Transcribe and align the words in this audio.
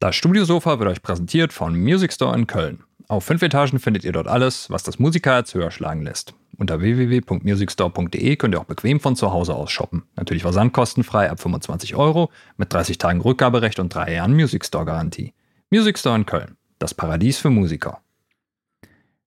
Das 0.00 0.14
Studiosofa 0.14 0.78
wird 0.78 0.88
euch 0.88 1.02
präsentiert 1.02 1.52
von 1.52 1.76
Music 1.76 2.12
Store 2.12 2.32
in 2.36 2.46
Köln. 2.46 2.84
Auf 3.08 3.24
fünf 3.24 3.42
Etagen 3.42 3.80
findet 3.80 4.04
ihr 4.04 4.12
dort 4.12 4.28
alles, 4.28 4.70
was 4.70 4.84
das 4.84 5.00
Musikerherz 5.00 5.54
höher 5.54 5.72
schlagen 5.72 6.02
lässt. 6.02 6.34
Unter 6.56 6.80
www.musicstore.de 6.80 8.36
könnt 8.36 8.54
ihr 8.54 8.60
auch 8.60 8.64
bequem 8.64 9.00
von 9.00 9.16
zu 9.16 9.32
Hause 9.32 9.56
aus 9.56 9.72
shoppen. 9.72 10.04
Natürlich 10.14 10.44
versandkostenfrei 10.44 11.28
ab 11.28 11.40
25 11.40 11.96
Euro, 11.96 12.30
mit 12.56 12.72
30 12.72 12.98
Tagen 12.98 13.20
Rückgaberecht 13.20 13.80
und 13.80 13.92
drei 13.92 14.14
Jahren 14.14 14.34
Music 14.34 14.64
Store 14.64 14.84
Garantie. 14.84 15.34
Music 15.70 15.98
Store 15.98 16.14
in 16.14 16.26
Köln, 16.26 16.56
das 16.78 16.94
Paradies 16.94 17.38
für 17.38 17.50
Musiker. 17.50 18.00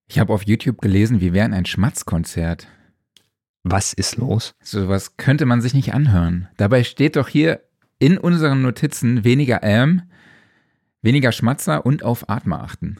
Ich 0.06 0.18
habe 0.18 0.32
auf 0.32 0.44
YouTube 0.46 0.80
gelesen, 0.80 1.20
wir 1.20 1.34
wären 1.34 1.52
ein 1.52 1.66
Schmatzkonzert. 1.66 2.66
Was 3.62 3.92
ist 3.92 4.16
los? 4.16 4.54
Sowas 4.62 5.18
könnte 5.18 5.44
man 5.44 5.60
sich 5.60 5.74
nicht 5.74 5.92
anhören. 5.92 6.48
Dabei 6.56 6.82
steht 6.82 7.16
doch 7.16 7.28
hier 7.28 7.60
in 7.98 8.16
unseren 8.16 8.62
Notizen 8.62 9.22
weniger 9.22 9.62
Am, 9.62 10.02
weniger 11.02 11.32
Schmatzer 11.32 11.84
und 11.84 12.04
auf 12.04 12.28
Atmer 12.28 12.62
achten. 12.62 12.96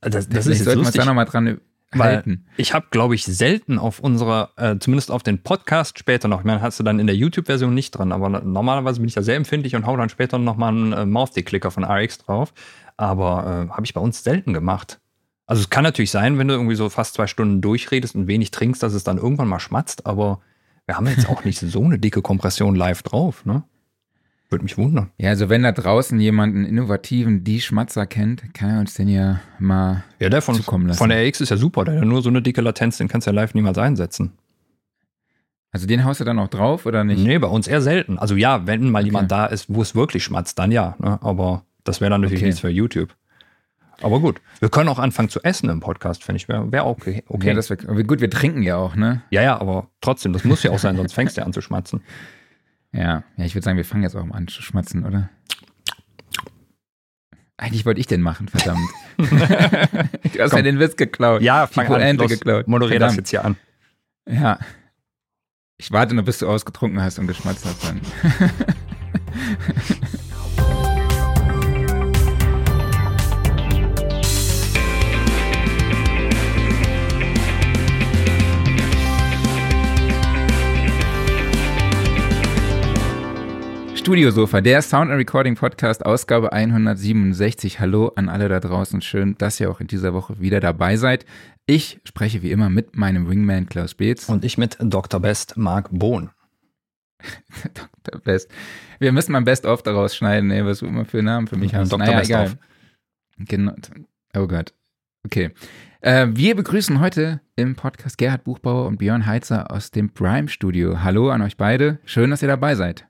Das, 0.00 0.28
das 0.28 0.46
ist 0.46 0.64
jetzt 0.64 0.74
lustig. 0.74 1.00
da 1.00 1.04
nochmal 1.04 1.26
dran 1.26 1.60
halten. 1.94 2.46
Ich 2.56 2.72
habe, 2.74 2.86
glaube 2.90 3.14
ich, 3.14 3.24
selten 3.24 3.78
auf 3.78 4.00
unserer, 4.00 4.50
äh, 4.56 4.78
zumindest 4.78 5.10
auf 5.10 5.22
den 5.22 5.42
Podcast 5.42 5.98
später 5.98 6.28
noch, 6.28 6.40
ich 6.40 6.44
meine, 6.44 6.62
hast 6.62 6.78
du 6.78 6.82
dann 6.82 6.98
in 6.98 7.06
der 7.06 7.16
YouTube-Version 7.16 7.74
nicht 7.74 7.92
dran, 7.92 8.12
aber 8.12 8.28
normalerweise 8.28 9.00
bin 9.00 9.08
ich 9.08 9.14
ja 9.14 9.22
sehr 9.22 9.36
empfindlich 9.36 9.76
und 9.76 9.86
hau 9.86 9.96
dann 9.96 10.08
später 10.08 10.38
nochmal 10.38 10.70
einen 10.70 10.92
äh, 10.92 11.06
Mouth-Clicker 11.06 11.70
von 11.70 11.84
RX 11.84 12.18
drauf. 12.18 12.54
Aber 12.96 13.68
äh, 13.68 13.72
habe 13.72 13.84
ich 13.84 13.94
bei 13.94 14.00
uns 14.00 14.22
selten 14.22 14.52
gemacht. 14.52 15.00
Also 15.46 15.60
es 15.60 15.70
kann 15.70 15.82
natürlich 15.82 16.10
sein, 16.10 16.38
wenn 16.38 16.48
du 16.48 16.54
irgendwie 16.54 16.76
so 16.76 16.88
fast 16.88 17.14
zwei 17.14 17.26
Stunden 17.26 17.60
durchredest 17.60 18.14
und 18.14 18.26
wenig 18.26 18.52
trinkst, 18.52 18.82
dass 18.82 18.94
es 18.94 19.04
dann 19.04 19.18
irgendwann 19.18 19.48
mal 19.48 19.60
schmatzt, 19.60 20.06
aber 20.06 20.40
wir 20.86 20.96
haben 20.96 21.06
jetzt 21.06 21.28
auch 21.28 21.44
nicht 21.44 21.58
so 21.58 21.84
eine 21.84 21.98
dicke 21.98 22.22
Kompression 22.22 22.74
live 22.74 23.02
drauf, 23.02 23.44
ne? 23.44 23.64
Würde 24.52 24.64
mich 24.64 24.76
wundern. 24.76 25.08
Ja, 25.16 25.30
also 25.30 25.48
wenn 25.48 25.62
da 25.62 25.72
draußen 25.72 26.20
jemand 26.20 26.54
einen 26.54 26.66
innovativen 26.66 27.42
Die-Schmatzer 27.42 28.04
kennt, 28.04 28.52
kann 28.52 28.68
er 28.68 28.80
uns 28.80 28.92
den 28.92 29.08
ja 29.08 29.40
mal 29.58 30.04
ja, 30.18 30.28
der 30.28 30.42
von, 30.42 30.54
zukommen 30.54 30.86
lassen. 30.86 30.98
Von 30.98 31.08
der 31.08 31.26
RX 31.26 31.40
ist 31.40 31.48
ja 31.48 31.56
super, 31.56 31.86
der 31.86 31.98
hat 31.98 32.04
nur 32.04 32.20
so 32.20 32.28
eine 32.28 32.42
dicke 32.42 32.60
Latenz, 32.60 32.98
den 32.98 33.08
kannst 33.08 33.26
du 33.26 33.30
ja 33.30 33.34
live 33.34 33.54
niemals 33.54 33.78
einsetzen. 33.78 34.32
Also 35.70 35.86
den 35.86 36.04
haust 36.04 36.20
du 36.20 36.24
dann 36.24 36.38
auch 36.38 36.48
drauf 36.48 36.84
oder 36.84 37.02
nicht? 37.02 37.24
Nee, 37.24 37.38
bei 37.38 37.48
uns 37.48 37.66
eher 37.66 37.80
selten. 37.80 38.18
Also 38.18 38.36
ja, 38.36 38.66
wenn 38.66 38.90
mal 38.90 38.98
okay. 38.98 39.06
jemand 39.06 39.32
da 39.32 39.46
ist, 39.46 39.72
wo 39.72 39.80
es 39.80 39.94
wirklich 39.94 40.22
schmatzt, 40.22 40.58
dann 40.58 40.70
ja. 40.70 40.96
Ne? 40.98 41.18
Aber 41.22 41.64
das 41.84 42.02
wäre 42.02 42.10
dann 42.10 42.20
natürlich 42.20 42.42
okay. 42.42 42.48
nichts 42.48 42.60
für 42.60 42.68
YouTube. 42.68 43.16
Aber 44.02 44.20
gut, 44.20 44.42
wir 44.60 44.68
können 44.68 44.90
auch 44.90 44.98
anfangen 44.98 45.30
zu 45.30 45.40
essen 45.42 45.70
im 45.70 45.80
Podcast, 45.80 46.24
finde 46.24 46.36
ich. 46.36 46.48
Wäre 46.48 46.70
wär 46.70 46.86
okay. 46.86 47.24
okay. 47.26 47.48
Ja, 47.48 47.54
das 47.54 47.70
wär, 47.70 47.78
gut, 47.78 48.20
wir 48.20 48.28
trinken 48.28 48.62
ja 48.62 48.76
auch, 48.76 48.96
ne? 48.96 49.22
Ja, 49.30 49.40
ja, 49.40 49.58
aber 49.58 49.88
trotzdem, 50.02 50.34
das 50.34 50.44
muss 50.44 50.62
ja 50.62 50.72
auch 50.72 50.78
sein, 50.78 50.96
sonst 50.96 51.14
fängst 51.14 51.38
du 51.38 51.40
ja 51.40 51.46
an 51.46 51.54
zu 51.54 51.62
schmatzen. 51.62 52.02
Ja, 52.92 53.24
ja 53.36 53.44
ich 53.44 53.54
würde 53.54 53.64
sagen, 53.64 53.76
wir 53.76 53.84
fangen 53.84 54.02
jetzt 54.02 54.14
auch 54.14 54.24
mal 54.24 54.36
an 54.36 54.48
zu 54.48 54.62
schmatzen, 54.62 55.04
oder? 55.04 55.30
Eigentlich 57.56 57.86
wollte 57.86 58.00
ich 58.00 58.06
den 58.06 58.22
machen, 58.22 58.48
verdammt. 58.48 58.88
du 59.18 59.24
hast 59.24 60.50
Komm. 60.50 60.58
ja 60.58 60.62
den 60.62 60.80
Witz 60.80 60.96
geklaut. 60.96 61.42
Ja, 61.42 61.66
fang 61.66 61.86
Die 61.86 61.94
an. 61.94 62.16
Los, 62.16 62.30
geklaut. 62.30 62.66
Moderier 62.66 62.98
das 62.98 63.16
jetzt 63.16 63.30
hier 63.30 63.44
an. 63.44 63.56
Ja. 64.28 64.58
Ich 65.76 65.92
warte 65.92 66.14
nur, 66.14 66.24
bis 66.24 66.38
du 66.38 66.48
ausgetrunken 66.48 67.00
hast 67.00 67.18
und 67.18 67.26
geschmatzt 67.26 67.64
hast 67.64 67.84
dann. 67.84 68.00
Studiosofa, 84.02 84.60
der 84.60 84.82
Sound 84.82 85.12
and 85.12 85.20
Recording 85.20 85.54
Podcast, 85.54 86.04
Ausgabe 86.04 86.52
167. 86.52 87.78
Hallo 87.78 88.10
an 88.16 88.28
alle 88.28 88.48
da 88.48 88.58
draußen. 88.58 89.00
Schön, 89.00 89.38
dass 89.38 89.60
ihr 89.60 89.70
auch 89.70 89.78
in 89.78 89.86
dieser 89.86 90.12
Woche 90.12 90.40
wieder 90.40 90.58
dabei 90.58 90.96
seid. 90.96 91.24
Ich 91.66 92.00
spreche 92.02 92.42
wie 92.42 92.50
immer 92.50 92.68
mit 92.68 92.96
meinem 92.96 93.30
Wingman 93.30 93.66
Klaus 93.66 93.94
Beetz. 93.94 94.28
Und 94.28 94.44
ich 94.44 94.58
mit 94.58 94.76
Dr. 94.80 95.20
Best 95.20 95.56
Marc 95.56 95.88
Bohn. 95.92 96.30
Dr. 98.02 98.20
Best. 98.22 98.50
Wir 98.98 99.12
müssen 99.12 99.30
mal 99.30 99.42
Best-of 99.42 99.84
daraus 99.84 100.16
schneiden, 100.16 100.50
ey, 100.50 100.66
was 100.66 100.80
du 100.80 100.86
immer 100.86 101.04
für 101.04 101.22
Namen 101.22 101.46
für 101.46 101.56
mich 101.56 101.72
hast. 101.72 101.92
Dr. 101.92 102.04
Naja, 102.04 102.18
Best 102.18 102.30
egal. 102.30 102.58
Genau. 103.38 103.74
Oh 104.36 104.48
Gott. 104.48 104.74
Okay. 105.24 105.52
Äh, 106.00 106.26
wir 106.32 106.56
begrüßen 106.56 106.98
heute 106.98 107.40
im 107.54 107.76
Podcast 107.76 108.18
Gerhard 108.18 108.42
Buchbauer 108.42 108.88
und 108.88 108.98
Björn 108.98 109.26
Heitzer 109.26 109.70
aus 109.70 109.92
dem 109.92 110.10
Prime 110.12 110.48
Studio. 110.48 111.04
Hallo 111.04 111.30
an 111.30 111.40
euch 111.40 111.56
beide. 111.56 112.00
Schön, 112.04 112.30
dass 112.30 112.42
ihr 112.42 112.48
dabei 112.48 112.74
seid. 112.74 113.06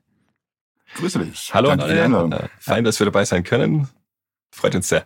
Grüße 0.95 1.19
dich. 1.19 1.53
Hallo 1.53 1.69
an 1.69 1.79
alle. 1.79 2.35
Äh, 2.35 2.47
fein, 2.59 2.83
dass 2.83 2.99
wir 2.99 3.05
dabei 3.05 3.25
sein 3.25 3.43
können. 3.43 3.87
Freut 4.51 4.75
uns 4.75 4.89
sehr. 4.89 5.05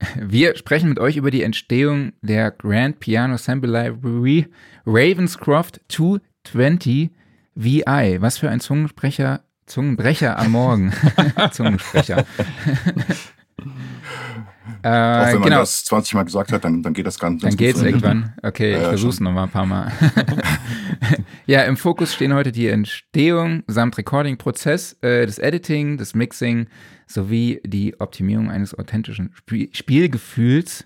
Wir 0.16 0.56
sprechen 0.56 0.88
mit 0.88 0.98
euch 0.98 1.16
über 1.16 1.30
die 1.30 1.42
Entstehung 1.42 2.12
der 2.22 2.52
Grand 2.52 3.00
Piano 3.00 3.36
Sample 3.36 3.70
Library 3.70 4.46
Ravenscroft 4.86 5.80
220 5.88 7.10
VI. 7.56 8.18
Was 8.20 8.38
für 8.38 8.48
ein 8.48 8.60
Zungensprecher, 8.60 9.42
Zungenbrecher 9.66 10.38
am 10.38 10.52
Morgen. 10.52 10.92
Zungensprecher. 11.50 12.24
Äh, 14.82 14.88
Auch 14.88 15.26
wenn 15.26 15.34
man 15.34 15.42
genau. 15.42 15.60
das 15.60 15.84
20 15.84 16.14
Mal 16.14 16.24
gesagt 16.24 16.52
hat, 16.52 16.64
dann, 16.64 16.82
dann 16.82 16.92
geht 16.92 17.06
das 17.06 17.18
ganz, 17.18 17.42
ganz 17.42 17.54
Dann 17.54 17.58
geht 17.58 17.76
es 17.76 17.82
irgendwann. 17.82 18.34
Okay, 18.42 18.74
ich 18.74 18.82
ja, 18.82 18.88
versuche 18.88 19.10
es 19.10 19.20
nochmal 19.20 19.44
ein 19.44 19.50
paar 19.50 19.66
Mal. 19.66 19.92
ja, 21.46 21.62
im 21.62 21.76
Fokus 21.76 22.14
stehen 22.14 22.34
heute 22.34 22.52
die 22.52 22.68
Entstehung 22.68 23.62
samt 23.66 23.98
Recording-Prozess, 23.98 24.98
äh, 25.02 25.26
das 25.26 25.38
Editing, 25.38 25.96
das 25.96 26.14
Mixing 26.14 26.66
sowie 27.06 27.60
die 27.64 27.98
Optimierung 28.00 28.50
eines 28.50 28.78
authentischen 28.78 29.32
Sp 29.34 29.70
Spielgefühls. 29.72 30.84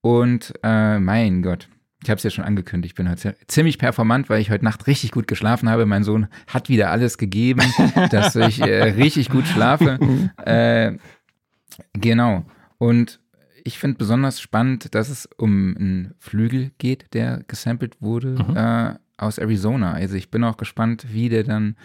Und 0.00 0.54
äh, 0.62 0.98
mein 0.98 1.42
Gott, 1.42 1.68
ich 2.02 2.08
habe 2.08 2.16
es 2.16 2.22
ja 2.22 2.30
schon 2.30 2.44
angekündigt, 2.44 2.92
ich 2.92 2.96
bin 2.96 3.10
heute 3.10 3.36
ziemlich 3.46 3.78
performant, 3.78 4.30
weil 4.30 4.40
ich 4.40 4.50
heute 4.50 4.64
Nacht 4.64 4.86
richtig 4.86 5.12
gut 5.12 5.26
geschlafen 5.26 5.68
habe. 5.68 5.84
Mein 5.84 6.02
Sohn 6.02 6.28
hat 6.46 6.68
wieder 6.70 6.90
alles 6.90 7.18
gegeben, 7.18 7.62
dass 8.10 8.34
ich 8.36 8.60
äh, 8.60 8.82
richtig 8.82 9.28
gut 9.28 9.46
schlafe. 9.46 9.98
Äh, 10.44 10.96
genau. 11.92 12.44
Und 12.78 13.19
ich 13.64 13.78
finde 13.78 13.98
besonders 13.98 14.40
spannend, 14.40 14.94
dass 14.94 15.08
es 15.08 15.28
um 15.36 15.76
einen 15.76 16.14
Flügel 16.18 16.72
geht, 16.78 17.12
der 17.14 17.42
gesampelt 17.46 18.00
wurde 18.00 18.42
mhm. 18.42 18.56
äh, 18.56 18.94
aus 19.16 19.38
Arizona. 19.38 19.92
Also 19.92 20.16
ich 20.16 20.30
bin 20.30 20.44
auch 20.44 20.56
gespannt, 20.56 21.06
wie 21.10 21.28
der 21.28 21.44
dann 21.44 21.76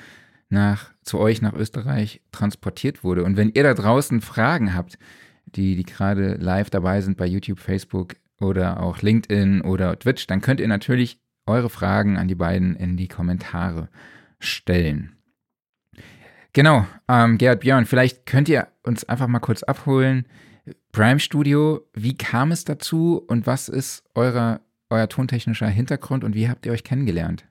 nach, 0.50 0.91
zu 1.03 1.19
euch 1.19 1.41
nach 1.41 1.53
Österreich 1.53 2.22
transportiert 2.31 3.03
wurde. 3.03 3.24
Und 3.24 3.38
wenn 3.38 3.52
ihr 3.53 3.63
da 3.63 3.74
draußen 3.74 4.22
Fragen 4.22 4.74
habt, 4.74 4.97
die, 5.46 5.75
die 5.75 5.84
gerade 5.84 6.36
live 6.36 6.69
dabei 6.69 7.02
sind 7.02 7.18
bei 7.18 7.25
YouTube, 7.25 7.59
Facebook 7.59 8.16
oder 8.40 8.81
auch 8.81 9.02
LinkedIn 9.02 9.62
oder 9.62 9.97
Twitch, 9.97 10.28
dann 10.28 10.42
könnt 10.42 10.59
ihr 10.59 10.68
natürlich 10.68 11.19
eure 11.46 11.69
Fragen 11.69 12.18
an 12.18 12.28
die 12.28 12.36
beiden 12.36 12.75
in 12.75 12.97
die 12.97 13.07
Kommentare 13.07 13.90
stellen. 14.40 15.16
Genau, 16.53 16.88
ähm, 17.09 17.38
Gerhard 17.38 17.59
Björn, 17.59 17.86
vielleicht 17.86 18.25
könnt 18.25 18.47
ihr 18.47 18.68
uns 18.84 19.03
einfach 19.03 19.28
mal 19.28 19.40
kurz 19.40 19.63
abholen, 19.63 20.25
Prime 20.95 21.19
Studio, 21.19 21.85
wie 21.94 22.16
kam 22.16 22.53
es 22.53 22.63
dazu 22.63 23.22
und 23.28 23.45
was 23.45 23.67
ist 23.67 24.01
eurer, 24.16 24.61
euer 24.89 25.09
tontechnischer 25.09 25.67
Hintergrund 25.67 26.23
und 26.23 26.35
wie 26.35 26.47
habt 26.47 26.66
ihr 26.66 26.72
euch 26.72 26.85
kennengelernt? 26.85 27.44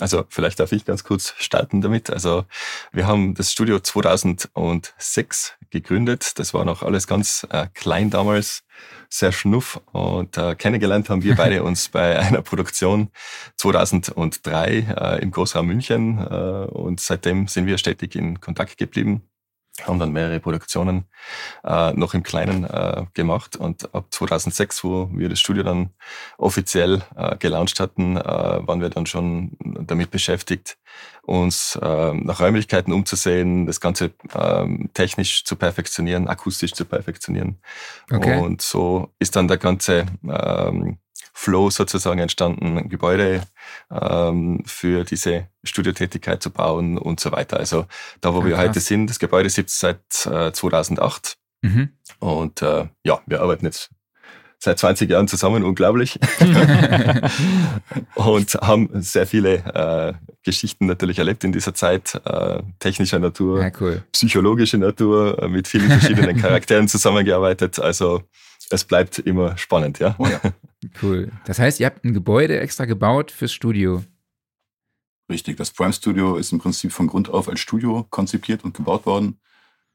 Also 0.00 0.24
vielleicht 0.28 0.58
darf 0.58 0.72
ich 0.72 0.84
ganz 0.84 1.04
kurz 1.04 1.34
starten 1.38 1.80
damit. 1.80 2.10
Also 2.10 2.46
wir 2.90 3.06
haben 3.06 3.34
das 3.34 3.52
Studio 3.52 3.78
2006 3.78 5.54
gegründet. 5.70 6.40
Das 6.40 6.52
war 6.52 6.64
noch 6.64 6.82
alles 6.82 7.06
ganz 7.06 7.46
äh, 7.50 7.68
klein 7.74 8.10
damals, 8.10 8.64
sehr 9.08 9.30
schnuff. 9.30 9.80
Und 9.92 10.36
äh, 10.36 10.56
kennengelernt 10.56 11.08
haben 11.10 11.22
wir 11.22 11.36
beide 11.36 11.62
uns 11.62 11.90
bei 11.90 12.18
einer 12.18 12.42
Produktion 12.42 13.12
2003 13.56 14.68
äh, 14.68 15.22
im 15.22 15.30
Großraum 15.30 15.68
München. 15.68 16.18
Äh, 16.18 16.32
und 16.72 16.98
seitdem 16.98 17.46
sind 17.46 17.66
wir 17.66 17.78
stetig 17.78 18.16
in 18.16 18.40
Kontakt 18.40 18.78
geblieben 18.78 19.22
haben 19.84 19.98
dann 19.98 20.12
mehrere 20.12 20.40
Produktionen 20.40 21.04
äh, 21.64 21.92
noch 21.92 22.14
im 22.14 22.22
Kleinen 22.22 22.64
äh, 22.64 23.04
gemacht 23.14 23.56
und 23.56 23.94
ab 23.94 24.06
2006, 24.10 24.84
wo 24.84 25.08
wir 25.12 25.28
das 25.28 25.40
Studio 25.40 25.62
dann 25.62 25.90
offiziell 26.36 27.02
äh, 27.16 27.36
gelauncht 27.36 27.80
hatten, 27.80 28.16
äh, 28.16 28.22
waren 28.22 28.80
wir 28.80 28.90
dann 28.90 29.06
schon 29.06 29.56
damit 29.60 30.10
beschäftigt, 30.10 30.78
uns 31.22 31.78
äh, 31.80 32.14
nach 32.14 32.40
Räumlichkeiten 32.40 32.92
umzusehen, 32.92 33.66
das 33.66 33.80
Ganze 33.80 34.12
äh, 34.32 34.66
technisch 34.94 35.44
zu 35.44 35.56
perfektionieren, 35.56 36.28
akustisch 36.28 36.72
zu 36.72 36.84
perfektionieren. 36.84 37.58
Okay. 38.10 38.40
Und 38.40 38.62
so 38.62 39.12
ist 39.18 39.36
dann 39.36 39.48
der 39.48 39.58
ganze 39.58 40.06
ähm, 40.26 40.98
Flow 41.32 41.70
sozusagen 41.70 42.18
entstanden, 42.18 42.88
Gebäude 42.88 43.42
ähm, 43.90 44.62
für 44.66 45.04
diese 45.04 45.48
Studiotätigkeit 45.64 46.42
zu 46.42 46.50
bauen 46.50 46.98
und 46.98 47.20
so 47.20 47.32
weiter. 47.32 47.58
Also 47.58 47.86
da, 48.20 48.34
wo 48.34 48.40
ja, 48.40 48.46
wir 48.46 48.54
krass. 48.54 48.68
heute 48.68 48.80
sind, 48.80 49.08
das 49.08 49.18
Gebäude 49.18 49.48
gibt 49.48 49.70
es 49.70 49.78
seit 49.78 50.26
äh, 50.26 50.52
2008. 50.52 51.36
Mhm. 51.62 51.90
Und 52.20 52.62
äh, 52.62 52.88
ja, 53.04 53.20
wir 53.26 53.40
arbeiten 53.40 53.66
jetzt 53.66 53.90
seit 54.58 54.78
20 54.78 55.08
Jahren 55.10 55.28
zusammen, 55.28 55.62
unglaublich. 55.62 56.18
und 58.14 58.54
haben 58.54 58.88
sehr 58.94 59.26
viele 59.26 59.54
äh, 59.54 60.14
Geschichten 60.42 60.86
natürlich 60.86 61.18
erlebt 61.18 61.44
in 61.44 61.52
dieser 61.52 61.74
Zeit, 61.74 62.20
äh, 62.24 62.62
technischer 62.78 63.18
Natur, 63.18 63.62
ja, 63.62 63.70
cool. 63.80 64.02
psychologische 64.12 64.78
Natur, 64.78 65.40
äh, 65.42 65.48
mit 65.48 65.68
vielen 65.68 65.88
verschiedenen 65.88 66.36
Charakteren 66.40 66.88
zusammengearbeitet. 66.88 67.78
Also 67.78 68.22
es 68.70 68.84
bleibt 68.84 69.18
immer 69.18 69.56
spannend, 69.56 69.98
ja. 70.00 70.16
Oh 70.18 70.26
ja. 70.26 70.40
Cool. 71.02 71.32
Das 71.44 71.58
heißt, 71.58 71.80
ihr 71.80 71.86
habt 71.86 72.04
ein 72.04 72.14
Gebäude 72.14 72.60
extra 72.60 72.84
gebaut 72.84 73.30
fürs 73.30 73.52
Studio. 73.52 74.04
Richtig, 75.30 75.56
das 75.56 75.72
Prime 75.72 75.92
Studio 75.92 76.36
ist 76.36 76.52
im 76.52 76.58
Prinzip 76.58 76.92
von 76.92 77.06
Grund 77.06 77.28
auf 77.28 77.48
als 77.48 77.60
Studio 77.60 78.06
konzipiert 78.08 78.64
und 78.64 78.74
gebaut 78.74 79.04
worden. 79.04 79.40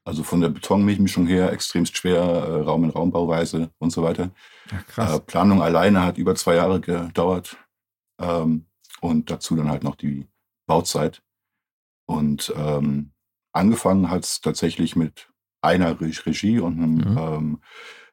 Also 0.04 0.22
von 0.22 0.40
der 0.40 0.50
Betonmischung 0.50 1.26
her 1.26 1.50
extremst 1.52 1.96
schwer, 1.96 2.20
äh, 2.20 2.60
Raum 2.60 2.84
in 2.84 2.90
Raumbauweise 2.90 3.70
und 3.78 3.90
so 3.90 4.02
weiter. 4.02 4.30
Ach, 4.70 4.86
krass. 4.86 5.16
Äh, 5.16 5.20
Planung 5.20 5.62
alleine 5.62 6.02
hat 6.02 6.18
über 6.18 6.34
zwei 6.34 6.56
Jahre 6.56 6.80
gedauert. 6.80 7.56
Ähm, 8.20 8.66
und 9.00 9.30
dazu 9.30 9.56
dann 9.56 9.70
halt 9.70 9.82
noch 9.82 9.96
die 9.96 10.28
Bauzeit. 10.66 11.22
Und 12.06 12.52
ähm, 12.56 13.12
angefangen 13.52 14.10
hat 14.10 14.24
es 14.24 14.40
tatsächlich 14.40 14.94
mit 14.94 15.30
einer 15.62 15.98
Regie 16.00 16.58
und 16.58 16.74
einem 16.74 16.94
mhm. 16.94 17.18
ähm, 17.18 17.62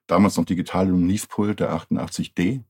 damals 0.07 0.37
noch 0.37 0.45
digitalen 0.45 1.05
Neve-Pult, 1.07 1.59
der 1.59 1.73
88D. 1.73 2.63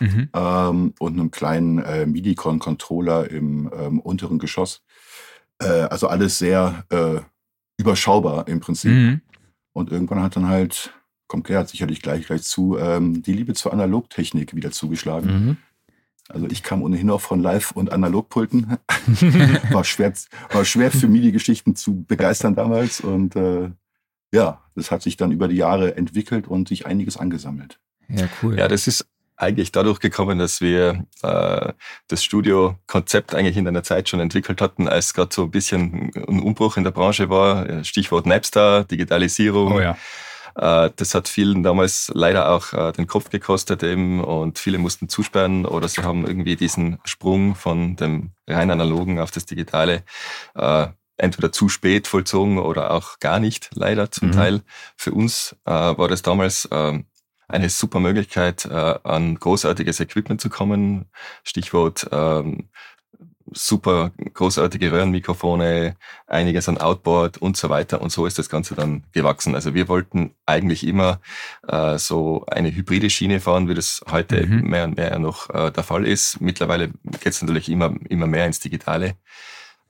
Mhm. 0.00 0.28
Ähm, 0.34 0.94
und 0.98 1.12
einem 1.14 1.30
kleinen 1.30 1.78
äh, 1.78 2.06
MIDI-Controller 2.06 3.30
im 3.30 3.70
ähm, 3.74 4.00
unteren 4.00 4.38
Geschoss. 4.38 4.82
Äh, 5.60 5.66
also 5.66 6.08
alles 6.08 6.38
sehr 6.38 6.84
äh, 6.90 7.20
überschaubar 7.78 8.46
im 8.48 8.60
Prinzip. 8.60 8.92
Mhm. 8.92 9.20
Und 9.72 9.90
irgendwann 9.90 10.22
hat 10.22 10.36
dann 10.36 10.48
halt, 10.48 10.92
kommt 11.26 11.46
Gerhard 11.46 11.68
sicherlich 11.68 12.02
gleich 12.02 12.26
gleich 12.26 12.42
zu, 12.42 12.76
ähm, 12.78 13.22
die 13.22 13.32
Liebe 13.32 13.54
zur 13.54 13.72
Analogtechnik 13.72 14.54
wieder 14.54 14.70
zugeschlagen. 14.70 15.30
Mhm. 15.30 15.56
Also 16.28 16.46
ich 16.48 16.62
kam 16.62 16.82
ohnehin 16.82 17.10
auch 17.10 17.22
von 17.22 17.40
Live- 17.40 17.72
und 17.72 17.90
Analogpulten. 17.90 18.76
war, 19.70 19.84
schwer, 19.84 20.12
war 20.50 20.64
schwer 20.64 20.90
für 20.90 21.08
MIDI-Geschichten 21.08 21.74
zu 21.74 22.04
begeistern 22.04 22.54
damals. 22.54 23.00
Und 23.00 23.34
äh, 23.34 23.70
ja, 24.32 24.62
das 24.78 24.90
hat 24.90 25.02
sich 25.02 25.16
dann 25.16 25.32
über 25.32 25.48
die 25.48 25.56
Jahre 25.56 25.96
entwickelt 25.96 26.48
und 26.48 26.68
sich 26.68 26.86
einiges 26.86 27.16
angesammelt. 27.16 27.78
Ja, 28.08 28.28
cool. 28.42 28.58
Ja, 28.58 28.68
das 28.68 28.86
ist 28.86 29.06
eigentlich 29.36 29.70
dadurch 29.70 30.00
gekommen, 30.00 30.38
dass 30.38 30.60
wir 30.60 31.04
äh, 31.22 31.72
das 32.08 32.24
Studio-Konzept 32.24 33.34
eigentlich 33.34 33.56
in 33.56 33.68
einer 33.68 33.84
Zeit 33.84 34.08
schon 34.08 34.20
entwickelt 34.20 34.60
hatten, 34.60 34.88
als 34.88 35.14
gerade 35.14 35.32
so 35.32 35.44
ein 35.44 35.50
bisschen 35.50 36.10
ein 36.28 36.40
Umbruch 36.40 36.76
in 36.76 36.84
der 36.84 36.90
Branche 36.90 37.30
war. 37.30 37.84
Stichwort 37.84 38.26
Napster, 38.26 38.84
Digitalisierung. 38.84 39.74
Oh 39.74 39.80
ja. 39.80 39.96
Äh, 40.58 40.90
das 40.96 41.14
hat 41.14 41.28
vielen 41.28 41.62
damals 41.62 42.10
leider 42.14 42.50
auch 42.50 42.72
äh, 42.72 42.92
den 42.92 43.06
Kopf 43.06 43.30
gekostet 43.30 43.82
eben 43.82 44.22
und 44.22 44.58
viele 44.58 44.78
mussten 44.78 45.08
zusperren 45.08 45.64
oder 45.64 45.86
sie 45.86 46.02
haben 46.02 46.26
irgendwie 46.26 46.56
diesen 46.56 46.98
Sprung 47.04 47.54
von 47.54 47.94
dem 47.96 48.32
rein 48.48 48.70
analogen 48.70 49.20
auf 49.20 49.30
das 49.30 49.46
Digitale 49.46 50.02
äh, 50.56 50.88
entweder 51.18 51.52
zu 51.52 51.68
spät 51.68 52.06
vollzogen 52.06 52.58
oder 52.58 52.92
auch 52.92 53.18
gar 53.20 53.40
nicht, 53.40 53.70
leider 53.74 54.10
zum 54.10 54.28
mhm. 54.28 54.32
Teil. 54.32 54.62
Für 54.96 55.12
uns 55.12 55.56
äh, 55.66 55.70
war 55.70 56.08
das 56.08 56.22
damals 56.22 56.64
äh, 56.66 57.02
eine 57.48 57.68
super 57.68 58.00
Möglichkeit, 58.00 58.66
äh, 58.66 58.94
an 59.02 59.34
großartiges 59.34 60.00
Equipment 60.00 60.40
zu 60.40 60.50
kommen. 60.50 61.06
Stichwort 61.44 62.08
ähm, 62.12 62.68
super 63.52 64.12
großartige 64.34 64.92
Röhrenmikrofone, 64.92 65.96
einiges 66.26 66.68
an 66.68 66.78
Outboard 66.78 67.38
und 67.38 67.56
so 67.56 67.68
weiter. 67.68 68.00
Und 68.00 68.10
so 68.10 68.26
ist 68.26 68.38
das 68.38 68.48
Ganze 68.48 68.74
dann 68.74 69.04
gewachsen. 69.12 69.54
Also 69.54 69.74
wir 69.74 69.88
wollten 69.88 70.34
eigentlich 70.46 70.86
immer 70.86 71.20
äh, 71.66 71.98
so 71.98 72.44
eine 72.46 72.74
hybride 72.74 73.10
Schiene 73.10 73.40
fahren, 73.40 73.68
wie 73.68 73.74
das 73.74 74.02
heute 74.10 74.46
mhm. 74.46 74.68
mehr 74.68 74.84
und 74.84 74.96
mehr 74.96 75.18
noch 75.18 75.50
äh, 75.50 75.70
der 75.70 75.84
Fall 75.84 76.06
ist. 76.06 76.40
Mittlerweile 76.40 76.88
geht 76.88 77.32
es 77.32 77.42
natürlich 77.42 77.68
immer, 77.68 77.94
immer 78.08 78.26
mehr 78.26 78.46
ins 78.46 78.60
Digitale. 78.60 79.14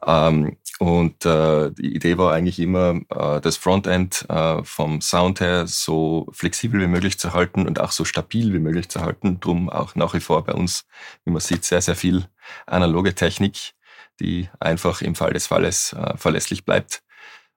Ähm, 0.07 0.57
und 0.79 1.25
äh, 1.27 1.73
die 1.73 1.95
Idee 1.95 2.19
war 2.19 2.33
eigentlich 2.33 2.61
immer, 2.61 3.01
äh, 3.11 3.41
das 3.41 3.57
Frontend 3.57 4.25
äh, 4.29 4.63
vom 4.63 5.01
Sound 5.01 5.41
her 5.41 5.67
so 5.67 6.29
flexibel 6.33 6.81
wie 6.81 6.87
möglich 6.87 7.19
zu 7.19 7.33
halten 7.33 7.67
und 7.67 7.81
auch 7.81 7.91
so 7.91 8.05
stabil 8.05 8.53
wie 8.53 8.61
möglich 8.61 8.89
zu 8.89 9.01
halten. 9.01 9.41
Drum 9.41 9.69
auch 9.69 9.97
nach 9.97 10.15
wie 10.15 10.21
vor 10.21 10.45
bei 10.45 10.53
uns, 10.55 10.87
wie 11.25 11.33
man 11.33 11.41
sieht, 11.41 11.65
sehr, 11.65 11.83
sehr 11.83 11.97
viel 11.97 12.27
analoge 12.67 13.15
Technik, 13.15 13.75
die 14.21 14.49
einfach 14.61 15.03
im 15.03 15.17
Fall 15.17 15.33
des 15.33 15.49
Falles 15.49 15.93
äh, 15.95 16.17
verlässlich 16.17 16.65
bleibt. 16.65 17.03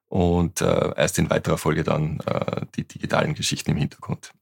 Und 0.07 0.61
äh, 0.61 0.93
erst 0.97 1.19
in 1.19 1.29
weiterer 1.29 1.57
Folge 1.57 1.83
dann 1.83 2.19
äh, 2.25 2.65
die 2.75 2.87
digitalen 2.87 3.33
Geschichten 3.35 3.71
im 3.71 3.77
Hintergrund. 3.77 4.33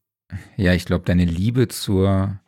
Ja, 0.55 0.73
ich 0.73 0.85
glaube, 0.85 1.05
deine 1.05 1.25
Liebe 1.25 1.67
zur 1.67 2.39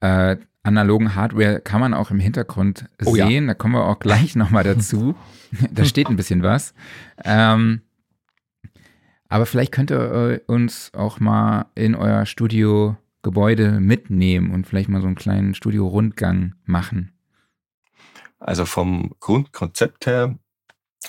äh, 0.00 0.36
analogen 0.62 1.14
Hardware 1.14 1.60
kann 1.60 1.80
man 1.80 1.94
auch 1.94 2.10
im 2.10 2.20
Hintergrund 2.20 2.86
oh, 3.04 3.14
sehen. 3.14 3.44
Ja. 3.44 3.48
Da 3.48 3.54
kommen 3.54 3.74
wir 3.74 3.84
auch 3.84 3.98
gleich 3.98 4.36
nochmal 4.36 4.64
dazu. 4.64 5.14
da 5.70 5.84
steht 5.84 6.08
ein 6.08 6.16
bisschen 6.16 6.42
was. 6.42 6.74
Ähm, 7.24 7.82
aber 9.28 9.46
vielleicht 9.46 9.72
könnt 9.72 9.90
ihr 9.92 10.42
uns 10.46 10.92
auch 10.92 11.20
mal 11.20 11.66
in 11.74 11.94
euer 11.94 12.26
Studiogebäude 12.26 13.80
mitnehmen 13.80 14.50
und 14.50 14.66
vielleicht 14.66 14.88
mal 14.88 15.00
so 15.00 15.06
einen 15.06 15.16
kleinen 15.16 15.54
Studio-Rundgang 15.54 16.54
machen. 16.64 17.12
Also 18.40 18.64
vom 18.64 19.14
Grundkonzept 19.20 20.06
her 20.06 20.36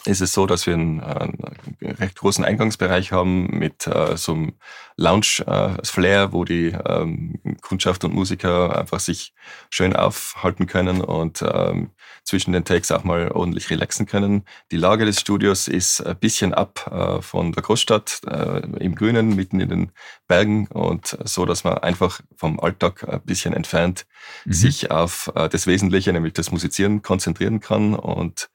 ist 0.06 0.22
es 0.22 0.34
so, 0.34 0.46
dass 0.46 0.66
wir 0.66 0.74
einen, 0.74 1.00
einen 1.02 1.38
recht 1.82 2.18
großen 2.18 2.46
Eingangsbereich 2.46 3.12
haben 3.12 3.48
mit 3.58 3.88
äh, 3.88 4.16
so 4.18 4.34
einem 4.34 4.54
Lounge-Flair, 4.96 6.24
äh, 6.24 6.32
wo 6.34 6.46
die 6.46 6.76
ähm, 6.88 7.40
Kundschaft 7.62 8.04
und 8.04 8.14
Musiker 8.14 8.78
einfach 8.78 9.00
sich 9.00 9.34
schön 9.70 9.96
aufhalten 9.96 10.66
können 10.66 11.02
und 11.02 11.42
ähm, 11.42 11.92
zwischen 12.24 12.54
den 12.54 12.66
Takes 12.66 12.92
auch 12.92 13.04
mal 13.04 13.32
ordentlich 13.32 13.70
relaxen 13.70 14.06
können. 14.06 14.46
Die 14.72 14.78
Lage 14.78 15.06
des 15.06 15.20
Studios 15.20 15.68
ist 15.68 16.02
ein 16.02 16.18
bisschen 16.18 16.54
ab 16.54 16.90
äh, 16.92 17.22
von 17.22 17.52
der 17.52 17.64
Großstadt, 17.64 18.22
äh, 18.28 18.62
im 18.80 18.96
Grünen, 18.96 19.36
mitten 19.36 19.60
in 19.60 19.70
den 19.70 19.92
Bergen 20.28 20.68
und 20.68 21.18
so, 21.26 21.46
dass 21.46 21.64
man 21.64 21.80
einfach 21.80 22.22
vom 22.36 22.60
Alltag 22.60 23.08
ein 23.08 23.22
bisschen 23.22 23.54
entfernt 23.54 24.06
mhm. 24.46 24.54
sich 24.54 24.92
auf 24.92 25.32
äh, 25.36 25.50
das 25.50 25.68
Wesentliche, 25.68 26.14
nämlich 26.14 26.34
das 26.34 26.52
Musizieren, 26.52 27.02
konzentrieren 27.02 27.60
kann 27.60 27.96
und 27.96 28.50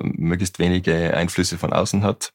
möglichst 0.00 0.58
wenige 0.58 1.14
Einflüsse 1.14 1.58
von 1.58 1.72
außen 1.72 2.02
hat 2.02 2.32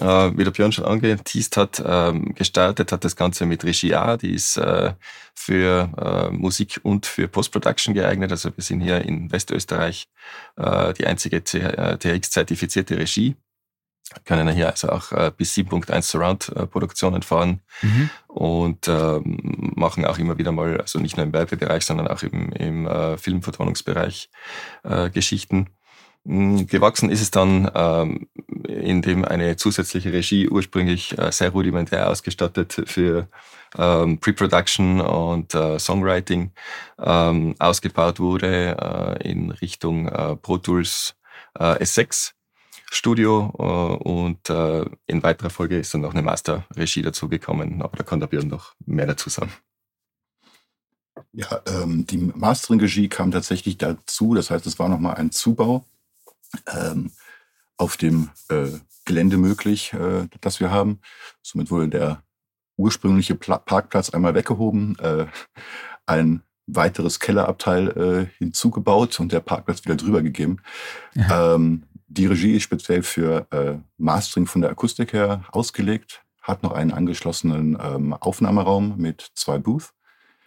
äh, 0.00 0.36
wie 0.36 0.44
der 0.44 0.50
Björn 0.50 0.72
schon 0.72 0.84
angeteased 0.84 1.56
hat, 1.56 1.82
ähm, 1.84 2.34
gestartet 2.34 2.92
hat 2.92 3.04
das 3.04 3.16
Ganze 3.16 3.46
mit 3.46 3.64
Regie 3.64 3.94
A, 3.94 4.16
die 4.16 4.34
ist 4.34 4.56
äh, 4.56 4.92
für 5.34 5.90
äh, 5.96 6.30
Musik 6.34 6.80
und 6.82 7.06
für 7.06 7.28
Post-Production 7.28 7.94
geeignet. 7.94 8.30
Also 8.30 8.50
wir 8.54 8.62
sind 8.62 8.80
hier 8.80 9.02
in 9.02 9.30
Westösterreich 9.32 10.08
äh, 10.56 10.92
die 10.94 11.06
einzige 11.06 11.42
TX-zertifizierte 11.42 12.96
Regie. 12.98 13.36
Können 14.26 14.48
hier 14.50 14.70
also 14.70 14.90
auch 14.90 15.12
äh, 15.12 15.32
bis 15.34 15.54
7.1 15.54 16.02
Surround-Produktionen 16.02 17.22
fahren 17.22 17.60
mhm. 17.80 18.10
und 18.28 18.86
ähm, 18.86 19.72
machen 19.76 20.04
auch 20.04 20.18
immer 20.18 20.36
wieder 20.36 20.52
mal, 20.52 20.78
also 20.80 20.98
nicht 20.98 21.16
nur 21.16 21.24
im 21.24 21.32
Werbebereich, 21.32 21.84
sondern 21.84 22.08
auch 22.08 22.22
im, 22.22 22.52
im 22.52 22.86
äh, 22.86 23.16
Filmvertonungsbereich 23.16 24.30
äh, 24.82 25.08
Geschichten. 25.10 25.70
Hm, 26.26 26.66
gewachsen 26.66 27.10
ist 27.10 27.20
es 27.20 27.30
dann, 27.30 27.70
ähm, 27.74 28.28
indem 28.66 29.24
eine 29.26 29.56
zusätzliche 29.56 30.12
Regie 30.12 30.48
ursprünglich 30.48 31.18
äh, 31.18 31.30
sehr 31.30 31.50
rudimentär 31.50 32.08
ausgestattet 32.08 32.82
für 32.86 33.28
ähm, 33.76 34.18
Pre-Production 34.18 35.02
und 35.02 35.54
äh, 35.54 35.78
Songwriting 35.78 36.52
ähm, 36.98 37.54
ausgebaut 37.58 38.20
wurde 38.20 39.18
äh, 39.20 39.30
in 39.30 39.50
Richtung 39.50 40.08
äh, 40.08 40.36
Pro 40.36 40.56
Tools 40.58 41.14
äh, 41.58 41.82
S6 41.82 42.32
Studio 42.90 43.46
und 44.04 44.48
in 44.48 45.22
weiterer 45.24 45.50
Folge 45.50 45.78
ist 45.78 45.92
dann 45.94 46.02
noch 46.02 46.12
eine 46.12 46.22
Master-Regie 46.22 47.02
dazugekommen, 47.02 47.82
aber 47.82 47.96
da 47.96 48.04
kann 48.04 48.20
der 48.20 48.28
Björn 48.28 48.46
noch 48.46 48.74
mehr 48.86 49.06
dazu 49.06 49.30
sagen. 49.30 49.52
Ja, 51.32 51.60
ähm, 51.66 52.06
die 52.06 52.18
Mastering-Regie 52.18 53.08
kam 53.08 53.32
tatsächlich 53.32 53.78
dazu, 53.78 54.34
das 54.34 54.50
heißt, 54.50 54.64
es 54.66 54.78
war 54.78 54.88
nochmal 54.88 55.16
ein 55.16 55.32
Zubau 55.32 55.84
ähm, 56.72 57.12
auf 57.76 57.96
dem 57.96 58.30
äh, 58.48 58.68
Gelände 59.04 59.36
möglich, 59.36 59.92
äh, 59.92 60.28
das 60.40 60.60
wir 60.60 60.70
haben. 60.70 61.00
Somit 61.42 61.70
wurde 61.70 61.88
der 61.88 62.22
ursprüngliche 62.76 63.34
Pla 63.34 63.58
Parkplatz 63.58 64.10
einmal 64.10 64.34
weggehoben, 64.34 64.98
äh, 64.98 65.26
ein 66.06 66.42
weiteres 66.66 67.20
Kellerabteil 67.20 67.88
äh, 67.90 68.26
hinzugebaut 68.38 69.20
und 69.20 69.32
der 69.32 69.40
Parkplatz 69.40 69.84
wieder 69.84 69.96
drüber 69.96 70.22
gegeben. 70.22 70.58
Ähm, 71.30 71.84
die 72.06 72.26
Regie 72.26 72.56
ist 72.56 72.62
speziell 72.62 73.02
für 73.02 73.46
äh, 73.50 73.74
Mastering 73.98 74.46
von 74.46 74.62
der 74.62 74.70
Akustik 74.70 75.12
her 75.12 75.44
ausgelegt, 75.52 76.22
hat 76.40 76.62
noch 76.62 76.72
einen 76.72 76.92
angeschlossenen 76.92 77.76
ähm, 77.80 78.12
Aufnahmeraum 78.14 78.96
mit 78.96 79.30
zwei 79.34 79.58
Booth. 79.58 79.92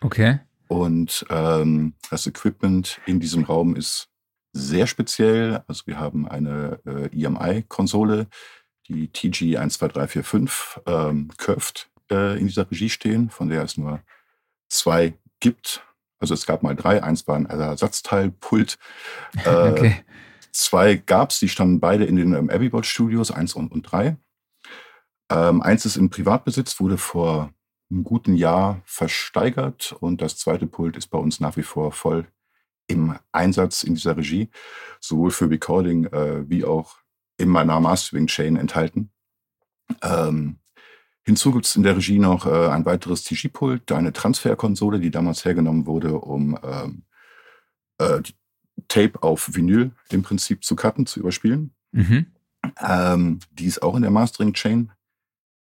Okay. 0.02 0.40
Und 0.68 1.26
ähm, 1.30 1.94
das 2.10 2.28
Equipment 2.28 3.00
in 3.06 3.20
diesem 3.20 3.44
Raum 3.44 3.76
ist 3.76 4.10
sehr 4.58 4.88
speziell. 4.88 5.64
Also 5.68 5.84
wir 5.86 6.00
haben 6.00 6.28
eine 6.28 6.80
äh, 6.86 7.10
EMI-Konsole, 7.14 8.28
die 8.88 9.10
TG12345 9.10 10.82
ähm, 10.86 11.30
Curved 11.38 11.90
äh, 12.12 12.40
in 12.40 12.48
dieser 12.48 12.70
Regie 12.70 12.90
stehen, 12.90 13.30
von 13.30 13.50
der 13.50 13.64
es 13.64 13.78
nur 13.78 14.02
zwei 14.70 15.14
gibt. 15.40 15.84
Also 16.20 16.34
es 16.34 16.46
gab 16.46 16.64
mal 16.64 16.76
drei, 16.76 17.04
eins 17.04 17.28
war 17.28 17.36
ein 17.36 17.46
Ersatzteilpult. 17.46 18.78
Äh, 19.46 19.72
okay. 19.72 20.04
Zwei 20.52 20.96
gab 20.96 21.30
es, 21.30 21.40
die 21.40 21.50
standen 21.50 21.80
beide 21.80 22.06
in 22.06 22.16
den 22.16 22.34
ähm, 22.34 22.50
Abbeyboard 22.50 22.86
Studios, 22.86 23.30
eins 23.30 23.54
und, 23.54 23.72
und 23.72 23.84
drei. 23.84 24.18
Ähm, 25.30 25.62
eins 25.62 25.86
ist 25.86 25.98
im 25.98 26.10
Privatbesitz, 26.10 26.80
wurde 26.80 26.98
vor 26.98 27.54
einem 27.92 28.04
guten 28.04 28.34
Jahr 28.34 28.82
versteigert 28.86 29.96
und 30.00 30.22
das 30.22 30.38
zweite 30.38 30.66
Pult 30.66 30.98
ist 30.98 31.08
bei 31.08 31.18
uns 31.18 31.40
nach 31.40 31.58
wie 31.58 31.64
vor 31.64 31.92
voll 31.92 32.28
im 32.88 33.17
Einsatz 33.32 33.84
in 33.84 33.96
dieser 33.96 34.17
Regie, 34.17 34.50
sowohl 35.00 35.32
für 35.32 35.50
Recording 35.50 36.06
äh, 36.06 36.50
wie 36.50 36.65
auch 36.65 36.98
in 37.38 37.50
meiner 37.50 37.79
Mastering-Chain 37.79 38.56
enthalten. 38.56 39.12
Ähm, 40.01 40.58
hinzu 41.24 41.51
gibt 41.51 41.65
es 41.65 41.75
in 41.75 41.84
der 41.84 41.98
Regie 41.98 42.20
noch 42.20 42.46
äh, 42.46 42.70
ein 42.70 42.86
weiteres 42.86 43.24
TG-Pult, 43.24 43.91
eine 43.91 44.13
Transferkonsole, 44.13 45.00
die 45.00 45.12
damals 45.12 45.46
hergenommen 45.46 45.86
wurde, 45.86 46.17
um 46.17 46.58
ähm, 46.63 47.03
äh, 48.00 48.22
Tape 48.88 49.22
auf 49.22 49.56
Vinyl 49.56 49.91
im 50.10 50.24
Prinzip 50.24 50.63
zu 50.63 50.75
cutten, 50.75 51.06
zu 51.06 51.20
überspielen. 51.20 51.74
Mhm. 51.91 52.27
Ähm, 52.79 53.39
die 53.51 53.65
ist 53.65 53.82
auch 53.82 53.96
in 53.96 54.01
der 54.01 54.12
Mastering-Chain 54.12 54.91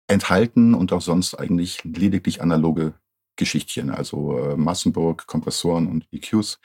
enthalten 0.08 0.74
und 0.74 0.92
auch 0.94 1.02
sonst 1.02 1.36
eigentlich 1.36 1.84
lediglich 1.84 2.42
analoge 2.42 2.94
Geschichtchen, 3.36 3.90
also 3.90 4.38
äh, 4.38 4.58
Massenburg, 4.58 5.26
Kompressoren 5.28 5.88
und 5.88 6.08
EQs. 6.12 6.60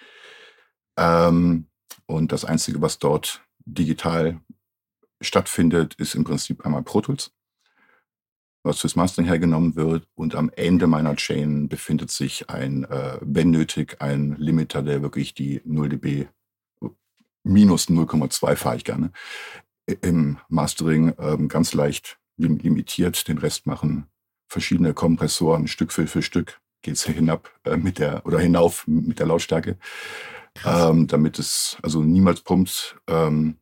Ähm, 0.99 1.67
und 2.07 2.33
das 2.33 2.45
Einzige, 2.45 2.83
was 2.83 2.99
dort 2.99 3.43
digital 3.65 4.41
stattfindet, 5.21 5.95
ist 5.95 6.15
im 6.15 6.25
Prinzip 6.25 6.67
einmal 6.67 6.83
Pro 6.83 7.01
Tools, 7.01 7.33
was 8.65 8.81
fürs 8.81 8.97
Mastering 8.97 9.27
hergenommen 9.27 9.77
wird. 9.77 10.09
Und 10.15 10.35
am 10.35 10.51
Ende 10.57 10.87
meiner 10.87 11.15
Chain 11.17 11.69
befindet 11.69 12.11
sich 12.11 12.51
ein, 12.51 12.85
äh, 12.85 13.19
wenn 13.21 13.51
nötig, 13.51 14.01
ein 14.01 14.37
Limiter, 14.37 14.83
der 14.83 15.03
wirklich 15.03 15.35
die 15.35 15.63
0 15.65 15.89
dB 15.89 16.27
minus 17.45 17.89
0,2 17.89 18.57
fahre 18.57 18.77
ich 18.77 18.85
gerne 18.85 19.11
im 20.03 20.39
Mastering 20.49 21.15
ähm, 21.19 21.49
ganz 21.49 21.73
leicht 21.73 22.19
limitiert. 22.37 23.27
Den 23.29 23.39
Rest 23.39 23.67
machen 23.67 24.07
verschiedene 24.49 24.93
Kompressoren 24.93 25.67
Stück 25.67 25.93
für, 25.93 26.07
für 26.07 26.23
Stück 26.23 26.61
geht 26.83 26.95
es 26.95 27.05
hinab 27.05 27.51
äh, 27.65 27.77
mit 27.77 27.99
der 27.99 28.25
oder 28.27 28.39
hinauf 28.39 28.87
mit 28.87 29.19
der 29.19 29.27
Lautstärke, 29.27 29.77
ähm, 30.65 31.07
damit 31.07 31.39
es 31.39 31.77
also 31.83 32.03
niemals 32.03 32.41
pumpt. 32.41 32.97
Ähm, 33.09 33.57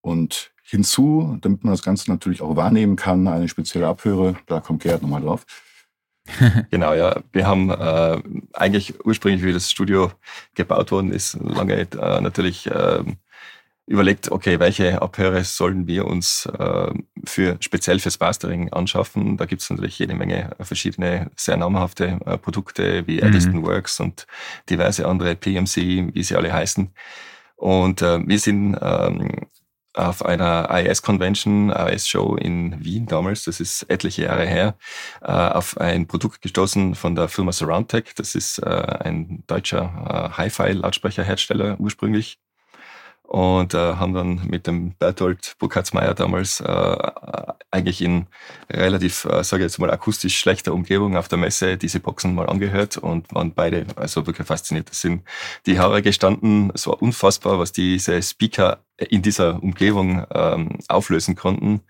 und 0.00 0.52
hinzu, 0.62 1.38
damit 1.40 1.64
man 1.64 1.72
das 1.72 1.82
Ganze 1.82 2.10
natürlich 2.10 2.42
auch 2.42 2.56
wahrnehmen 2.56 2.96
kann, 2.96 3.26
eine 3.26 3.48
spezielle 3.48 3.88
Abhöre. 3.88 4.36
Da 4.46 4.60
kommt 4.60 4.82
Gerhard 4.82 5.02
nochmal 5.02 5.22
drauf. 5.22 5.44
genau, 6.70 6.92
ja. 6.92 7.22
Wir 7.32 7.46
haben 7.46 7.70
äh, 7.70 8.22
eigentlich 8.52 9.04
ursprünglich, 9.04 9.42
wie 9.42 9.52
das 9.52 9.70
Studio 9.70 10.12
gebaut 10.54 10.90
worden 10.92 11.12
ist, 11.12 11.38
lange 11.40 11.74
äh, 11.80 12.20
natürlich 12.20 12.66
äh, 12.66 13.02
überlegt, 13.88 14.30
okay, 14.30 14.60
welche 14.60 15.00
Abhöre 15.00 15.42
sollen 15.44 15.86
wir 15.86 16.06
uns 16.06 16.46
äh, 16.46 16.92
für 17.24 17.56
speziell 17.60 17.98
fürs 17.98 18.20
Mastering 18.20 18.70
anschaffen. 18.72 19.38
Da 19.38 19.46
gibt 19.46 19.62
es 19.62 19.70
natürlich 19.70 19.98
jede 19.98 20.14
Menge 20.14 20.50
verschiedene 20.60 21.30
sehr 21.36 21.56
namhafte 21.56 22.20
äh, 22.26 22.36
Produkte 22.36 23.06
wie 23.06 23.16
mhm. 23.16 23.28
Edison 23.28 23.62
Works 23.64 23.98
und 24.00 24.26
diverse 24.68 25.06
andere 25.06 25.34
PMC, 25.34 26.14
wie 26.14 26.22
sie 26.22 26.36
alle 26.36 26.52
heißen. 26.52 26.92
Und 27.56 28.02
äh, 28.02 28.20
wir 28.26 28.38
sind 28.38 28.76
ähm, 28.80 29.46
auf 29.94 30.24
einer 30.24 30.68
IS-Convention, 30.70 31.70
IS-Show 31.70 32.36
in 32.36 32.84
Wien 32.84 33.06
damals, 33.06 33.44
das 33.44 33.58
ist 33.58 33.84
etliche 33.88 34.24
Jahre 34.24 34.46
her, 34.46 34.76
äh, 35.22 35.32
auf 35.32 35.78
ein 35.78 36.06
Produkt 36.06 36.42
gestoßen 36.42 36.94
von 36.94 37.14
der 37.14 37.28
Firma 37.28 37.52
Surroundtech. 37.52 38.14
Das 38.16 38.34
ist 38.34 38.58
äh, 38.58 38.66
ein 38.68 39.42
deutscher 39.46 40.30
äh, 40.34 40.36
Hi-Fi-Lautsprecherhersteller 40.36 41.80
ursprünglich 41.80 42.38
und 43.28 43.74
äh, 43.74 43.94
haben 43.96 44.14
dann 44.14 44.40
mit 44.48 44.66
dem 44.66 44.94
Berthold 44.94 45.54
Burkhardsmeier 45.58 46.14
damals 46.14 46.60
äh, 46.60 46.96
eigentlich 47.70 48.00
in 48.00 48.26
relativ, 48.70 49.26
äh, 49.26 49.44
sage 49.44 49.62
ich 49.62 49.66
jetzt 49.70 49.78
mal, 49.78 49.90
akustisch 49.90 50.38
schlechter 50.38 50.72
Umgebung 50.72 51.14
auf 51.14 51.28
der 51.28 51.36
Messe 51.36 51.76
diese 51.76 52.00
Boxen 52.00 52.34
mal 52.34 52.48
angehört 52.48 52.96
und 52.96 53.32
waren 53.34 53.52
beide 53.52 53.84
also 53.96 54.26
wirklich 54.26 54.46
fasziniert. 54.46 54.88
Das 54.88 55.02
sind 55.02 55.24
die 55.66 55.78
Haare 55.78 56.00
gestanden. 56.00 56.72
Es 56.74 56.86
war 56.86 57.02
unfassbar, 57.02 57.58
was 57.58 57.72
diese 57.72 58.22
Speaker 58.22 58.78
in 58.96 59.20
dieser 59.20 59.62
Umgebung 59.62 60.24
ähm, 60.34 60.78
auflösen 60.88 61.36
konnten. 61.36 61.82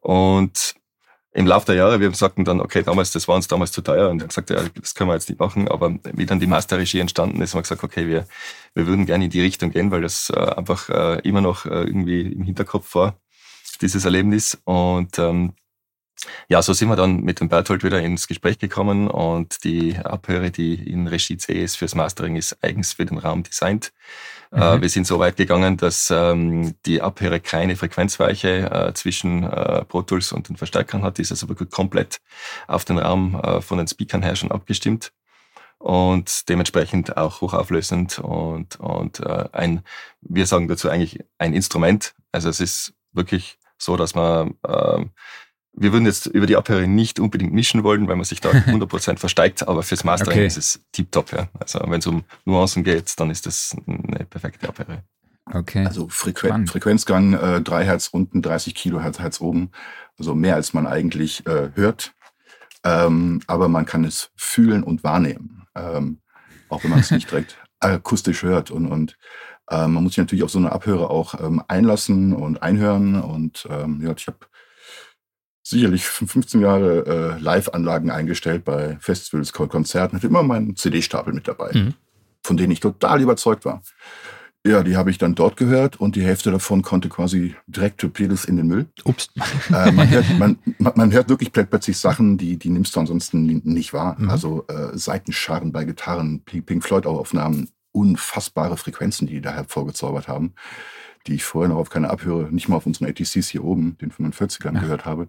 Und 0.00 0.74
im 1.34 1.46
Laufe 1.46 1.66
der 1.66 1.76
Jahre, 1.76 2.00
wir 2.00 2.12
sagten 2.14 2.44
dann, 2.44 2.60
okay, 2.60 2.82
damals, 2.82 3.10
das 3.10 3.26
war 3.26 3.36
uns 3.36 3.48
damals 3.48 3.72
zu 3.72 3.80
teuer 3.80 4.10
und 4.10 4.18
dann 4.18 4.28
gesagt, 4.28 4.50
ja, 4.50 4.62
das 4.80 4.94
können 4.94 5.08
wir 5.08 5.14
jetzt 5.14 5.30
nicht 5.30 5.40
machen. 5.40 5.66
Aber 5.68 5.94
wie 6.12 6.26
dann 6.26 6.40
die 6.40 6.46
Masterregie 6.46 7.00
entstanden 7.00 7.40
ist, 7.40 7.52
haben 7.52 7.58
wir 7.58 7.62
gesagt, 7.62 7.84
okay, 7.84 8.06
wir, 8.06 8.26
wir 8.74 8.86
würden 8.86 9.06
gerne 9.06 9.24
in 9.24 9.30
die 9.30 9.40
Richtung 9.40 9.70
gehen, 9.70 9.90
weil 9.90 10.02
das 10.02 10.30
äh, 10.30 10.38
einfach 10.38 10.90
äh, 10.90 11.20
immer 11.20 11.40
noch 11.40 11.64
äh, 11.64 11.84
irgendwie 11.84 12.20
im 12.20 12.42
Hinterkopf 12.42 12.94
war, 12.94 13.16
dieses 13.80 14.04
Erlebnis. 14.04 14.58
Und 14.64 15.18
ähm, 15.18 15.54
ja, 16.48 16.60
so 16.60 16.74
sind 16.74 16.88
wir 16.88 16.96
dann 16.96 17.22
mit 17.22 17.40
dem 17.40 17.48
Berthold 17.48 17.82
wieder 17.82 18.00
ins 18.02 18.28
Gespräch 18.28 18.58
gekommen 18.58 19.08
und 19.08 19.64
die 19.64 19.96
Abhöre, 19.96 20.50
die 20.50 20.74
in 20.74 21.06
Regie 21.06 21.38
C 21.38 21.62
ist 21.64 21.76
fürs 21.76 21.94
Mastering, 21.94 22.36
ist 22.36 22.62
eigens 22.62 22.92
für 22.92 23.06
den 23.06 23.18
Raum 23.18 23.42
designt. 23.42 23.92
Äh, 24.52 24.76
mhm. 24.76 24.82
wir 24.82 24.88
sind 24.88 25.06
so 25.06 25.18
weit 25.18 25.36
gegangen, 25.36 25.76
dass 25.78 26.10
ähm, 26.10 26.74
die 26.84 27.00
Abhöre 27.00 27.40
keine 27.40 27.74
Frequenzweiche 27.74 28.70
äh, 28.70 28.94
zwischen 28.94 29.44
äh, 29.44 29.84
Pro 29.84 30.02
Tools 30.02 30.32
und 30.32 30.48
den 30.48 30.56
Verstärkern 30.56 31.02
hat. 31.02 31.18
Die 31.18 31.22
ist 31.22 31.30
also 31.30 31.48
wirklich 31.48 31.70
komplett 31.70 32.20
auf 32.66 32.84
den 32.84 32.98
Raum 32.98 33.40
äh, 33.42 33.62
von 33.62 33.78
den 33.78 33.88
Speakern 33.88 34.22
her 34.22 34.36
schon 34.36 34.50
abgestimmt 34.50 35.12
und 35.78 36.48
dementsprechend 36.48 37.16
auch 37.16 37.40
hochauflösend 37.40 38.18
und, 38.18 38.78
und 38.78 39.20
äh, 39.20 39.48
ein, 39.52 39.82
wir 40.20 40.46
sagen 40.46 40.68
dazu 40.68 40.88
eigentlich 40.88 41.20
ein 41.38 41.54
Instrument. 41.54 42.14
Also 42.30 42.48
es 42.48 42.60
ist 42.60 42.94
wirklich 43.12 43.58
so, 43.78 43.96
dass 43.96 44.14
man 44.14 44.54
äh, 44.66 45.04
wir 45.74 45.92
würden 45.92 46.04
jetzt 46.04 46.26
über 46.26 46.46
die 46.46 46.56
Abhöre 46.56 46.86
nicht 46.86 47.18
unbedingt 47.18 47.52
mischen 47.52 47.82
wollen, 47.82 48.08
weil 48.08 48.16
man 48.16 48.24
sich 48.24 48.40
da 48.40 48.50
100% 48.50 49.18
versteigt, 49.18 49.66
aber 49.66 49.82
fürs 49.82 50.04
Mastering 50.04 50.38
okay. 50.38 50.46
ist 50.46 50.58
es 50.58 50.80
tiptop. 50.92 51.32
Ja. 51.32 51.48
Also 51.58 51.80
wenn 51.86 52.00
es 52.00 52.06
um 52.06 52.24
Nuancen 52.44 52.84
geht, 52.84 53.18
dann 53.18 53.30
ist 53.30 53.46
das 53.46 53.76
eine 53.86 54.24
perfekte 54.26 54.68
Abhöre. 54.68 55.02
Okay. 55.50 55.84
Also 55.84 56.08
Frequen 56.08 56.66
Frequenzgang 56.66 57.34
äh, 57.34 57.60
3 57.60 57.84
Hertz 57.84 58.08
unten, 58.08 58.42
30 58.42 58.74
Kilohertz 58.74 59.18
Hertz 59.18 59.40
oben. 59.40 59.70
Also 60.18 60.34
mehr 60.34 60.54
als 60.54 60.72
man 60.72 60.86
eigentlich 60.86 61.46
äh, 61.46 61.70
hört. 61.74 62.14
Ähm, 62.84 63.40
aber 63.46 63.68
man 63.68 63.84
kann 63.84 64.04
es 64.04 64.30
fühlen 64.36 64.82
und 64.82 65.04
wahrnehmen. 65.04 65.66
Ähm, 65.74 66.20
auch 66.68 66.82
wenn 66.84 66.90
man 66.90 67.00
es 67.00 67.10
nicht 67.10 67.30
direkt 67.30 67.58
akustisch 67.80 68.42
hört. 68.42 68.70
Und, 68.70 68.86
und 68.86 69.16
äh, 69.68 69.86
man 69.88 70.04
muss 70.04 70.12
sich 70.12 70.18
natürlich 70.18 70.44
auf 70.44 70.50
so 70.50 70.58
eine 70.58 70.72
Abhöre 70.72 71.10
auch 71.10 71.38
ähm, 71.40 71.62
einlassen 71.66 72.34
und 72.34 72.62
einhören. 72.62 73.20
Und 73.20 73.66
ähm, 73.70 74.00
ja, 74.02 74.12
ich 74.16 74.26
habe 74.26 74.38
sicherlich 75.62 76.04
15 76.04 76.60
Jahre 76.60 77.36
äh, 77.38 77.42
Live-Anlagen 77.42 78.10
eingestellt 78.10 78.64
bei 78.64 78.96
Festivals, 79.00 79.52
Konzerten, 79.52 80.16
hatte 80.16 80.26
immer 80.26 80.42
meinen 80.42 80.76
CD-Stapel 80.76 81.32
mit 81.32 81.46
dabei, 81.46 81.70
mhm. 81.72 81.94
von 82.42 82.56
denen 82.56 82.72
ich 82.72 82.80
total 82.80 83.20
überzeugt 83.20 83.64
war. 83.64 83.82
Ja, 84.64 84.84
die 84.84 84.96
habe 84.96 85.10
ich 85.10 85.18
dann 85.18 85.34
dort 85.34 85.56
gehört 85.56 85.96
und 85.98 86.14
die 86.14 86.22
Hälfte 86.22 86.52
davon 86.52 86.82
konnte 86.82 87.08
quasi 87.08 87.56
direkt 87.66 88.00
torpedos 88.00 88.44
in 88.44 88.56
den 88.56 88.68
Müll. 88.68 88.86
Ups. 89.04 89.30
Äh, 89.72 89.90
man, 89.90 90.08
hört, 90.08 90.38
man, 90.38 90.58
man, 90.78 91.12
hört 91.12 91.28
wirklich 91.28 91.52
plötzlich 91.52 91.98
Sachen, 91.98 92.38
die, 92.38 92.58
die 92.58 92.70
nimmst 92.70 92.94
du 92.94 93.00
ansonsten 93.00 93.44
nicht 93.64 93.92
wahr. 93.92 94.16
Mhm. 94.18 94.30
Also 94.30 94.64
äh, 94.68 94.96
Seitenscharren 94.96 95.72
bei 95.72 95.84
Gitarren, 95.84 96.44
Pink 96.44 96.84
Floyd-Aufnahmen, 96.84 97.70
unfassbare 97.90 98.76
Frequenzen, 98.76 99.26
die 99.26 99.34
die 99.34 99.40
da 99.40 99.52
hervorgezaubert 99.52 100.28
haben 100.28 100.54
die 101.26 101.34
ich 101.34 101.44
vorher 101.44 101.68
noch 101.68 101.76
auf 101.76 101.90
keine 101.90 102.10
Abhöre, 102.10 102.52
nicht 102.52 102.68
mal 102.68 102.76
auf 102.76 102.86
unseren 102.86 103.08
ATCs 103.08 103.48
hier 103.48 103.64
oben, 103.64 103.96
den 103.98 104.10
45ern, 104.10 104.74
ja. 104.74 104.80
gehört 104.80 105.04
habe. 105.04 105.28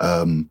Ähm, 0.00 0.50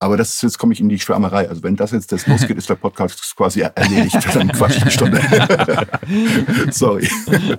aber 0.00 0.16
das 0.16 0.34
ist, 0.34 0.42
jetzt 0.42 0.58
komme 0.58 0.72
ich 0.72 0.80
in 0.80 0.88
die 0.88 1.00
Schwärmerei. 1.00 1.48
Also 1.48 1.64
wenn 1.64 1.74
das 1.74 1.90
jetzt 1.90 2.12
das 2.12 2.26
losgeht, 2.28 2.56
ist 2.56 2.70
der 2.70 2.76
Podcast 2.76 3.34
quasi 3.34 3.62
erledigt. 3.62 4.16
Dann 4.32 4.48
quatsch 4.48 4.76
ich 4.76 4.82
eine 4.82 4.90
Stunde. 4.92 5.20
Sorry. 6.70 7.08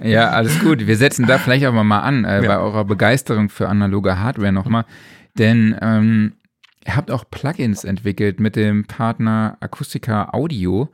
Ja, 0.02 0.30
alles 0.30 0.58
gut. 0.60 0.88
Wir 0.88 0.96
setzen 0.96 1.28
da 1.28 1.38
vielleicht 1.38 1.66
auch 1.66 1.74
mal 1.74 2.00
an, 2.00 2.24
äh, 2.24 2.42
ja. 2.42 2.48
bei 2.48 2.58
eurer 2.58 2.86
Begeisterung 2.86 3.50
für 3.50 3.68
analoge 3.68 4.20
Hardware 4.20 4.54
nochmal. 4.54 4.86
Denn 5.38 5.76
ähm, 5.82 6.34
ihr 6.86 6.96
habt 6.96 7.12
auch 7.12 7.26
Plugins 7.30 7.84
entwickelt 7.84 8.40
mit 8.40 8.56
dem 8.56 8.86
Partner 8.86 9.58
Akustica 9.60 10.30
Audio. 10.32 10.90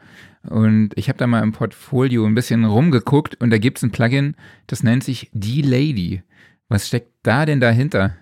Und 0.49 0.91
ich 0.95 1.09
habe 1.09 1.17
da 1.17 1.27
mal 1.27 1.43
im 1.43 1.51
Portfolio 1.51 2.25
ein 2.25 2.35
bisschen 2.35 2.65
rumgeguckt 2.65 3.39
und 3.41 3.49
da 3.49 3.57
gibt 3.57 3.77
es 3.77 3.83
ein 3.83 3.91
Plugin, 3.91 4.35
das 4.67 4.83
nennt 4.83 5.03
sich 5.03 5.29
D-Lady. 5.33 6.23
Was 6.69 6.87
steckt 6.87 7.11
da 7.23 7.45
denn 7.45 7.59
dahinter? 7.59 8.15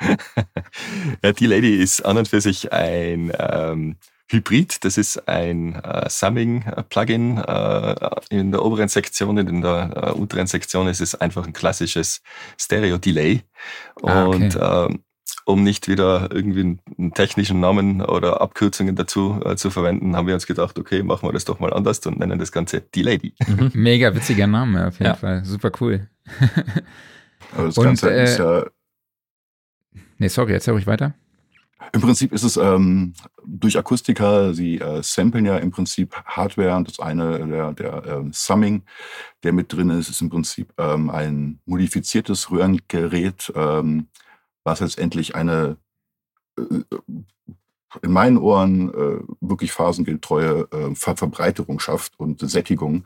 ja, 1.22 1.32
D-Lady 1.32 1.76
ist 1.76 2.04
an 2.04 2.18
und 2.18 2.28
für 2.28 2.40
sich 2.40 2.72
ein 2.72 3.32
ähm, 3.38 3.96
Hybrid. 4.32 4.84
Das 4.84 4.98
ist 4.98 5.28
ein 5.28 5.74
äh, 5.74 6.08
Summing-Plugin 6.08 7.38
äh, 7.38 8.10
in 8.30 8.50
der 8.50 8.64
oberen 8.64 8.88
Sektion. 8.88 9.38
In 9.38 9.62
der 9.62 9.90
äh, 9.94 10.10
unteren 10.10 10.46
Sektion 10.46 10.88
ist 10.88 11.00
es 11.00 11.14
einfach 11.14 11.46
ein 11.46 11.52
klassisches 11.52 12.22
Stereo-Delay. 12.58 13.42
Und 14.00 14.10
ah, 14.10 14.26
okay. 14.26 14.88
Ähm, 14.90 15.04
um 15.44 15.62
nicht 15.62 15.88
wieder 15.88 16.28
irgendwie 16.32 16.78
einen 16.98 17.14
technischen 17.14 17.60
Namen 17.60 18.02
oder 18.02 18.40
Abkürzungen 18.40 18.96
dazu 18.96 19.40
äh, 19.44 19.56
zu 19.56 19.70
verwenden, 19.70 20.16
haben 20.16 20.26
wir 20.26 20.34
uns 20.34 20.46
gedacht, 20.46 20.78
okay, 20.78 21.02
machen 21.02 21.28
wir 21.28 21.32
das 21.32 21.44
doch 21.44 21.60
mal 21.60 21.72
anders 21.72 21.98
und 22.06 22.18
nennen 22.18 22.38
das 22.38 22.52
Ganze 22.52 22.82
Die 22.94 23.02
Lady. 23.02 23.34
Mhm. 23.46 23.70
Mega 23.74 24.14
witziger 24.14 24.46
Name 24.46 24.86
auf 24.86 24.94
jeden 24.94 25.06
ja. 25.06 25.14
Fall. 25.14 25.44
Super 25.44 25.72
cool. 25.80 26.08
Aber 27.56 27.66
das 27.66 27.78
und, 27.78 27.84
Ganze 27.84 28.14
äh, 28.14 28.24
ist 28.24 28.38
ja. 28.38 28.64
Nee, 30.18 30.28
sorry, 30.28 30.52
erzähl 30.52 30.74
ruhig 30.74 30.86
weiter. 30.86 31.14
Im 31.92 32.00
Prinzip 32.00 32.32
ist 32.32 32.44
es 32.44 32.56
ähm, 32.56 33.12
durch 33.44 33.76
Akustiker, 33.76 34.54
sie 34.54 34.78
äh, 34.78 35.02
samplen 35.02 35.44
ja 35.44 35.58
im 35.58 35.70
Prinzip 35.70 36.14
Hardware 36.24 36.76
und 36.76 36.88
das 36.88 37.00
eine, 37.00 37.46
der, 37.46 37.72
der 37.72 38.04
ähm, 38.06 38.30
Summing, 38.32 38.82
der 39.42 39.52
mit 39.52 39.72
drin 39.72 39.90
ist, 39.90 40.08
ist 40.08 40.22
im 40.22 40.30
Prinzip 40.30 40.72
ähm, 40.78 41.10
ein 41.10 41.58
modifiziertes 41.66 42.50
Röhrengerät, 42.50 43.52
ähm, 43.54 44.06
was 44.64 44.80
letztendlich 44.80 45.34
eine 45.34 45.76
äh, 46.58 46.62
in 48.00 48.10
meinen 48.10 48.38
Ohren 48.38 48.88
äh, 48.94 49.20
wirklich 49.40 49.72
phasengeldtreue 49.72 50.66
äh, 50.72 50.94
Ver 50.94 51.16
Verbreiterung 51.16 51.78
schafft 51.78 52.18
und 52.18 52.40
Sättigung. 52.40 53.04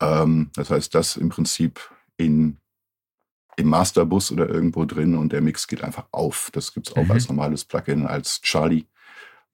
Ähm, 0.00 0.50
das 0.54 0.70
heißt, 0.70 0.94
das 0.94 1.16
im 1.16 1.28
Prinzip 1.28 1.80
in, 2.16 2.56
im 3.56 3.68
Masterbus 3.68 4.32
oder 4.32 4.48
irgendwo 4.48 4.84
drin 4.84 5.16
und 5.16 5.32
der 5.32 5.42
Mix 5.42 5.68
geht 5.68 5.84
einfach 5.84 6.06
auf. 6.10 6.50
Das 6.52 6.74
gibt 6.74 6.88
es 6.88 6.96
auch 6.96 7.04
mhm. 7.04 7.10
als 7.12 7.28
normales 7.28 7.64
Plugin, 7.64 8.06
als 8.06 8.40
Charlie. 8.40 8.86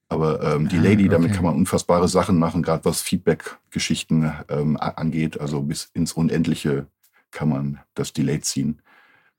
Aber 0.09 0.41
ähm, 0.43 0.69
die 0.69 0.79
ah, 0.79 0.83
Lady, 0.83 1.09
damit 1.09 1.35
kann 1.35 1.45
man 1.45 1.57
unfassbare 1.57 2.09
Sachen 2.09 2.39
machen, 2.39 2.63
gerade 2.63 2.85
was 2.85 3.03
Feedback-Geschichten 3.03 4.33
ähm, 4.49 4.77
angeht. 4.77 5.41
Also 5.41 5.63
bis 5.63 5.91
ins 5.95 6.13
Unendliche 6.13 6.87
kann 7.33 7.49
man 7.49 7.81
das 7.95 8.13
Delay 8.13 8.41
ziehen 8.41 8.81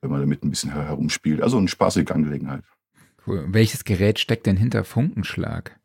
wenn 0.02 0.12
man 0.12 0.22
damit 0.22 0.44
ein 0.44 0.50
bisschen 0.50 0.72
herumspielt. 0.72 1.42
Also 1.42 1.58
eine 1.58 1.68
spaßige 1.68 2.12
Angelegenheit. 2.12 2.64
Cool. 3.26 3.46
Welches 3.50 3.84
Gerät 3.84 4.20
steckt 4.20 4.46
denn 4.46 4.58
hinter 4.58 4.84
Funkenschlag? 4.84 5.78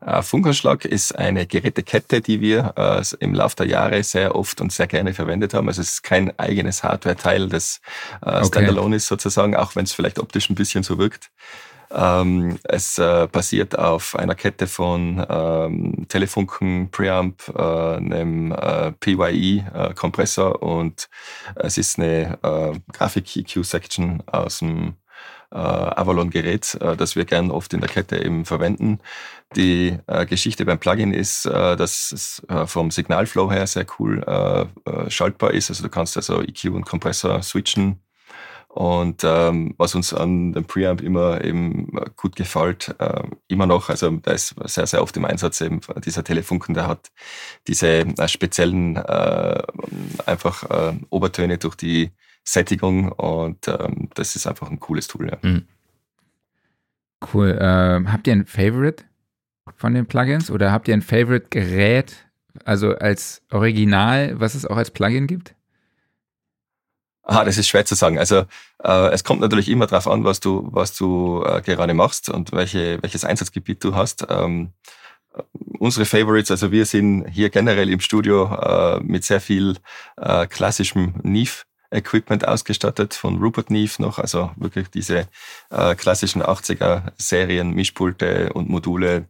Äh, 0.00 0.22
Funkenschlag 0.22 0.84
ist 0.84 1.16
eine 1.16 1.46
Gerätekette, 1.46 2.20
die 2.20 2.40
wir 2.40 2.74
äh, 2.76 3.02
im 3.20 3.34
Laufe 3.34 3.56
der 3.56 3.66
Jahre 3.66 4.02
sehr 4.02 4.34
oft 4.34 4.60
und 4.60 4.72
sehr 4.72 4.86
gerne 4.86 5.14
verwendet 5.14 5.54
haben. 5.54 5.68
Also 5.68 5.80
es 5.80 5.92
ist 5.92 6.02
kein 6.02 6.36
eigenes 6.38 6.82
Hardware-Teil, 6.82 7.48
das 7.48 7.80
äh, 8.22 8.44
Standalone 8.44 8.86
okay. 8.86 8.96
ist 8.96 9.06
sozusagen, 9.06 9.56
auch 9.56 9.76
wenn 9.76 9.84
es 9.84 9.92
vielleicht 9.92 10.18
optisch 10.18 10.50
ein 10.50 10.54
bisschen 10.54 10.82
so 10.82 10.98
wirkt. 10.98 11.30
Ähm, 11.94 12.58
es 12.64 12.98
äh, 12.98 13.28
basiert 13.30 13.78
auf 13.78 14.16
einer 14.16 14.34
Kette 14.34 14.66
von 14.66 15.24
ähm, 15.28 16.06
Telefunken 16.08 16.90
Preamp, 16.90 17.42
äh, 17.54 17.60
einem 17.60 18.52
äh, 18.52 18.92
PYE-Kompressor 18.92 20.54
äh, 20.54 20.64
und 20.64 21.08
es 21.56 21.76
ist 21.76 21.98
eine 21.98 22.38
äh, 22.42 22.72
Grafik-EQ-Section 22.92 24.22
aus 24.26 24.60
dem 24.60 24.94
äh, 25.50 25.56
Avalon-Gerät, 25.56 26.78
das 26.96 27.14
wir 27.14 27.26
gern 27.26 27.50
oft 27.50 27.74
in 27.74 27.80
der 27.80 27.90
Kette 27.90 28.24
eben 28.24 28.46
verwenden. 28.46 29.00
Die 29.54 29.98
Geschichte 30.26 30.64
beim 30.64 30.78
Plugin 30.78 31.12
ist, 31.12 31.44
dass 31.44 32.10
es 32.10 32.42
vom 32.64 32.90
Signalflow 32.90 33.50
her 33.50 33.66
sehr 33.66 33.84
cool 33.98 34.24
schaltbar 35.08 35.50
ist. 35.50 35.68
Also 35.68 35.82
du 35.82 35.90
kannst 35.90 36.16
also 36.16 36.40
EQ 36.40 36.70
und 36.72 36.86
Kompressor 36.86 37.42
switchen 37.42 38.00
und 38.72 39.22
ähm, 39.22 39.74
was 39.76 39.94
uns 39.94 40.14
an 40.14 40.54
dem 40.54 40.64
Preamp 40.64 41.02
immer 41.02 41.44
eben 41.44 41.92
gut 42.16 42.36
gefällt, 42.36 42.94
äh, 42.98 43.22
immer 43.48 43.66
noch, 43.66 43.90
also 43.90 44.10
da 44.10 44.30
ist 44.30 44.54
sehr, 44.64 44.86
sehr 44.86 45.02
oft 45.02 45.14
im 45.18 45.26
Einsatz 45.26 45.60
eben 45.60 45.80
dieser 46.02 46.24
Telefunken, 46.24 46.74
der 46.74 46.86
hat 46.86 47.12
diese 47.66 47.86
äh, 47.86 48.28
speziellen 48.28 48.96
äh, 48.96 49.62
einfach 50.24 50.70
äh, 50.70 50.94
Obertöne 51.10 51.58
durch 51.58 51.74
die 51.74 52.12
Sättigung 52.44 53.12
und 53.12 53.68
ähm, 53.68 54.08
das 54.14 54.36
ist 54.36 54.46
einfach 54.46 54.70
ein 54.70 54.80
cooles 54.80 55.06
Tool. 55.06 55.28
Ja. 55.28 55.36
Mhm. 55.42 55.66
Cool. 57.34 57.58
Ähm, 57.60 58.10
habt 58.10 58.26
ihr 58.26 58.32
ein 58.32 58.46
Favorite 58.46 59.04
von 59.76 59.92
den 59.92 60.06
Plugins 60.06 60.50
oder 60.50 60.72
habt 60.72 60.88
ihr 60.88 60.94
ein 60.94 61.02
Favorite-Gerät, 61.02 62.26
also 62.64 62.96
als 62.96 63.42
Original, 63.50 64.40
was 64.40 64.54
es 64.54 64.64
auch 64.64 64.78
als 64.78 64.90
Plugin 64.90 65.26
gibt? 65.26 65.54
Ah, 67.24 67.44
das 67.44 67.56
ist 67.56 67.68
schwer 67.68 67.84
zu 67.84 67.94
sagen. 67.94 68.18
Also 68.18 68.44
äh, 68.82 69.08
es 69.12 69.22
kommt 69.22 69.40
natürlich 69.40 69.68
immer 69.68 69.86
darauf 69.86 70.08
an, 70.08 70.24
was 70.24 70.40
du, 70.40 70.68
was 70.72 70.96
du 70.96 71.44
äh, 71.44 71.62
gerade 71.62 71.94
machst 71.94 72.28
und 72.28 72.52
welche, 72.52 73.00
welches 73.02 73.24
Einsatzgebiet 73.24 73.82
du 73.84 73.94
hast. 73.94 74.26
Ähm, 74.28 74.72
unsere 75.78 76.04
Favorites, 76.04 76.50
also 76.50 76.72
wir 76.72 76.84
sind 76.84 77.26
hier 77.28 77.50
generell 77.50 77.90
im 77.90 78.00
Studio 78.00 78.52
äh, 78.54 79.00
mit 79.00 79.24
sehr 79.24 79.40
viel 79.40 79.76
äh, 80.16 80.46
klassischem 80.46 81.14
Neve 81.22 81.62
Equipment 81.92 82.48
ausgestattet, 82.48 83.14
von 83.14 83.38
Rupert 83.38 83.70
Neve 83.70 84.00
noch, 84.00 84.18
also 84.18 84.50
wirklich 84.56 84.88
diese 84.88 85.28
äh, 85.70 85.94
klassischen 85.94 86.42
80er 86.42 87.12
Serien, 87.18 87.72
Mischpulte 87.72 88.52
und 88.54 88.68
Module, 88.68 89.26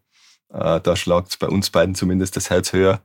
da 0.53 0.97
schlagt 0.97 1.39
bei 1.39 1.49
uns 1.49 1.71
beiden 1.71 1.95
zumindest 1.95 2.37
das 2.37 2.51
Herz 2.51 2.73
höher. 2.73 3.01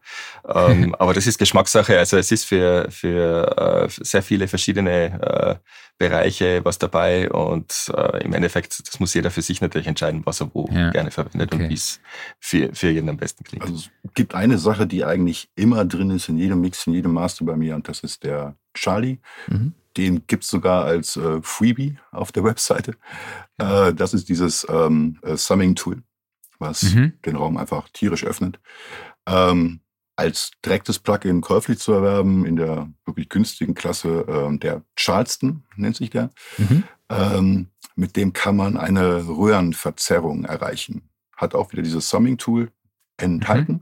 Ähm, 0.47 0.93
aber 0.99 1.13
das 1.13 1.27
ist 1.27 1.37
Geschmackssache. 1.37 1.97
Also 1.97 2.17
es 2.17 2.31
ist 2.31 2.43
für, 2.43 2.87
für 2.89 3.87
äh, 3.87 3.87
sehr 3.89 4.21
viele 4.21 4.47
verschiedene 4.47 5.21
äh, 5.21 5.55
Bereiche 5.97 6.63
was 6.63 6.77
dabei 6.77 7.29
und 7.31 7.91
äh, 7.95 8.23
im 8.23 8.33
Endeffekt, 8.33 8.87
das 8.87 8.99
muss 8.99 9.13
jeder 9.13 9.31
für 9.31 9.41
sich 9.41 9.61
natürlich 9.61 9.87
entscheiden, 9.87 10.21
was 10.25 10.41
er 10.41 10.53
wo 10.53 10.69
ja. 10.71 10.91
gerne 10.91 11.09
verwendet 11.09 11.53
okay. 11.53 11.63
und 11.63 11.69
wie 11.69 11.73
es 11.73 11.99
für, 12.39 12.73
für 12.73 12.89
jeden 12.89 13.09
am 13.09 13.17
besten 13.17 13.43
klingt. 13.43 13.63
Also 13.63 13.75
es 13.75 14.13
gibt 14.13 14.35
eine 14.35 14.59
Sache, 14.59 14.85
die 14.85 15.03
eigentlich 15.03 15.49
immer 15.55 15.85
drin 15.85 16.11
ist 16.11 16.29
in 16.29 16.37
jedem 16.37 16.61
Mix, 16.61 16.85
in 16.85 16.93
jedem 16.93 17.13
Master 17.13 17.45
bei 17.45 17.55
mir 17.55 17.75
und 17.75 17.87
das 17.87 18.01
ist 18.01 18.23
der 18.23 18.55
Charlie. 18.75 19.17
Mhm. 19.47 19.73
Den 19.97 20.27
gibt 20.27 20.43
es 20.43 20.51
sogar 20.51 20.85
als 20.85 21.17
äh, 21.17 21.41
Freebie 21.41 21.97
auf 22.11 22.31
der 22.31 22.43
Webseite. 22.43 22.93
Äh, 23.57 23.93
das 23.93 24.13
ist 24.13 24.29
dieses 24.29 24.67
ähm, 24.69 25.17
äh, 25.23 25.35
Summing-Tool 25.35 26.03
was 26.59 26.83
mhm. 26.83 27.13
den 27.25 27.35
Raum 27.35 27.57
einfach 27.57 27.89
tierisch 27.89 28.23
öffnet. 28.25 28.59
Ähm, 29.27 29.81
als 30.15 30.51
direktes 30.65 30.97
Plugin 30.97 31.41
käuflich 31.41 31.77
zu 31.79 31.93
erwerben 31.93 32.45
in 32.45 32.55
der 32.55 32.91
wirklich 33.05 33.29
günstigen 33.29 33.75
Klasse, 33.75 34.25
ähm, 34.27 34.59
der 34.59 34.83
Charleston 34.95 35.63
nennt 35.75 35.95
sich 35.95 36.09
der. 36.09 36.31
Mhm. 36.57 36.83
Ähm, 37.09 37.67
mit 37.95 38.15
dem 38.15 38.33
kann 38.33 38.55
man 38.55 38.77
eine 38.77 39.27
Röhrenverzerrung 39.27 40.45
erreichen. 40.45 41.09
Hat 41.35 41.53
auch 41.53 41.71
wieder 41.71 41.83
dieses 41.83 42.09
Summing-Tool 42.09 42.71
enthalten. 43.17 43.73
Mhm. 43.73 43.81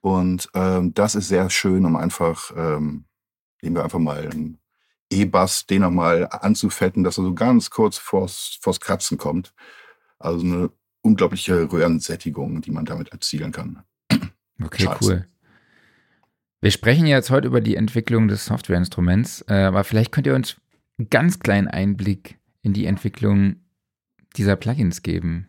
Und 0.00 0.48
ähm, 0.54 0.94
das 0.94 1.14
ist 1.14 1.28
sehr 1.28 1.50
schön, 1.50 1.84
um 1.84 1.96
einfach, 1.96 2.52
ähm, 2.56 3.04
nehmen 3.62 3.76
wir 3.76 3.84
einfach 3.84 4.00
mal 4.00 4.28
einen 4.28 4.58
E-Bass, 5.10 5.66
den 5.66 5.82
nochmal 5.82 6.28
anzufetten, 6.30 7.04
dass 7.04 7.18
er 7.18 7.24
so 7.24 7.34
ganz 7.34 7.70
kurz 7.70 7.98
vors, 7.98 8.58
vors 8.60 8.80
Kratzen 8.80 9.18
kommt. 9.18 9.54
Also 10.18 10.44
eine 10.44 10.70
unglaubliche 11.02 11.70
Röhrensättigung, 11.70 12.62
die 12.62 12.70
man 12.70 12.84
damit 12.84 13.10
erzielen 13.10 13.52
kann. 13.52 13.82
Okay, 14.62 14.84
Charles. 14.84 15.08
cool. 15.08 15.26
Wir 16.60 16.70
sprechen 16.70 17.06
jetzt 17.06 17.30
heute 17.30 17.48
über 17.48 17.60
die 17.60 17.74
Entwicklung 17.74 18.28
des 18.28 18.44
Softwareinstruments, 18.44 19.44
äh, 19.48 19.54
aber 19.54 19.82
vielleicht 19.82 20.12
könnt 20.12 20.28
ihr 20.28 20.36
uns 20.36 20.56
einen 20.96 21.10
ganz 21.10 21.40
kleinen 21.40 21.66
Einblick 21.66 22.38
in 22.62 22.72
die 22.72 22.86
Entwicklung 22.86 23.56
dieser 24.36 24.54
Plugins 24.54 25.02
geben. 25.02 25.48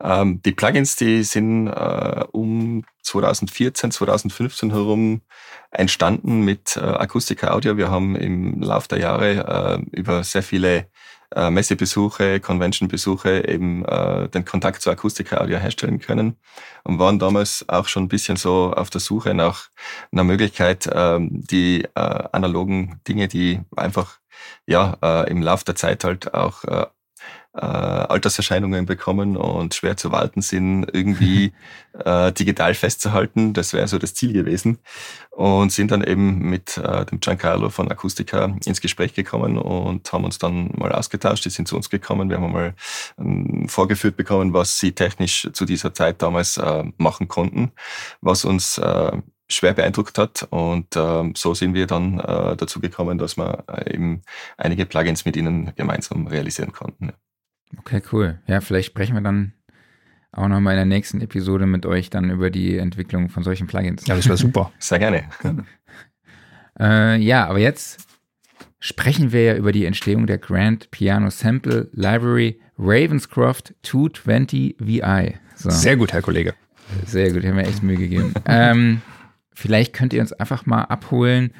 Ähm, 0.00 0.40
die 0.42 0.52
Plugins, 0.52 0.96
die 0.96 1.24
sind 1.24 1.66
äh, 1.66 2.24
um 2.30 2.84
2014, 3.02 3.90
2015 3.90 4.70
herum 4.70 5.22
entstanden 5.70 6.42
mit 6.42 6.76
äh, 6.76 6.80
Akustika 6.80 7.50
Audio. 7.50 7.76
Wir 7.76 7.90
haben 7.90 8.16
im 8.16 8.62
Laufe 8.62 8.88
der 8.88 9.00
Jahre 9.00 9.82
äh, 9.92 9.96
über 9.96 10.24
sehr 10.24 10.42
viele 10.42 10.86
äh, 11.34 11.50
Messebesuche, 11.50 12.40
Conventionbesuche 12.40 13.46
eben 13.48 13.84
äh, 13.84 14.28
den 14.28 14.44
Kontakt 14.44 14.82
zur 14.82 14.92
Akustik-Audio 14.92 15.58
herstellen 15.58 16.00
können 16.00 16.36
und 16.84 16.98
waren 16.98 17.18
damals 17.18 17.64
auch 17.68 17.86
schon 17.88 18.04
ein 18.04 18.08
bisschen 18.08 18.36
so 18.36 18.72
auf 18.72 18.90
der 18.90 19.00
Suche 19.00 19.34
nach 19.34 19.68
einer 20.12 20.24
Möglichkeit, 20.24 20.88
ähm, 20.92 21.28
die 21.32 21.84
äh, 21.84 21.88
analogen 21.94 23.00
Dinge, 23.06 23.28
die 23.28 23.60
einfach 23.76 24.18
ja 24.66 24.96
äh, 25.02 25.30
im 25.30 25.42
Laufe 25.42 25.64
der 25.64 25.76
Zeit 25.76 26.04
halt 26.04 26.34
auch 26.34 26.64
äh, 27.54 27.60
Alterserscheinungen 27.60 28.86
bekommen 28.86 29.36
und 29.36 29.74
schwer 29.74 29.96
zu 29.96 30.12
walten 30.12 30.40
sind, 30.40 30.86
irgendwie 30.92 31.52
äh, 32.04 32.32
digital 32.32 32.74
festzuhalten. 32.74 33.52
Das 33.52 33.72
wäre 33.72 33.88
so 33.88 33.98
das 33.98 34.14
Ziel 34.14 34.32
gewesen. 34.32 34.78
Und 35.30 35.72
sind 35.72 35.90
dann 35.90 36.04
eben 36.04 36.38
mit 36.38 36.76
äh, 36.76 37.06
dem 37.06 37.20
Giancarlo 37.20 37.70
von 37.70 37.90
Akustica 37.90 38.56
ins 38.64 38.80
Gespräch 38.80 39.14
gekommen 39.14 39.58
und 39.58 40.12
haben 40.12 40.24
uns 40.24 40.38
dann 40.38 40.70
mal 40.76 40.92
ausgetauscht. 40.92 41.44
Die 41.44 41.50
sind 41.50 41.66
zu 41.66 41.76
uns 41.76 41.90
gekommen. 41.90 42.28
Wir 42.30 42.40
haben 42.40 42.52
mal 42.52 42.74
ähm, 43.18 43.68
vorgeführt 43.68 44.16
bekommen, 44.16 44.52
was 44.52 44.78
sie 44.78 44.92
technisch 44.92 45.48
zu 45.52 45.64
dieser 45.64 45.94
Zeit 45.94 46.22
damals 46.22 46.56
äh, 46.56 46.84
machen 46.98 47.28
konnten, 47.28 47.72
was 48.20 48.44
uns 48.44 48.78
äh, 48.78 49.12
schwer 49.48 49.74
beeindruckt 49.74 50.18
hat. 50.18 50.46
Und 50.50 50.94
äh, 50.96 51.32
so 51.36 51.54
sind 51.54 51.74
wir 51.74 51.86
dann 51.86 52.20
äh, 52.20 52.56
dazu 52.56 52.80
gekommen, 52.80 53.18
dass 53.18 53.36
wir 53.36 53.64
äh, 53.68 53.94
eben 53.94 54.22
einige 54.56 54.86
Plugins 54.86 55.24
mit 55.24 55.36
ihnen 55.36 55.72
gemeinsam 55.74 56.26
realisieren 56.26 56.72
konnten. 56.72 57.12
Okay, 57.78 58.02
cool. 58.12 58.38
Ja, 58.46 58.60
vielleicht 58.60 58.86
sprechen 58.86 59.14
wir 59.14 59.22
dann 59.22 59.52
auch 60.32 60.48
nochmal 60.48 60.74
in 60.74 60.78
der 60.78 60.86
nächsten 60.86 61.20
Episode 61.20 61.66
mit 61.66 61.86
euch 61.86 62.10
dann 62.10 62.30
über 62.30 62.50
die 62.50 62.78
Entwicklung 62.78 63.28
von 63.28 63.42
solchen 63.42 63.66
Plugins. 63.66 64.06
Ja, 64.06 64.16
das 64.16 64.26
wäre 64.26 64.36
super. 64.36 64.72
Sehr 64.78 64.98
gerne. 64.98 65.24
äh, 66.80 67.16
ja, 67.16 67.46
aber 67.46 67.58
jetzt 67.58 68.06
sprechen 68.78 69.32
wir 69.32 69.42
ja 69.42 69.56
über 69.56 69.72
die 69.72 69.84
Entstehung 69.84 70.26
der 70.26 70.38
Grand 70.38 70.90
Piano 70.90 71.30
Sample 71.30 71.88
Library 71.92 72.60
Ravenscroft 72.78 73.74
220 73.82 74.76
VI. 74.78 75.34
So. 75.54 75.70
Sehr 75.70 75.96
gut, 75.96 76.12
Herr 76.12 76.22
Kollege. 76.22 76.54
Sehr 77.04 77.32
gut, 77.32 77.44
haben 77.44 77.56
wir 77.56 77.66
echt 77.66 77.82
Mühe 77.82 77.96
gegeben. 77.96 78.32
ähm, 78.46 79.02
vielleicht 79.52 79.92
könnt 79.92 80.12
ihr 80.12 80.20
uns 80.20 80.32
einfach 80.32 80.64
mal 80.66 80.84
abholen. 80.84 81.52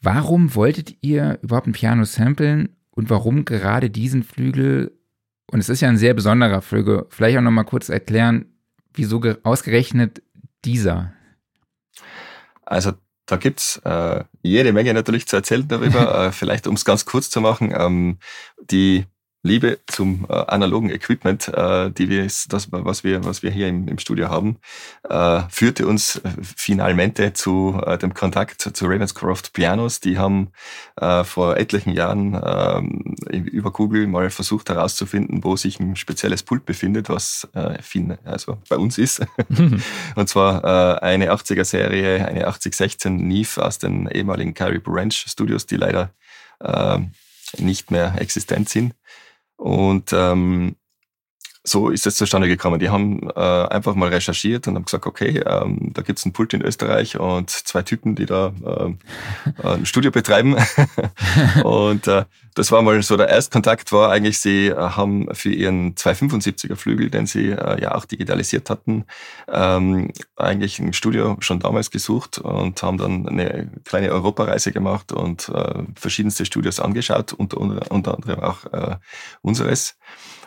Warum 0.00 0.54
wolltet 0.54 0.96
ihr 1.00 1.38
überhaupt 1.42 1.66
ein 1.66 1.72
Piano 1.72 2.04
samplen 2.04 2.76
und 2.90 3.10
warum 3.10 3.44
gerade 3.44 3.90
diesen 3.90 4.22
Flügel? 4.22 4.92
Und 5.50 5.60
es 5.60 5.68
ist 5.68 5.80
ja 5.80 5.88
ein 5.88 5.98
sehr 5.98 6.14
besonderer 6.14 6.60
Flügel. 6.60 7.06
Vielleicht 7.10 7.38
auch 7.38 7.42
noch 7.42 7.50
mal 7.50 7.64
kurz 7.64 7.88
erklären, 7.88 8.46
wieso 8.94 9.22
ausgerechnet 9.42 10.22
dieser? 10.64 11.12
Also 12.62 12.92
da 13.26 13.36
gibt's 13.36 13.80
äh, 13.84 14.24
jede 14.42 14.72
Menge 14.72 14.94
natürlich 14.94 15.26
zu 15.26 15.36
erzählen 15.36 15.66
darüber. 15.66 16.26
äh, 16.26 16.32
vielleicht 16.32 16.66
um 16.66 16.74
es 16.74 16.84
ganz 16.84 17.04
kurz 17.04 17.30
zu 17.30 17.40
machen, 17.40 17.72
ähm, 17.76 18.18
die 18.70 19.06
Liebe 19.46 19.78
zum 19.86 20.26
äh, 20.28 20.32
analogen 20.32 20.90
Equipment, 20.90 21.48
äh, 21.48 21.90
die 21.90 22.08
wir, 22.08 22.24
das, 22.24 22.68
was 22.72 23.04
wir, 23.04 23.24
was 23.24 23.42
wir 23.42 23.50
hier 23.50 23.68
im, 23.68 23.86
im 23.88 23.98
Studio 23.98 24.28
haben, 24.28 24.58
äh, 25.08 25.42
führte 25.48 25.86
uns 25.86 26.16
äh, 26.16 26.30
finalmente 26.42 27.32
zu 27.32 27.80
äh, 27.86 27.96
dem 27.96 28.12
Kontakt 28.12 28.60
zu 28.60 28.86
Ravenscroft 28.86 29.52
Pianos. 29.52 30.00
Die 30.00 30.18
haben 30.18 30.48
äh, 31.00 31.22
vor 31.24 31.56
etlichen 31.56 31.92
Jahren 31.92 32.34
äh, 32.34 33.36
über 33.38 33.70
Google 33.70 34.06
mal 34.08 34.30
versucht 34.30 34.68
herauszufinden, 34.68 35.44
wo 35.44 35.56
sich 35.56 35.78
ein 35.78 35.94
spezielles 35.96 36.42
Pult 36.42 36.66
befindet, 36.66 37.08
was 37.08 37.48
fin, 37.80 38.18
also 38.24 38.58
bei 38.68 38.76
uns 38.76 38.98
ist. 38.98 39.24
Und 40.16 40.28
zwar 40.28 41.02
eine 41.02 41.32
80er 41.32 41.64
Serie, 41.64 42.26
eine 42.26 42.46
8016 42.46 43.16
Neve 43.16 43.64
aus 43.64 43.78
den 43.78 44.08
ehemaligen 44.08 44.54
Caribou 44.54 44.92
Ranch 44.92 45.24
Studios, 45.28 45.66
die 45.66 45.76
leider 45.76 46.10
äh, 46.60 46.98
nicht 47.58 47.90
mehr 47.90 48.14
existent 48.18 48.68
sind. 48.68 48.94
Und 49.56 50.12
ähm, 50.12 50.76
so 51.66 51.90
ist 51.90 52.06
es 52.06 52.16
zustande 52.16 52.48
gekommen. 52.48 52.78
Die 52.78 52.90
haben 52.90 53.28
äh, 53.34 53.40
einfach 53.40 53.94
mal 53.94 54.08
recherchiert 54.08 54.68
und 54.68 54.76
haben 54.76 54.84
gesagt, 54.84 55.06
okay, 55.06 55.42
ähm, 55.44 55.92
da 55.92 56.02
gibt's 56.02 56.24
einen 56.24 56.32
Pult 56.32 56.54
in 56.54 56.62
Österreich 56.62 57.18
und 57.18 57.50
zwei 57.50 57.82
Typen, 57.82 58.14
die 58.14 58.26
da 58.26 58.52
äh, 58.64 59.66
ein 59.66 59.84
Studio 59.84 60.12
betreiben. 60.12 60.56
und 61.64 62.06
äh, 62.06 62.24
das 62.54 62.72
war 62.72 62.82
mal 62.82 63.02
so 63.02 63.16
der 63.16 63.28
Erstkontakt 63.28 63.92
war 63.92 64.10
eigentlich, 64.10 64.38
sie 64.38 64.72
haben 64.72 65.28
für 65.34 65.50
ihren 65.50 65.94
275er 65.94 66.76
Flügel, 66.76 67.10
den 67.10 67.26
sie 67.26 67.50
äh, 67.50 67.82
ja 67.82 67.94
auch 67.94 68.04
digitalisiert 68.04 68.70
hatten, 68.70 69.04
ähm, 69.48 70.12
eigentlich 70.36 70.78
ein 70.78 70.92
Studio 70.92 71.36
schon 71.40 71.58
damals 71.58 71.90
gesucht 71.90 72.38
und 72.38 72.82
haben 72.82 72.96
dann 72.96 73.28
eine 73.28 73.70
kleine 73.84 74.10
Europareise 74.10 74.72
gemacht 74.72 75.12
und 75.12 75.48
äh, 75.48 75.82
verschiedenste 75.96 76.46
Studios 76.46 76.80
angeschaut, 76.80 77.32
unter, 77.32 77.58
unter 77.90 78.14
anderem 78.14 78.40
auch 78.40 78.64
äh, 78.72 78.96
unseres. 79.42 79.96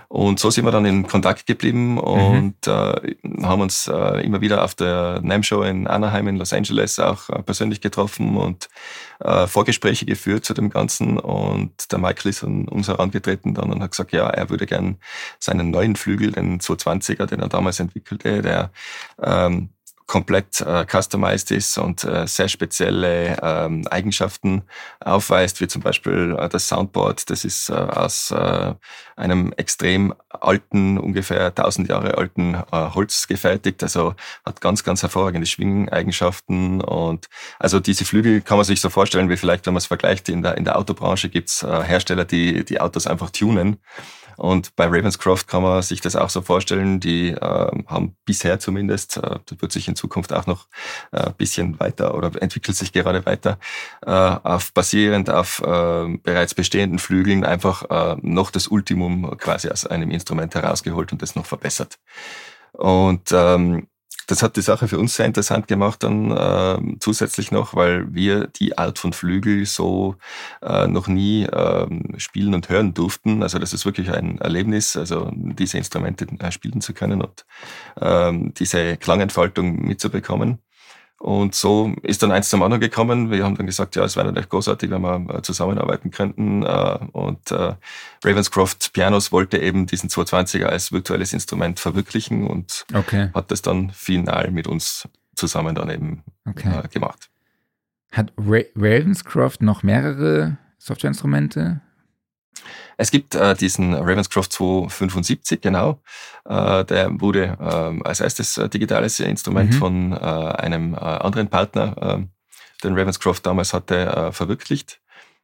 Und 0.10 0.39
so 0.39 0.50
sind 0.50 0.65
wir 0.65 0.72
dann 0.72 0.86
in 0.86 1.06
Kontakt 1.06 1.45
geblieben 1.45 1.93
mhm. 1.93 2.00
und 2.00 2.67
mhm. 2.67 3.43
äh, 3.43 3.43
haben 3.45 3.62
uns 3.62 3.88
äh, 3.88 4.26
immer 4.26 4.41
wieder 4.41 4.63
auf 4.63 4.74
der 4.74 5.22
NAM 5.22 5.43
Show 5.43 5.62
in 5.62 5.86
Anaheim 5.86 6.28
in 6.28 6.38
Los 6.38 6.52
Angeles 6.52 7.00
auch 7.00 7.30
äh, 7.30 7.43
persönlich 7.43 7.80
getroffen 7.80 8.36
und 8.36 8.69
äh, 9.19 9.45
Vorgespräche 9.45 10.08
geführt 10.08 10.45
zu 10.45 10.56
dem 10.56 10.72
Ganzen. 10.72 11.19
Und 11.19 11.91
der 11.91 12.00
Michael 12.00 12.32
ist 12.32 12.43
an 12.43 12.67
uns 12.67 12.88
herangetreten 12.88 13.54
dann 13.54 13.72
und 13.72 13.84
hat 13.84 13.91
gesagt, 13.91 14.12
ja, 14.12 14.28
er 14.28 14.50
würde 14.50 14.65
gern 14.65 14.98
seinen 15.38 15.69
neuen 15.69 15.95
Flügel, 15.95 16.32
den 16.32 16.60
220er, 16.60 17.28
den 17.28 17.41
er 17.41 17.50
damals 17.50 17.80
entwickelte, 17.80 18.41
der 18.41 18.72
ähm, 19.22 19.69
komplett 20.10 20.60
äh, 20.62 20.86
customized 20.86 21.52
ist 21.52 21.78
und 21.78 22.04
äh, 22.04 22.28
sehr 22.28 22.50
spezielle 22.50 23.38
ähm, 23.41 23.88
Eigenschaften 23.88 24.63
aufweist, 25.00 25.62
wie 25.62 25.67
zum 25.67 25.84
Beispiel 25.84 26.36
äh, 26.38 26.50
das 26.50 26.67
Soundboard. 26.67 27.30
Das 27.30 27.45
ist 27.45 27.69
äh, 27.69 27.74
aus 27.74 28.32
äh, 28.32 28.74
einem 29.15 29.54
extrem 29.56 30.13
alten, 30.30 30.98
ungefähr 30.98 31.48
1000 31.48 31.89
Jahre 31.89 32.17
alten 32.17 32.56
äh, 32.56 32.62
Holz 32.72 33.28
gefertigt. 33.28 33.84
Also 33.84 34.15
hat 34.45 34.62
ganz, 34.62 34.84
ganz 34.84 35.04
hervorragende 35.04 35.45
Schwingeigenschaften. 35.45 36.82
Und 36.82 37.30
also 37.60 37.80
diese 37.80 38.04
Flügel 38.04 38.41
kann 38.41 38.58
man 38.58 38.65
sich 38.65 38.82
so 38.82 38.89
vorstellen, 38.89 39.30
wie 39.30 39.38
vielleicht, 39.38 39.67
wenn 39.67 39.74
man 39.74 39.80
es 39.80 39.86
vergleicht, 39.86 40.28
in 40.28 40.41
der, 40.41 40.58
in 40.58 40.65
der 40.65 40.78
Autobranche 40.78 41.30
gibt's 41.30 41.62
äh, 41.62 41.84
Hersteller, 41.84 42.26
die 42.26 42.65
die 42.65 42.82
Autos 42.82 43.06
einfach 43.06 43.30
tunen. 43.30 43.78
Und 44.39 44.73
bei 44.78 44.86
Ravenscroft 44.86 45.47
kann 45.47 45.63
man 45.63 45.82
sich 45.82 45.99
das 45.99 46.15
auch 46.15 46.30
so 46.30 46.41
vorstellen. 46.41 47.02
Die 47.02 47.32
äh, 47.32 47.84
haben 47.88 48.15
bisher 48.23 48.58
zumindest, 48.60 49.17
äh, 49.17 49.39
das 49.45 49.62
wird 49.62 49.73
sich 49.73 49.89
in 49.89 49.97
Zukunft 49.97 50.32
auch 50.32 50.47
noch 50.47 50.67
äh, 51.12 51.28
ein 51.28 51.34
bisschen 51.34 51.78
weiter 51.82 52.15
oder 52.15 52.32
entwickelt 52.41 52.78
sich 52.78 52.93
gerade 52.93 53.25
weiter, 53.25 53.60
äh, 54.06 54.10
auf 54.12 54.73
basierend 54.73 55.30
auf 55.30 55.60
äh, 55.60 56.17
bereits 56.23 56.56
bestehenden 56.56 56.99
Flügeln 56.99 57.43
einfach 57.43 57.84
äh, 57.89 58.15
noch 58.21 58.49
das 58.49 58.69
Ultimum 58.69 59.38
quasi 59.38 59.69
aus 59.69 59.86
einem 59.86 60.10
Instrument 60.10 60.56
herausgeholt 60.56 61.12
und 61.12 61.21
das 61.21 61.36
noch 61.36 61.45
verbessert. 61.45 61.99
Und 62.71 63.32
ähm, 63.34 63.88
das 64.30 64.44
hat 64.44 64.56
die 64.58 64.62
Sache 64.62 64.88
für 64.88 65.00
uns 65.00 65.15
sehr 65.15 65.26
interessant 65.26 65.68
gemacht 65.68 66.04
dann 66.04 66.30
äh, 66.30 66.98
zusätzlich 67.00 67.52
noch, 67.52 67.74
weil 67.76 68.13
wir 68.13 68.46
die 68.48 68.78
Art 68.78 69.00
von 69.00 69.12
Flügel 69.12 69.65
so 69.65 70.15
äh, 70.62 70.88
noch 70.88 71.08
nie 71.08 71.46
äh, 71.46 71.88
spielen 72.18 72.54
und 72.54 72.70
hören 72.70 72.94
durften. 72.94 73.42
Also 73.42 73.58
das 73.58 73.74
ist 73.74 73.86
wirklich 73.86 74.12
ein 74.12 74.38
Erlebnis, 74.38 74.96
also 74.96 75.32
diese 75.34 75.80
Instrumente 75.80 76.28
äh, 76.39 76.52
spielen 76.52 76.82
zu 76.82 76.94
können 76.94 77.24
und 77.24 77.46
äh, 78.00 78.32
diese 78.60 78.98
Klangentfaltung 78.98 79.82
mitzubekommen. 79.82 80.60
Und 81.19 81.53
so 81.53 81.93
ist 82.01 82.23
dann 82.23 82.32
eins 82.32 82.49
zum 82.49 82.63
anderen 82.63 82.79
gekommen. 82.79 83.29
Wir 83.29 83.43
haben 83.43 83.55
dann 83.55 83.65
gesagt, 83.65 83.97
ja, 83.97 84.05
es 84.05 84.15
wäre 84.15 84.27
natürlich 84.27 84.47
großartig, 84.47 84.89
wenn 84.89 85.01
wir 85.01 85.36
äh, 85.36 85.41
zusammenarbeiten 85.41 86.12
könnten. 86.12 86.63
Äh, 86.63 86.99
und 87.12 87.51
äh, 87.51 87.75
Ravenscroft 88.23 88.93
Pianos 88.93 89.34
wollte 89.34 89.58
eben 89.58 89.86
diesen 89.86 90.10
220er 90.10 90.65
als 90.65 90.93
virtuelles 90.93 91.34
Instrument 91.34 91.79
verwirklichen 91.79 92.47
und 92.47 92.86
okay. 92.93 93.29
hat 93.34 93.51
das 93.51 93.62
dann 93.62 93.91
final 93.91 94.49
mit 94.51 94.65
uns 94.65 95.10
zusammen 95.36 95.75
dann 95.75 95.89
eben 95.89 96.23
okay. 96.47 96.84
gemacht. 96.89 97.29
Hat 98.13 98.32
Ravenscroft 98.38 99.62
noch 99.62 99.84
mehrere 99.84 100.58
Softwareinstrumente? 100.77 101.82
Es 102.98 103.12
gibt 103.12 103.34
äh, 103.34 103.56
diesen 103.56 103.93
Ravenscroft 103.93 104.52
275, 104.52 105.62
genau. 105.62 106.02
Äh, 106.45 106.84
der 106.86 107.22
wurde 107.22 107.58
äh, 107.60 108.08
als 108.08 108.19
erstes 108.19 108.58
äh, 108.58 108.67
digitales 108.67 109.19
Instrument 109.22 109.72
mhm. 109.72 109.78
von 109.78 110.12
äh, 110.12 110.15
einem 110.15 110.93
äh, 110.93 110.98
anderen 110.98 111.48
Partner, 111.48 111.95
äh, 111.98 112.28
den 112.84 112.98
Ravenscroft 112.98 113.45
damals 113.45 113.74
hatte, 113.74 114.32
verwirklicht. 114.32 115.02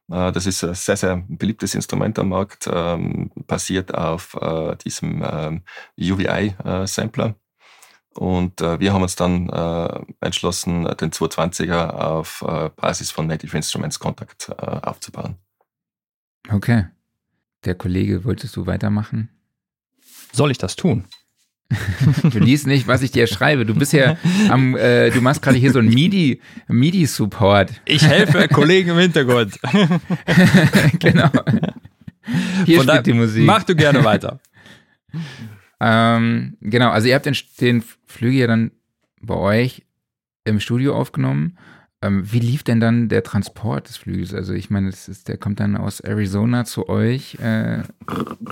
Das 0.08 0.46
ist 0.46 0.64
ein 0.64 0.74
sehr, 0.74 0.96
sehr 0.96 1.22
beliebtes 1.28 1.74
Instrument 1.74 2.18
am 2.18 2.30
Markt, 2.30 2.66
ähm, 2.72 3.30
basiert 3.46 3.92
auf 3.92 4.34
diesem 4.82 5.22
ähm, 5.22 5.62
UVI-Sampler. 5.98 7.34
Und 8.14 8.60
wir 8.62 8.94
haben 8.94 9.02
uns 9.02 9.16
dann 9.16 9.50
entschlossen, 10.20 10.84
den 10.84 11.10
220er 11.10 11.90
auf 11.90 12.42
Basis 12.76 13.10
von 13.10 13.26
Native 13.26 13.54
Instruments 13.54 13.98
Contact 13.98 14.50
aufzubauen. 14.58 15.36
Okay. 16.50 16.86
Der 17.64 17.74
Kollege, 17.74 18.24
wolltest 18.24 18.56
du 18.56 18.66
weitermachen? 18.66 19.30
Soll 20.32 20.50
ich 20.50 20.58
das 20.58 20.76
tun? 20.76 21.04
du 22.22 22.38
liest 22.38 22.66
nicht, 22.66 22.86
was 22.86 23.02
ich 23.02 23.10
dir 23.10 23.26
schreibe. 23.26 23.66
Du 23.66 23.74
bist 23.74 23.92
ja 23.92 24.16
am, 24.48 24.76
äh, 24.76 25.10
du 25.10 25.20
machst 25.20 25.42
gerade 25.42 25.58
hier 25.58 25.72
so 25.72 25.80
ein 25.80 25.88
MIDI, 25.88 26.40
MIDI-Support. 26.68 27.80
Ich 27.86 28.06
helfe 28.06 28.46
Kollegen 28.48 28.90
im 28.90 28.98
Hintergrund. 28.98 29.58
genau. 31.00 31.30
Hier 32.64 32.78
Von 32.78 32.88
spielt 32.88 33.06
die 33.06 33.12
Musik. 33.14 33.44
Mach 33.44 33.64
du 33.64 33.74
gerne 33.74 34.04
weiter. 34.04 34.38
ähm, 35.80 36.56
genau, 36.60 36.90
also 36.90 37.08
ihr 37.08 37.14
habt 37.14 37.26
den, 37.26 37.36
den 37.60 37.82
Flügel 38.06 38.40
ja 38.40 38.46
dann 38.46 38.70
bei 39.20 39.34
euch 39.34 39.82
im 40.44 40.60
Studio 40.60 40.94
aufgenommen 40.94 41.58
ähm, 42.06 42.30
wie 42.30 42.38
lief 42.38 42.62
denn 42.62 42.80
dann 42.80 43.08
der 43.08 43.22
Transport 43.22 43.88
des 43.88 43.96
Flügels? 43.96 44.34
Also 44.34 44.52
ich 44.52 44.70
meine, 44.70 44.88
ist, 44.88 45.28
der 45.28 45.36
kommt 45.36 45.60
dann 45.60 45.76
aus 45.76 46.00
Arizona 46.00 46.64
zu 46.64 46.88
euch. 46.88 47.36
Äh 47.40 47.82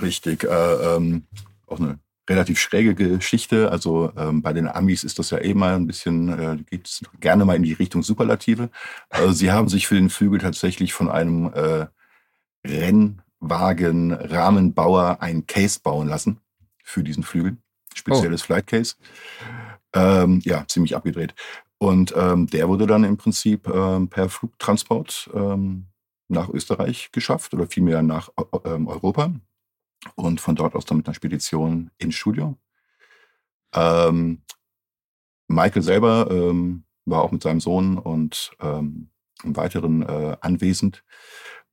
Richtig, 0.01 0.43
äh, 0.43 0.47
ähm, 0.47 1.23
auch 1.67 1.79
eine 1.79 1.99
relativ 2.29 2.59
schräge 2.59 2.95
Geschichte. 2.95 3.71
Also 3.71 4.11
ähm, 4.17 4.41
bei 4.41 4.53
den 4.53 4.67
Amis 4.67 5.03
ist 5.03 5.19
das 5.19 5.29
ja 5.29 5.39
eh 5.39 5.53
mal 5.53 5.75
ein 5.75 5.87
bisschen, 5.87 6.29
äh, 6.29 6.57
geht 6.69 6.87
es 6.87 7.01
gerne 7.19 7.45
mal 7.45 7.55
in 7.55 7.63
die 7.63 7.73
Richtung 7.73 8.03
Superlative. 8.03 8.69
Also 9.09 9.31
sie 9.31 9.51
haben 9.51 9.69
sich 9.69 9.87
für 9.87 9.95
den 9.95 10.09
Flügel 10.09 10.39
tatsächlich 10.39 10.93
von 10.93 11.09
einem 11.09 11.51
äh, 11.53 11.85
Rennwagen 12.67 14.11
Rahmenbauer 14.11 15.17
ein 15.21 15.45
Case 15.45 15.79
bauen 15.81 16.07
lassen 16.07 16.39
für 16.83 17.03
diesen 17.03 17.23
Flügel. 17.23 17.57
Spezielles 17.93 18.41
oh. 18.43 18.45
Flight 18.45 18.67
Case. 18.67 18.95
Ähm, 19.93 20.41
ja, 20.43 20.65
ziemlich 20.67 20.95
abgedreht. 20.95 21.33
Und 21.77 22.13
ähm, 22.15 22.47
der 22.47 22.69
wurde 22.69 22.87
dann 22.87 23.03
im 23.03 23.17
Prinzip 23.17 23.67
ähm, 23.67 24.07
per 24.07 24.29
Flugtransport 24.29 25.29
ähm, 25.33 25.87
nach 26.27 26.49
Österreich 26.49 27.11
geschafft 27.11 27.53
oder 27.53 27.67
vielmehr 27.67 28.01
nach 28.01 28.29
äh, 28.37 28.69
ähm, 28.69 28.87
Europa 28.87 29.33
und 30.15 30.39
von 30.39 30.55
dort 30.55 30.75
aus 30.75 30.85
dann 30.85 30.97
mit 30.97 31.07
einer 31.07 31.15
Spedition 31.15 31.91
ins 31.97 32.15
Studio. 32.15 32.57
Ähm, 33.73 34.41
Michael 35.47 35.81
selber 35.81 36.27
ähm, 36.31 36.85
war 37.05 37.21
auch 37.21 37.31
mit 37.31 37.43
seinem 37.43 37.59
Sohn 37.59 37.97
und 37.97 38.51
einem 38.57 39.09
weiteren 39.43 40.01
äh, 40.01 40.37
anwesend. 40.41 41.03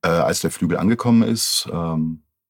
Äh, 0.03 0.09
als 0.09 0.41
der 0.41 0.51
Flügel 0.51 0.77
angekommen 0.77 1.23
ist, 1.23 1.67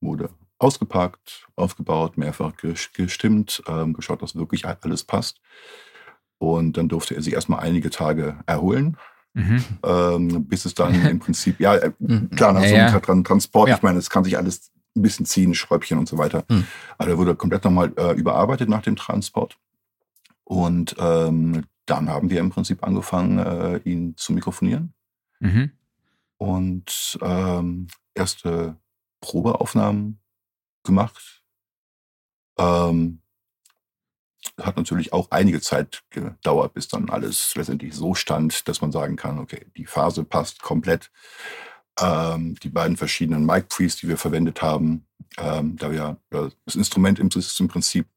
wurde 0.02 0.30
ausgepackt, 0.58 1.48
aufgebaut, 1.56 2.18
mehrfach 2.18 2.54
gestimmt, 2.58 3.64
geschaut, 3.94 4.22
dass 4.22 4.36
wirklich 4.36 4.66
alles 4.66 5.04
passt. 5.04 5.40
Und 6.44 6.76
dann 6.76 6.90
durfte 6.90 7.16
er 7.16 7.22
sich 7.22 7.34
erstmal 7.34 7.62
einige 7.62 7.90
Tage 7.90 8.36
erholen, 8.46 8.98
mhm. 9.34 9.64
ähm, 9.82 10.46
bis 10.46 10.66
es 10.66 10.74
dann 10.74 10.94
im 11.06 11.20
Prinzip, 11.26 11.58
ja, 11.62 11.76
äh, 11.76 11.94
mhm. 12.00 12.32
klar, 12.32 12.52
nach 12.52 12.66
so 12.66 12.76
einem 12.76 12.94
ja. 12.94 13.24
Transport, 13.24 13.70
ja. 13.70 13.76
ich 13.78 13.82
meine, 13.82 13.98
es 13.98 14.10
kann 14.10 14.26
sich 14.26 14.38
alles 14.38 14.70
ein 14.94 15.02
bisschen 15.02 15.26
ziehen, 15.26 15.56
Schräubchen 15.56 15.98
und 15.98 16.10
so 16.10 16.18
weiter. 16.18 16.44
Mhm. 16.50 16.68
Aber 16.98 17.12
er 17.12 17.18
wurde 17.18 17.36
komplett 17.36 17.64
nochmal 17.64 17.94
äh, 17.96 18.12
überarbeitet 18.12 18.68
nach 18.68 18.82
dem 18.82 18.98
Transport. 18.98 19.58
Und 20.44 20.96
ähm, 21.00 21.64
dann 21.86 22.10
haben 22.10 22.30
wir 22.30 22.42
im 22.42 22.50
Prinzip 22.50 22.84
angefangen, 22.84 23.40
äh, 23.40 23.78
ihn 23.86 24.18
zu 24.18 24.34
mikrofonieren. 24.34 24.94
Mhm. 25.40 25.72
Und 26.36 27.18
ähm, 27.22 27.88
erste 28.14 28.76
Probeaufnahmen 29.22 30.20
gemacht. 30.84 31.42
Ähm, 32.58 33.23
hat 34.62 34.78
natürlich 34.78 35.14
auch 35.14 35.32
einige 35.32 35.62
Zeit 35.62 36.04
gedauert, 36.10 36.74
bis 36.74 36.88
dann 36.88 37.10
alles 37.10 37.54
letztendlich 37.56 37.94
so 37.94 38.14
stand, 38.14 38.68
dass 38.68 38.82
man 38.82 38.92
sagen 38.92 39.16
kann, 39.16 39.40
okay, 39.40 39.66
die 39.76 39.86
Phase 39.86 40.24
passt 40.24 40.62
komplett. 40.62 41.12
Ähm, 42.00 42.56
die 42.62 42.70
beiden 42.70 42.98
verschiedenen 42.98 43.46
Mic 43.46 43.68
Pre's, 43.70 43.96
die 43.98 44.08
wir 44.08 44.18
verwendet 44.18 44.62
haben, 44.62 45.08
ähm, 45.38 45.76
da 45.78 45.92
wir 45.92 46.18
das 46.30 46.76
Instrument 46.76 47.20
ist 47.20 47.60
im 47.60 47.68
Prinzip 47.68 48.08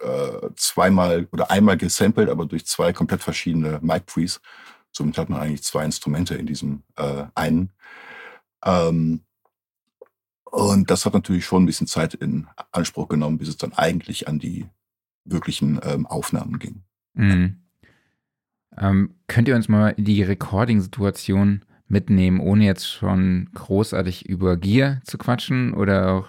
äh, 0.00 0.50
zweimal 0.56 1.28
oder 1.32 1.50
einmal 1.50 1.76
gesampelt, 1.76 2.28
aber 2.28 2.46
durch 2.46 2.66
zwei 2.66 2.92
komplett 2.92 3.22
verschiedene 3.22 3.78
Mic 3.82 4.06
Pre's. 4.06 4.40
Somit 4.92 5.18
hat 5.18 5.28
man 5.28 5.40
eigentlich 5.40 5.62
zwei 5.62 5.84
Instrumente 5.84 6.34
in 6.36 6.46
diesem 6.46 6.82
äh, 6.96 7.24
einen. 7.34 7.72
Ähm, 8.64 9.24
und 10.44 10.90
das 10.90 11.04
hat 11.04 11.12
natürlich 11.12 11.44
schon 11.44 11.64
ein 11.64 11.66
bisschen 11.66 11.86
Zeit 11.86 12.14
in 12.14 12.46
Anspruch 12.72 13.08
genommen, 13.08 13.38
bis 13.38 13.48
es 13.48 13.56
dann 13.56 13.72
eigentlich 13.74 14.26
an 14.26 14.38
die 14.38 14.68
wirklichen 15.26 15.80
ähm, 15.82 16.06
Aufnahmen 16.06 16.58
ging. 16.58 16.82
Mhm. 17.14 17.56
Ähm, 18.78 19.14
könnt 19.26 19.48
ihr 19.48 19.56
uns 19.56 19.68
mal 19.68 19.94
die 19.96 20.22
Recording-Situation 20.22 21.64
mitnehmen, 21.88 22.40
ohne 22.40 22.64
jetzt 22.64 22.88
schon 22.88 23.48
großartig 23.54 24.28
über 24.28 24.56
Gear 24.56 25.00
zu 25.04 25.18
quatschen 25.18 25.72
oder 25.72 26.12
auch 26.12 26.28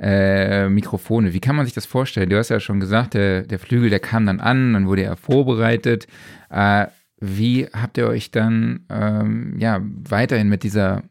äh, 0.00 0.68
Mikrofone? 0.68 1.32
Wie 1.32 1.40
kann 1.40 1.56
man 1.56 1.64
sich 1.64 1.74
das 1.74 1.86
vorstellen? 1.86 2.30
Du 2.30 2.38
hast 2.38 2.50
ja 2.50 2.60
schon 2.60 2.80
gesagt, 2.80 3.14
der, 3.14 3.42
der 3.42 3.58
Flügel, 3.58 3.90
der 3.90 4.00
kam 4.00 4.26
dann 4.26 4.40
an, 4.40 4.74
dann 4.74 4.86
wurde 4.86 5.02
er 5.02 5.16
vorbereitet. 5.16 6.06
Äh, 6.50 6.86
wie 7.20 7.66
habt 7.66 7.98
ihr 7.98 8.06
euch 8.06 8.30
dann 8.30 8.86
ähm, 8.88 9.58
ja, 9.58 9.80
weiterhin 9.82 10.48
mit 10.48 10.62
dieser 10.62 11.02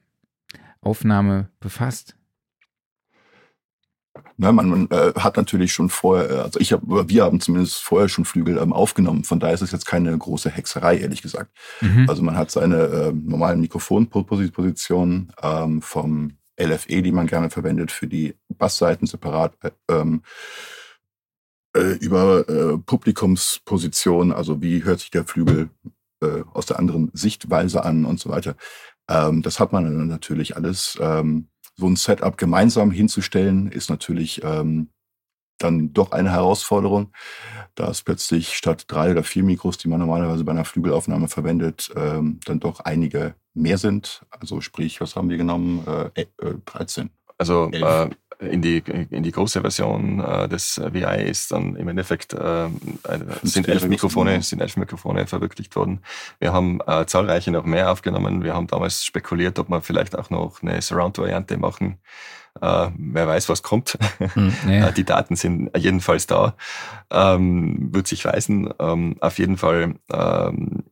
Aufnahme 0.79 1.49
befasst? 1.59 2.16
Ne, 4.39 4.51
man, 4.51 4.69
man 4.69 4.87
äh, 4.91 5.13
hat 5.15 5.35
natürlich 5.35 5.73
schon 5.73 5.89
vorher, 5.89 6.29
äh, 6.29 6.39
also 6.41 6.59
ich 6.59 6.71
hab, 6.71 6.81
wir 6.85 7.23
haben 7.23 7.39
zumindest 7.39 7.81
vorher 7.81 8.07
schon 8.07 8.23
Flügel 8.23 8.59
ähm, 8.59 8.71
aufgenommen. 8.71 9.23
Von 9.23 9.39
daher 9.39 9.55
ist 9.55 9.61
es 9.61 9.71
jetzt 9.71 9.87
keine 9.87 10.15
große 10.15 10.51
Hexerei, 10.51 10.99
ehrlich 10.99 11.23
gesagt. 11.23 11.51
Mhm. 11.81 12.07
Also 12.07 12.21
man 12.21 12.37
hat 12.37 12.51
seine 12.51 12.77
äh, 12.77 13.11
normalen 13.13 13.59
Mikrofonpositionen 13.61 15.33
ähm, 15.41 15.81
vom 15.81 16.37
LFE, 16.59 17.01
die 17.01 17.11
man 17.11 17.25
gerne 17.25 17.49
verwendet 17.49 17.91
für 17.91 18.05
die 18.05 18.35
Bassseiten 18.47 19.07
separat. 19.07 19.57
Äh, 19.63 19.71
ähm, 19.89 20.21
äh, 21.75 21.93
über 21.93 22.47
äh, 22.47 22.77
Publikumsposition, 22.77 24.31
also 24.31 24.61
wie 24.61 24.83
hört 24.83 24.99
sich 24.99 25.09
der 25.09 25.25
Flügel 25.25 25.69
äh, 26.21 26.43
aus 26.53 26.67
der 26.67 26.79
anderen 26.79 27.09
Sichtweise 27.13 27.83
an 27.83 28.05
und 28.05 28.19
so 28.19 28.29
weiter. 28.29 28.55
Ähm, 29.09 29.41
das 29.41 29.59
hat 29.59 29.71
man 29.71 29.83
dann 29.83 30.07
natürlich 30.07 30.55
alles 30.55 30.97
ähm, 31.01 31.47
so 31.77 31.87
ein 31.87 31.95
Setup 31.95 32.37
gemeinsam 32.37 32.91
hinzustellen, 32.91 33.71
ist 33.71 33.89
natürlich 33.89 34.43
ähm, 34.43 34.89
dann 35.59 35.93
doch 35.93 36.11
eine 36.11 36.31
Herausforderung, 36.31 37.11
da 37.75 37.89
es 37.89 38.01
plötzlich 38.03 38.53
statt 38.53 38.85
drei 38.87 39.11
oder 39.11 39.23
vier 39.23 39.43
Mikros, 39.43 39.77
die 39.77 39.87
man 39.87 39.99
normalerweise 39.99 40.43
bei 40.43 40.51
einer 40.51 40.65
Flügelaufnahme 40.65 41.27
verwendet, 41.27 41.89
ähm, 41.95 42.39
dann 42.45 42.59
doch 42.59 42.81
einige 42.81 43.35
mehr 43.53 43.77
sind. 43.77 44.23
Also 44.29 44.61
sprich, 44.61 45.01
was 45.01 45.15
haben 45.15 45.29
wir 45.29 45.37
genommen? 45.37 45.85
Äh, 46.15 46.25
äh, 46.41 46.55
13. 46.65 47.09
Also 47.37 47.69
äh, 47.71 48.09
in 48.39 48.61
die, 48.61 48.77
in 49.09 49.23
die 49.23 49.31
große 49.31 49.61
Version 49.61 50.19
äh, 50.19 50.47
des 50.47 50.79
VI 50.79 51.23
ist 51.23 51.51
dann 51.51 51.75
im 51.75 51.87
Endeffekt 51.87 52.33
äh, 52.33 52.67
sind 53.41 53.67
elf 53.67 53.85
Mikrofone, 53.87 54.41
sind 54.41 54.61
elf 54.61 54.77
Mikrofone 54.77 55.25
verwirklicht 55.25 55.75
worden. 55.75 56.01
Wir 56.39 56.53
haben 56.53 56.79
äh, 56.85 57.05
zahlreiche 57.05 57.51
noch 57.51 57.65
mehr 57.65 57.91
aufgenommen. 57.91 58.43
Wir 58.43 58.53
haben 58.53 58.67
damals 58.67 59.03
spekuliert, 59.03 59.57
ob 59.59 59.69
wir 59.69 59.81
vielleicht 59.81 60.17
auch 60.17 60.29
noch 60.29 60.61
eine 60.61 60.81
Surround-Variante 60.81 61.57
machen. 61.57 61.97
Äh, 62.61 62.89
wer 62.97 63.27
weiß, 63.27 63.49
was 63.49 63.63
kommt. 63.63 63.97
Hm, 64.19 64.53
ja. 64.67 64.87
Äh, 64.87 64.93
die 64.93 65.03
Daten 65.03 65.35
sind 65.35 65.75
jedenfalls 65.75 66.27
da. 66.27 66.55
Ähm, 67.09 67.89
wird 67.91 68.07
sich 68.07 68.23
weisen. 68.25 68.73
Ähm, 68.79 69.17
auf 69.19 69.39
jeden 69.39 69.57
Fall 69.57 69.95
ähm, 70.11 70.83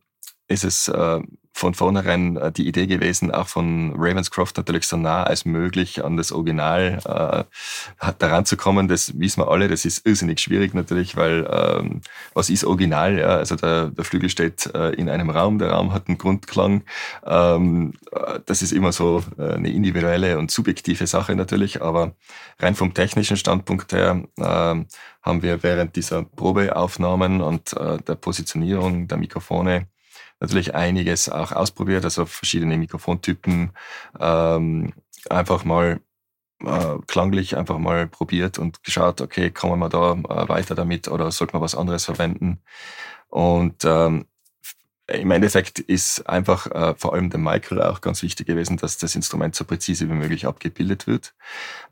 ist 0.48 0.64
es 0.64 0.88
äh, 0.88 1.20
von 1.56 1.72
vornherein 1.72 2.36
äh, 2.36 2.52
die 2.52 2.68
Idee 2.68 2.86
gewesen, 2.86 3.30
auch 3.30 3.48
von 3.48 3.94
Ravenscroft 3.96 4.58
natürlich 4.58 4.86
so 4.86 4.98
nah 4.98 5.22
als 5.22 5.46
möglich 5.46 6.04
an 6.04 6.18
das 6.18 6.30
Original 6.30 6.98
äh, 7.06 8.12
daran 8.18 8.44
zu 8.44 8.58
kommen. 8.58 8.88
Das 8.88 9.18
wissen 9.18 9.40
wir 9.40 9.48
alle, 9.50 9.66
das 9.66 9.86
ist 9.86 10.06
irrsinnig 10.06 10.38
schwierig 10.38 10.74
natürlich, 10.74 11.16
weil 11.16 11.48
ähm, 11.50 12.02
was 12.34 12.50
ist 12.50 12.64
Original? 12.64 13.18
Ja? 13.18 13.38
Also 13.38 13.56
der, 13.56 13.86
der 13.86 14.04
Flügel 14.04 14.28
steht 14.28 14.66
äh, 14.74 14.90
in 14.90 15.08
einem 15.08 15.30
Raum, 15.30 15.58
der 15.58 15.70
Raum 15.70 15.94
hat 15.94 16.08
einen 16.08 16.18
Grundklang. 16.18 16.82
Ähm, 17.24 17.94
äh, 18.12 18.38
das 18.44 18.60
ist 18.60 18.72
immer 18.72 18.92
so 18.92 19.24
äh, 19.38 19.54
eine 19.54 19.70
individuelle 19.70 20.36
und 20.36 20.50
subjektive 20.50 21.06
Sache 21.06 21.34
natürlich, 21.36 21.80
aber 21.80 22.12
rein 22.58 22.74
vom 22.74 22.92
technischen 22.92 23.38
Standpunkt 23.38 23.94
her 23.94 24.24
äh, 24.36 24.42
haben 24.42 25.42
wir 25.42 25.62
während 25.62 25.96
dieser 25.96 26.22
Probeaufnahmen 26.22 27.40
und 27.40 27.74
der 27.74 28.14
Positionierung 28.14 29.08
der 29.08 29.18
Mikrofone 29.18 29.88
natürlich 30.40 30.74
einiges 30.74 31.28
auch 31.28 31.52
ausprobiert, 31.52 32.04
also 32.04 32.26
verschiedene 32.26 32.76
Mikrofontypen, 32.76 33.70
ähm, 34.20 34.92
einfach 35.30 35.64
mal 35.64 36.00
äh, 36.64 36.96
klanglich 37.06 37.56
einfach 37.56 37.78
mal 37.78 38.06
probiert 38.06 38.58
und 38.58 38.82
geschaut, 38.82 39.20
okay, 39.20 39.50
kommen 39.50 39.78
wir 39.78 39.88
da 39.88 40.12
äh, 40.12 40.48
weiter 40.48 40.74
damit 40.74 41.08
oder 41.08 41.30
sollte 41.30 41.54
man 41.54 41.62
was 41.62 41.74
anderes 41.74 42.04
verwenden? 42.04 42.60
Und 43.28 43.84
ähm, 43.84 44.26
im 45.08 45.30
Endeffekt 45.30 45.78
ist 45.78 46.28
einfach 46.28 46.66
äh, 46.66 46.94
vor 46.96 47.14
allem 47.14 47.30
dem 47.30 47.44
Michael 47.44 47.82
auch 47.82 48.00
ganz 48.00 48.22
wichtig 48.22 48.46
gewesen, 48.46 48.76
dass 48.76 48.98
das 48.98 49.14
Instrument 49.14 49.54
so 49.54 49.64
präzise 49.64 50.08
wie 50.08 50.14
möglich 50.14 50.46
abgebildet 50.46 51.06
wird. 51.06 51.34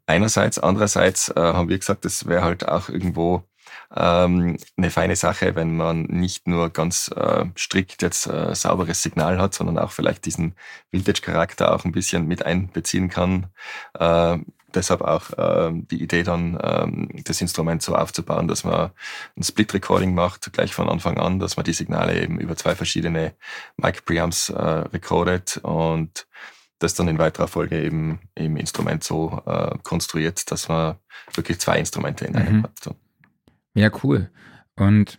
Einerseits, 0.07 0.59
andererseits 0.59 1.29
äh, 1.29 1.41
haben 1.41 1.69
wir 1.69 1.79
gesagt, 1.79 2.05
das 2.05 2.27
wäre 2.27 2.43
halt 2.43 2.67
auch 2.69 2.89
irgendwo 2.89 3.45
ähm, 3.97 4.57
eine 4.77 4.91
feine 4.91 5.17
Sache, 5.17 5.55
wenn 5.55 5.77
man 5.77 6.03
nicht 6.03 6.49
nur 6.49 6.71
ganz 6.71 7.09
äh, 7.15 7.47
strikt 7.57 8.03
jetzt 8.03 8.27
äh, 8.27 8.55
sauberes 8.55 9.03
Signal 9.03 9.39
hat, 9.39 9.55
sondern 9.55 9.79
auch 9.79 9.93
vielleicht 9.93 10.25
diesen 10.27 10.55
Vintage-Charakter 10.91 11.75
auch 11.75 11.85
ein 11.85 11.93
bisschen 11.93 12.27
mit 12.27 12.45
einbeziehen 12.45 13.09
kann. 13.09 13.47
Äh, 13.99 14.39
deshalb 14.75 15.03
auch 15.03 15.31
äh, 15.39 15.71
die 15.73 16.03
Idee 16.03 16.23
dann, 16.25 16.59
ähm, 16.63 17.09
das 17.25 17.41
Instrument 17.41 17.83
so 17.83 17.95
aufzubauen, 17.95 18.49
dass 18.49 18.65
man 18.65 18.91
ein 19.37 19.43
Split-Recording 19.43 20.15
macht, 20.15 20.53
gleich 20.53 20.75
von 20.75 20.89
Anfang 20.89 21.19
an, 21.19 21.39
dass 21.39 21.57
man 21.57 21.65
die 21.65 21.73
Signale 21.73 22.21
eben 22.21 22.41
über 22.41 22.57
zwei 22.57 22.75
verschiedene 22.75 23.35
Mic-Preamps 23.77 24.51
äh, 24.51 24.61
recordet 24.61 25.59
und 25.63 26.27
das 26.81 26.95
dann 26.95 27.09
in 27.09 27.19
weiterer 27.19 27.49
Folge 27.49 27.81
eben 27.81 28.19
im 28.35 28.57
Instrument 28.57 29.05
so 29.05 29.43
äh, 29.47 29.79
konstruiert, 29.83 30.51
dass 30.51 30.69
man 30.69 30.97
wirklich 31.33 31.61
zwei 31.61 31.79
Instrumente 31.79 32.25
in 32.25 32.37
einem 32.37 32.57
mhm. 32.59 32.63
hat. 32.65 32.95
Ja, 33.75 33.91
cool. 34.03 34.31
Und 34.77 35.19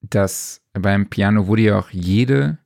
das 0.00 0.62
beim 0.72 1.10
Piano 1.10 1.46
wurde 1.46 1.62
ja 1.62 1.78
auch 1.78 1.90
jede 1.90 2.58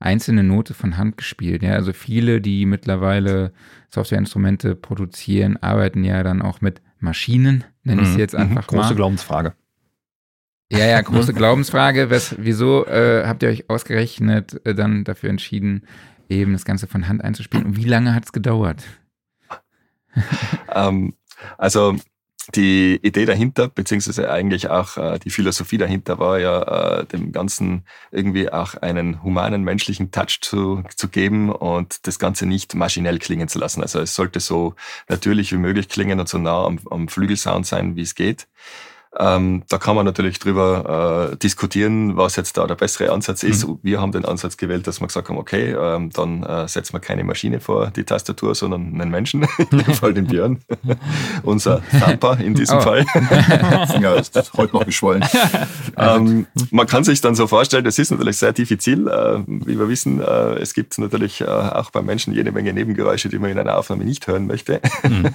einzelne 0.00 0.42
Note 0.42 0.74
von 0.74 0.96
Hand 0.96 1.16
gespielt. 1.16 1.62
Ja, 1.62 1.72
also 1.72 1.92
viele, 1.92 2.40
die 2.40 2.66
mittlerweile 2.66 3.52
Softwareinstrumente 3.90 4.74
produzieren, 4.74 5.56
arbeiten 5.56 6.04
ja 6.04 6.22
dann 6.22 6.42
auch 6.42 6.60
mit 6.60 6.82
Maschinen, 6.98 7.64
nenne 7.82 8.02
ich 8.02 8.08
sie 8.08 8.14
mhm. 8.14 8.20
jetzt 8.20 8.34
einfach 8.34 8.66
große 8.66 8.76
mal. 8.76 8.82
Große 8.82 8.94
Glaubensfrage. 8.96 9.54
Ja, 10.72 10.86
ja, 10.86 11.00
große 11.00 11.34
Glaubensfrage. 11.34 12.10
Was, 12.10 12.34
wieso 12.38 12.86
äh, 12.86 13.24
habt 13.26 13.42
ihr 13.42 13.48
euch 13.48 13.70
ausgerechnet 13.70 14.60
äh, 14.66 14.74
dann 14.74 15.04
dafür 15.04 15.30
entschieden, 15.30 15.86
eben 16.28 16.52
das 16.52 16.64
Ganze 16.64 16.86
von 16.86 17.06
Hand 17.06 17.22
einzuspielen? 17.22 17.66
Und 17.66 17.76
wie 17.76 17.84
lange 17.84 18.14
hat 18.14 18.24
es 18.24 18.32
gedauert? 18.32 18.82
ähm, 20.74 21.14
also 21.58 21.96
die 22.54 22.96
Idee 23.02 23.24
dahinter, 23.24 23.68
beziehungsweise 23.68 24.30
eigentlich 24.30 24.68
auch 24.68 24.96
äh, 24.96 25.18
die 25.18 25.30
Philosophie 25.30 25.78
dahinter 25.78 26.18
war 26.18 26.38
ja, 26.38 27.00
äh, 27.00 27.06
dem 27.06 27.32
Ganzen 27.32 27.84
irgendwie 28.10 28.50
auch 28.50 28.74
einen 28.74 29.22
humanen, 29.22 29.62
menschlichen 29.62 30.10
Touch 30.10 30.40
zu, 30.40 30.82
zu 30.96 31.08
geben 31.08 31.50
und 31.50 32.06
das 32.06 32.18
Ganze 32.18 32.46
nicht 32.46 32.74
maschinell 32.74 33.18
klingen 33.18 33.48
zu 33.48 33.58
lassen. 33.58 33.82
Also 33.82 34.00
es 34.00 34.14
sollte 34.14 34.40
so 34.40 34.74
natürlich 35.08 35.52
wie 35.52 35.58
möglich 35.58 35.88
klingen 35.88 36.20
und 36.20 36.28
so 36.28 36.38
nah 36.38 36.64
am, 36.64 36.78
am 36.90 37.08
Flügelsound 37.08 37.66
sein, 37.66 37.96
wie 37.96 38.02
es 38.02 38.14
geht. 38.14 38.46
Ähm, 39.18 39.62
da 39.68 39.78
kann 39.78 39.94
man 39.94 40.04
natürlich 40.04 40.38
drüber 40.38 41.30
äh, 41.32 41.36
diskutieren, 41.36 42.16
was 42.16 42.34
jetzt 42.36 42.56
da 42.56 42.66
der 42.66 42.74
bessere 42.74 43.12
Ansatz 43.12 43.44
ist. 43.44 43.66
Mhm. 43.66 43.78
Wir 43.82 44.00
haben 44.00 44.12
den 44.12 44.24
Ansatz 44.24 44.56
gewählt, 44.56 44.86
dass 44.86 45.00
wir 45.00 45.06
gesagt 45.06 45.28
haben, 45.28 45.38
okay, 45.38 45.72
ähm, 45.72 46.10
dann 46.10 46.42
äh, 46.42 46.66
setzen 46.66 46.94
wir 46.94 47.00
keine 47.00 47.22
Maschine 47.22 47.60
vor 47.60 47.92
die 47.94 48.04
Tastatur, 48.04 48.54
sondern 48.54 49.00
einen 49.00 49.10
Menschen, 49.10 49.46
in 49.70 49.78
dem 49.78 49.94
Fall 49.94 50.14
den 50.14 50.26
Björn, 50.26 50.60
unser 51.42 51.82
Thumper 51.90 52.38
in 52.40 52.54
diesem 52.54 52.78
oh. 52.78 52.80
Fall. 52.80 53.04
Finger 53.92 54.16
ist 54.16 54.52
heute 54.56 54.74
noch 54.74 54.84
geschwollen. 54.84 55.24
ähm, 55.96 56.46
man 56.70 56.86
kann 56.86 57.04
sich 57.04 57.20
dann 57.20 57.36
so 57.36 57.46
vorstellen, 57.46 57.84
das 57.84 57.98
ist 57.98 58.10
natürlich 58.10 58.38
sehr 58.38 58.52
diffizil. 58.52 59.06
Äh, 59.06 59.42
wie 59.46 59.78
wir 59.78 59.88
wissen, 59.88 60.20
äh, 60.20 60.54
es 60.54 60.74
gibt 60.74 60.98
natürlich 60.98 61.40
äh, 61.40 61.44
auch 61.44 61.90
beim 61.90 62.06
Menschen 62.06 62.34
jede 62.34 62.50
Menge 62.50 62.72
Nebengeräusche, 62.72 63.28
die 63.28 63.38
man 63.38 63.50
in 63.50 63.58
einer 63.58 63.78
Aufnahme 63.78 64.04
nicht 64.04 64.26
hören 64.26 64.46
möchte. 64.46 64.80
Mhm. 65.04 65.34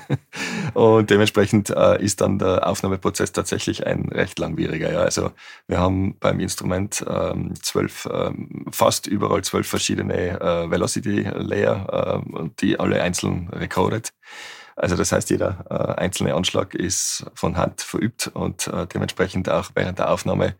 Und 0.74 1.10
dementsprechend 1.10 1.70
äh, 1.70 2.04
ist 2.04 2.20
dann 2.22 2.40
der 2.40 2.68
Aufnahmeprozess 2.68 3.32
tatsächlich 3.32 3.69
tatsächlich 3.70 3.88
ein 3.88 4.10
recht 4.10 4.40
langwieriger. 4.40 4.92
Ja. 4.92 5.02
Also 5.02 5.32
wir 5.68 5.80
haben 5.80 6.16
beim 6.20 6.40
Instrument 6.40 7.04
ähm, 7.08 7.54
zwölf, 7.62 8.08
ähm, 8.12 8.66
fast 8.72 9.08
überall 9.08 9.44
zwölf 9.44 9.68
verschiedene 9.68 10.40
äh, 10.40 10.70
Velocity 10.70 11.30
Layer, 11.36 12.24
äh, 12.36 12.50
die 12.60 12.80
alle 12.80 13.02
einzeln 13.02 13.50
recorded. 13.50 14.12
Also 14.76 14.96
das 14.96 15.12
heißt, 15.12 15.30
jeder 15.30 15.66
äh, 15.70 16.02
einzelne 16.02 16.34
Anschlag 16.34 16.74
ist 16.74 17.26
von 17.34 17.58
Hand 17.58 17.82
verübt 17.82 18.32
und 18.34 18.68
äh, 18.68 18.88
dementsprechend 18.88 19.50
auch 19.50 19.72
während 19.76 20.00
der 20.00 20.10
Aufnahme 20.10 20.56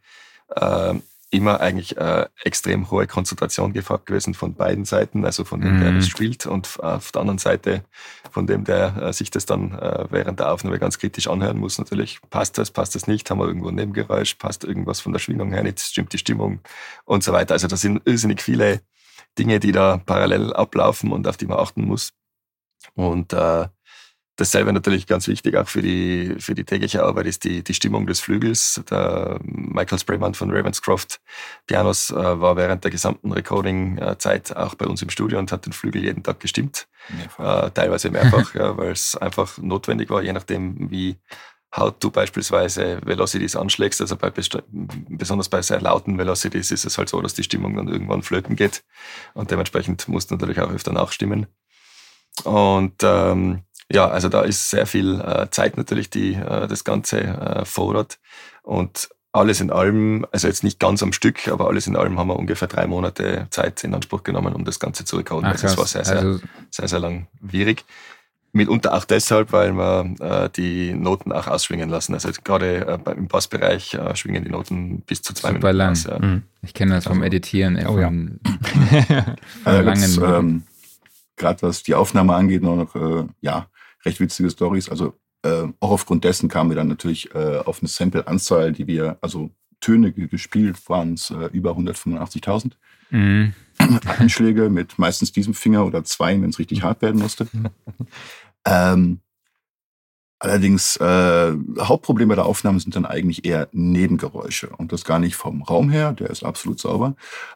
äh, 0.56 0.94
immer 1.32 1.60
eigentlich 1.60 1.96
äh, 1.98 2.28
extrem 2.44 2.90
hohe 2.90 3.06
Konzentration 3.06 3.72
gefragt 3.72 4.08
gewesen 4.08 4.34
von 4.34 4.56
beiden 4.56 4.86
Seiten, 4.86 5.26
also 5.26 5.46
von 5.46 5.62
dem, 5.62 5.80
der 5.80 5.92
das 5.92 6.06
mhm. 6.06 6.10
spielt 6.10 6.46
und 6.48 6.80
auf 6.80 7.12
der 7.12 7.22
anderen 7.22 7.38
Seite 7.38 7.84
von 8.32 8.48
dem, 8.48 8.64
der 8.64 8.98
äh, 8.98 9.14
sich 9.14 9.30
das 9.30 9.46
dann 9.46 9.78
äh, 9.78 10.06
während 10.10 10.40
der 10.40 10.52
Aufnahme 10.52 10.80
ganz 10.80 10.98
kritisch 10.98 11.28
anhören 11.28 11.58
muss. 11.58 11.78
Natürlich, 11.78 12.20
passt 12.32 12.58
das, 12.58 12.72
passt 12.72 12.96
das 12.96 13.06
nicht, 13.06 13.30
haben 13.30 13.40
wir 13.40 13.48
irgendwo 13.48 13.70
ein 13.70 13.76
Nebengeräusch, 13.76 14.36
passt 14.36 14.64
irgendwas 14.64 15.02
von 15.02 15.14
der 15.14 15.20
Schwingung 15.20 15.52
her 15.52 15.62
nicht, 15.62 15.80
stimmt 15.80 16.14
die 16.14 16.18
Stimmung 16.18 16.62
und 17.06 17.24
so 17.24 17.32
weiter. 17.32 17.54
Also 17.54 17.68
das 17.68 17.82
sind 17.82 18.02
irrsinnig 18.06 18.42
viele 18.42 18.82
Dinge, 19.38 19.60
die 19.60 19.72
da 19.72 19.98
parallel 19.98 20.54
ablaufen 20.54 21.12
und 21.12 21.28
auf 21.28 21.38
die 21.38 21.46
man 21.46 21.60
achten 21.60 21.86
muss. 21.86 22.14
Und 22.96 23.34
äh, 23.34 23.68
Dasselbe 24.40 24.72
natürlich 24.72 25.06
ganz 25.06 25.28
wichtig 25.28 25.58
auch 25.58 25.68
für 25.68 25.82
die, 25.82 26.36
für 26.40 26.56
die 26.56 26.64
tägliche 26.64 27.04
Arbeit 27.04 27.26
ist 27.26 27.44
die, 27.44 27.62
die 27.62 27.74
Stimmung 27.74 28.08
des 28.08 28.22
Flügels. 28.22 28.82
Der 28.90 29.38
Michael 29.44 30.00
Sprayman 30.00 30.34
von 30.34 30.50
Ravenscroft 30.50 31.20
Pianos 31.68 32.10
äh, 32.10 32.16
war 32.16 32.56
während 32.56 32.86
der 32.86 32.92
gesamten 32.92 33.34
Recording-Zeit 33.34 34.56
auch 34.56 34.76
bei 34.76 34.86
uns 34.86 35.02
im 35.02 35.10
Studio 35.10 35.40
und 35.40 35.52
hat 35.52 35.66
den 35.66 35.74
Flügel 35.74 36.06
jeden 36.06 36.24
Tag 36.24 36.40
gestimmt. 36.40 36.88
Mehrfach. 37.10 37.68
Äh, 37.68 37.72
teilweise 37.72 38.12
mehrfach, 38.12 38.56
ja, 38.56 38.78
weil 38.78 38.94
es 38.94 39.18
einfach 39.18 39.58
notwendig 39.58 40.10
war, 40.10 40.22
je 40.22 40.32
nachdem, 40.32 40.90
wie 40.90 41.18
haut 41.76 42.02
du 42.02 42.10
beispielsweise 42.10 43.02
Velocities 43.04 43.58
anschlägst. 43.58 44.00
Also 44.00 44.16
bei 44.16 44.32
besonders 45.10 45.50
bei 45.50 45.62
sehr 45.62 45.82
lauten 45.82 46.18
Velocities 46.18 46.72
ist 46.72 46.86
es 46.86 46.98
halt 46.98 47.10
so, 47.10 47.22
dass 47.22 47.34
die 47.34 47.44
Stimmung 47.44 47.76
dann 47.76 47.90
irgendwann 47.90 48.24
flöten 48.24 48.56
geht. 48.56 48.86
Und 49.34 49.52
dementsprechend 49.52 50.08
musst 50.08 50.32
du 50.32 50.36
natürlich 50.36 50.62
auch 50.62 50.72
öfter 50.72 50.94
nachstimmen. 50.94 51.48
Und 52.46 52.96
ähm, 53.04 53.64
ja, 53.92 54.08
also 54.08 54.30
da 54.30 54.42
ist 54.42 54.70
sehr 54.70 54.86
viel 54.86 55.20
äh, 55.22 55.48
Zeit 55.50 55.78
natürlich, 55.78 56.10
die 56.10 56.34
äh, 56.34 56.68
das 56.68 56.84
Ganze 56.84 57.20
äh, 57.22 57.66
fordert. 57.66 58.20
Und 58.62 59.10
alles 59.32 59.62
in 59.62 59.72
allem, 59.72 60.26
also 60.32 60.48
jetzt 60.48 60.64
nicht 60.64 60.80
ganz 60.80 61.04
am 61.04 61.14
Stück, 61.14 61.48
aber 61.48 61.68
alles 61.68 61.88
in 61.88 61.96
allem 61.96 62.18
haben 62.18 62.28
wir 62.28 62.36
ungefähr 62.36 62.68
drei 62.68 62.88
Monate 62.88 63.48
Zeit 63.52 63.84
in 63.84 63.94
Anspruch 63.94 64.24
genommen, 64.24 64.54
um 64.54 64.66
das 64.66 64.80
Ganze 64.80 65.06
zu 65.06 65.18
rekorden. 65.18 65.46
Ach, 65.46 65.52
also 65.52 65.68
es 65.68 65.78
war 65.78 65.86
sehr, 65.86 66.06
sehr, 66.06 66.20
also, 66.20 66.40
sehr, 66.72 66.88
sehr 66.88 67.00
langwierig. 67.00 67.86
Mitunter 68.52 68.96
auch 68.96 69.06
deshalb, 69.06 69.52
weil 69.52 69.74
wir 69.74 70.16
äh, 70.20 70.50
die 70.50 70.94
Noten 70.94 71.32
auch 71.32 71.48
ausschwingen 71.48 71.90
lassen. 71.90 72.16
Also 72.16 72.30
gerade 72.44 73.00
äh, 73.06 73.12
im 73.12 73.28
Bassbereich 73.28 73.94
äh, 73.94 74.16
schwingen 74.16 74.44
die 74.44 74.50
Noten 74.50 75.02
bis 75.02 75.22
zu 75.22 75.34
zwei 75.34 75.50
Super 75.50 75.74
Minuten 75.74 75.78
lang. 75.78 75.92
aus. 75.92 76.04
Ja. 76.06 76.20
Mhm. 76.20 76.44
Ich 76.64 76.74
kenne 76.74 76.96
das 76.96 77.04
vom 77.04 77.18
also, 77.18 77.26
Editieren. 77.26 77.76
Äh, 77.76 77.86
oh, 77.86 77.94
von, 77.94 78.40
ja. 79.10 79.36
von 79.64 79.86
langen 79.86 80.24
ähm, 80.24 80.64
Gerade 81.38 81.62
was 81.62 81.84
die 81.84 81.94
Aufnahme 81.94 82.34
angeht, 82.34 82.64
noch, 82.64 82.96
äh, 82.96 83.26
ja, 83.42 83.68
recht 84.06 84.20
witzige 84.20 84.50
Stories. 84.50 84.90
Also 84.90 85.14
äh, 85.44 85.68
auch 85.80 85.92
aufgrund 85.92 86.24
dessen 86.24 86.50
kamen 86.50 86.70
wir 86.70 86.76
dann 86.76 86.88
natürlich 86.88 87.34
äh, 87.34 87.58
auf 87.58 87.80
eine 87.82 87.88
Sample-Anzahl, 87.88 88.74
die 88.74 88.88
wir, 88.88 89.18
also 89.22 89.52
Töne 89.80 90.12
gespielt 90.12 90.90
waren 90.90 91.14
es 91.14 91.30
äh, 91.30 91.50
über 91.54 91.72
185.000. 91.72 92.72
Mhm. 93.12 93.54
Anschläge 94.06 94.70
mit 94.70 95.00
meistens 95.00 95.32
diesem 95.32 95.54
Finger 95.54 95.86
oder 95.86 96.04
zwei, 96.04 96.40
wenn 96.42 96.50
es 96.50 96.60
richtig 96.60 96.84
hart 96.84 97.02
werden 97.02 97.22
musste. 97.22 97.48
ähm, 98.66 99.22
allerdings, 100.40 100.98
äh, 100.98 101.54
Hauptproblem 101.80 102.28
bei 102.28 102.36
der 102.36 102.46
Aufnahme 102.46 102.80
sind 102.80 102.96
dann 102.96 103.06
eigentlich 103.06 103.46
eher 103.46 103.70
Nebengeräusche. 103.72 104.70
Und 104.70 104.92
das 104.92 105.06
gar 105.06 105.20
nicht 105.20 105.38
vom 105.38 105.62
Raum 105.62 105.90
her, 105.90 106.12
der 106.12 106.30
ist 106.30 106.44
absolut 106.44 106.80
sauber. 106.80 107.16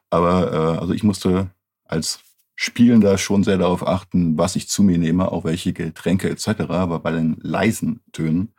Aber 0.10 0.54
äh, 0.54 0.80
also 0.80 0.94
ich 0.94 1.04
musste 1.04 1.50
als 1.84 2.22
Spielen 2.56 3.02
da 3.02 3.18
schon 3.18 3.44
sehr 3.44 3.58
darauf 3.58 3.86
achten, 3.86 4.38
was 4.38 4.56
ich 4.56 4.70
zu 4.70 4.84
mir 4.84 4.98
nehme, 4.98 5.32
auch 5.32 5.44
welche 5.44 5.74
Getränke 5.74 6.30
etc. 6.30 6.48
Aber 6.70 7.00
bei 7.00 7.12
den 7.12 7.38
leisen 7.42 8.02
Tönen, 8.12 8.54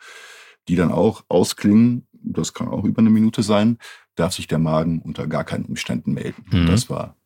die 0.69 0.77
dann 0.77 0.91
auch 0.91 1.25
ausklingen, 1.29 2.07
das 2.13 2.55
kann 2.55 2.69
auch 2.69 2.85
über 2.85 3.01
eine 3.01 3.11
Minute 3.11 3.43
sein, 3.43 3.79
darf 4.17 4.33
sich 4.33 4.47
der 4.47 4.59
Magen 4.59 5.01
unter 5.01 5.27
gar 5.27 5.45
keinen 5.45 5.67
Umständen 5.67 6.15
melden. 6.15 6.45
Mhm. 6.51 6.67
Das 6.67 6.91
war 6.91 7.17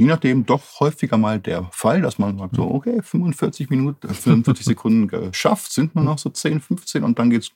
je 0.00 0.06
nachdem 0.06 0.46
doch 0.46 0.80
häufiger 0.80 1.18
mal 1.18 1.38
der 1.38 1.68
Fall, 1.72 2.00
dass 2.00 2.18
man 2.18 2.38
sagt 2.38 2.56
so, 2.56 2.64
mhm. 2.64 2.74
okay, 2.74 3.02
45 3.02 3.68
Minuten, 3.68 4.08
45 4.08 4.64
äh, 4.64 4.70
Sekunden 4.70 5.08
geschafft, 5.08 5.72
sind 5.72 5.94
nur 5.94 6.02
noch 6.02 6.16
so 6.16 6.30
10, 6.30 6.62
15 6.62 7.04
und 7.04 7.18
dann 7.18 7.28
geht's. 7.28 7.50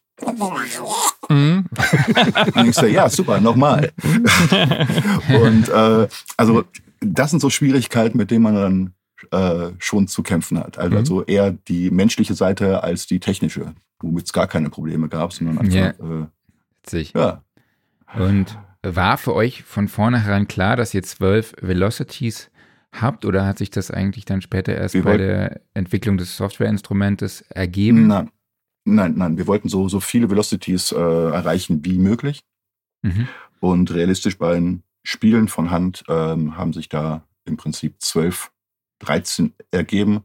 Mhm. 1.31 1.65
und 2.55 2.69
ich 2.69 2.75
so, 2.75 2.85
ja, 2.85 3.09
super, 3.09 3.41
nochmal. 3.41 3.93
und 5.31 5.69
äh, 5.71 6.07
also 6.37 6.65
das 7.05 7.31
sind 7.31 7.41
so 7.41 7.51
Schwierigkeiten, 7.51 8.19
mit 8.19 8.31
denen 8.31 8.43
man 8.43 8.55
dann 8.55 8.95
äh, 9.31 9.73
schon 9.79 10.09
zu 10.09 10.23
kämpfen 10.23 10.59
hat. 10.59 10.79
Also, 10.79 10.91
mhm. 10.91 10.99
also, 10.99 11.25
eher 11.25 11.53
die 11.53 11.91
menschliche 11.91 12.35
Seite 12.35 12.83
als 12.83 13.07
die 13.07 13.21
technische, 13.21 13.75
womit 14.01 14.27
es 14.27 14.33
gar 14.33 14.47
keine 14.47 14.71
Probleme 14.71 15.09
gab, 15.09 15.33
sondern 15.33 15.59
einfach. 15.59 15.99
Yeah. 16.01 16.29
Äh, 16.93 17.03
ja. 17.15 17.43
Und 18.17 18.59
war 18.83 19.17
für 19.17 19.35
euch 19.35 19.63
von 19.63 19.89
vornherein 19.89 20.47
klar, 20.47 20.77
dass 20.77 20.93
ihr 20.93 21.03
zwölf 21.03 21.55
Velocities 21.61 22.51
habt 22.93 23.25
oder 23.25 23.47
hat 23.47 23.59
sich 23.59 23.71
das 23.71 23.91
eigentlich 23.91 24.25
dann 24.25 24.43
später 24.43 24.75
erst 24.75 24.95
wir 24.95 25.03
bei 25.03 25.17
der 25.17 25.61
Entwicklung 25.73 26.19
des 26.19 26.37
Softwareinstrumentes 26.37 27.43
ergeben? 27.43 28.07
Nein, 28.07 28.31
nein, 28.85 29.15
nein. 29.17 29.39
Wir 29.39 29.47
wollten 29.47 29.69
so, 29.69 29.89
so 29.89 30.01
viele 30.01 30.31
Velocities 30.31 30.93
äh, 30.93 30.97
erreichen 30.97 31.85
wie 31.85 31.99
möglich. 31.99 32.41
Mhm. 33.03 33.29
Und 33.61 33.93
realistisch 33.95 34.37
bei 34.39 34.55
den 34.55 34.83
Spielen 35.05 35.49
von 35.49 35.71
Hand 35.71 36.03
ähm, 36.09 36.57
haben 36.57 36.73
sich 36.73 36.89
da 36.89 37.29
im 37.45 37.57
Prinzip 37.57 38.01
12, 38.01 38.51
13 39.01 39.53
ergeben, 39.71 40.25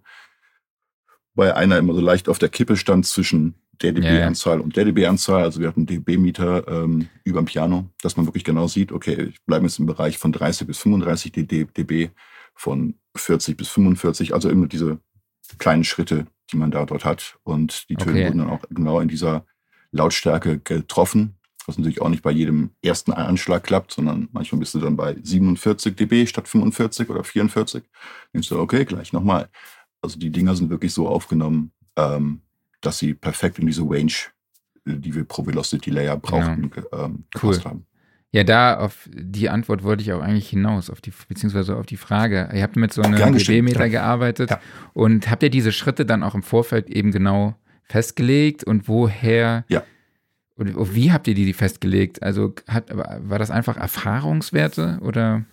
weil 1.35 1.51
einer 1.51 1.77
immer 1.77 1.93
so 1.93 2.01
leicht 2.01 2.29
auf 2.29 2.39
der 2.39 2.49
Kippe 2.49 2.77
stand 2.77 3.05
zwischen 3.05 3.55
der 3.81 3.91
dB-Anzahl 3.91 4.57
ja. 4.57 4.63
und 4.63 4.75
der 4.75 4.85
dB-Anzahl. 4.85 5.43
Also 5.43 5.59
wir 5.59 5.67
hatten 5.67 5.85
dB-Meter 5.85 6.67
ähm, 6.67 7.09
über 7.25 7.41
dem 7.41 7.45
Piano, 7.45 7.89
dass 8.01 8.15
man 8.15 8.25
wirklich 8.25 8.45
genau 8.45 8.67
sieht, 8.67 8.91
okay, 8.91 9.29
ich 9.29 9.43
bleibe 9.45 9.65
jetzt 9.65 9.79
im 9.79 9.85
Bereich 9.85 10.17
von 10.17 10.31
30 10.31 10.67
bis 10.67 10.79
35 10.79 11.31
dB, 11.33 12.09
von 12.55 12.95
40 13.15 13.57
bis 13.57 13.67
45, 13.69 14.33
also 14.33 14.49
immer 14.49 14.67
diese 14.67 14.99
kleinen 15.57 15.83
Schritte, 15.83 16.27
die 16.51 16.57
man 16.57 16.71
da 16.71 16.85
dort 16.85 17.03
hat. 17.03 17.37
Und 17.43 17.89
die 17.89 17.95
Töne 17.95 18.19
okay. 18.19 18.27
wurden 18.27 18.37
dann 18.39 18.49
auch 18.49 18.63
genau 18.69 18.99
in 19.01 19.09
dieser 19.09 19.45
Lautstärke 19.91 20.59
getroffen 20.59 21.38
was 21.69 21.77
natürlich 21.77 22.01
auch 22.01 22.09
nicht 22.09 22.23
bei 22.23 22.31
jedem 22.31 22.71
ersten 22.81 23.13
Anschlag 23.13 23.63
klappt, 23.63 23.91
sondern 23.91 24.27
manchmal 24.31 24.59
bist 24.59 24.73
du 24.73 24.79
dann 24.79 24.97
bei 24.97 25.15
47 25.21 25.95
dB 25.95 26.25
statt 26.25 26.47
45 26.47 27.09
oder 27.09 27.23
44. 27.23 27.83
Denkst 28.33 28.49
du, 28.49 28.59
okay, 28.59 28.85
gleich 28.85 29.13
nochmal. 29.13 29.49
Also 30.01 30.19
die 30.19 30.31
Dinger 30.31 30.55
sind 30.55 30.69
wirklich 30.69 30.93
so 30.93 31.07
aufgenommen, 31.07 31.71
ähm, 31.95 32.41
dass 32.81 32.97
sie 32.97 33.13
perfekt 33.13 33.59
in 33.59 33.67
diese 33.67 33.83
Range, 33.83 34.11
äh, 34.85 34.95
die 34.95 35.13
wir 35.13 35.23
pro 35.23 35.45
Velocity 35.45 35.91
Layer 35.91 36.17
brauchten, 36.17 36.71
ja. 36.75 37.05
ähm, 37.05 37.23
cool. 37.41 37.63
haben. 37.63 37.85
Ja, 38.31 38.43
da 38.43 38.77
auf 38.77 39.09
die 39.11 39.49
Antwort 39.49 39.83
wollte 39.83 40.03
ich 40.03 40.13
auch 40.13 40.21
eigentlich 40.21 40.49
hinaus, 40.49 40.89
auf 40.91 41.01
die, 41.01 41.11
beziehungsweise 41.27 41.75
auf 41.75 41.87
die 41.87 41.97
Frage. 41.97 42.49
Ihr 42.53 42.61
habt 42.61 42.75
mit 42.75 42.93
so 42.93 43.01
einem 43.01 43.33
dB-Meter 43.33 43.89
gearbeitet 43.89 44.51
ja. 44.51 44.59
und 44.93 45.31
habt 45.31 45.41
ihr 45.41 45.49
diese 45.49 45.71
Schritte 45.71 46.05
dann 46.05 46.21
auch 46.21 46.35
im 46.35 46.43
Vorfeld 46.43 46.89
eben 46.89 47.11
genau 47.11 47.55
festgelegt 47.85 48.63
und 48.63 48.87
woher 48.87 49.65
ja. 49.67 49.83
Und 50.59 50.93
wie 50.93 51.11
habt 51.11 51.27
ihr 51.27 51.35
die 51.35 51.53
festgelegt? 51.53 52.21
Also 52.21 52.53
hat, 52.67 52.85
war 52.95 53.39
das 53.39 53.49
einfach 53.49 53.77
Erfahrungswerte 53.77 54.99
oder? 55.01 55.45